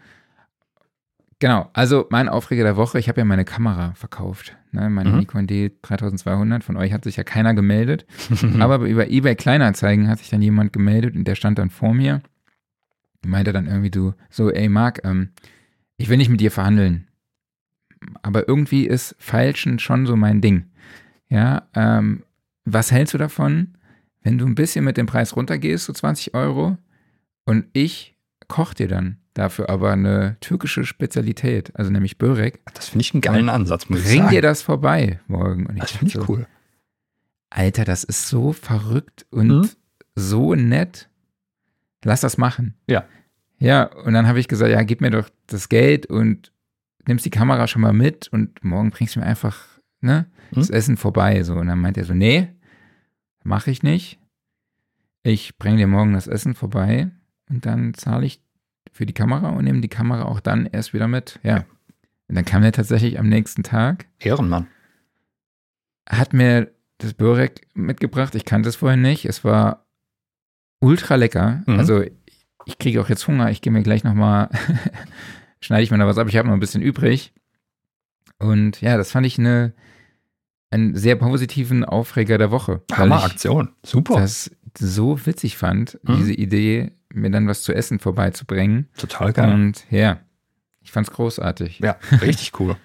Genau, 1.39 1.71
also 1.73 2.07
mein 2.11 2.29
Aufreger 2.29 2.65
der 2.65 2.77
Woche, 2.77 2.99
ich 2.99 3.09
habe 3.09 3.21
ja 3.21 3.25
meine 3.25 3.45
Kamera 3.45 3.95
verkauft. 3.95 4.57
Ne, 4.73 4.89
meine 4.91 5.11
mhm. 5.11 5.19
Nikon 5.19 5.47
D3200, 5.47 6.63
von 6.63 6.77
euch 6.77 6.93
hat 6.93 7.05
sich 7.05 7.17
ja 7.17 7.25
keiner 7.25 7.55
gemeldet. 7.55 8.07
aber 8.61 8.87
über 8.87 9.09
eBay 9.09 9.35
Kleinanzeigen 9.35 10.09
hat 10.09 10.19
sich 10.19 10.29
dann 10.29 10.43
jemand 10.43 10.73
gemeldet 10.73 11.17
und 11.17 11.25
der 11.25 11.35
stand 11.35 11.59
dann 11.59 11.71
vor 11.71 11.95
mir. 11.95 12.21
Meinte 13.25 13.53
dann 13.53 13.67
irgendwie 13.67 13.91
du, 13.91 14.15
so, 14.29 14.51
ey 14.51 14.69
Marc, 14.69 15.03
ähm, 15.05 15.31
ich 15.97 16.09
will 16.09 16.17
nicht 16.17 16.31
mit 16.31 16.41
dir 16.41 16.51
verhandeln 16.51 17.10
aber 18.23 18.49
irgendwie 18.49 18.87
ist 18.87 19.17
Feilschen 19.19 19.79
schon 19.79 20.07
so 20.07 20.17
mein 20.17 20.41
Ding. 20.41 20.67
Ja, 21.29 21.69
ähm, 21.75 22.25
was 22.65 22.93
hältst 22.93 23.15
du 23.15 23.19
davon, 23.19 23.77
wenn 24.23 24.39
du 24.39 24.47
ein 24.47 24.55
bisschen 24.55 24.85
mit 24.85 24.97
dem 24.97 25.07
Preis 25.07 25.37
runtergehst, 25.37 25.87
so 25.87 25.93
20 25.93 26.35
Euro, 26.35 26.77
und 27.45 27.67
ich 27.73 28.17
koche 28.49 28.75
dir 28.75 28.89
dann 28.89 29.19
dafür 29.35 29.71
aber 29.71 29.93
eine 29.93 30.37
türkische 30.41 30.85
Spezialität, 30.85 31.73
also 31.75 31.91
nämlich 31.91 32.19
Börek. 32.19 32.61
Das 32.75 32.89
finde 32.89 33.03
ich 33.03 33.15
einen 33.15 33.21
geilen 33.21 33.49
Ansatz, 33.49 33.89
muss 33.89 34.01
ich 34.01 34.07
sagen. 34.07 34.19
Bring 34.21 34.31
dir 34.31 34.43
das 34.43 34.63
vorbei 34.63 35.21
morgen. 35.29 35.67
Und 35.67 35.81
das 35.81 35.93
finde 35.93 36.07
ich 36.09 36.13
so, 36.15 36.25
cool. 36.29 36.47
Alter, 37.51 37.85
das 37.85 38.05
ist 38.05 38.29
so 38.29 38.53
verrückt 38.53 39.27
und 39.31 39.49
mhm. 39.49 39.69
so 40.15 40.55
nett. 40.55 41.09
Lass 42.05 42.21
das 42.21 42.39
machen. 42.39 42.75
Ja. 42.89 43.05
Ja, 43.59 43.85
und 43.85 44.15
dann 44.15 44.27
habe 44.27 44.41
ich 44.41 44.49
gesagt, 44.49 44.71
ja, 44.71 44.83
gib 44.83 45.01
mir 45.01 45.11
doch 45.11 45.29
das 45.47 45.69
Geld 45.69 46.07
und 46.07 46.53
nimmst 47.11 47.27
die 47.27 47.31
Kamera 47.31 47.67
schon 47.67 47.83
mal 47.83 47.93
mit 47.93 48.29
und 48.29 48.65
morgen 48.65 48.91
bringst 48.91 49.17
du 49.17 49.21
mir 49.21 49.27
einfach 49.27 49.67
ne, 50.01 50.27
das 50.53 50.69
hm? 50.69 50.75
Essen 50.75 50.97
vorbei. 50.97 51.43
So. 51.43 51.55
Und 51.55 51.67
dann 51.67 51.81
meint 51.81 51.99
er 51.99 52.05
so, 52.05 52.15
nee, 52.15 52.49
mache 53.43 53.71
ich 53.71 53.83
nicht. 53.83 54.19
Ich 55.23 55.59
bringe 55.59 55.77
dir 55.77 55.87
morgen 55.87 56.15
das 56.15 56.29
Essen 56.29 56.55
vorbei 56.55 57.11
und 57.49 57.67
dann 57.67 57.95
zahle 57.95 58.25
ich 58.25 58.41
für 58.93 59.07
die 59.07 59.13
Kamera 59.13 59.51
und 59.51 59.65
nehme 59.65 59.81
die 59.81 59.89
Kamera 59.89 60.25
auch 60.25 60.41
dann 60.41 60.67
erst 60.67 60.95
wieder 60.95 61.09
mit. 61.09 61.39
Ja. 61.43 61.65
Und 62.29 62.37
dann 62.37 62.45
kam 62.45 62.63
er 62.63 62.73
tatsächlich 62.73 63.19
am 63.19 63.29
nächsten 63.29 63.63
Tag. 63.63 64.07
Ehrenmann. 64.19 64.69
Hat 66.09 66.33
mir 66.33 66.73
das 66.99 67.15
Börek 67.15 67.67
mitgebracht. 67.75 68.35
Ich 68.35 68.45
kannte 68.45 68.69
es 68.69 68.77
vorher 68.77 68.97
nicht. 68.97 69.25
Es 69.25 69.45
war 69.45 69.87
ultra 70.81 71.17
lecker. 71.17 71.63
Mhm. 71.67 71.79
Also 71.79 72.03
ich 72.65 72.79
kriege 72.79 73.01
auch 73.01 73.09
jetzt 73.09 73.27
Hunger. 73.27 73.51
Ich 73.51 73.63
gehe 73.63 73.73
mir 73.73 73.83
gleich 73.83 74.05
nochmal, 74.05 74.49
schneide 75.61 75.83
ich 75.83 75.91
mir 75.91 75.99
da 75.99 76.07
was 76.07 76.19
ab. 76.19 76.29
Ich 76.29 76.37
habe 76.37 76.49
noch 76.49 76.55
ein 76.55 76.61
bisschen 76.61 76.83
übrig. 76.83 77.33
Und 78.39 78.81
ja, 78.81 78.97
das 78.97 79.13
fand 79.13 79.27
ich 79.27 79.39
eine, 79.39 79.75
einen 80.71 80.97
sehr 80.97 81.17
positiven 81.17 81.85
Aufreger 81.85 82.39
der 82.39 82.51
Woche. 82.51 82.83
Hammer 82.93 83.25
Aktion. 83.25 83.71
Super. 83.85 84.17
Das 84.17 84.51
so 84.79 85.27
witzig 85.27 85.57
fand, 85.57 85.99
mhm. 86.03 86.17
diese 86.17 86.33
Idee, 86.33 86.93
mir 87.13 87.31
dann 87.31 87.49
was 87.49 87.63
zu 87.63 87.73
essen 87.73 87.99
vorbeizubringen. 87.99 88.89
Total 88.97 89.33
geil. 89.33 89.53
Und 89.53 89.85
ja, 89.91 90.21
ich 90.81 90.93
fand's 90.93 91.11
großartig. 91.11 91.81
Ja, 91.81 91.97
richtig 92.23 92.59
cool. 92.61 92.77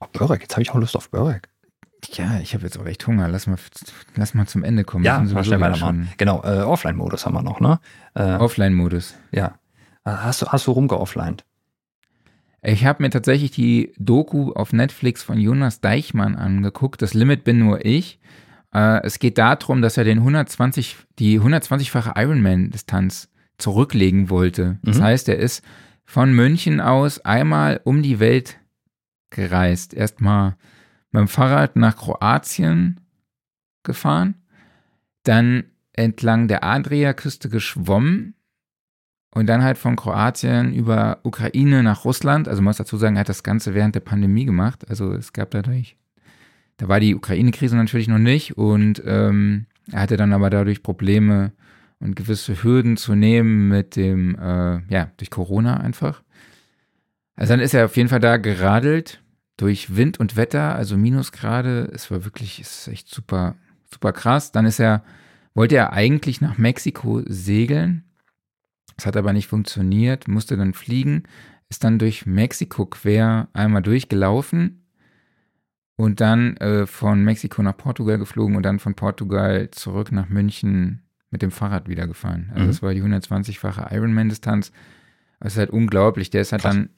Oh, 0.00 0.06
Börek, 0.12 0.42
jetzt 0.42 0.52
habe 0.52 0.62
ich 0.62 0.70
auch 0.70 0.76
Lust 0.76 0.96
auf 0.96 1.10
Börek. 1.10 1.48
Ja, 2.12 2.38
ich 2.38 2.54
habe 2.54 2.64
jetzt 2.64 2.78
auch 2.78 2.86
echt 2.86 3.04
Hunger. 3.06 3.28
Lass 3.28 3.48
mal, 3.48 3.58
lass 4.14 4.34
mal 4.34 4.46
zum 4.46 4.62
Ende 4.62 4.84
kommen. 4.84 5.04
Ja, 5.04 5.18
mal 5.18 5.44
schnell 5.44 5.60
weitermachen. 5.60 6.08
Genau, 6.16 6.42
äh, 6.44 6.60
Offline-Modus 6.60 7.26
haben 7.26 7.34
wir 7.34 7.42
noch, 7.42 7.58
ne? 7.58 7.80
Äh, 8.14 8.34
Offline-Modus. 8.34 9.14
Ja. 9.32 9.58
Hast 10.16 10.42
du, 10.42 10.46
hast 10.46 10.66
du 10.66 10.72
rumgeofflined? 10.72 11.44
Ich 12.62 12.84
habe 12.84 13.02
mir 13.02 13.10
tatsächlich 13.10 13.50
die 13.52 13.92
Doku 13.98 14.52
auf 14.52 14.72
Netflix 14.72 15.22
von 15.22 15.38
Jonas 15.38 15.80
Deichmann 15.80 16.34
angeguckt. 16.34 17.02
Das 17.02 17.14
Limit 17.14 17.44
bin 17.44 17.60
nur 17.60 17.84
ich. 17.84 18.18
Äh, 18.74 19.02
es 19.04 19.18
geht 19.18 19.38
darum, 19.38 19.80
dass 19.80 19.96
er 19.96 20.04
den 20.04 20.18
120, 20.18 20.96
die 21.18 21.40
120-fache 21.40 22.20
Ironman-Distanz 22.20 23.28
zurücklegen 23.58 24.30
wollte. 24.30 24.78
Das 24.82 24.98
mhm. 24.98 25.02
heißt, 25.04 25.28
er 25.28 25.38
ist 25.38 25.64
von 26.04 26.32
München 26.32 26.80
aus 26.80 27.20
einmal 27.20 27.80
um 27.84 28.02
die 28.02 28.18
Welt 28.18 28.58
gereist. 29.30 29.94
Erstmal 29.94 30.56
mit 31.10 31.20
dem 31.20 31.28
Fahrrad 31.28 31.76
nach 31.76 31.96
Kroatien 31.96 33.00
gefahren, 33.82 34.34
dann 35.22 35.64
entlang 35.92 36.48
der 36.48 36.64
Adriaküste 36.64 37.48
geschwommen 37.48 38.34
und 39.38 39.46
dann 39.46 39.62
halt 39.62 39.78
von 39.78 39.94
Kroatien 39.94 40.74
über 40.74 41.18
Ukraine 41.22 41.84
nach 41.84 42.04
Russland. 42.04 42.48
Also 42.48 42.60
man 42.60 42.70
muss 42.70 42.78
dazu 42.78 42.96
sagen, 42.96 43.14
er 43.14 43.20
hat 43.20 43.28
das 43.28 43.44
Ganze 43.44 43.72
während 43.72 43.94
der 43.94 44.00
Pandemie 44.00 44.44
gemacht. 44.44 44.84
Also 44.88 45.12
es 45.12 45.32
gab 45.32 45.52
dadurch, 45.52 45.96
da 46.76 46.88
war 46.88 46.98
die 46.98 47.14
Ukraine-Krise 47.14 47.76
natürlich 47.76 48.08
noch 48.08 48.18
nicht 48.18 48.58
und 48.58 49.00
ähm, 49.06 49.66
er 49.92 50.00
hatte 50.00 50.16
dann 50.16 50.32
aber 50.32 50.50
dadurch 50.50 50.82
Probleme 50.82 51.52
und 52.00 52.16
gewisse 52.16 52.64
Hürden 52.64 52.96
zu 52.96 53.14
nehmen 53.14 53.68
mit 53.68 53.94
dem, 53.94 54.34
äh, 54.34 54.80
ja, 54.92 55.12
durch 55.18 55.30
Corona 55.30 55.76
einfach. 55.76 56.24
Also 57.36 57.52
dann 57.52 57.60
ist 57.60 57.74
er 57.74 57.84
auf 57.84 57.96
jeden 57.96 58.08
Fall 58.08 58.18
da 58.18 58.38
geradelt 58.38 59.22
durch 59.56 59.94
Wind 59.94 60.18
und 60.18 60.34
Wetter, 60.34 60.74
also 60.74 60.96
Minusgrade. 60.96 61.88
Es 61.94 62.10
war 62.10 62.24
wirklich, 62.24 62.58
es 62.58 62.80
ist 62.80 62.88
echt 62.88 63.08
super, 63.08 63.54
super 63.88 64.12
krass. 64.12 64.50
Dann 64.50 64.66
ist 64.66 64.80
er, 64.80 65.04
wollte 65.54 65.76
er 65.76 65.92
eigentlich 65.92 66.40
nach 66.40 66.58
Mexiko 66.58 67.22
segeln. 67.24 68.02
Es 68.98 69.06
hat 69.06 69.16
aber 69.16 69.32
nicht 69.32 69.46
funktioniert, 69.46 70.28
musste 70.28 70.56
dann 70.56 70.74
fliegen, 70.74 71.22
ist 71.68 71.84
dann 71.84 71.98
durch 71.98 72.26
Mexiko 72.26 72.86
quer 72.86 73.48
einmal 73.52 73.82
durchgelaufen 73.82 74.84
und 75.96 76.20
dann 76.20 76.56
äh, 76.56 76.86
von 76.86 77.22
Mexiko 77.24 77.62
nach 77.62 77.76
Portugal 77.76 78.18
geflogen 78.18 78.56
und 78.56 78.64
dann 78.64 78.80
von 78.80 78.94
Portugal 78.94 79.70
zurück 79.70 80.10
nach 80.10 80.28
München 80.28 81.02
mit 81.30 81.42
dem 81.42 81.50
Fahrrad 81.50 81.88
wieder 81.88 82.06
gefahren. 82.06 82.50
Also 82.50 82.64
mhm. 82.64 82.68
das 82.68 82.82
war 82.82 82.94
die 82.94 83.02
120-fache 83.02 83.92
Ironman-Distanz. 83.94 84.72
Das 85.40 85.52
ist 85.52 85.58
halt 85.58 85.70
unglaublich. 85.70 86.30
Der 86.30 86.40
ist 86.40 86.52
halt 86.52 86.62
Krass. 86.62 86.74
dann 86.74 86.90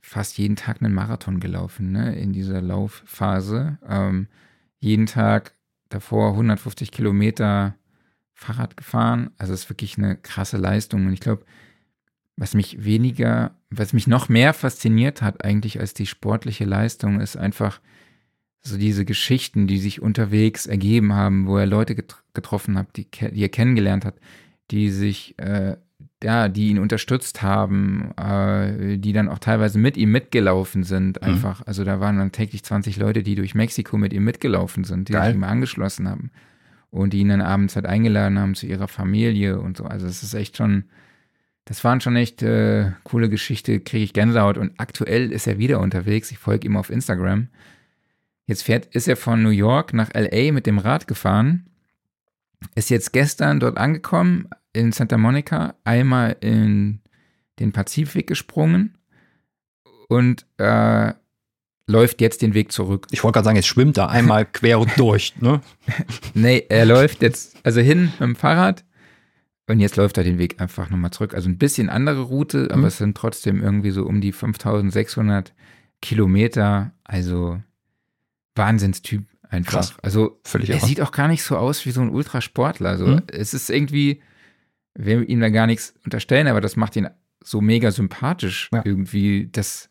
fast 0.00 0.38
jeden 0.38 0.56
Tag 0.56 0.82
einen 0.82 0.94
Marathon 0.94 1.40
gelaufen, 1.40 1.92
ne, 1.92 2.14
in 2.16 2.32
dieser 2.32 2.60
Laufphase. 2.60 3.78
Ähm, 3.88 4.28
jeden 4.78 5.06
Tag 5.06 5.54
davor 5.88 6.30
150 6.32 6.92
Kilometer 6.92 7.74
Fahrrad 8.36 8.76
gefahren. 8.76 9.30
Also 9.38 9.54
es 9.54 9.62
ist 9.62 9.70
wirklich 9.70 9.96
eine 9.96 10.16
krasse 10.16 10.58
Leistung. 10.58 11.06
Und 11.06 11.12
ich 11.14 11.20
glaube, 11.20 11.44
was 12.36 12.54
mich 12.54 12.84
weniger, 12.84 13.56
was 13.70 13.94
mich 13.94 14.06
noch 14.06 14.28
mehr 14.28 14.52
fasziniert 14.52 15.22
hat 15.22 15.42
eigentlich 15.42 15.80
als 15.80 15.94
die 15.94 16.06
sportliche 16.06 16.66
Leistung, 16.66 17.20
ist 17.20 17.36
einfach 17.36 17.80
so 18.62 18.76
diese 18.76 19.06
Geschichten, 19.06 19.66
die 19.66 19.78
sich 19.78 20.02
unterwegs 20.02 20.66
ergeben 20.66 21.14
haben, 21.14 21.46
wo 21.46 21.56
er 21.56 21.66
Leute 21.66 21.96
getroffen 22.34 22.76
hat, 22.76 22.96
die, 22.96 23.08
die 23.10 23.42
er 23.42 23.48
kennengelernt 23.48 24.04
hat, 24.04 24.16
die 24.70 24.90
sich, 24.90 25.38
äh, 25.38 25.76
ja, 26.22 26.48
die 26.48 26.68
ihn 26.68 26.78
unterstützt 26.78 27.40
haben, 27.40 28.12
äh, 28.18 28.98
die 28.98 29.12
dann 29.14 29.28
auch 29.28 29.38
teilweise 29.38 29.78
mit 29.78 29.96
ihm 29.96 30.10
mitgelaufen 30.12 30.82
sind, 30.82 31.22
mhm. 31.22 31.26
einfach. 31.26 31.60
Mhm. 31.60 31.64
Also 31.68 31.84
da 31.84 32.00
waren 32.00 32.18
dann 32.18 32.32
täglich 32.32 32.64
20 32.64 32.98
Leute, 32.98 33.22
die 33.22 33.34
durch 33.34 33.54
Mexiko 33.54 33.96
mit 33.96 34.12
ihm 34.12 34.24
mitgelaufen 34.24 34.84
sind, 34.84 35.08
die 35.08 35.14
Geil. 35.14 35.28
sich 35.28 35.36
ihm 35.36 35.44
angeschlossen 35.44 36.08
haben 36.08 36.30
und 36.90 37.12
die 37.12 37.20
ihn 37.20 37.28
dann 37.28 37.40
abends 37.40 37.76
halt 37.76 37.86
eingeladen 37.86 38.38
haben 38.38 38.54
zu 38.54 38.66
ihrer 38.66 38.88
Familie 38.88 39.60
und 39.60 39.76
so. 39.76 39.84
Also 39.84 40.06
es 40.06 40.22
ist 40.22 40.34
echt 40.34 40.56
schon, 40.56 40.84
das 41.64 41.82
waren 41.84 42.00
schon 42.00 42.16
echt 42.16 42.42
äh, 42.42 42.92
coole 43.04 43.28
Geschichte, 43.28 43.80
kriege 43.80 44.04
ich 44.04 44.12
Gänsehaut 44.12 44.58
und 44.58 44.72
aktuell 44.78 45.32
ist 45.32 45.46
er 45.46 45.58
wieder 45.58 45.80
unterwegs. 45.80 46.30
Ich 46.30 46.38
folge 46.38 46.66
ihm 46.66 46.76
auf 46.76 46.90
Instagram 46.90 47.48
Jetzt 48.46 48.62
fährt, 48.62 48.86
ist 48.86 49.08
er 49.08 49.16
von 49.16 49.42
New 49.42 49.50
York 49.50 49.92
nach 49.92 50.10
LA 50.14 50.52
mit 50.52 50.66
dem 50.66 50.78
Rad 50.78 51.08
gefahren, 51.08 51.66
ist 52.76 52.90
jetzt 52.90 53.12
gestern 53.12 53.58
dort 53.58 53.76
angekommen 53.76 54.48
in 54.72 54.92
Santa 54.92 55.18
Monica, 55.18 55.74
einmal 55.82 56.36
in 56.40 57.00
den 57.58 57.72
Pazifik 57.72 58.28
gesprungen 58.28 58.96
und 60.08 60.46
äh, 60.58 61.12
läuft 61.86 62.20
jetzt 62.20 62.42
den 62.42 62.54
Weg 62.54 62.72
zurück. 62.72 63.06
Ich 63.10 63.22
wollte 63.22 63.34
gerade 63.34 63.44
sagen, 63.44 63.56
jetzt 63.56 63.68
schwimmt 63.68 63.96
er 63.96 64.10
einmal 64.10 64.44
quer 64.52 64.84
durch, 64.96 65.34
ne? 65.40 65.60
nee, 66.34 66.64
er 66.68 66.84
läuft 66.84 67.22
jetzt 67.22 67.56
also 67.62 67.80
hin 67.80 68.12
mit 68.18 68.20
dem 68.20 68.36
Fahrrad 68.36 68.84
und 69.68 69.80
jetzt 69.80 69.96
läuft 69.96 70.18
er 70.18 70.24
den 70.24 70.38
Weg 70.38 70.60
einfach 70.60 70.90
nochmal 70.90 71.10
zurück. 71.10 71.34
Also 71.34 71.48
ein 71.48 71.58
bisschen 71.58 71.88
andere 71.88 72.22
Route, 72.22 72.68
aber 72.70 72.82
mhm. 72.82 72.86
es 72.86 72.98
sind 72.98 73.16
trotzdem 73.16 73.62
irgendwie 73.62 73.90
so 73.90 74.04
um 74.04 74.20
die 74.20 74.32
5600 74.32 75.54
Kilometer. 76.00 76.92
Also 77.04 77.60
Wahnsinnstyp 78.54 79.24
einfach. 79.48 79.72
Krass. 79.72 79.94
Also 80.02 80.40
Völlig 80.44 80.70
er 80.70 80.80
sieht 80.80 81.00
auch 81.00 81.12
gar 81.12 81.28
nicht 81.28 81.42
so 81.42 81.56
aus 81.56 81.84
wie 81.84 81.90
so 81.90 82.00
ein 82.00 82.10
Ultrasportler. 82.10 82.90
Also 82.90 83.06
mhm. 83.06 83.22
es 83.28 83.54
ist 83.54 83.70
irgendwie, 83.70 84.22
wir 84.94 85.28
ihm 85.28 85.40
da 85.40 85.50
gar 85.50 85.66
nichts 85.66 85.94
unterstellen, 86.04 86.46
aber 86.46 86.60
das 86.60 86.76
macht 86.76 86.96
ihn 86.96 87.08
so 87.42 87.60
mega 87.60 87.90
sympathisch 87.90 88.70
ja. 88.72 88.82
irgendwie, 88.84 89.48
dass, 89.50 89.90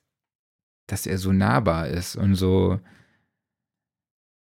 dass 0.88 1.08
er 1.08 1.18
so 1.18 1.32
nahbar 1.32 1.88
ist 1.88 2.16
und 2.16 2.36
so. 2.36 2.80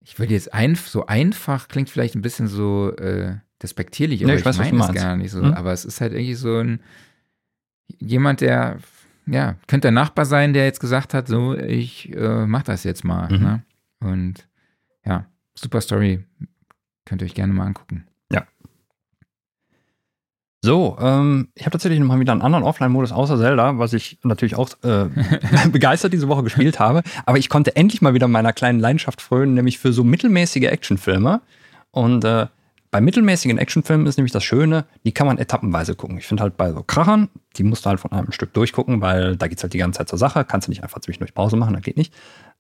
Ich 0.01 0.19
würde 0.19 0.35
jetzt 0.35 0.53
ein, 0.53 0.75
so 0.75 1.07
einfach 1.07 1.69
klingt 1.69 1.89
vielleicht 1.89 2.15
ein 2.15 2.23
bisschen 2.23 2.49
so 2.49 2.95
äh, 2.97 3.37
despektierlich, 3.63 4.23
aber 4.23 4.33
nee, 4.33 4.35
ich, 4.35 4.41
ich 4.41 4.47
weiß, 4.47 4.59
meine 4.59 4.85
es 4.85 4.93
gar 4.93 5.17
nicht 5.17 5.31
so. 5.31 5.43
Mhm. 5.43 5.55
Aber 5.55 5.73
es 5.73 5.85
ist 5.85 6.01
halt 6.01 6.13
irgendwie 6.13 6.35
so 6.35 6.59
ein 6.59 6.81
jemand, 7.99 8.41
der 8.41 8.79
ja, 9.27 9.57
könnte 9.67 9.87
der 9.87 9.93
Nachbar 9.93 10.27
sein, 10.27 10.53
der 10.53 10.65
jetzt 10.65 10.81
gesagt 10.81 11.15
hat, 11.15 11.29
so, 11.29 11.57
ich 11.57 12.15
äh, 12.15 12.47
mach 12.47 12.63
das 12.63 12.85
jetzt 12.85 13.05
mal. 13.05 13.31
Mhm. 13.33 13.43
Ne? 13.43 13.63
Und 14.01 14.49
ja, 15.05 15.27
super 15.55 15.81
Story. 15.81 16.25
Könnt 17.05 17.23
ihr 17.23 17.27
euch 17.27 17.35
gerne 17.35 17.53
mal 17.53 17.67
angucken. 17.67 18.07
So, 20.65 20.97
ähm, 20.99 21.49
ich 21.55 21.67
habe 21.67 21.73
tatsächlich 21.73 22.01
noch 22.01 22.07
mal 22.07 22.21
wieder 22.21 22.33
einen 22.33 22.41
anderen 22.41 22.65
Offline-Modus 22.65 23.13
außer 23.13 23.37
Zelda, 23.37 23.77
was 23.79 23.93
ich 23.93 24.17
natürlich 24.23 24.57
auch 24.57 24.71
äh, 24.83 25.11
begeistert 25.71 26.15
diese 26.15 26.27
Woche 26.27 26.43
gespielt 26.43 26.81
habe. 26.81 27.03
Aber 27.27 27.37
ich 27.37 27.51
konnte 27.51 27.77
endlich 27.77 28.01
mal 28.01 28.15
wieder 28.15 28.29
meiner 28.29 28.55
kleinen 28.55 28.81
Leidenschaft 28.81 29.21
frönen, 29.21 29.53
nämlich 29.53 29.79
für 29.79 29.93
so 29.93 30.05
mittelmäßige 30.05 30.63
Actionfilme. 30.63 31.43
Und 31.91 32.25
äh, 32.25 32.47
bei 32.91 33.03
mittelmäßigen 33.03 33.59
Actionfilmen 33.59 34.07
ist 34.07 34.17
nämlich 34.17 34.33
das 34.33 34.43
Schöne, 34.43 34.87
die 35.05 35.13
kann 35.13 35.27
man 35.27 35.37
etappenweise 35.37 35.95
gucken. 35.97 36.17
Ich 36.17 36.27
finde 36.27 36.45
halt 36.45 36.57
bei 36.57 36.73
so 36.73 36.83
Krachern, 36.83 37.29
die 37.59 37.63
musst 37.63 37.85
du 37.85 37.91
halt 37.91 38.01
von 38.01 38.13
einem 38.13 38.33
Stück 38.33 38.55
durchgucken, 38.55 39.03
weil 39.03 39.37
da 39.37 39.49
geht 39.49 39.59
es 39.59 39.65
halt 39.65 39.75
die 39.75 39.79
ganze 39.79 39.99
Zeit 39.99 40.09
zur 40.09 40.19
Sache. 40.19 40.47
Kannst 40.47 40.69
du 40.69 40.71
nicht 40.71 40.83
einfach 40.83 41.01
zwischendurch 41.01 41.35
Pause 41.35 41.57
machen, 41.57 41.75
das 41.75 41.83
geht 41.83 41.99
nicht. 41.99 42.15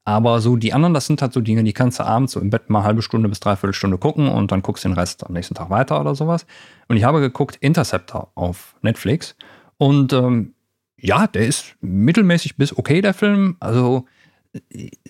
Aber 0.04 0.40
so 0.40 0.56
die 0.56 0.74
anderen, 0.74 0.92
das 0.92 1.06
sind 1.06 1.22
halt 1.22 1.32
so 1.32 1.40
Dinge, 1.40 1.64
die 1.64 1.72
kannst 1.72 1.98
du 1.98 2.04
abends 2.04 2.32
so 2.32 2.40
im 2.40 2.50
Bett 2.50 2.68
mal 2.68 2.84
halbe 2.84 3.00
Stunde 3.00 3.28
bis 3.28 3.40
dreiviertel 3.40 3.72
Stunde 3.72 3.96
gucken 3.96 4.28
und 4.28 4.52
dann 4.52 4.60
guckst 4.60 4.84
du 4.84 4.88
den 4.88 4.98
Rest 4.98 5.24
am 5.26 5.32
nächsten 5.32 5.54
Tag 5.54 5.70
weiter 5.70 6.00
oder 6.00 6.14
sowas. 6.14 6.46
Und 6.88 6.96
ich 6.96 7.04
habe 7.04 7.20
geguckt 7.20 7.56
Interceptor 7.60 8.30
auf 8.34 8.74
Netflix 8.82 9.34
und 9.78 10.12
ähm, 10.12 10.54
ja, 10.98 11.26
der 11.26 11.46
ist 11.46 11.76
mittelmäßig 11.80 12.56
bis 12.56 12.76
okay, 12.76 13.00
der 13.00 13.14
Film. 13.14 13.56
Also 13.60 14.04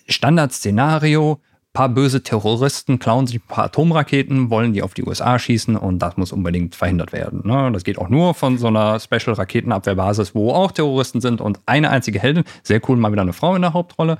Standardszenario, 0.07 1.41
paar 1.73 1.89
böse 1.89 2.23
Terroristen 2.23 2.99
klauen 2.99 3.27
sich 3.27 3.37
ein 3.37 3.47
paar 3.47 3.65
Atomraketen, 3.65 4.49
wollen 4.49 4.73
die 4.73 4.81
auf 4.81 4.93
die 4.93 5.03
USA 5.03 5.37
schießen 5.37 5.75
und 5.75 5.99
das 5.99 6.17
muss 6.17 6.31
unbedingt 6.31 6.73
verhindert 6.73 7.13
werden. 7.13 7.41
Ne? 7.45 7.69
Das 7.71 7.83
geht 7.83 7.99
auch 7.99 8.09
nur 8.09 8.33
von 8.33 8.57
so 8.57 8.67
einer 8.67 8.99
Special-Raketenabwehrbasis, 8.99 10.33
wo 10.33 10.51
auch 10.51 10.71
Terroristen 10.71 11.21
sind 11.21 11.41
und 11.41 11.59
eine 11.65 11.89
einzige 11.91 12.19
Heldin, 12.19 12.45
sehr 12.63 12.81
cool, 12.87 12.97
mal 12.97 13.11
wieder 13.11 13.21
eine 13.21 13.33
Frau 13.33 13.55
in 13.55 13.61
der 13.61 13.73
Hauptrolle, 13.73 14.17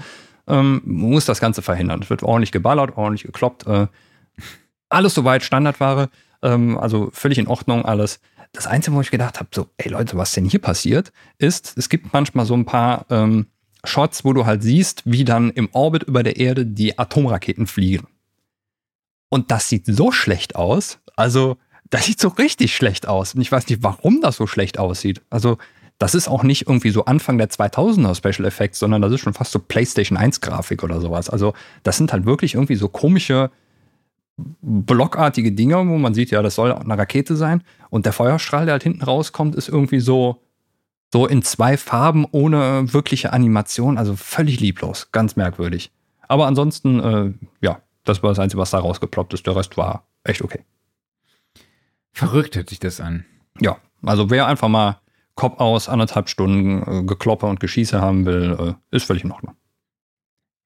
ähm, 0.48 0.82
muss 0.86 1.26
das 1.26 1.40
Ganze 1.40 1.62
verhindern. 1.62 2.02
Es 2.02 2.10
wird 2.10 2.24
ordentlich 2.24 2.52
geballert, 2.52 2.98
ordentlich 2.98 3.24
gekloppt. 3.24 3.66
Äh, 3.68 3.88
alles 4.90 5.14
soweit 5.14 5.44
Standardware, 5.44 6.10
ähm, 6.42 6.78
also 6.78 7.10
völlig 7.12 7.38
in 7.38 7.48
Ordnung 7.48 7.86
alles. 7.86 8.20
Das 8.52 8.68
Einzige, 8.68 8.96
wo 8.96 9.02
ich 9.02 9.12
gedacht 9.12 9.40
habe, 9.40 9.50
so, 9.54 9.68
ey 9.78 9.90
Leute, 9.90 10.18
was 10.18 10.32
denn 10.32 10.46
hier 10.46 10.62
passiert, 10.62 11.12
ist, 11.38 11.78
es 11.78 11.90
gibt 11.90 12.14
manchmal 12.14 12.46
so 12.46 12.54
ein 12.54 12.66
paar 12.66 13.06
ähm, 13.10 13.48
Shots, 13.84 14.24
wo 14.24 14.34
du 14.34 14.46
halt 14.46 14.64
siehst, 14.64 15.04
wie 15.06 15.26
dann 15.26 15.50
im 15.52 15.70
Orbit 15.74 16.04
über 16.04 16.24
der 16.24 16.38
Erde 16.38 16.66
die 16.66 16.98
Atomraketen 16.98 17.68
fliegen. 17.68 18.08
Und 19.30 19.52
das 19.52 19.70
sieht 19.70 19.86
so 19.86 20.12
schlecht 20.12 20.56
aus. 20.56 21.00
Also, 21.16 21.58
das 21.90 22.06
sieht 22.06 22.20
so 22.20 22.30
richtig 22.30 22.76
schlecht 22.76 23.08
aus. 23.08 23.36
Und 23.36 23.42
ich 23.42 23.52
weiß 23.52 23.68
nicht, 23.68 23.84
warum 23.84 24.22
das 24.22 24.38
so 24.38 24.48
schlecht 24.48 24.80
aussieht. 24.80 25.22
Also, 25.30 25.58
das 25.98 26.14
ist 26.16 26.28
auch 26.28 26.44
nicht 26.44 26.68
irgendwie 26.68 26.90
so 26.90 27.06
Anfang 27.06 27.38
der 27.38 27.50
2000er 27.50 28.16
Special 28.16 28.48
Effects, 28.48 28.80
sondern 28.80 29.02
das 29.02 29.14
ist 29.14 29.22
schon 29.22 29.34
fast 29.34 29.52
so 29.52 29.60
PlayStation 29.60 30.18
1 30.18 30.42
Grafik 30.42 30.84
oder 30.84 31.00
sowas. 31.00 31.30
Also, 31.30 31.54
das 31.84 31.98
sind 31.98 32.12
halt 32.12 32.26
wirklich 32.26 32.56
irgendwie 32.56 32.76
so 32.76 32.90
komische, 32.90 33.50
blockartige 34.38 35.54
Dinge, 35.54 35.78
wo 35.78 35.98
man 35.98 36.14
sieht, 36.14 36.32
ja, 36.32 36.42
das 36.42 36.56
soll 36.56 36.74
eine 36.74 36.98
Rakete 36.98 37.38
sein. 37.38 37.64
Und 37.90 38.06
der 38.06 38.14
Feuerstrahl, 38.14 38.66
der 38.66 38.74
halt 38.74 38.84
hinten 38.84 39.04
rauskommt, 39.04 39.56
ist 39.56 39.70
irgendwie 39.70 40.02
so, 40.02 40.42
so 41.14 41.26
in 41.26 41.42
zwei 41.42 41.78
Farben 41.78 42.26
ohne 42.32 42.92
wirkliche 42.94 43.32
Animation. 43.32 43.98
Also 43.98 44.18
völlig 44.18 44.60
lieblos. 44.60 45.10
Ganz 45.14 45.38
merkwürdig. 45.38 45.92
Aber 46.28 46.48
ansonsten, 46.48 47.00
äh, 47.00 47.34
ja, 47.62 47.80
das 48.04 48.24
war 48.24 48.32
das 48.32 48.40
Einzige, 48.40 48.60
was 48.60 48.72
da 48.72 48.80
rausgeploppt 48.80 49.34
ist. 49.34 49.48
Der 49.48 49.56
Rest 49.56 49.78
war 49.78 50.06
echt 50.26 50.42
okay. 50.42 50.66
Verrückt 52.12 52.56
hört 52.58 52.70
sich 52.70 52.80
das 52.80 53.00
an. 53.00 53.26
Ja, 53.62 53.78
also 54.04 54.30
wer 54.30 54.48
einfach 54.48 54.68
mal 54.68 55.00
Kopf 55.36 55.60
aus, 55.60 55.90
anderthalb 55.90 56.30
Stunden 56.30 56.82
äh, 56.82 57.04
Gekloppe 57.04 57.46
und 57.46 57.60
Geschieße 57.60 58.02
haben 58.02 58.26
will, 58.26 58.76
äh, 58.92 58.96
ist 58.96 59.06
völlig 59.06 59.24
in 59.24 59.32
Ordnung. 59.32 59.56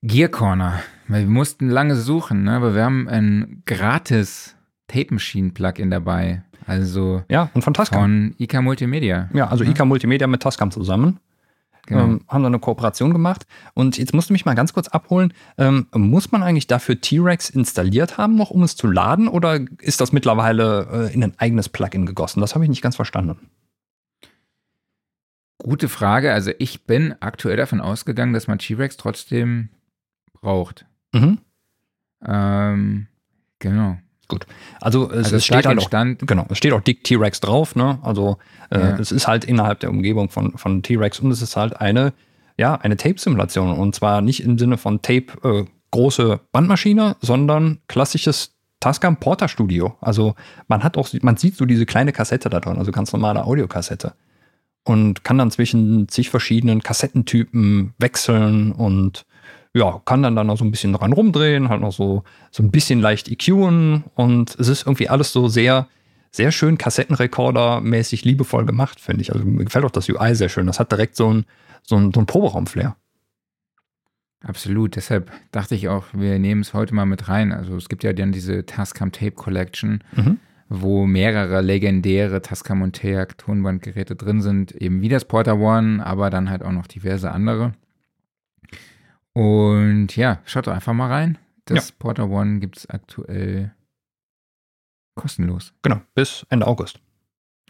Gear 0.02 0.30
Corner. 0.30 0.82
Wir 1.08 1.26
mussten 1.26 1.70
lange 1.70 1.96
suchen, 1.96 2.44
ne? 2.44 2.54
aber 2.54 2.76
wir 2.76 2.84
haben 2.84 3.10
ein 3.10 3.64
gratis 3.66 4.56
Tape 4.88 5.14
Machine 5.14 5.52
Plugin 5.52 5.90
dabei. 5.90 6.44
Also 6.66 7.24
ja, 7.30 7.50
und 7.54 7.64
von 7.64 7.74
Tascam. 7.74 8.02
Von 8.02 8.36
IK 8.38 8.62
Multimedia. 8.62 9.30
Ja, 9.34 9.48
also 9.48 9.64
ja. 9.64 9.72
IK 9.72 9.86
Multimedia 9.86 10.28
mit 10.28 10.42
Tascam 10.42 10.72
zusammen. 10.72 11.20
Genau. 11.88 12.04
Ähm, 12.04 12.22
haben 12.28 12.44
da 12.44 12.48
eine 12.48 12.60
Kooperation 12.60 13.12
gemacht. 13.12 13.48
Und 13.74 13.98
jetzt 13.98 14.14
musst 14.14 14.30
du 14.30 14.34
mich 14.34 14.46
mal 14.46 14.54
ganz 14.54 14.74
kurz 14.74 14.88
abholen. 14.88 15.34
Ähm, 15.58 15.88
muss 15.94 16.32
man 16.32 16.44
eigentlich 16.44 16.68
dafür 16.68 17.02
T-Rex 17.02 17.50
installiert 17.50 18.20
haben, 18.20 18.36
noch 18.36 18.52
um 18.52 18.62
es 18.62 18.76
zu 18.76 18.86
laden? 18.86 19.28
Oder 19.28 19.60
ist 19.80 20.00
das 20.00 20.12
mittlerweile 20.12 21.10
äh, 21.10 21.14
in 21.14 21.24
ein 21.24 21.34
eigenes 21.38 21.68
Plugin 21.68 22.06
gegossen? 22.06 22.42
Das 22.42 22.54
habe 22.54 22.64
ich 22.64 22.70
nicht 22.70 22.84
ganz 22.84 22.96
verstanden. 22.96 23.50
Gute 25.60 25.90
Frage. 25.90 26.34
Also 26.34 26.52
ich 26.58 26.86
bin 26.86 27.16
aktuell 27.20 27.58
davon 27.58 27.82
ausgegangen, 27.82 28.34
dass 28.34 28.48
man 28.48 28.60
T-Rex 28.60 28.98
trotzdem 28.98 29.70
braucht. 30.34 30.86
Mhm. 31.12 31.40
Ähm, 32.26 33.08
genau. 33.60 33.98
Gut. 34.30 34.46
Also 34.80 35.10
es, 35.10 35.26
also 35.26 35.36
es 35.38 35.46
steht 35.46 35.66
halt 35.66 35.80
auch, 35.80 35.90
genau, 35.90 36.46
es 36.50 36.58
steht 36.58 36.72
auch 36.72 36.82
dick 36.82 37.04
T-Rex 37.04 37.42
drauf, 37.42 37.76
ne? 37.76 38.00
Also 38.04 38.38
äh, 38.70 38.80
ja. 38.80 38.98
es 38.98 39.12
ist 39.12 39.28
halt 39.28 39.44
innerhalb 39.44 39.80
der 39.80 39.90
Umgebung 39.90 40.30
von, 40.30 40.58
von 40.58 40.84
T-Rex 40.84 41.20
und 41.20 41.32
es 41.32 41.42
ist 41.42 41.58
halt 41.58 41.82
eine, 41.82 42.14
ja, 42.58 42.76
eine 42.76 42.96
Tape-Simulation. 42.96 43.78
Und 43.78 43.96
zwar 43.96 44.22
nicht 44.22 44.44
im 44.44 44.58
Sinne 44.60 44.78
von 44.78 45.02
Tape 45.02 45.26
äh, 45.44 45.66
große 45.92 46.40
Bandmaschine, 46.52 47.16
sondern 47.22 47.80
klassisches 47.88 48.56
Tascam 48.80 49.18
Porter 49.18 49.48
Studio. 49.48 49.98
Also 50.00 50.36
man 50.68 50.84
hat 50.84 50.96
auch, 50.96 51.10
man 51.22 51.36
sieht 51.36 51.58
so 51.58 51.66
diese 51.66 51.86
kleine 51.86 52.14
Kassette 52.14 52.50
da 52.50 52.60
drin, 52.60 52.78
also 52.78 52.92
ganz 52.92 53.12
normale 53.12 53.44
Audiokassette. 53.44 54.14
Und 54.84 55.24
kann 55.24 55.38
dann 55.38 55.52
zwischen 55.52 56.08
zig 56.08 56.30
verschiedenen 56.30 56.82
Kassettentypen 56.82 57.94
wechseln 58.00 58.72
und 58.72 59.26
ja, 59.74 60.02
kann 60.06 60.24
dann 60.24 60.36
da 60.36 60.44
noch 60.44 60.58
so 60.58 60.66
ein 60.66 60.72
bisschen 60.72 60.94
dran 60.94 61.14
rumdrehen, 61.14 61.70
halt 61.70 61.82
noch 61.82 61.92
so, 61.92 62.24
so 62.50 62.64
ein 62.64 62.72
bisschen 62.72 63.02
leicht 63.02 63.30
EQen 63.30 64.04
und 64.16 64.56
es 64.58 64.68
ist 64.68 64.88
irgendwie 64.88 65.10
alles 65.10 65.32
so 65.32 65.48
sehr, 65.48 65.88
sehr 66.32 66.52
schön 66.52 66.78
Kassettenrekorder-mäßig 66.78 68.24
liebevoll 68.24 68.66
gemacht, 68.66 69.00
finde 69.00 69.22
ich. 69.22 69.32
Also 69.32 69.46
mir 69.46 69.66
gefällt 69.66 69.86
auch 69.86 69.92
das 69.92 70.10
UI 70.10 70.36
sehr 70.36 70.50
schön. 70.50 70.68
Das 70.68 70.80
hat 70.80 70.92
direkt 70.92 71.16
so 71.16 71.32
ein, 71.34 71.46
so 71.84 71.96
ein, 71.96 72.12
so 72.14 72.20
ein 72.20 72.26
Proberaum-Flair. 72.26 72.96
Absolut, 74.42 74.96
deshalb 74.96 75.32
dachte 75.52 75.76
ich 75.76 75.90
auch, 75.90 76.06
wir 76.14 76.40
nehmen 76.40 76.62
es 76.62 76.74
heute 76.74 76.96
mal 76.96 77.06
mit 77.06 77.28
rein. 77.28 77.52
Also 77.52 77.76
es 77.76 77.90
gibt 77.90 78.04
ja 78.04 78.14
dann 78.14 78.32
diese 78.32 78.66
Tascam 78.66 79.12
Tape 79.12 79.32
Collection, 79.32 80.02
mhm. 80.16 80.40
Wo 80.70 81.08
mehrere 81.08 81.62
legendäre 81.62 82.42
Tascam 82.44 82.84
und 82.84 82.94
TEAC 82.94 83.38
Tonbandgeräte 83.40 84.16
drin 84.16 84.42
sind, 84.42 84.72
eben 84.72 85.02
wie 85.02 85.10
das 85.10 85.26
Porter 85.26 85.58
One, 85.60 86.06
aber 86.06 86.30
dann 86.30 86.50
halt 86.50 86.64
auch 86.64 86.72
noch 86.72 86.86
diverse 86.86 87.32
andere. 87.32 87.74
Und 89.34 90.16
ja, 90.16 90.40
schaut 90.46 90.68
doch 90.68 90.74
einfach 90.74 90.94
mal 90.94 91.08
rein. 91.08 91.38
Das 91.66 91.90
ja. 91.90 91.96
Porter 91.98 92.30
One 92.30 92.60
gibt 92.60 92.78
es 92.78 92.90
aktuell 92.90 93.74
kostenlos. 95.16 95.74
Genau, 95.82 96.02
bis 96.14 96.46
Ende 96.50 96.68
August. 96.68 97.00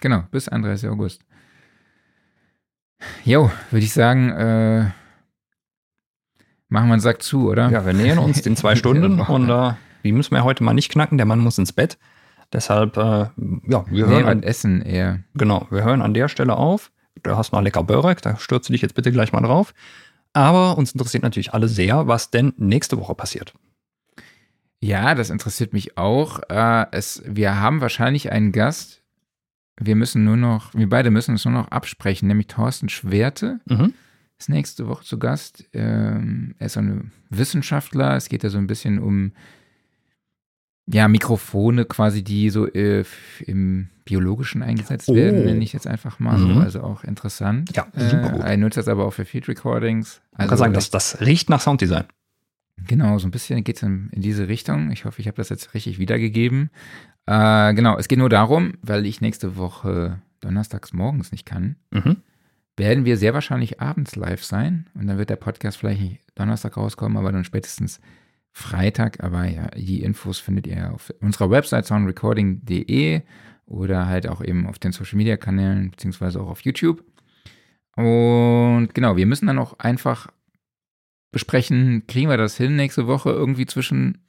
Genau, 0.02 0.24
bis 0.32 0.50
31. 0.50 0.90
August. 0.90 1.22
Jo, 3.24 3.50
würde 3.72 3.86
ich 3.86 3.94
sagen, 3.94 4.30
äh, 4.32 4.92
machen 6.68 6.88
wir 6.88 6.94
einen 6.94 7.00
Sack 7.00 7.22
zu, 7.22 7.50
oder? 7.50 7.70
Ja, 7.70 7.86
wir 7.86 7.94
nähern 7.94 8.20
uns 8.20 8.42
den 8.42 8.58
zwei 8.58 8.76
Stunden 8.78 9.22
und 9.22 9.50
äh, 9.50 9.74
die 10.04 10.12
müssen 10.12 10.36
wir 10.36 10.44
heute 10.44 10.64
mal 10.64 10.74
nicht 10.74 10.92
knacken. 10.92 11.18
Der 11.18 11.26
Mann 11.26 11.40
muss 11.40 11.58
ins 11.58 11.72
Bett. 11.74 11.98
Deshalb, 12.52 12.98
äh, 12.98 13.30
ja, 13.68 13.86
wir 13.90 14.08
nee, 14.08 14.14
hören. 14.14 14.26
An, 14.26 14.44
Essen 14.44 14.82
eher. 14.82 15.20
Genau, 15.36 15.68
wir 15.70 15.84
hören 15.84 16.02
an 16.02 16.14
der 16.14 16.30
Stelle 16.30 16.58
auf. 16.58 16.92
Du 17.22 17.36
hast 17.36 17.52
noch 17.52 17.62
lecker 17.62 17.84
Börek, 17.84 18.22
da 18.22 18.38
stürzt 18.38 18.70
du 18.70 18.74
dich 18.74 18.82
jetzt 18.82 18.96
bitte 18.96 19.12
gleich 19.12 19.34
mal 19.34 19.42
drauf. 19.42 19.74
Aber 20.34 20.78
uns 20.78 20.94
interessiert 20.94 21.24
natürlich 21.24 21.54
alle 21.54 21.68
sehr, 21.68 22.08
was 22.08 22.32
denn 22.32 22.54
nächste 22.58 22.98
Woche 22.98 23.16
passiert. 23.16 23.54
Ja, 24.80 25.14
das 25.16 25.30
interessiert 25.30 25.74
mich 25.74 25.98
auch. 25.98 26.40
Äh, 26.50 26.86
es, 26.92 27.22
wir 27.26 27.60
haben 27.60 27.82
wahrscheinlich 27.82 28.32
einen 28.32 28.52
Gast. 28.52 29.02
Wir 29.80 29.96
müssen 29.96 30.24
nur 30.24 30.38
noch, 30.38 30.74
wir 30.74 30.90
beide 30.90 31.12
müssen 31.12 31.32
uns 31.32 31.46
nur 31.46 31.54
noch 31.54 31.70
absprechen, 31.70 32.28
nämlich 32.28 32.48
Thorsten 32.48 32.90
Schwerte. 32.90 33.60
Mhm. 33.66 33.94
Ist 34.38 34.50
nächste 34.50 34.88
Woche 34.88 35.04
zu 35.04 35.20
Gast. 35.20 35.66
Ähm, 35.74 36.56
er 36.60 36.68
ist 36.68 36.74
so 36.74 36.80
ein 36.80 37.12
Wissenschaftler. 37.30 38.16
Es 38.16 38.30
geht 38.30 38.44
ja 38.44 38.50
so 38.50 38.58
ein 38.58 38.68
bisschen 38.68 39.00
um 39.00 39.34
ja, 40.92 41.08
Mikrofone 41.08 41.86
quasi, 41.86 42.24
die 42.24 42.50
so 42.50 42.68
äh, 42.68 43.04
im 43.46 43.90
Biologischen 44.06 44.64
eingesetzt 44.64 45.10
oh. 45.10 45.16
werden, 45.16 45.46
nenne 45.46 45.64
ich 45.64 45.72
jetzt 45.72 45.86
einfach 45.86 46.20
mal 46.20 46.38
mhm. 46.38 46.54
so. 46.56 46.60
Also 46.60 46.82
auch 46.82 47.04
interessant. 47.04 47.76
Ja, 47.76 47.88
super 47.96 48.30
gut. 48.30 48.44
Äh, 48.44 48.58
nutzt 48.58 48.78
das 48.78 48.88
aber 48.88 49.06
auch 49.06 49.14
für 49.14 49.26
Field 49.26 49.48
Recordings. 49.48 50.22
Also, 50.32 50.38
Man 50.38 50.48
kann 50.48 50.58
sagen, 50.58 50.74
das, 50.74 50.90
das 50.90 51.22
riecht 51.22 51.50
nach 51.50 51.62
Sounddesign. 51.62 52.06
Genau, 52.88 53.18
so 53.20 53.28
ein 53.28 53.32
bisschen 53.32 53.64
geht 53.64 53.76
es 53.76 53.84
in, 53.84 54.10
in, 54.12 54.22
diese 54.22 54.48
Richtung. 54.48 54.92
Ich 54.92 55.06
hoffe, 55.06 55.22
ich 55.22 55.28
habe 55.28 55.38
das 55.38 55.50
jetzt 55.50 55.74
richtig 55.74 56.00
wiedergegeben. 56.00 56.72
Äh, 57.28 57.74
genau, 57.76 57.98
es 57.98 58.08
geht 58.08 58.18
nur 58.18 58.30
darum, 58.30 58.74
weil 58.82 59.06
ich 59.06 59.22
nächste 59.22 59.58
Woche 59.58 60.22
donnerstags 60.40 60.94
morgens 60.94 61.32
nicht 61.32 61.46
kann, 61.46 61.76
mhm. 61.92 62.18
werden 62.78 63.06
wir 63.06 63.18
sehr 63.18 63.34
wahrscheinlich 63.34 63.80
abends 63.80 64.16
live 64.16 64.44
sein. 64.44 64.88
Und 64.96 65.08
dann 65.08 65.18
wird 65.18 65.30
der 65.30 65.36
Podcast 65.36 65.78
vielleicht 65.78 66.02
nicht 66.02 66.22
Donnerstag 66.36 66.78
rauskommen, 66.78 67.18
aber 67.18 67.32
dann 67.32 67.44
spätestens 67.44 68.00
Freitag. 68.52 69.24
Aber 69.24 69.46
ja, 69.46 69.68
die 69.70 70.02
Infos 70.02 70.40
findet 70.40 70.68
ihr 70.68 70.94
auf 70.94 71.14
unserer 71.22 71.50
Website 71.50 71.86
soundrecording.de 71.86 73.22
oder 73.66 74.08
halt 74.08 74.28
auch 74.28 74.42
eben 74.42 74.68
auf 74.68 74.80
den 74.80 74.92
Social 74.92 75.18
Media 75.18 75.38
Kanälen, 75.38 75.92
beziehungsweise 75.92 76.42
auch 76.42 76.50
auf 76.50 76.62
YouTube. 76.62 77.04
Und 77.96 78.90
genau, 78.94 79.18
wir 79.18 79.26
müssen 79.26 79.48
dann 79.48 79.60
auch 79.60 79.78
einfach 79.80 80.28
besprechen, 81.32 82.06
kriegen 82.08 82.30
wir 82.30 82.38
das 82.38 82.58
hin 82.58 82.76
nächste 82.76 83.08
Woche 83.08 83.30
irgendwie 83.30 83.66
zwischen 83.66 84.26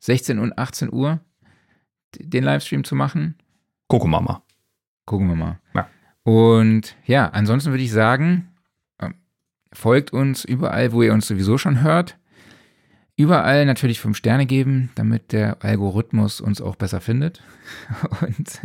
16 0.00 0.38
und 0.38 0.58
18 0.58 0.92
Uhr 0.92 1.20
den 2.18 2.44
Livestream 2.44 2.84
zu 2.84 2.94
machen? 2.94 3.36
Gucken 3.88 4.10
wir 4.10 4.20
mal. 4.20 4.42
Gucken 5.06 5.28
wir 5.28 5.36
mal. 5.36 5.60
Ja. 5.74 5.88
Und 6.22 6.96
ja, 7.06 7.28
ansonsten 7.28 7.70
würde 7.70 7.82
ich 7.82 7.92
sagen, 7.92 8.48
ähm, 9.00 9.14
folgt 9.72 10.12
uns 10.12 10.44
überall, 10.44 10.92
wo 10.92 11.02
ihr 11.02 11.12
uns 11.12 11.26
sowieso 11.26 11.58
schon 11.58 11.82
hört. 11.82 12.18
Überall 13.16 13.64
natürlich 13.64 14.00
fünf 14.00 14.16
Sterne 14.16 14.44
geben, 14.44 14.90
damit 14.96 15.32
der 15.32 15.62
Algorithmus 15.62 16.40
uns 16.40 16.60
auch 16.60 16.74
besser 16.74 17.00
findet. 17.00 17.42
Und 18.20 18.60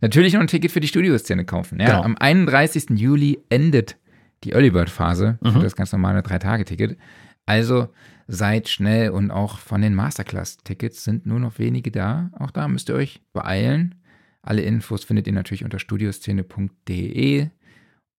natürlich 0.00 0.32
noch 0.32 0.40
ein 0.40 0.46
Ticket 0.46 0.72
für 0.72 0.80
die 0.80 0.88
Studioszene 0.88 1.44
kaufen. 1.44 1.78
Ja, 1.78 1.86
genau. 1.86 2.02
Am 2.02 2.16
31. 2.16 2.90
Juli 2.90 3.38
endet 3.50 3.98
die 4.44 4.52
Early 4.52 4.70
Bird 4.70 4.88
Phase 4.88 5.38
mhm. 5.42 5.52
für 5.52 5.58
das 5.60 5.76
ganz 5.76 5.92
normale 5.92 6.22
Drei-Tage-Ticket. 6.22 6.96
Also 7.44 7.88
seid 8.28 8.70
schnell 8.70 9.10
und 9.10 9.30
auch 9.30 9.58
von 9.58 9.82
den 9.82 9.94
Masterclass-Tickets 9.94 11.04
sind 11.04 11.26
nur 11.26 11.38
noch 11.38 11.58
wenige 11.58 11.90
da. 11.90 12.30
Auch 12.38 12.50
da 12.50 12.68
müsst 12.68 12.88
ihr 12.88 12.94
euch 12.94 13.20
beeilen. 13.34 13.96
Alle 14.40 14.62
Infos 14.62 15.04
findet 15.04 15.26
ihr 15.26 15.34
natürlich 15.34 15.64
unter 15.64 15.78
studioszene.de 15.78 17.48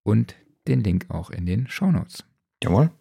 und 0.04 0.36
den 0.68 0.84
Link 0.84 1.08
auch 1.10 1.32
in 1.32 1.48
den 1.48 1.68
Shownotes. 1.68 2.26
Jawohl 2.64 2.92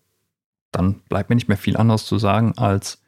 dann 0.72 1.00
bleibt 1.08 1.28
mir 1.28 1.36
nicht 1.36 1.48
mehr 1.48 1.56
viel 1.56 1.76
anderes 1.76 2.06
zu 2.06 2.18
sagen 2.18 2.54
als 2.56 3.00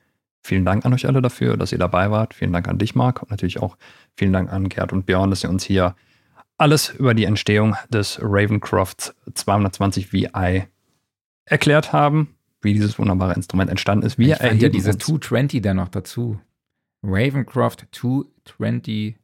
vielen 0.42 0.64
Dank 0.64 0.84
an 0.84 0.92
euch 0.92 1.06
alle 1.06 1.22
dafür, 1.22 1.56
dass 1.56 1.72
ihr 1.72 1.78
dabei 1.78 2.10
wart. 2.10 2.34
Vielen 2.34 2.52
Dank 2.52 2.68
an 2.68 2.78
dich, 2.78 2.94
Marc. 2.94 3.22
Und 3.22 3.30
natürlich 3.30 3.60
auch 3.60 3.76
vielen 4.16 4.32
Dank 4.32 4.52
an 4.52 4.68
Gerd 4.68 4.92
und 4.92 5.06
Björn, 5.06 5.30
dass 5.30 5.42
ihr 5.42 5.50
uns 5.50 5.64
hier 5.64 5.96
alles 6.58 6.90
über 6.90 7.14
die 7.14 7.24
Entstehung 7.24 7.74
des 7.88 8.18
Ravencroft 8.22 9.14
220 9.32 10.12
VI 10.12 10.68
erklärt 11.46 11.92
haben, 11.92 12.36
wie 12.60 12.74
dieses 12.74 12.98
wunderbare 12.98 13.34
Instrument 13.34 13.70
entstanden 13.70 14.06
ist. 14.06 14.18
Wir 14.18 14.34
ich 14.34 14.40
fand 14.40 14.62
ja 14.62 14.68
dieses 14.68 14.98
220 14.98 15.62
da 15.62 15.74
noch 15.74 15.88
dazu. 15.88 16.38
Ravencroft 17.02 17.86
220. 17.92 19.16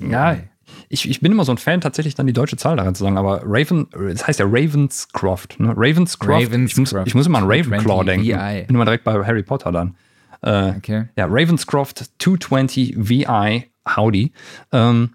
Ja, 0.00 0.38
ich, 0.88 1.08
ich 1.08 1.20
bin 1.20 1.32
immer 1.32 1.44
so 1.44 1.52
ein 1.52 1.58
Fan, 1.58 1.80
tatsächlich 1.80 2.14
dann 2.14 2.26
die 2.26 2.32
deutsche 2.32 2.56
Zahl 2.56 2.76
daran 2.76 2.94
zu 2.94 3.04
sagen, 3.04 3.16
aber 3.18 3.42
Raven, 3.44 3.86
das 3.92 4.26
heißt 4.26 4.40
ja 4.40 4.46
Ravenscroft, 4.46 5.58
ne? 5.58 5.72
Ravenscroft. 5.76 6.46
Ravenscroft. 6.46 6.70
Ich, 6.70 6.76
muss, 6.76 6.94
ich 7.06 7.14
muss 7.14 7.26
immer 7.26 7.38
an 7.38 7.44
Ravenclaw 7.44 8.04
denken. 8.04 8.26
VI. 8.26 8.64
Bin 8.66 8.76
immer 8.76 8.84
direkt 8.84 9.04
bei 9.04 9.12
Harry 9.24 9.42
Potter 9.42 9.72
dann. 9.72 9.96
Äh, 10.42 10.74
okay. 10.76 11.04
Ja, 11.16 11.26
Ravenscroft 11.26 12.04
220 12.18 12.94
VI, 12.96 13.64
howdy. 13.96 14.32
Ähm, 14.72 15.10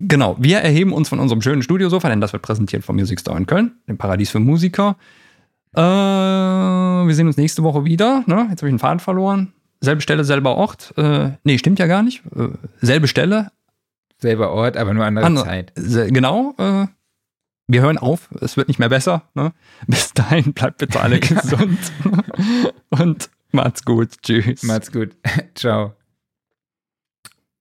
genau, 0.00 0.36
wir 0.38 0.58
erheben 0.58 0.92
uns 0.92 1.08
von 1.08 1.20
unserem 1.20 1.40
schönen 1.40 1.62
Studiosofa, 1.62 2.08
denn 2.08 2.20
das 2.20 2.32
wird 2.32 2.42
präsentiert 2.42 2.84
vom 2.84 2.96
Music 2.96 3.20
Store 3.20 3.38
in 3.38 3.46
Köln, 3.46 3.72
dem 3.88 3.98
Paradies 3.98 4.30
für 4.30 4.40
Musiker. 4.40 4.96
Äh, 5.74 5.80
wir 5.80 7.14
sehen 7.14 7.26
uns 7.26 7.36
nächste 7.36 7.62
Woche 7.62 7.84
wieder. 7.84 8.24
Ne? 8.26 8.46
Jetzt 8.50 8.60
habe 8.60 8.68
ich 8.68 8.72
einen 8.72 8.78
Faden 8.78 9.00
verloren. 9.00 9.52
Selbe 9.80 10.00
Stelle, 10.00 10.24
selber 10.24 10.56
Ort. 10.56 10.94
Äh, 10.96 11.30
nee, 11.44 11.58
stimmt 11.58 11.78
ja 11.78 11.86
gar 11.86 12.02
nicht. 12.02 12.22
Äh, 12.36 12.50
selbe 12.80 13.08
Stelle, 13.08 13.50
Selber 14.22 14.52
Ort, 14.52 14.76
aber 14.76 14.94
nur 14.94 15.04
andere, 15.04 15.26
andere 15.26 15.44
Zeit. 15.44 15.72
Genau. 15.76 16.54
Äh, 16.56 16.86
wir 17.66 17.82
hören 17.82 17.98
auf. 17.98 18.28
Es 18.40 18.56
wird 18.56 18.68
nicht 18.68 18.78
mehr 18.78 18.88
besser. 18.88 19.22
Ne? 19.34 19.52
Bis 19.86 20.12
dahin 20.12 20.52
bleibt 20.52 20.78
bitte 20.78 21.00
alle 21.00 21.20
gesund. 21.20 21.78
Und 22.90 23.30
macht's 23.50 23.84
gut. 23.84 24.22
Tschüss. 24.22 24.62
Macht's 24.62 24.92
gut. 24.92 25.16
Ciao. 25.54 25.94